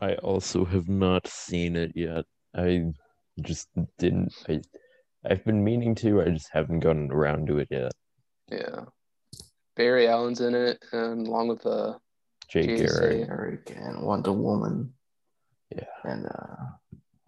I 0.00 0.14
also 0.16 0.64
have 0.64 0.88
not 0.88 1.26
seen 1.26 1.76
it 1.76 1.92
yet. 1.94 2.24
I 2.56 2.92
just 3.40 3.68
didn't. 3.98 4.34
I, 4.48 4.60
I've 5.24 5.44
been 5.44 5.62
meaning 5.62 5.94
to. 5.96 6.22
I 6.22 6.30
just 6.30 6.50
haven't 6.52 6.80
gotten 6.80 7.10
around 7.12 7.46
to 7.48 7.58
it 7.58 7.68
yet. 7.70 7.92
Yeah, 8.50 8.84
Barry 9.76 10.08
Allen's 10.08 10.40
in 10.40 10.54
it, 10.54 10.82
and 10.92 11.26
along 11.26 11.48
with 11.48 11.64
uh, 11.66 11.94
Jake 12.48 12.70
JSA. 12.70 13.00
Garrick. 13.00 13.28
Eric 13.28 13.76
and 13.76 14.02
Wonder 14.02 14.32
Woman. 14.32 14.92
Yeah. 15.74 15.84
And 16.04 16.26
uh 16.26 16.56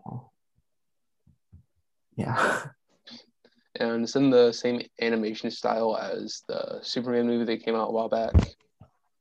well, 0.05 0.33
yeah. 2.17 2.65
and 3.81 4.03
it's 4.05 4.17
in 4.17 4.31
the 4.31 4.53
same 4.53 4.83
animation 5.01 5.51
style 5.51 5.97
as 5.97 6.43
the 6.49 6.79
Superman 6.83 7.27
movie 7.27 7.45
that 7.45 7.65
came 7.65 7.75
out 7.75 7.89
a 7.89 7.93
while 7.93 8.09
back. 8.09 8.33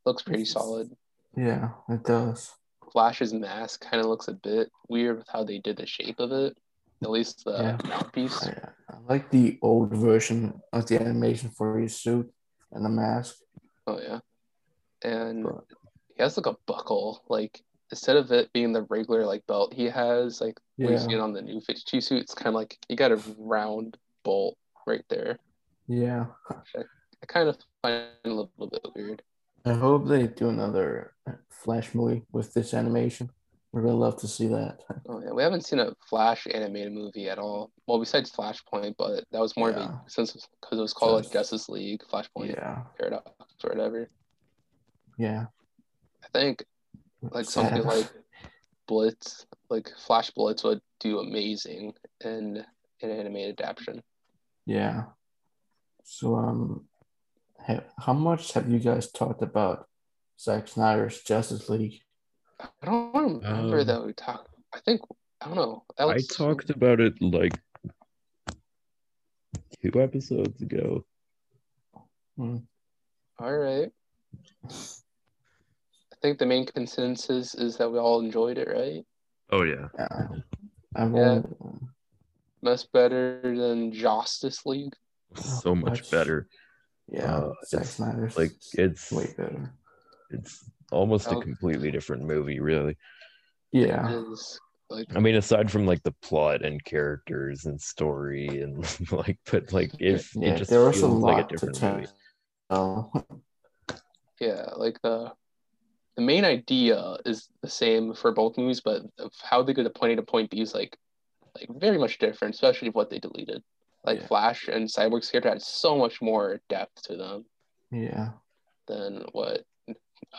Looks 0.05 0.23
pretty 0.23 0.45
solid. 0.45 0.91
Yeah, 1.35 1.69
it 1.89 2.03
does. 2.03 2.51
Flash's 2.91 3.33
mask 3.33 3.81
kind 3.89 4.01
of 4.01 4.07
looks 4.07 4.27
a 4.27 4.33
bit 4.33 4.71
weird 4.87 5.17
with 5.17 5.27
how 5.31 5.43
they 5.43 5.57
did 5.59 5.77
the 5.77 5.85
shape 5.85 6.19
of 6.19 6.31
it. 6.31 6.55
At 7.01 7.09
least 7.09 7.43
the 7.45 7.51
Yeah. 7.51 7.77
mouthpiece. 7.87 8.45
I, 8.47 8.69
I 8.89 8.97
like 9.09 9.29
the 9.31 9.57
old 9.61 9.91
version 9.91 10.61
of 10.71 10.85
the 10.87 11.01
animation 11.01 11.49
for 11.49 11.79
his 11.79 11.97
suit 11.99 12.31
and 12.71 12.85
the 12.85 12.89
mask. 12.89 13.35
Oh 13.87 13.99
yeah, 13.99 14.19
and 15.03 15.43
But- 15.43 15.65
he 16.15 16.21
has 16.21 16.37
like 16.37 16.45
a 16.45 16.55
buckle. 16.67 17.23
Like 17.27 17.61
instead 17.91 18.15
of 18.17 18.31
it 18.31 18.53
being 18.53 18.71
the 18.73 18.83
regular 18.83 19.25
like 19.25 19.45
belt 19.47 19.73
he 19.73 19.85
has, 19.85 20.39
like 20.39 20.59
we 20.77 20.89
Yeah. 20.91 20.97
see 20.97 21.13
it 21.13 21.19
on 21.19 21.33
the 21.33 21.41
new 21.41 21.59
52 21.61 21.99
suit, 22.01 22.21
it's 22.21 22.33
kind 22.35 22.47
of 22.49 22.53
like 22.53 22.77
you 22.87 22.95
got 22.95 23.11
a 23.11 23.21
round 23.37 23.97
bolt 24.23 24.57
right 24.85 25.03
there. 25.09 25.39
Yeah. 25.87 26.25
I 26.49 27.25
kind 27.27 27.49
of 27.49 27.57
find 27.81 27.95
it 28.23 28.29
a 28.29 28.29
little 28.29 28.49
bit 28.57 28.85
weird. 28.95 29.21
I 29.65 29.73
hope 29.73 30.07
they 30.07 30.27
do 30.27 30.49
another 30.49 31.13
Flash 31.49 31.93
movie 31.95 32.23
with 32.31 32.53
this 32.53 32.73
animation. 32.73 33.29
We 33.71 33.81
would 33.81 33.87
really 33.87 33.99
love 33.99 34.17
to 34.17 34.27
see 34.27 34.47
that. 34.47 34.81
Oh 35.07 35.21
yeah, 35.23 35.31
we 35.31 35.41
haven't 35.41 35.65
seen 35.65 35.79
a 35.79 35.93
Flash 36.07 36.45
animated 36.53 36.93
movie 36.93 37.29
at 37.29 37.39
all. 37.39 37.71
Well, 37.87 37.99
besides 37.99 38.31
Flashpoint, 38.31 38.95
but 38.97 39.23
that 39.31 39.41
was 39.41 39.57
more 39.57 39.71
of 39.71 39.77
a 39.77 40.01
since 40.07 40.33
because 40.33 40.77
it 40.77 40.81
was 40.81 40.93
called 40.93 41.23
like 41.23 41.31
Justice 41.31 41.69
League, 41.69 42.01
Flashpoint 42.11 42.49
Yeah. 42.49 42.83
Paradox 42.99 43.31
or 43.63 43.69
whatever. 43.69 44.09
Yeah. 45.17 45.45
I 46.23 46.27
think 46.37 46.65
like 47.21 47.45
something 47.45 47.83
like 47.83 48.11
Blitz, 48.87 49.45
like 49.69 49.89
Flash 50.05 50.29
Blitz 50.31 50.63
would 50.63 50.81
do 50.99 51.19
amazing 51.19 51.93
in 52.23 52.63
an 53.01 53.09
animated 53.09 53.59
adaptation. 53.61 54.03
Yeah. 54.65 55.03
So 56.03 56.35
um 56.35 56.85
ha- 57.59 57.83
how 57.97 58.13
much 58.13 58.53
have 58.53 58.69
you 58.69 58.79
guys 58.79 59.11
talked 59.11 59.41
about 59.41 59.87
Zack 60.39 60.67
Snyder's 60.67 61.21
Justice 61.21 61.69
League? 61.69 62.01
I 62.59 62.67
don't 62.85 63.43
remember 63.43 63.79
Um, 63.81 63.87
that 63.87 64.05
we 64.05 64.13
talked. 64.13 64.49
I 64.73 64.79
think 64.79 65.01
I 65.41 65.47
don't 65.47 65.55
know. 65.55 65.83
I 65.97 66.19
talked 66.31 66.69
about 66.69 66.99
it 66.99 67.21
like 67.21 67.59
two 69.81 70.01
episodes 70.01 70.61
ago. 70.61 71.05
Hmm. 72.37 72.57
All 73.39 73.57
right. 73.57 73.91
I 74.69 76.15
think 76.21 76.39
the 76.39 76.45
main 76.45 76.65
consensus 76.65 77.53
is 77.55 77.77
that 77.77 77.91
we 77.91 77.99
all 77.99 78.21
enjoyed 78.21 78.57
it, 78.57 78.69
right? 78.69 79.05
Oh 79.51 79.63
yeah. 79.63 79.89
Yeah. 79.97 80.27
I 80.95 81.05
Yeah. 82.63 82.69
Much 82.71 82.91
better 82.91 83.41
than 83.43 83.91
Justice 83.91 84.65
League. 84.65 84.93
So 85.35 85.73
much 85.75 86.01
much. 86.01 86.11
better. 86.11 86.47
yeah, 87.07 87.35
Uh, 87.37 87.53
Zack 87.65 87.81
it's 87.81 87.89
Snyder's 87.91 88.37
Like 88.37 88.51
it's 88.73 89.11
way 89.11 89.33
better. 89.37 89.73
it's 90.29 90.63
almost 90.91 91.27
a 91.27 91.35
Oh. 91.35 91.41
completely 91.41 91.91
different 91.91 92.23
movie, 92.23 92.59
really. 92.59 92.97
Yeah. 93.71 94.23
Like 94.89 95.07
I 95.15 95.19
mean, 95.19 95.35
aside 95.35 95.71
from 95.71 95.85
like 95.87 96.03
the 96.03 96.11
plot 96.21 96.63
and 96.63 96.83
characters 96.83 97.65
and 97.65 97.81
story 97.81 98.61
and 98.61 98.77
like, 99.11 99.39
but 99.51 99.73
like 99.73 99.91
if 99.99 100.35
yeah, 100.35 100.49
it 100.53 100.57
just 100.57 100.69
there 100.69 100.85
was 100.85 101.01
a 101.01 101.07
lot 101.07 101.33
like 101.37 101.45
a 101.45 101.47
different 101.49 101.75
tell. 101.75 101.95
movie. 101.95 102.07
Oh, 102.69 103.11
yeah, 104.39 104.69
like 104.77 105.01
the 105.01 105.31
the 106.15 106.21
main 106.21 106.45
idea 106.45 107.17
is 107.25 107.49
the 107.63 107.69
same 107.69 108.13
for 108.13 108.31
both 108.31 108.57
movies, 108.57 108.81
but 108.81 109.01
of 109.17 109.31
how 109.41 109.63
they 109.63 109.73
get 109.73 109.83
to 109.83 109.89
point 109.89 110.13
A 110.13 110.15
to 110.17 110.21
point 110.23 110.51
B 110.51 110.61
is 110.61 110.73
like 110.75 110.95
like 111.55 111.69
very 111.79 111.97
much 111.97 112.17
different, 112.19 112.55
especially 112.55 112.89
what 112.89 113.09
they 113.09 113.19
deleted. 113.19 113.63
Like 114.03 114.21
Yeah. 114.21 114.27
Flash 114.27 114.67
and 114.67 114.87
Cyborg's 114.89 115.29
character 115.29 115.49
had 115.49 115.61
so 115.61 115.97
much 115.97 116.21
more 116.21 116.59
depth 116.69 117.03
to 117.03 117.15
them 117.15 117.45
yeah. 117.91 118.31
than 118.87 119.25
what 119.31 119.63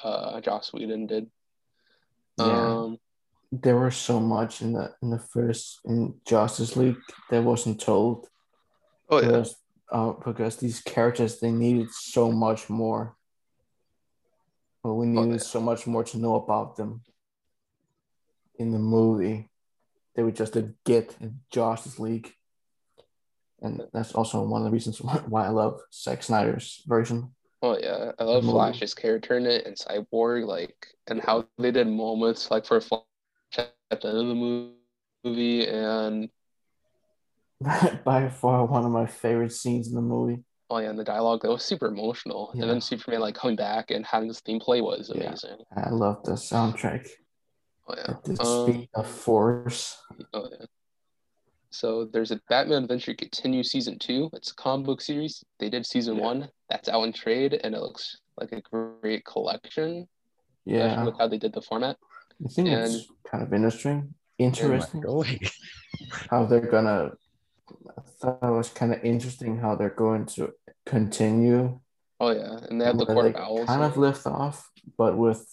uh 0.02 0.40
Joss 0.40 0.72
Whedon 0.72 1.06
did. 1.06 1.30
Yeah. 2.38 2.46
Um 2.46 2.98
There 3.52 3.78
was 3.78 3.96
so 3.96 4.18
much 4.20 4.60
in 4.62 4.72
the 4.72 4.92
in 5.02 5.10
the 5.10 5.18
first 5.18 5.80
in 5.84 6.20
Justice 6.26 6.76
League 6.76 6.98
that 7.30 7.42
wasn't 7.44 7.80
told. 7.80 8.28
oh 9.08 9.20
yeah. 9.20 9.26
because, 9.28 9.56
uh, 9.92 10.12
because 10.24 10.56
these 10.56 10.80
characters 10.80 11.38
they 11.38 11.52
needed 11.52 11.90
so 11.92 12.32
much 12.32 12.68
more. 12.68 13.16
Well, 14.82 14.96
we 14.96 15.06
needed 15.06 15.40
yeah. 15.40 15.52
so 15.54 15.60
much 15.60 15.86
more 15.86 16.04
to 16.04 16.18
know 16.18 16.34
about 16.34 16.76
them 16.76 17.02
in 18.58 18.70
the 18.72 18.78
movie. 18.78 19.48
They 20.14 20.22
would 20.22 20.36
just 20.36 20.52
didn't 20.52 20.76
get 20.84 21.10
mm. 21.10 21.22
in 21.22 21.40
Justice 21.50 21.98
League, 21.98 22.32
and 23.60 23.82
that's 23.92 24.12
also 24.12 24.42
one 24.44 24.60
of 24.62 24.66
the 24.66 24.70
reasons 24.70 25.00
why, 25.00 25.14
why 25.28 25.46
I 25.46 25.50
love 25.50 25.80
Zack 25.92 26.22
Snyder's 26.22 26.82
version. 26.86 27.34
Oh 27.62 27.78
yeah, 27.78 28.12
I 28.18 28.24
love 28.24 28.44
movie. 28.44 28.52
Flash's 28.52 28.94
character 28.94 29.36
in 29.38 29.46
it 29.46 29.66
and 29.66 29.76
Cyborg, 29.76 30.46
like, 30.46 30.86
and 31.06 31.20
how 31.20 31.46
they 31.58 31.70
did 31.70 31.86
moments 31.88 32.50
like 32.50 32.66
for 32.66 32.80
Flash 32.80 33.02
at 33.56 34.00
the 34.00 34.08
end 34.08 34.18
of 34.18 34.26
the 34.28 34.70
movie, 35.24 35.66
and 35.66 36.28
By 38.04 38.28
far, 38.28 38.66
one 38.66 38.84
of 38.84 38.90
my 38.90 39.06
favorite 39.06 39.52
scenes 39.52 39.88
in 39.88 39.94
the 39.94 40.02
movie. 40.02 40.42
oh 40.70 40.78
yeah, 40.78 40.90
and 40.90 40.98
the 40.98 41.04
dialogue 41.04 41.42
that 41.42 41.50
was 41.50 41.64
super 41.64 41.86
emotional, 41.86 42.50
and 42.52 42.68
then 42.68 42.80
Superman 42.80 43.20
like 43.20 43.34
coming 43.34 43.56
back 43.56 43.90
and 43.90 44.04
having 44.04 44.28
this 44.28 44.40
theme 44.40 44.60
play 44.60 44.80
was 44.82 45.10
Yeah. 45.14 45.28
amazing. 45.28 45.58
I 45.74 45.88
love 45.90 46.22
the 46.24 46.32
soundtrack. 46.32 47.08
Oh 47.86 47.94
yeah, 47.96 48.10
At 48.10 48.24
the 48.24 48.42
Um, 48.42 48.72
speed 48.72 48.88
of 48.94 49.06
force. 49.06 49.96
oh 50.32 50.48
yeah. 50.50 50.66
So 51.70 52.04
there's 52.06 52.30
a 52.30 52.40
Batman 52.48 52.84
Adventure 52.84 53.14
Continue 53.14 53.62
season 53.64 53.98
two. 53.98 54.30
It's 54.32 54.52
a 54.52 54.54
comic 54.54 54.86
book 54.86 55.00
series. 55.00 55.44
They 55.58 55.68
did 55.68 55.84
season 55.84 56.16
Yeah. 56.16 56.22
one. 56.24 56.48
That's 56.70 56.88
out 56.88 57.02
in 57.02 57.12
trade, 57.12 57.60
and 57.64 57.74
it 57.74 57.80
looks 57.80 58.18
like 58.40 58.52
a 58.52 58.60
great 58.60 59.24
collection. 59.24 60.08
Yeah, 60.64 61.04
with 61.04 61.18
how 61.18 61.28
they 61.28 61.36
did 61.38 61.52
the 61.52 61.60
format. 61.60 61.98
I 62.44 62.48
think 62.48 62.68
it's 62.68 63.06
kind 63.30 63.42
of 63.42 63.52
interesting. 63.52 64.14
Interesting. 64.38 65.00
Going. 65.12 65.40
how 66.30 66.46
they're 66.46 66.60
gonna 66.70 67.12
I 67.96 68.00
thought 68.18 68.38
it 68.42 68.50
was 68.50 68.68
kind 68.70 68.92
of 68.94 69.02
interesting 69.04 69.58
how 69.58 69.74
they're 69.74 69.90
going 69.90 70.26
to 70.36 70.52
continue 70.86 71.80
Oh 72.20 72.30
yeah, 72.30 72.58
and 72.68 72.80
they 72.80 72.84
have 72.86 72.98
the 72.98 73.06
Court 73.06 73.26
of 73.26 73.36
Owls. 73.36 73.66
kind 73.66 73.82
of 73.82 73.96
lift 73.96 74.26
off 74.26 74.70
but 74.96 75.16
with 75.18 75.44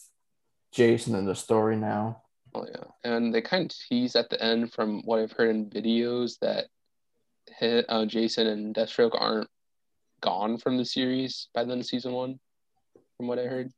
jason 0.72 1.15
in 1.15 1.26
the 1.26 1.35
story 1.35 1.76
now 1.76 2.22
Oh 2.53 2.65
yeah, 2.68 2.84
and 3.03 3.34
they 3.34 3.41
kind 3.41 3.65
of 3.65 3.77
tease 3.77 4.15
at 4.15 4.30
the 4.30 4.41
end 4.43 4.73
from 4.73 5.02
what 5.03 5.19
I've 5.19 5.31
heard 5.31 5.56
in 5.56 5.69
videos 5.69 6.38
that 6.39 6.65
hit, 7.57 7.85
uh, 7.88 8.06
Jason 8.06 8.48
and 8.48 8.76
Deathstroke 8.76 9.19
aren't 9.19 9.48
gone 10.22 10.57
from 10.57 10.77
the 10.77 10.85
series 10.85 11.48
by 11.53 11.64
the 11.64 11.72
end 11.72 11.81
of 11.81 11.88
season 11.88 12.11
one, 12.11 12.39
from 13.18 13.27
what 13.27 13.39
I 13.39 13.43
heard. 13.43 13.72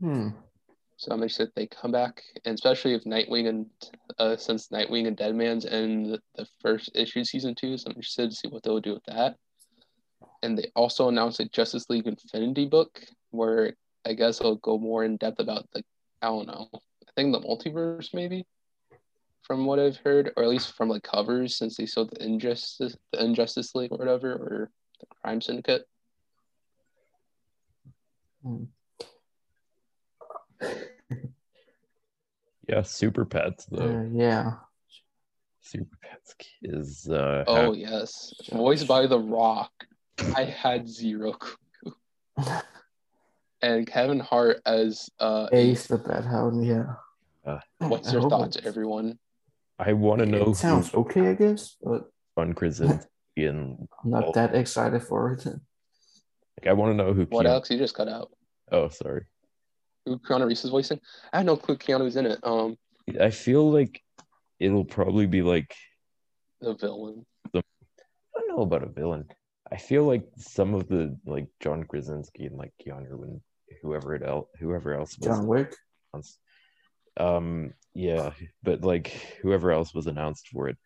hmm. 0.00 0.28
So 0.96 1.12
I'm 1.12 1.22
interested 1.22 1.48
if 1.48 1.54
they 1.54 1.68
come 1.68 1.92
back, 1.92 2.20
and 2.44 2.54
especially 2.54 2.94
if 2.94 3.04
Nightwing 3.04 3.48
and 3.48 3.66
uh, 4.18 4.36
since 4.36 4.66
Nightwing 4.68 5.06
and 5.06 5.16
Deadman's 5.16 5.64
in 5.64 6.18
the, 6.34 6.46
first 6.60 6.90
issue 6.96 7.22
season 7.22 7.54
two, 7.54 7.78
so 7.78 7.88
I'm 7.88 7.92
interested 7.92 8.30
to 8.30 8.36
see 8.36 8.48
what 8.48 8.64
they'll 8.64 8.80
do 8.80 8.94
with 8.94 9.04
that. 9.04 9.36
And 10.42 10.58
they 10.58 10.72
also 10.74 11.08
announced 11.08 11.38
a 11.38 11.48
Justice 11.48 11.88
League 11.88 12.08
Infinity 12.08 12.66
book 12.66 13.00
where 13.30 13.74
I 14.04 14.14
guess 14.14 14.40
it'll 14.40 14.56
go 14.56 14.76
more 14.76 15.04
in 15.04 15.18
depth 15.18 15.38
about 15.38 15.68
the 15.72 15.84
I 16.22 16.26
don't 16.26 16.46
know, 16.46 16.68
I 16.72 17.10
think 17.16 17.32
the 17.32 17.40
multiverse 17.40 18.12
maybe 18.12 18.46
from 19.42 19.64
what 19.64 19.78
I've 19.78 19.96
heard, 19.98 20.32
or 20.36 20.42
at 20.42 20.48
least 20.48 20.76
from 20.76 20.88
like 20.90 21.02
covers, 21.02 21.56
since 21.56 21.76
they 21.76 21.86
sold 21.86 22.10
the 22.10 22.24
Injustice, 22.24 22.96
the 23.12 23.24
Injustice 23.24 23.74
League 23.74 23.92
or 23.92 23.98
whatever, 23.98 24.32
or 24.32 24.70
the 25.00 25.06
Crime 25.22 25.40
Syndicate. 25.40 25.88
Hmm. 28.42 28.64
Yeah, 32.68 32.82
Super 32.82 33.24
Pets 33.24 33.64
though. 33.70 34.00
Uh, 34.00 34.02
yeah. 34.12 34.52
Super 35.62 35.96
Pets 36.02 36.34
is 36.62 37.08
uh 37.08 37.44
Oh 37.46 37.72
yes, 37.72 38.34
voiced 38.52 38.86
by 38.86 39.06
The 39.06 39.18
Rock. 39.18 39.72
I 40.36 40.44
had 40.44 40.88
zero 40.88 41.32
clue. 41.32 41.94
And 43.62 43.86
Kevin 43.86 44.20
Hart 44.20 44.60
as 44.66 45.10
uh, 45.18 45.48
Ace 45.52 45.86
the 45.88 45.98
Bat 45.98 46.24
Hound, 46.24 46.64
yeah. 46.64 46.94
what's 47.78 48.08
I 48.08 48.12
your 48.12 48.28
thoughts, 48.30 48.56
it's- 48.56 48.66
everyone? 48.68 49.18
I 49.80 49.92
want 49.92 50.18
to 50.20 50.26
know 50.26 50.50
It 50.50 50.56
sounds 50.56 50.90
who 50.90 51.00
okay, 51.02 51.28
I 51.28 51.34
guess, 51.34 51.76
but 51.80 52.10
John 52.36 52.52
Krasinski 52.52 53.06
and 53.36 53.88
I'm 54.02 54.10
not 54.10 54.24
Oh. 54.26 54.32
that 54.34 54.52
excited 54.54 55.02
for 55.04 55.32
it. 55.34 55.46
like 55.46 56.66
I 56.66 56.72
want 56.72 56.90
to 56.90 56.96
know 56.96 57.12
who. 57.12 57.22
What 57.26 57.46
Keanu- 57.46 57.50
Alex? 57.50 57.70
You 57.70 57.78
just 57.78 57.94
cut 57.94 58.08
out. 58.08 58.32
Oh, 58.72 58.88
sorry. 58.88 59.26
Who 60.04 60.18
Keanu 60.18 60.46
Reeves 60.46 60.64
is 60.64 60.70
voicing? 60.70 61.00
I 61.32 61.38
had 61.38 61.46
no 61.46 61.56
clue 61.56 61.76
Keanu's 61.76 62.16
in 62.16 62.26
it. 62.26 62.40
Um, 62.42 62.76
I 63.20 63.30
feel 63.30 63.70
like 63.70 64.02
it'll 64.58 64.84
probably 64.84 65.26
be 65.26 65.42
like 65.42 65.72
the 66.60 66.74
villain. 66.74 67.24
The... 67.52 67.60
I 67.60 68.40
don't 68.40 68.48
know 68.56 68.62
about 68.62 68.82
a 68.82 68.88
villain. 68.88 69.26
I 69.70 69.76
feel 69.76 70.02
like 70.04 70.26
some 70.38 70.74
of 70.74 70.88
the 70.88 71.16
like 71.24 71.46
John 71.60 71.84
Krasinski 71.84 72.46
and 72.46 72.56
like 72.56 72.72
Keanu 72.84 73.22
and 73.22 73.40
whoever 73.82 74.14
it 74.14 74.22
else 74.22 74.48
whoever 74.58 74.94
else 74.94 75.16
was 75.18 75.26
John 75.26 75.46
Wick. 75.46 75.74
announced. 76.12 76.38
Um 77.16 77.72
yeah, 77.94 78.30
but 78.62 78.82
like 78.82 79.08
whoever 79.42 79.72
else 79.72 79.92
was 79.94 80.06
announced 80.06 80.48
for 80.48 80.68
it 80.68 80.76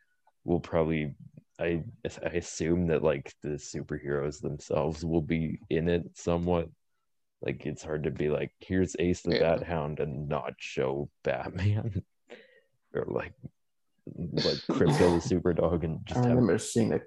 will 0.44 0.60
probably 0.60 1.14
I 1.60 1.84
I 2.24 2.28
assume 2.28 2.86
that 2.88 3.02
like 3.02 3.32
the 3.42 3.50
superheroes 3.50 4.40
themselves 4.40 5.04
will 5.04 5.22
be 5.22 5.60
in 5.70 5.88
it 5.88 6.04
somewhat. 6.14 6.68
Like 7.42 7.66
it's 7.66 7.82
hard 7.82 8.04
to 8.04 8.10
be 8.10 8.28
like, 8.28 8.52
here's 8.60 8.96
Ace 8.98 9.22
the 9.22 9.34
Yeah. 9.34 9.56
Bat 9.56 9.64
Hound 9.64 10.00
and 10.00 10.28
not 10.28 10.54
show 10.58 11.08
Batman. 11.24 12.02
or 12.94 13.04
like 13.06 13.34
like 14.16 14.56
Krypto 14.70 15.14
the 15.14 15.20
Super 15.20 15.52
Dog 15.52 15.84
and 15.84 15.98
I 15.98 16.02
just 16.06 16.20
have 16.24 16.28
remember 16.30 16.58
seeing 16.58 16.90
the 16.90 17.02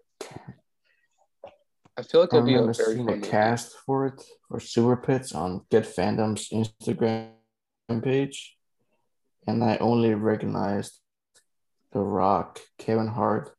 I 1.97 2.01
feel 2.03 2.21
like 2.21 2.33
I 2.33 2.37
it'll 2.37 2.47
be 2.47 2.55
a 2.55 2.61
very 2.63 2.73
seeing 2.73 2.97
fun 2.97 3.05
the 3.05 3.15
movie. 3.15 3.29
cast 3.29 3.73
for 3.85 4.05
it 4.07 4.21
for 4.47 4.59
Super 4.59 4.97
Pets 4.97 5.33
on 5.33 5.65
Get 5.71 5.83
Fandom's 5.83 6.49
Instagram 6.49 7.29
page, 8.01 8.57
and 9.47 9.63
I 9.63 9.77
only 9.77 10.13
recognized 10.13 10.99
The 11.93 12.01
Rock, 12.01 12.59
Kevin 12.77 13.07
Hart, 13.07 13.55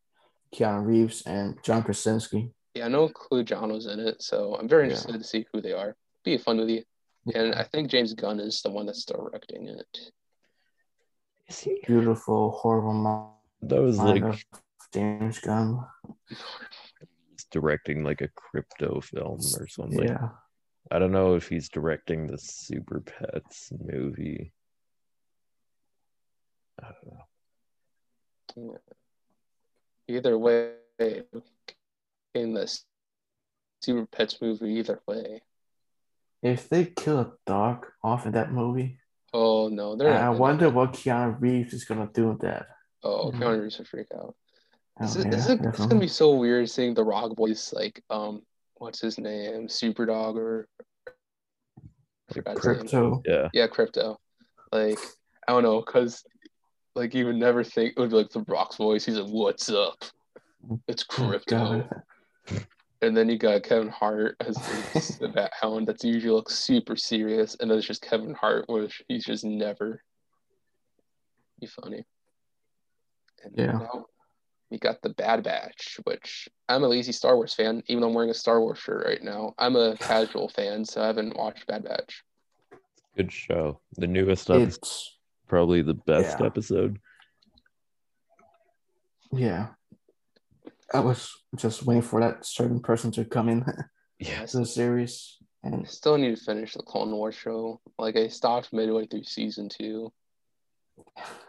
Keanu 0.55 0.85
Reeves, 0.85 1.23
and 1.27 1.59
John 1.63 1.83
Krasinski. 1.83 2.53
Yeah, 2.75 2.89
no 2.89 3.09
clue 3.09 3.43
John 3.43 3.73
was 3.73 3.87
in 3.87 4.01
it, 4.01 4.23
so 4.23 4.55
I'm 4.55 4.69
very 4.69 4.89
Yeah. 4.89 4.97
interested 4.97 5.19
to 5.19 5.25
see 5.25 5.47
who 5.53 5.63
they 5.63 5.73
are. 5.73 5.97
Be 6.25 6.35
a 6.35 6.39
fun 6.39 6.59
movie, 6.59 6.87
and 7.35 7.55
I 7.55 7.63
think 7.63 7.89
James 7.91 8.13
Gunn 8.13 8.39
is 8.41 8.61
the 8.61 8.71
one 8.71 8.85
that's 8.85 9.05
directing 9.07 9.69
it. 9.69 9.99
Is 11.49 11.61
he? 11.61 11.81
Beautiful, 11.87 12.51
horrible 12.51 12.93
mind 12.93 13.33
That 13.63 13.81
was 13.81 13.99
like 13.99 14.23
James 14.93 15.39
Gunn. 15.39 15.87
he's 17.51 17.61
directing 17.61 18.05
like 18.05 18.21
a 18.21 18.29
Krypto 18.29 19.03
film 19.03 19.41
or 19.59 19.67
something. 19.69 20.03
Yeah, 20.05 20.29
I 20.91 20.99
don't 20.99 21.13
know 21.13 21.35
if 21.35 21.49
he's 21.49 21.69
directing 21.69 22.27
the 22.27 22.39
Super 22.39 23.01
Pets 23.01 23.71
movie. 23.79 24.53
I 26.83 26.89
don't 26.93 27.15
know. 28.67 28.79
Either 30.09 30.39
way, 30.39 30.73
in 32.35 32.55
this 32.55 32.85
Super 33.83 34.07
Pets 34.07 34.39
movie, 34.41 34.75
either 34.79 35.01
way. 35.07 35.43
if 36.43 36.69
they 36.69 36.85
kill 36.85 37.19
a 37.19 37.33
dog 37.47 37.87
off 38.05 38.27
in 38.27 38.33
that 38.33 38.53
movie, 38.53 38.99
Oh 39.33 39.69
no, 39.69 39.97
they're. 39.97 40.09
I, 40.09 40.13
not 40.15 40.21
I 40.21 40.27
gonna- 40.29 40.39
wonder 40.39 40.71
what 40.71 40.93
Keanu 40.93 41.41
Reeves 41.41 41.75
is 41.75 41.85
gonna 41.85 42.09
do 42.13 42.29
with 42.29 42.41
that. 42.41 42.67
Oh, 43.03 43.31
Mhm. 43.31 43.39
Keanu 43.39 43.63
Reeves 43.63 43.79
would 43.79 43.89
freak 43.89 44.07
out. 44.15 44.35
Oh, 44.99 45.05
This 45.05 45.17
is, 45.17 45.25
yeah, 45.25 45.31
this 45.31 45.45
is, 45.49 45.51
it's 45.61 45.79
gonna 45.87 46.01
be 46.01 46.09
so 46.09 46.35
weird 46.35 46.71
seeing 46.71 46.95
the 46.95 47.05
Rock 47.05 47.37
voice 47.37 47.73
like 47.73 48.03
um 48.11 48.43
what's 48.79 49.01
his 49.01 49.19
name 49.19 49.69
Super 49.69 50.07
Dog 50.07 50.37
or 50.37 50.69
I 52.31 52.33
forgot 52.35 52.57
his 52.57 52.67
name. 52.67 52.77
Krypto. 52.87 53.23
Yeah, 53.27 53.49
yeah 53.53 53.67
Krypto 53.67 54.17
like 54.73 54.99
I 55.47 55.53
don't 55.53 55.63
know 55.63 55.81
because 55.83 56.25
like 56.95 57.15
you 57.15 57.27
would 57.27 57.37
never 57.37 57.63
think 57.63 57.93
it 57.97 58.01
would 58.01 58.11
be 58.11 58.17
like 58.17 58.31
the 58.31 58.45
Rock's 58.49 58.77
voice 58.77 59.05
he's 59.05 59.19
like 59.19 59.31
what's 59.31 59.69
up 59.71 60.03
it's 60.89 61.05
Oh, 61.11 61.15
Krypto 61.15 61.89
God. 62.49 62.63
and 63.03 63.15
then 63.17 63.29
you 63.29 63.37
got 63.39 63.63
Kevin 63.63 63.89
Hart 63.91 64.37
as 64.41 64.57
the, 64.57 65.17
the 65.27 65.29
Bat 65.29 65.53
Hound 65.61 65.87
that's 65.87 66.05
usually 66.05 66.33
looks 66.33 66.55
super 66.55 66.97
serious 66.97 67.55
and 67.61 67.71
then 67.71 67.77
it's 67.79 67.87
just 67.87 68.03
Kevin 68.03 68.35
Hart 68.35 68.65
which 68.69 69.03
he's 69.09 69.25
just 69.27 69.45
never 69.45 70.03
be 71.61 71.67
funny 71.67 72.03
and 73.45 73.53
Yeah. 73.57 73.73
now 73.73 74.07
we 74.71 74.79
got 74.79 75.01
the 75.03 75.11
Bad 75.11 75.43
Batch 75.45 75.99
which 76.05 76.49
I'm 76.69 76.83
a 76.83 76.89
lazy 76.89 77.13
Star 77.13 77.37
Wars 77.37 77.55
fan 77.55 77.83
even 77.87 78.01
though 78.01 78.09
I'm 78.09 78.15
wearing 78.15 78.31
a 78.31 78.35
Star 78.35 78.61
Wars 78.61 78.79
shirt 78.79 79.05
right 79.07 79.23
now 79.23 79.55
I'm 79.59 79.77
a 79.77 79.97
casual 80.01 80.49
fan 80.49 80.85
so 80.85 81.03
I 81.03 81.07
haven't 81.07 81.37
watched 81.37 81.67
Bad 81.67 81.85
Batch 81.85 82.23
good 83.17 83.33
show. 83.33 83.81
The 83.97 84.07
newest 84.07 84.51
episode, 84.51 84.69
It's 84.69 85.19
probably 85.49 85.81
the 85.81 85.95
best 85.95 86.39
Yeah. 86.39 86.47
episode. 86.47 86.99
yeah. 89.33 89.69
I 90.93 91.01
was 91.01 91.33
just 91.57 91.85
waiting 91.85 92.03
for 92.03 92.21
that 92.21 92.45
certain 92.45 92.81
person 92.81 93.11
to 93.13 93.25
come 93.25 93.49
in 93.49 93.65
Yeah, 94.19 94.45
to 94.47 94.59
the 94.59 94.67
series, 94.67 95.37
I 95.65 95.69
and 95.69 95.89
still 95.89 96.17
need 96.19 96.37
to 96.37 96.43
finish 96.45 96.75
the 96.75 96.83
Clone 96.83 97.11
Wars 97.13 97.35
show. 97.35 97.81
Like 97.99 98.17
I 98.17 98.29
stopped 98.29 98.73
midway 98.73 99.07
through 99.07 99.25
season 99.25 99.69
two. 99.69 100.13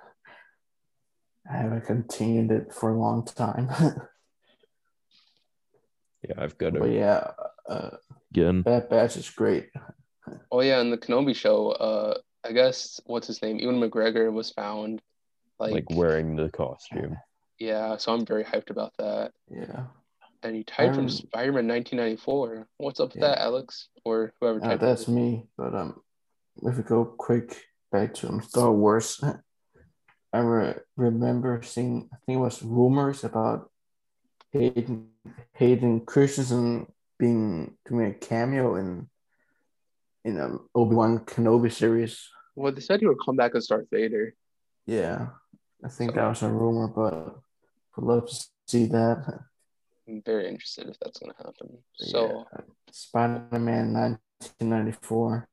I 1.51 1.57
haven't 1.57 1.85
continued 1.85 2.51
it 2.51 2.73
for 2.73 2.89
a 2.91 2.99
long 2.99 3.23
time. 3.25 3.69
yeah, 6.27 6.35
I've 6.37 6.57
got 6.57 6.73
but 6.73 6.89
yeah, 6.91 7.31
uh, 7.69 7.91
again. 8.31 8.61
Bad 8.63 8.89
Batch 8.89 9.17
is 9.17 9.29
great. 9.29 9.69
Oh 10.51 10.61
yeah, 10.61 10.79
and 10.81 10.91
the 10.91 10.97
Kenobi 10.97 11.35
show. 11.35 11.69
Uh, 11.71 12.17
I 12.43 12.51
guess 12.51 12.99
what's 13.05 13.27
his 13.27 13.41
name? 13.41 13.59
Ewan 13.59 13.79
McGregor 13.79 14.31
was 14.31 14.51
found. 14.51 15.01
Like, 15.59 15.73
Like 15.73 15.89
wearing 15.89 16.35
the 16.35 16.49
costume. 16.49 17.17
yeah, 17.59 17.97
so 17.97 18.13
I'm 18.13 18.25
very 18.25 18.43
hyped 18.43 18.69
about 18.69 18.93
that. 18.99 19.31
Yeah, 19.49 19.85
And 20.43 20.55
he 20.55 20.63
typed 20.63 20.93
from 20.93 21.05
Um, 21.05 21.09
Spider-Man 21.09 21.67
1994. 21.67 22.67
What's 22.77 22.99
up 22.99 23.09
with 23.13 23.23
Yeah. 23.23 23.29
that, 23.29 23.39
Alex? 23.41 23.87
Or 24.05 24.33
whoever 24.39 24.59
uh, 24.63 24.67
typed 24.69 24.81
that's 24.81 25.07
it. 25.07 25.11
me. 25.11 25.47
But 25.57 25.73
um, 25.73 25.99
if 26.61 26.77
we 26.77 26.83
go 26.83 27.05
quick 27.05 27.59
back 27.91 28.13
to 28.15 28.29
um, 28.29 28.41
Star 28.43 28.71
Wars, 28.71 29.19
I 30.33 30.39
re- 30.39 30.75
remember 30.95 31.61
seeing. 31.63 32.09
I 32.13 32.17
think 32.25 32.37
it 32.37 32.41
was 32.41 32.61
rumors 32.61 33.23
about 33.23 33.71
Hayden 34.51 35.09
Hayden 35.53 36.01
Christensen 36.05 36.87
being 37.17 37.77
doing 37.87 38.11
a 38.11 38.13
cameo 38.13 38.75
in 38.75 39.09
in 40.25 40.39
um 40.39 40.69
Obi 40.75 40.95
Wan 40.95 41.19
Kenobi 41.19 41.71
series. 41.71 42.29
Well, 42.55 42.71
they 42.71 42.81
said 42.81 42.99
he 42.99 43.07
would 43.07 43.23
come 43.23 43.35
back 43.35 43.55
as 43.55 43.67
Darth 43.67 43.87
Vader. 43.91 44.33
Yeah, 44.85 45.27
I 45.83 45.89
think 45.89 46.15
that 46.15 46.27
was 46.27 46.41
a 46.43 46.49
rumor, 46.49 46.87
but 46.87 47.39
would 47.95 48.05
love 48.05 48.29
to 48.29 48.45
see 48.67 48.85
that. 48.87 49.41
I'm 50.07 50.21
very 50.25 50.47
interested 50.47 50.87
if 50.87 50.97
that's 50.99 51.19
gonna 51.19 51.35
happen. 51.37 51.77
So 51.95 52.45
yeah. 52.53 52.61
Spider 52.91 53.59
Man 53.59 53.93
1994. 53.93 55.47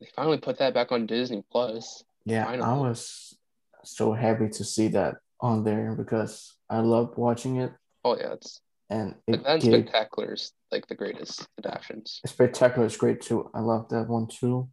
They 0.00 0.06
finally 0.14 0.38
put 0.38 0.58
that 0.58 0.74
back 0.74 0.92
on 0.92 1.06
Disney 1.06 1.42
Plus. 1.50 2.04
Yeah, 2.24 2.46
I 2.46 2.76
was 2.76 3.36
so 3.84 4.12
happy 4.12 4.48
to 4.48 4.64
see 4.64 4.88
that 4.88 5.16
on 5.40 5.64
there 5.64 5.94
because 5.94 6.54
I 6.68 6.80
loved 6.80 7.16
watching 7.16 7.56
it 7.56 7.72
Oh 8.04 8.16
yeah, 8.16 8.32
it's 8.34 8.60
and 8.90 9.14
it 9.26 9.36
Advanced 9.36 9.66
gave 9.66 9.82
Spectacular 9.88 10.34
is 10.34 10.52
like 10.72 10.86
the 10.86 10.94
greatest 10.94 11.46
adaptations. 11.58 12.20
Spectacular 12.26 12.86
is 12.86 12.96
great 12.96 13.20
too. 13.20 13.50
I 13.54 13.60
love 13.60 13.88
that 13.90 14.08
one 14.08 14.26
too. 14.28 14.68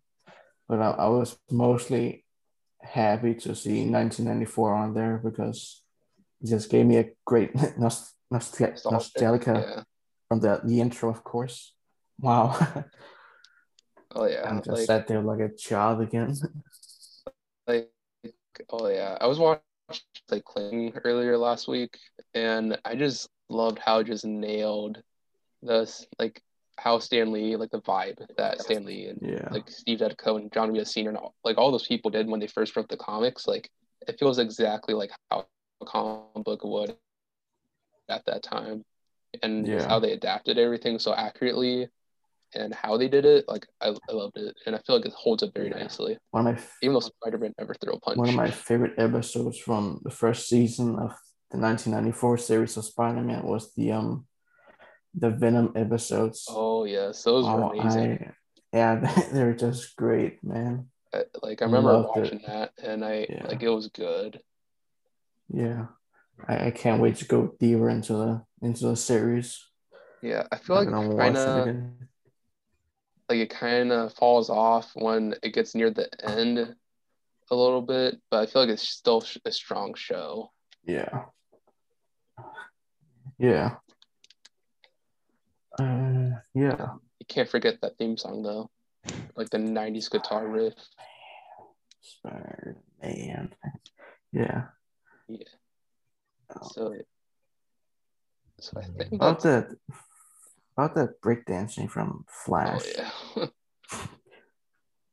But 0.70 0.82
I, 0.82 0.92
I 0.92 1.08
was 1.10 1.38
mostly 1.52 2.26
happy 2.82 3.34
to 3.36 3.56
see 3.56 3.80
1994 3.90 4.74
on 4.74 4.94
there 4.94 5.18
because 5.24 5.82
it 6.42 6.48
just 6.50 6.70
gave 6.70 6.86
me 6.86 6.98
a 6.98 7.10
great 7.26 7.54
nost- 7.56 8.14
nostal- 8.34 8.72
Nostalgic. 8.72 8.92
nostalgia 8.92 9.54
Yeah. 9.76 9.84
from 10.28 10.40
the, 10.40 10.62
the 10.64 10.80
intro, 10.82 11.10
of 11.10 11.24
course. 11.24 11.74
Wow. 12.20 12.58
Oh 14.16 14.26
yeah. 14.26 14.50
I'm 14.50 14.58
just 14.58 14.70
like, 14.70 14.86
sat 14.86 15.08
there 15.08 15.22
like 15.22 15.40
a 15.42 15.50
child 15.56 16.02
again. 16.02 16.36
like 17.68 17.90
oh 18.70 18.88
yeah 18.88 19.18
i 19.20 19.28
was 19.28 19.38
watching 19.38 19.62
like 20.30 20.44
cling 20.46 20.94
earlier 21.04 21.38
last 21.38 21.68
week 21.68 21.98
and 22.34 22.78
i 22.86 22.96
just 22.96 23.28
loved 23.50 23.78
how 23.80 24.00
it 24.00 24.08
just 24.08 24.24
nailed 24.26 25.02
this 25.62 26.08
like 26.18 26.42
how 26.78 27.00
Stan 27.00 27.32
Lee, 27.32 27.56
like 27.56 27.72
the 27.72 27.82
vibe 27.82 28.20
that 28.38 28.62
Stan 28.62 28.84
Lee 28.84 29.08
and 29.08 29.20
Yeah. 29.22 29.48
like 29.50 29.70
Steve 29.70 30.00
Ditko 30.00 30.36
and 30.38 30.52
John 30.52 30.72
Romita 30.72 30.86
Sr. 30.86 31.10
and 31.10 31.18
all, 31.18 31.34
like 31.46 31.58
all 31.58 31.72
those 31.72 31.88
people 31.88 32.12
did 32.12 32.28
when 32.28 32.42
they 32.42 32.48
first 32.48 32.76
wrote 32.76 32.90
the 32.90 32.98
comics, 32.98 33.48
like 33.48 33.70
it 34.08 34.20
feels 34.20 34.40
exactly 34.40 34.94
like 34.94 35.12
how 35.32 35.48
a 35.82 35.86
comic 35.86 36.44
book 36.44 36.64
would 36.66 36.98
at 38.10 38.26
that 38.26 38.44
time, 38.44 38.84
and 39.42 39.66
Yeah. 39.66 39.88
how 39.88 40.00
they 40.00 40.12
adapted 40.12 40.58
everything 40.58 41.00
so 41.00 41.14
accurately, 41.14 41.88
and 42.56 42.74
how 42.74 42.98
they 42.98 43.08
did 43.08 43.26
it. 43.26 43.46
Like 43.48 43.66
I, 43.82 43.90
I 44.10 44.14
loved 44.14 44.38
it, 44.38 44.56
and 44.66 44.76
I 44.76 44.80
feel 44.80 44.96
like 44.96 45.06
it 45.06 45.14
holds 45.14 45.44
up 45.44 45.54
very 45.54 45.70
Yeah. 45.70 45.80
nicely, 45.84 46.18
one 46.32 46.48
of 46.48 46.54
my 46.54 46.60
f- 46.60 46.78
even 46.82 46.94
though 46.94 47.00
Spider 47.02 47.38
Man 47.38 47.54
never 47.60 47.74
threw 47.76 47.94
a 47.94 48.00
punch. 48.00 48.18
one 48.18 48.30
of 48.30 48.36
my 48.36 48.50
favorite 48.52 48.94
episodes 48.98 49.58
from 49.58 50.02
the 50.04 50.12
first 50.12 50.48
season 50.48 50.98
of 51.00 51.12
the 51.52 51.58
1994 51.60 52.38
series 52.40 52.76
of 52.78 52.86
Spider-Man 52.86 53.44
was 53.44 53.74
the 53.76 53.92
um 53.92 54.26
the 55.14 55.30
Venom 55.30 55.72
episodes. 55.76 56.46
oh 56.50 56.84
yes, 56.86 57.24
those 57.24 57.46
were 57.46 57.64
Oh, 57.64 57.70
amazing. 57.72 58.34
I, 58.74 58.78
yeah, 58.78 58.96
they're 59.32 59.54
just 59.56 59.96
great, 59.96 60.44
man. 60.44 60.88
I- 61.14 61.24
like 61.42 61.62
I 61.62 61.66
remember 61.66 61.94
Loved 61.94 62.18
it. 62.18 62.22
watching 62.24 62.42
that, 62.48 62.72
and 62.84 63.06
I 63.06 63.28
Yeah. 63.30 63.48
like 63.48 63.64
it 63.64 63.70
was 63.70 63.88
good. 63.88 64.42
Yeah, 65.50 65.86
I, 66.48 66.68
I 66.68 66.72
can't 66.72 67.02
wait 67.02 67.16
to 67.18 67.26
go 67.26 67.54
deeper 67.60 67.90
into 67.90 68.14
the 68.14 68.44
into 68.62 68.88
the 68.88 68.96
series. 68.96 69.64
Yeah, 70.22 70.44
I 70.52 70.58
feel 70.58 70.76
like 70.78 70.90
gonna 70.90 71.94
like 73.30 73.40
it 73.40 73.50
kind 73.50 73.92
of 73.92 74.14
falls 74.14 74.50
off 74.50 74.92
when 74.94 75.36
it 75.42 75.54
gets 75.54 75.76
near 75.76 75.90
the 75.90 76.10
end 76.24 76.76
a 77.52 77.56
little 77.56 77.82
bit, 77.82 78.20
but 78.30 78.42
I 78.42 78.46
feel 78.46 78.64
like 78.64 78.72
it's 78.72 78.88
still 78.88 79.24
a 79.46 79.52
strong 79.52 79.94
show. 79.96 80.52
Yeah. 80.86 81.26
Yeah. 83.38 83.76
Uh, 85.78 86.40
yeah. 86.54 86.94
You 87.20 87.26
can't 87.28 87.50
forget 87.50 87.82
that 87.82 87.98
theme 87.98 88.18
song 88.18 88.44
though, 88.44 88.70
like 89.36 89.50
the 89.50 89.58
'90s 89.58 90.10
guitar 90.10 90.48
riff. 90.48 90.76
Spider 92.02 92.78
Man. 93.02 93.54
Yeah. 94.32 94.66
Yeah. 95.28 95.44
So, 96.72 96.94
so 98.60 98.80
I 98.80 98.84
think 98.84 99.14
About 99.14 99.42
that's 99.42 99.44
that 99.44 99.78
about 100.78 100.96
that 100.96 101.22
breakdancing 101.22 101.90
from 101.90 102.26
oh 102.28 102.32
Flash. 102.46 102.84
yeah. 102.98 103.46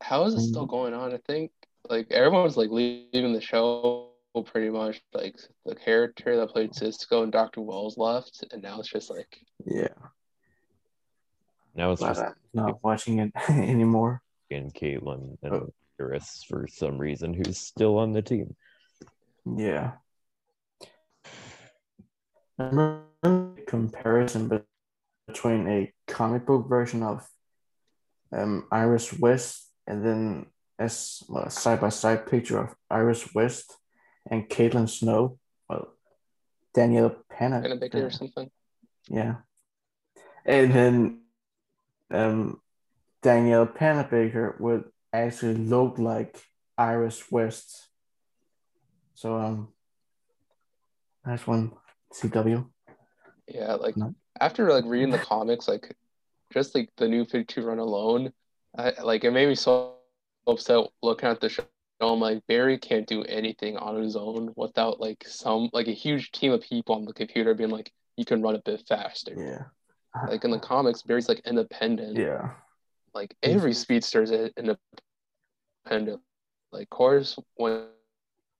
How 0.01 0.25
is 0.25 0.33
it 0.35 0.41
still 0.41 0.65
Mm. 0.67 0.69
going 0.71 0.93
on? 0.93 1.13
I 1.13 1.19
think 1.25 1.51
like 1.89 2.11
everyone's 2.11 2.57
like 2.57 2.69
leaving 2.69 3.33
the 3.33 3.41
show 3.41 4.09
pretty 4.45 4.69
much. 4.69 5.01
Like 5.13 5.35
the 5.65 5.75
character 5.75 6.35
that 6.37 6.49
played 6.49 6.75
Cisco 6.75 7.23
and 7.23 7.31
Dr. 7.31 7.61
Wells 7.61 7.97
left, 7.97 8.43
and 8.51 8.61
now 8.61 8.79
it's 8.79 8.89
just 8.89 9.09
like 9.09 9.39
Yeah. 9.65 9.87
Now 11.75 11.91
it's 11.91 12.01
just 12.01 12.21
I'm 12.21 12.33
not 12.53 12.83
watching 12.83 13.19
it 13.19 13.31
anymore. 13.49 14.21
And 14.51 14.73
Caitlin 14.73 15.37
and 15.41 15.53
Oh. 15.53 15.73
Iris 15.99 16.43
for 16.49 16.67
some 16.67 16.97
reason 16.97 17.33
who's 17.33 17.57
still 17.57 17.97
on 17.97 18.11
the 18.11 18.21
team. 18.21 18.55
Yeah. 19.45 19.93
I 22.59 22.63
remember 22.65 23.03
the 23.23 23.63
comparison 23.67 24.47
be- 24.49 24.59
between 25.27 25.67
a 25.67 25.93
comic 26.07 26.45
book 26.45 26.67
version 26.67 27.03
of 27.03 27.25
um, 28.31 28.67
Iris 28.71 29.17
West 29.17 29.69
and 29.87 30.05
then 30.05 30.45
as 30.79 31.23
well, 31.29 31.43
a 31.43 31.51
side 31.51 31.81
by 31.81 31.89
side 31.89 32.27
picture 32.27 32.59
of 32.59 32.75
Iris 32.89 33.33
West 33.33 33.77
and 34.29 34.49
Caitlin 34.49 34.89
Snow. 34.89 35.37
Well, 35.69 35.93
Danielle 36.73 37.15
Panic. 37.29 37.93
Or 37.93 38.09
something. 38.09 38.49
Yeah. 39.09 39.35
And 40.45 40.73
then 40.73 41.21
um, 42.11 42.59
Danielle 43.21 43.67
Panabaker 43.67 44.59
would 44.59 44.85
actually 45.13 45.55
look 45.55 45.97
like 45.99 46.43
Iris 46.77 47.31
West. 47.31 47.87
So 49.13 49.37
um 49.37 49.69
that's 51.23 51.47
one 51.47 51.71
CW. 52.13 52.67
Yeah, 53.47 53.73
like 53.75 53.97
No. 53.97 54.13
after 54.39 54.69
like 54.71 54.85
reading 54.85 55.11
the 55.11 55.17
comics, 55.19 55.67
like 55.67 55.95
just 56.51 56.75
like 56.75 56.89
the 56.97 57.07
new 57.07 57.25
52 57.25 57.61
run 57.61 57.79
alone, 57.79 58.31
I 58.77 58.93
like 59.01 59.23
it 59.23 59.31
made 59.31 59.47
me 59.47 59.55
so 59.55 59.95
upset 60.47 60.85
looking 61.01 61.29
at 61.29 61.39
the 61.41 61.49
show. 61.49 61.63
I'm 62.01 62.19
like 62.19 62.45
Barry 62.47 62.77
can't 62.77 63.07
do 63.07 63.23
anything 63.23 63.77
on 63.77 64.01
his 64.01 64.15
own 64.15 64.51
without 64.55 64.99
like 64.99 65.23
some 65.27 65.69
like 65.73 65.87
a 65.87 65.93
huge 65.93 66.31
team 66.31 66.51
of 66.51 66.61
people 66.61 66.95
on 66.95 67.05
the 67.05 67.13
computer 67.13 67.53
being 67.53 67.69
like, 67.69 67.91
you 68.17 68.25
can 68.25 68.41
run 68.41 68.55
a 68.55 68.59
bit 68.59 68.83
faster. 68.87 69.33
Yeah. 69.37 69.65
Like 70.27 70.43
in 70.43 70.51
the 70.51 70.59
comics, 70.59 71.01
Barry's 71.01 71.29
like 71.29 71.41
independent. 71.45 72.17
Yeah. 72.17 72.51
Like 73.13 73.35
every 73.41 73.73
speedster 73.73 74.23
is 74.23 74.31
independent. 74.31 76.21
Like, 76.71 76.83
of 76.83 76.89
course, 76.89 77.37
when 77.55 77.85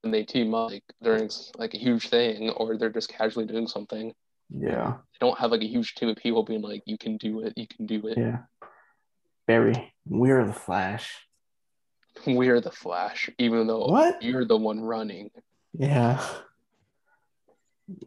when 0.02 0.12
they 0.12 0.24
team 0.24 0.54
up, 0.54 0.70
like 0.72 0.84
during 1.02 1.30
like 1.58 1.74
a 1.74 1.78
huge 1.78 2.10
thing, 2.10 2.50
or 2.52 2.78
they're 2.78 2.90
just 2.90 3.10
casually 3.10 3.46
doing 3.46 3.68
something, 3.68 4.14
Yeah. 4.58 4.94
they 5.14 5.26
don't 5.26 5.38
have 5.40 5.52
like 5.52 5.62
a 5.62 5.68
huge 5.68 5.96
team 5.96 6.10
of 6.10 6.18
people 6.18 6.44
being 6.44 6.62
like, 6.62 6.84
"You 6.86 6.98
can 6.98 7.18
do 7.18 7.42
it, 7.42 7.54
you 7.58 7.68
can 7.68 7.86
do 7.86 8.08
it." 8.08 8.18
Yeah. 8.18 8.40
Barry, 9.48 9.94
we're 10.06 10.46
the 10.46 10.54
Flash. 10.54 11.28
We're 12.28 12.62
the 12.62 12.72
Flash, 12.72 13.30
even 13.40 13.66
though 13.66 13.88
What? 13.88 14.22
you're 14.22 14.46
the 14.46 14.56
one 14.56 14.80
running. 14.82 15.32
Yeah. 15.74 16.24
But 17.88 18.06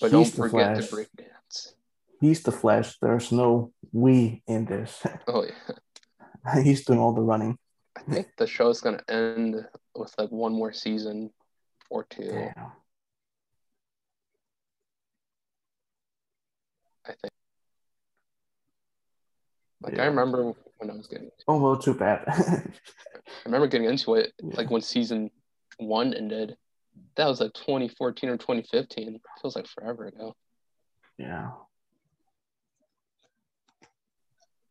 He's 0.00 0.10
don't 0.10 0.24
the 0.24 0.36
forget 0.36 0.50
Flash. 0.76 0.88
to 0.88 0.94
break 0.94 1.08
dance. 1.14 1.74
He's 2.20 2.42
the 2.42 2.52
Flash. 2.52 2.98
There's 3.00 3.30
no 3.30 3.72
we 3.92 4.42
in 4.46 4.64
this. 4.64 5.02
Oh 5.28 5.44
yeah, 5.44 6.62
He's 6.62 6.84
doing 6.86 6.98
all 6.98 7.12
the 7.12 7.20
running. 7.20 7.58
I 7.96 8.00
think 8.10 8.28
the 8.38 8.46
show's 8.46 8.80
gonna 8.80 9.02
end 9.08 9.56
with 9.94 10.14
like 10.18 10.30
one 10.30 10.54
more 10.54 10.72
season 10.72 11.30
or 11.90 12.04
two. 12.04 12.22
Damn. 12.30 12.72
I 17.06 17.12
think. 17.12 17.32
Like 19.82 19.94
Yeah. 19.96 20.02
I 20.02 20.06
remember 20.06 20.52
when 20.78 20.90
I 20.90 20.94
was 20.94 21.06
getting, 21.06 21.30
Oh 21.46 21.58
well, 21.60 21.76
too 21.78 21.94
bad. 21.94 22.24
I 22.28 22.62
remember 23.44 23.66
getting 23.66 23.88
into 23.88 24.14
it 24.14 24.32
Yeah. 24.42 24.56
like 24.56 24.70
when 24.70 24.82
season 24.82 25.30
one 25.78 26.14
ended. 26.14 26.56
That 27.16 27.26
was 27.26 27.40
like 27.40 27.52
2014 27.54 28.30
or 28.30 28.36
2015. 28.36 29.20
Feels 29.40 29.56
like 29.56 29.66
forever 29.66 30.06
ago. 30.06 30.34
yeah. 31.16 31.50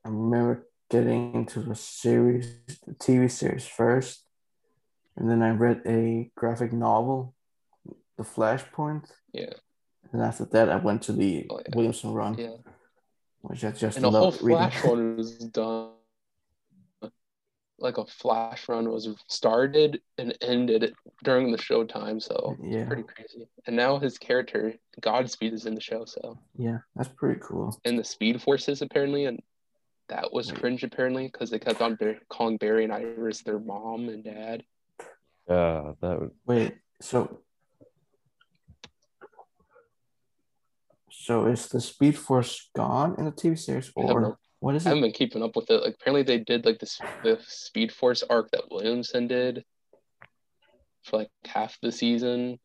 I 0.06 0.10
remember 0.10 0.68
getting 0.90 1.34
into 1.34 1.60
the 1.62 1.76
series, 1.76 2.56
the 2.86 2.94
TV 2.94 3.30
series 3.30 3.66
first, 3.68 4.24
and 5.18 5.30
then 5.30 5.42
I 5.42 5.50
read 5.50 5.82
a 5.86 6.32
graphic 6.36 6.72
novel, 6.72 7.34
The 8.18 8.24
Flashpoint, 8.24 9.10
Yeah, 9.34 9.52
and 10.14 10.22
after 10.22 10.46
that 10.46 10.70
I 10.70 10.78
went 10.78 11.02
to 11.04 11.12
the 11.12 11.48
Oh, 11.50 11.60
yeah. 11.60 11.76
Williamson 11.76 12.14
Run, 12.14 12.38
yeah. 12.38 12.56
Which 13.48 13.64
I 13.64 13.72
just 13.72 13.98
And 13.98 14.06
the 14.06 14.12
whole. 14.12 14.32
Flash 14.32 14.84
one 14.84 15.18
was 15.18 15.38
done. 15.38 15.92
Like 17.80 18.00
a 18.00 18.06
Flash 18.08 18.68
run 18.70 18.90
was 18.90 19.08
started 19.28 20.02
and 20.18 20.36
ended 20.42 20.96
during 21.24 21.52
the 21.52 21.62
show 21.62 21.84
time, 21.84 22.20
so 22.20 22.58
yeah, 22.62 22.88
pretty 22.88 23.04
crazy. 23.04 23.48
And 23.68 23.76
now 23.76 24.00
his 24.00 24.18
character 24.18 24.74
Godspeed 25.00 25.54
is 25.54 25.68
in 25.68 25.76
the 25.76 25.82
show, 25.82 26.04
so 26.06 26.40
yeah, 26.58 26.80
that's 26.96 27.10
pretty 27.10 27.40
cool. 27.40 27.80
and 27.86 27.98
the 28.00 28.04
Speed 28.04 28.42
Forces 28.42 28.82
apparently, 28.82 29.26
and 29.26 29.44
that 30.10 30.34
was 30.34 30.52
cringe 30.52 30.84
apparently 30.84 31.28
because 31.28 31.52
they 31.52 31.60
kept 31.60 31.80
on 31.82 31.96
Bar- 31.96 32.18
calling 32.30 32.58
Barry 32.58 32.84
and 32.84 32.92
Iris 32.92 33.42
their 33.44 33.60
mom 33.60 34.10
and 34.10 34.24
dad. 34.24 34.64
Yeah, 35.48 35.94
that 36.02 36.20
would 36.20 36.32
Wait, 36.48 36.78
so 37.00 37.42
so 41.10 41.46
is 41.46 41.68
the 41.68 41.82
Speed 41.82 42.18
Force 42.18 42.70
gone 42.76 43.16
in 43.18 43.26
the 43.26 43.32
TV 43.32 43.58
series, 43.58 43.92
or 43.96 44.22
no- 44.22 44.38
what 44.60 44.76
is 44.76 44.86
it? 44.86 44.88
I 44.88 44.90
haven't 44.90 45.04
been 45.04 45.12
keeping 45.12 45.44
up 45.44 45.56
with 45.56 45.70
it. 45.70 45.82
Like 45.84 45.96
apparently 45.96 46.24
they 46.24 46.44
did 46.44 46.66
like 46.66 46.80
this 46.80 47.00
the 47.24 47.40
Speed 47.48 47.92
Force 47.92 48.24
arc 48.30 48.52
that 48.52 48.70
Williamson 48.72 49.28
did 49.28 49.64
for 51.04 51.18
like 51.18 51.30
half 51.46 51.78
the 51.82 51.92
season. 51.92 52.60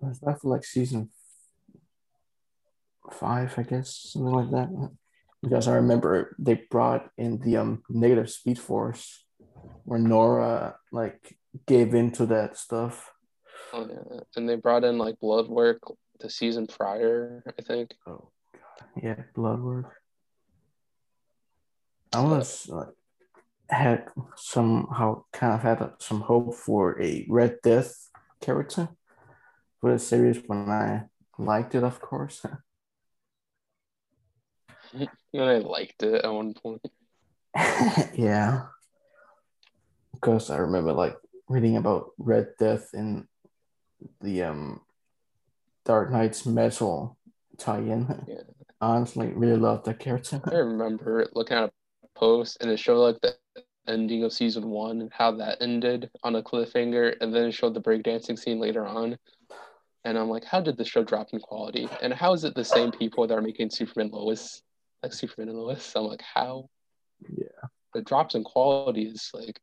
Was 0.00 0.20
that 0.20 0.40
for 0.40 0.50
like 0.50 0.64
season 0.64 1.10
five, 3.12 3.54
I 3.58 3.62
guess, 3.62 4.10
something 4.12 4.32
like 4.32 4.50
that? 4.50 4.90
Because 5.42 5.68
I 5.68 5.74
remember 5.74 6.34
they 6.38 6.62
brought 6.70 7.10
in 7.18 7.38
the 7.38 7.58
um 7.58 7.82
negative 7.88 8.30
Speed 8.30 8.58
Force, 8.58 9.24
where 9.84 10.00
Nora 10.00 10.76
like 10.90 11.36
gave 11.66 11.94
into 11.94 12.26
that 12.26 12.56
stuff. 12.56 13.12
Oh, 13.72 13.86
yeah. 13.88 14.20
And 14.36 14.48
they 14.48 14.56
brought 14.56 14.84
in 14.84 14.98
like 14.98 15.18
blood 15.20 15.48
work 15.48 15.80
the 16.20 16.30
season 16.30 16.66
prior, 16.66 17.42
I 17.58 17.62
think. 17.62 17.94
Oh 18.06 18.28
god, 18.52 19.02
yeah, 19.02 19.22
blood 19.34 19.60
work. 19.60 19.92
I 22.12 22.22
was 22.22 22.68
like 22.68 22.88
had 23.68 24.06
somehow 24.36 25.24
kind 25.32 25.54
of 25.54 25.62
had 25.62 25.90
some 25.98 26.20
hope 26.20 26.54
for 26.54 27.00
a 27.02 27.26
Red 27.28 27.58
Death 27.62 28.10
character 28.40 28.88
for 29.80 29.92
the 29.92 29.98
series 29.98 30.40
when 30.46 30.70
I 30.70 31.04
liked 31.38 31.74
it, 31.74 31.82
of 31.82 32.00
course. 32.00 32.44
and 34.92 35.08
I 35.34 35.58
liked 35.58 36.02
it 36.02 36.24
at 36.24 36.32
one 36.32 36.54
point. 36.54 36.86
yeah. 38.14 38.66
Because 40.12 40.50
I 40.50 40.58
remember 40.58 40.92
like 40.92 41.16
reading 41.48 41.76
about 41.76 42.12
Red 42.18 42.48
Death 42.58 42.90
in 42.94 43.26
the 44.20 44.44
um 44.44 44.80
Dark 45.84 46.10
Nights 46.10 46.46
Metal 46.46 47.16
tie-in. 47.58 48.24
Yeah. 48.26 48.36
Honestly, 48.80 49.28
really 49.28 49.56
love 49.56 49.84
that 49.84 49.98
character. 49.98 50.40
I 50.50 50.56
remember 50.56 51.28
looking 51.34 51.56
at 51.56 51.64
a 51.64 51.72
post 52.14 52.58
and 52.60 52.70
it 52.70 52.78
showed 52.78 53.00
like 53.00 53.20
the 53.20 53.36
ending 53.86 54.24
of 54.24 54.32
season 54.32 54.68
one 54.70 55.00
and 55.02 55.12
how 55.12 55.30
that 55.32 55.60
ended 55.60 56.10
on 56.22 56.36
a 56.36 56.42
cliffhanger, 56.42 57.16
and 57.20 57.34
then 57.34 57.46
it 57.46 57.52
showed 57.52 57.74
the 57.74 57.80
breakdancing 57.80 58.38
scene 58.38 58.58
later 58.58 58.84
on. 58.86 59.18
And 60.04 60.18
I'm 60.18 60.28
like, 60.28 60.44
how 60.44 60.60
did 60.60 60.76
the 60.76 60.84
show 60.84 61.02
drop 61.02 61.28
in 61.32 61.40
quality? 61.40 61.88
And 62.02 62.12
how 62.12 62.32
is 62.34 62.44
it 62.44 62.54
the 62.54 62.64
same 62.64 62.90
people 62.90 63.26
that 63.26 63.36
are 63.36 63.42
making 63.42 63.70
Superman 63.70 64.10
Lois, 64.10 64.62
like 65.02 65.12
Superman 65.14 65.48
and 65.48 65.58
Lois? 65.58 65.92
I'm 65.96 66.04
like, 66.04 66.22
how? 66.22 66.68
Yeah. 67.36 67.46
The 67.94 68.02
drops 68.02 68.34
in 68.34 68.44
quality 68.44 69.04
is 69.04 69.30
like 69.32 69.60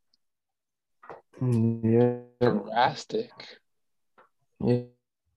Mm, 1.41 1.81
Yeah, 2.41 2.49
drastic. 2.49 3.31
yeah, 4.63 4.81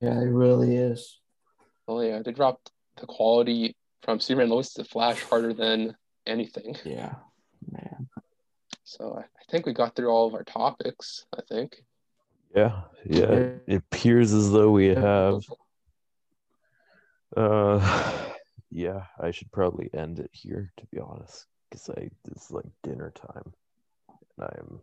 yeah, 0.05 0.21
it 0.21 0.31
really 0.31 0.77
is. 0.77 1.21
Oh 1.89 2.01
yeah, 2.01 2.23
they 2.23 2.33
dropped 2.33 2.71
the 2.97 3.07
quality 3.07 3.77
from 4.03 4.21
Superman 4.21 4.51
Lois 4.51 4.75
to 4.75 4.85
Flash 4.85 5.23
harder 5.23 5.53
than 5.53 5.97
anything. 6.27 6.77
Yeah, 6.85 7.15
man. 7.71 8.09
So 8.85 9.17
I 9.19 9.23
I 9.23 9.51
think 9.51 9.67
we 9.67 9.73
got 9.73 9.95
through 9.95 10.09
all 10.09 10.27
of 10.27 10.35
our 10.35 10.45
topics. 10.45 11.27
I 11.37 11.43
think. 11.49 11.83
Yeah, 12.55 12.83
yeah. 13.05 13.49
It 13.67 13.77
appears 13.77 14.33
as 14.33 14.51
though 14.53 14.71
we 14.71 14.89
have. 14.89 15.43
Uh, 17.37 18.31
yeah, 18.71 19.05
I 19.21 19.31
should 19.31 19.51
probably 19.53 19.91
end 19.93 20.19
it 20.21 20.31
here 20.33 20.73
to 20.77 20.87
be 20.87 20.99
honest, 21.01 21.47
because 21.69 21.91
I 21.91 22.11
it's 22.31 22.51
like 22.51 22.67
dinner 22.83 23.13
time, 23.15 23.53
and 24.39 24.49
I'm 24.49 24.81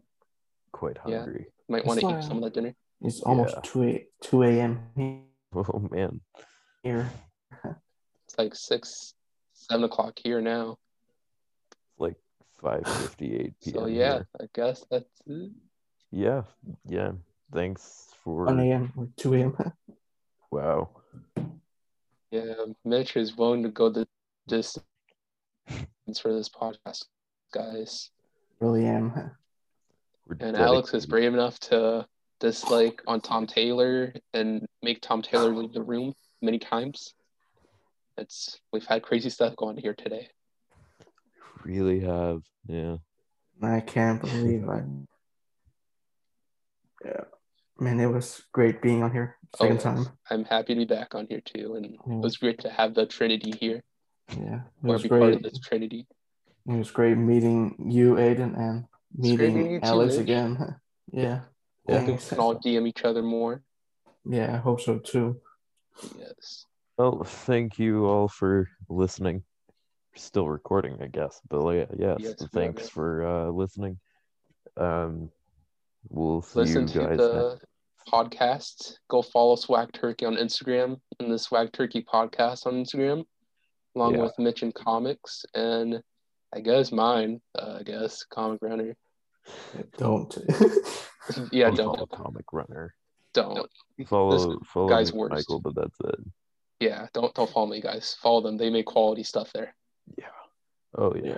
quite 0.71 0.97
hungry. 0.97 1.13
Yeah. 1.13 1.19
hungry. 1.19 1.45
Might 1.69 1.85
want 1.85 1.99
to 2.01 2.07
eat 2.07 2.23
some 2.23 2.37
of 2.37 2.43
that 2.43 2.53
dinner. 2.53 2.75
It's 3.01 3.21
almost 3.21 3.55
Yeah. 3.55 3.61
2 3.63 3.83
a, 3.83 4.07
2 4.21 4.43
a.m. 4.43 4.79
Here. 4.95 5.21
Oh 5.53 5.85
man, 5.91 6.21
here. 6.81 7.11
It's 8.25 8.37
like 8.37 8.55
six, 8.55 9.13
seven 9.51 9.83
o'clock 9.83 10.17
here 10.23 10.39
now. 10.39 10.77
it's 11.69 11.99
like 11.99 12.15
five 12.61 12.87
fifty 12.87 13.35
eight 13.35 13.53
p.m. 13.61 13.75
So 13.75 13.85
yeah, 13.87 14.13
here. 14.13 14.27
I 14.39 14.45
guess 14.55 14.85
that's 14.89 15.21
it. 15.27 15.51
yeah, 16.09 16.43
yeah. 16.87 17.11
Thanks 17.53 18.07
for 18.23 18.45
1 18.45 18.59
a.m. 18.61 18.93
or 18.95 19.09
2 19.17 19.33
a.m. 19.33 19.57
wow. 20.51 20.89
Yeah, 22.31 22.53
Mitch 22.85 23.17
is 23.17 23.35
willing 23.35 23.63
to 23.63 23.69
go 23.69 23.89
the 23.89 24.07
distance 24.47 24.85
for 26.21 26.31
this 26.33 26.47
podcast, 26.47 27.03
guys. 27.53 28.09
really 28.61 28.85
am. 28.85 29.31
We're 30.27 30.37
And 30.39 30.55
Alex 30.55 30.93
is 30.93 31.05
brave 31.05 31.33
enough 31.33 31.59
to 31.71 32.07
dislike 32.51 33.01
on 33.07 33.21
Tom 33.21 33.47
Taylor 33.47 34.13
and 34.33 34.65
make 34.81 34.99
Tom 35.01 35.21
Taylor 35.21 35.55
leave 35.55 35.71
the 35.71 35.81
room 35.83 36.13
many 36.41 36.59
times. 36.59 37.13
It's 38.17 38.59
we've 38.73 38.85
had 38.85 39.03
crazy 39.03 39.29
stuff 39.29 39.55
going 39.55 39.77
here 39.77 39.93
today. 39.93 40.27
Really 41.63 42.01
have 42.01 42.41
yeah. 42.67 42.97
I 43.63 43.79
can't 43.79 44.19
believe 44.21 44.67
I. 44.67 44.83
Yeah, 47.05 47.23
man, 47.79 47.99
it 47.99 48.07
was 48.07 48.43
great 48.51 48.81
being 48.81 49.01
on 49.03 49.11
here. 49.11 49.37
Second 49.55 49.77
Oh, 49.77 49.81
time. 49.81 50.05
I'm 50.29 50.43
happy 50.45 50.73
to 50.73 50.79
be 50.79 50.85
back 50.85 51.13
on 51.15 51.27
here 51.29 51.41
too, 51.41 51.75
and 51.75 51.85
it 51.85 51.99
Mm. 51.99 52.21
was 52.21 52.37
great 52.37 52.59
to 52.61 52.69
have 52.69 52.93
the 52.95 53.05
Trinity 53.05 53.51
here 53.59 53.83
Yeah, 54.29 54.61
it 54.83 54.87
or 54.87 54.93
was 54.93 55.03
be 55.03 55.09
part 55.09 55.21
great. 55.21 55.35
of 55.35 55.43
this 55.43 55.59
Trinity. 55.59 56.07
It 56.67 56.73
was 56.77 56.91
great 56.91 57.17
meeting 57.17 57.75
you, 57.91 58.15
Aiden, 58.15 58.57
and 58.57 58.85
meeting 59.15 59.71
you 59.71 59.79
Alex 59.83 60.15
Mitch. 60.15 60.23
again. 60.23 60.75
Yeah, 61.13 61.41
Yeah. 61.91 61.99
Hoping 61.99 62.15
we 62.15 62.21
can 62.21 62.39
all 62.39 62.55
DM 62.55 62.87
each 62.87 63.03
other 63.03 63.21
more. 63.21 63.61
Yeah, 64.25 64.53
I 64.53 64.57
hope 64.57 64.81
so 64.81 64.99
too. 64.99 65.39
Yes. 66.17 66.65
Well, 66.97 67.23
thank 67.23 67.79
you 67.79 68.05
all 68.05 68.27
for 68.27 68.69
listening. 68.89 69.43
Still 70.15 70.47
recording, 70.47 70.97
I 71.01 71.07
guess. 71.07 71.41
But 71.49 71.67
yeah, 71.71 71.85
yes, 71.97 72.17
Yes, 72.19 72.35
thanks 72.53 72.89
for 72.89 73.25
uh, 73.25 73.49
listening. 73.49 73.99
Um, 74.77 75.31
we'll 76.09 76.41
see 76.41 76.59
Listen 76.59 76.81
you 76.83 76.87
to 76.93 76.99
guys. 76.99 77.17
the 77.17 77.49
next- 77.49 77.65
podcast. 78.11 78.97
Go 79.09 79.21
follow 79.21 79.55
Swag 79.55 79.91
Turkey 79.93 80.25
on 80.25 80.35
Instagram 80.35 80.99
and 81.19 81.31
the 81.31 81.37
Swag 81.39 81.71
Turkey 81.71 82.01
podcast 82.03 82.65
on 82.65 82.73
Instagram, 82.73 83.25
along 83.95 84.15
Yeah. 84.15 84.23
with 84.23 84.37
Mitch 84.39 84.63
and 84.63 84.73
Comics 84.73 85.45
and 85.53 86.01
I 86.53 86.59
guess 86.61 86.91
mine. 86.91 87.41
Uh, 87.57 87.77
I 87.79 87.83
guess 87.83 88.23
Comic 88.25 88.59
Runner. 88.61 88.95
Don't. 89.97 90.37
yeah, 91.51 91.67
I'll 91.67 91.75
follow 91.75 91.95
don't 91.95 92.11
Comic 92.11 92.45
Runner. 92.51 92.93
don't. 93.33 93.69
Follow 94.07 94.59
follow 94.65 94.89
guy's 94.89 95.13
worst. 95.13 95.31
Michael, 95.31 95.59
but 95.59 95.75
that's 95.75 95.99
it. 96.01 96.19
Yeah, 96.79 97.07
don't 97.13 97.33
don't 97.35 97.49
follow 97.49 97.67
me, 97.67 97.81
guys. 97.81 98.17
Follow 98.21 98.41
them. 98.41 98.57
They 98.57 98.69
make 98.69 98.87
quality 98.87 99.23
stuff 99.23 99.51
there. 99.53 99.75
Yeah. 100.17 100.25
Oh 100.97 101.13
yeah. 101.15 101.37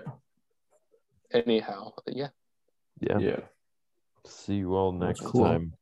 yeah, 1.33 1.41
Anyhow, 1.45 1.91
yeah. 2.07 2.29
Yeah. 3.01 3.17
yeah. 3.19 3.39
See 4.25 4.55
you 4.55 4.75
all 4.75 4.91
next 4.91 5.21
cool. 5.21 5.43
time. 5.43 5.73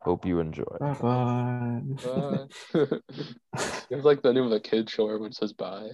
Hope 0.00 0.24
you 0.24 0.40
enjoy. 0.40 0.64
Bye 0.78 0.94
bye. 0.94 1.80
Bye. 2.04 2.46
it's 3.90 4.04
like 4.04 4.22
the 4.22 4.32
name 4.32 4.44
of 4.44 4.52
a 4.52 4.60
kid 4.60 4.88
show 4.88 5.06
where 5.06 5.26
it 5.26 5.34
says 5.34 5.52
bye. 5.52 5.90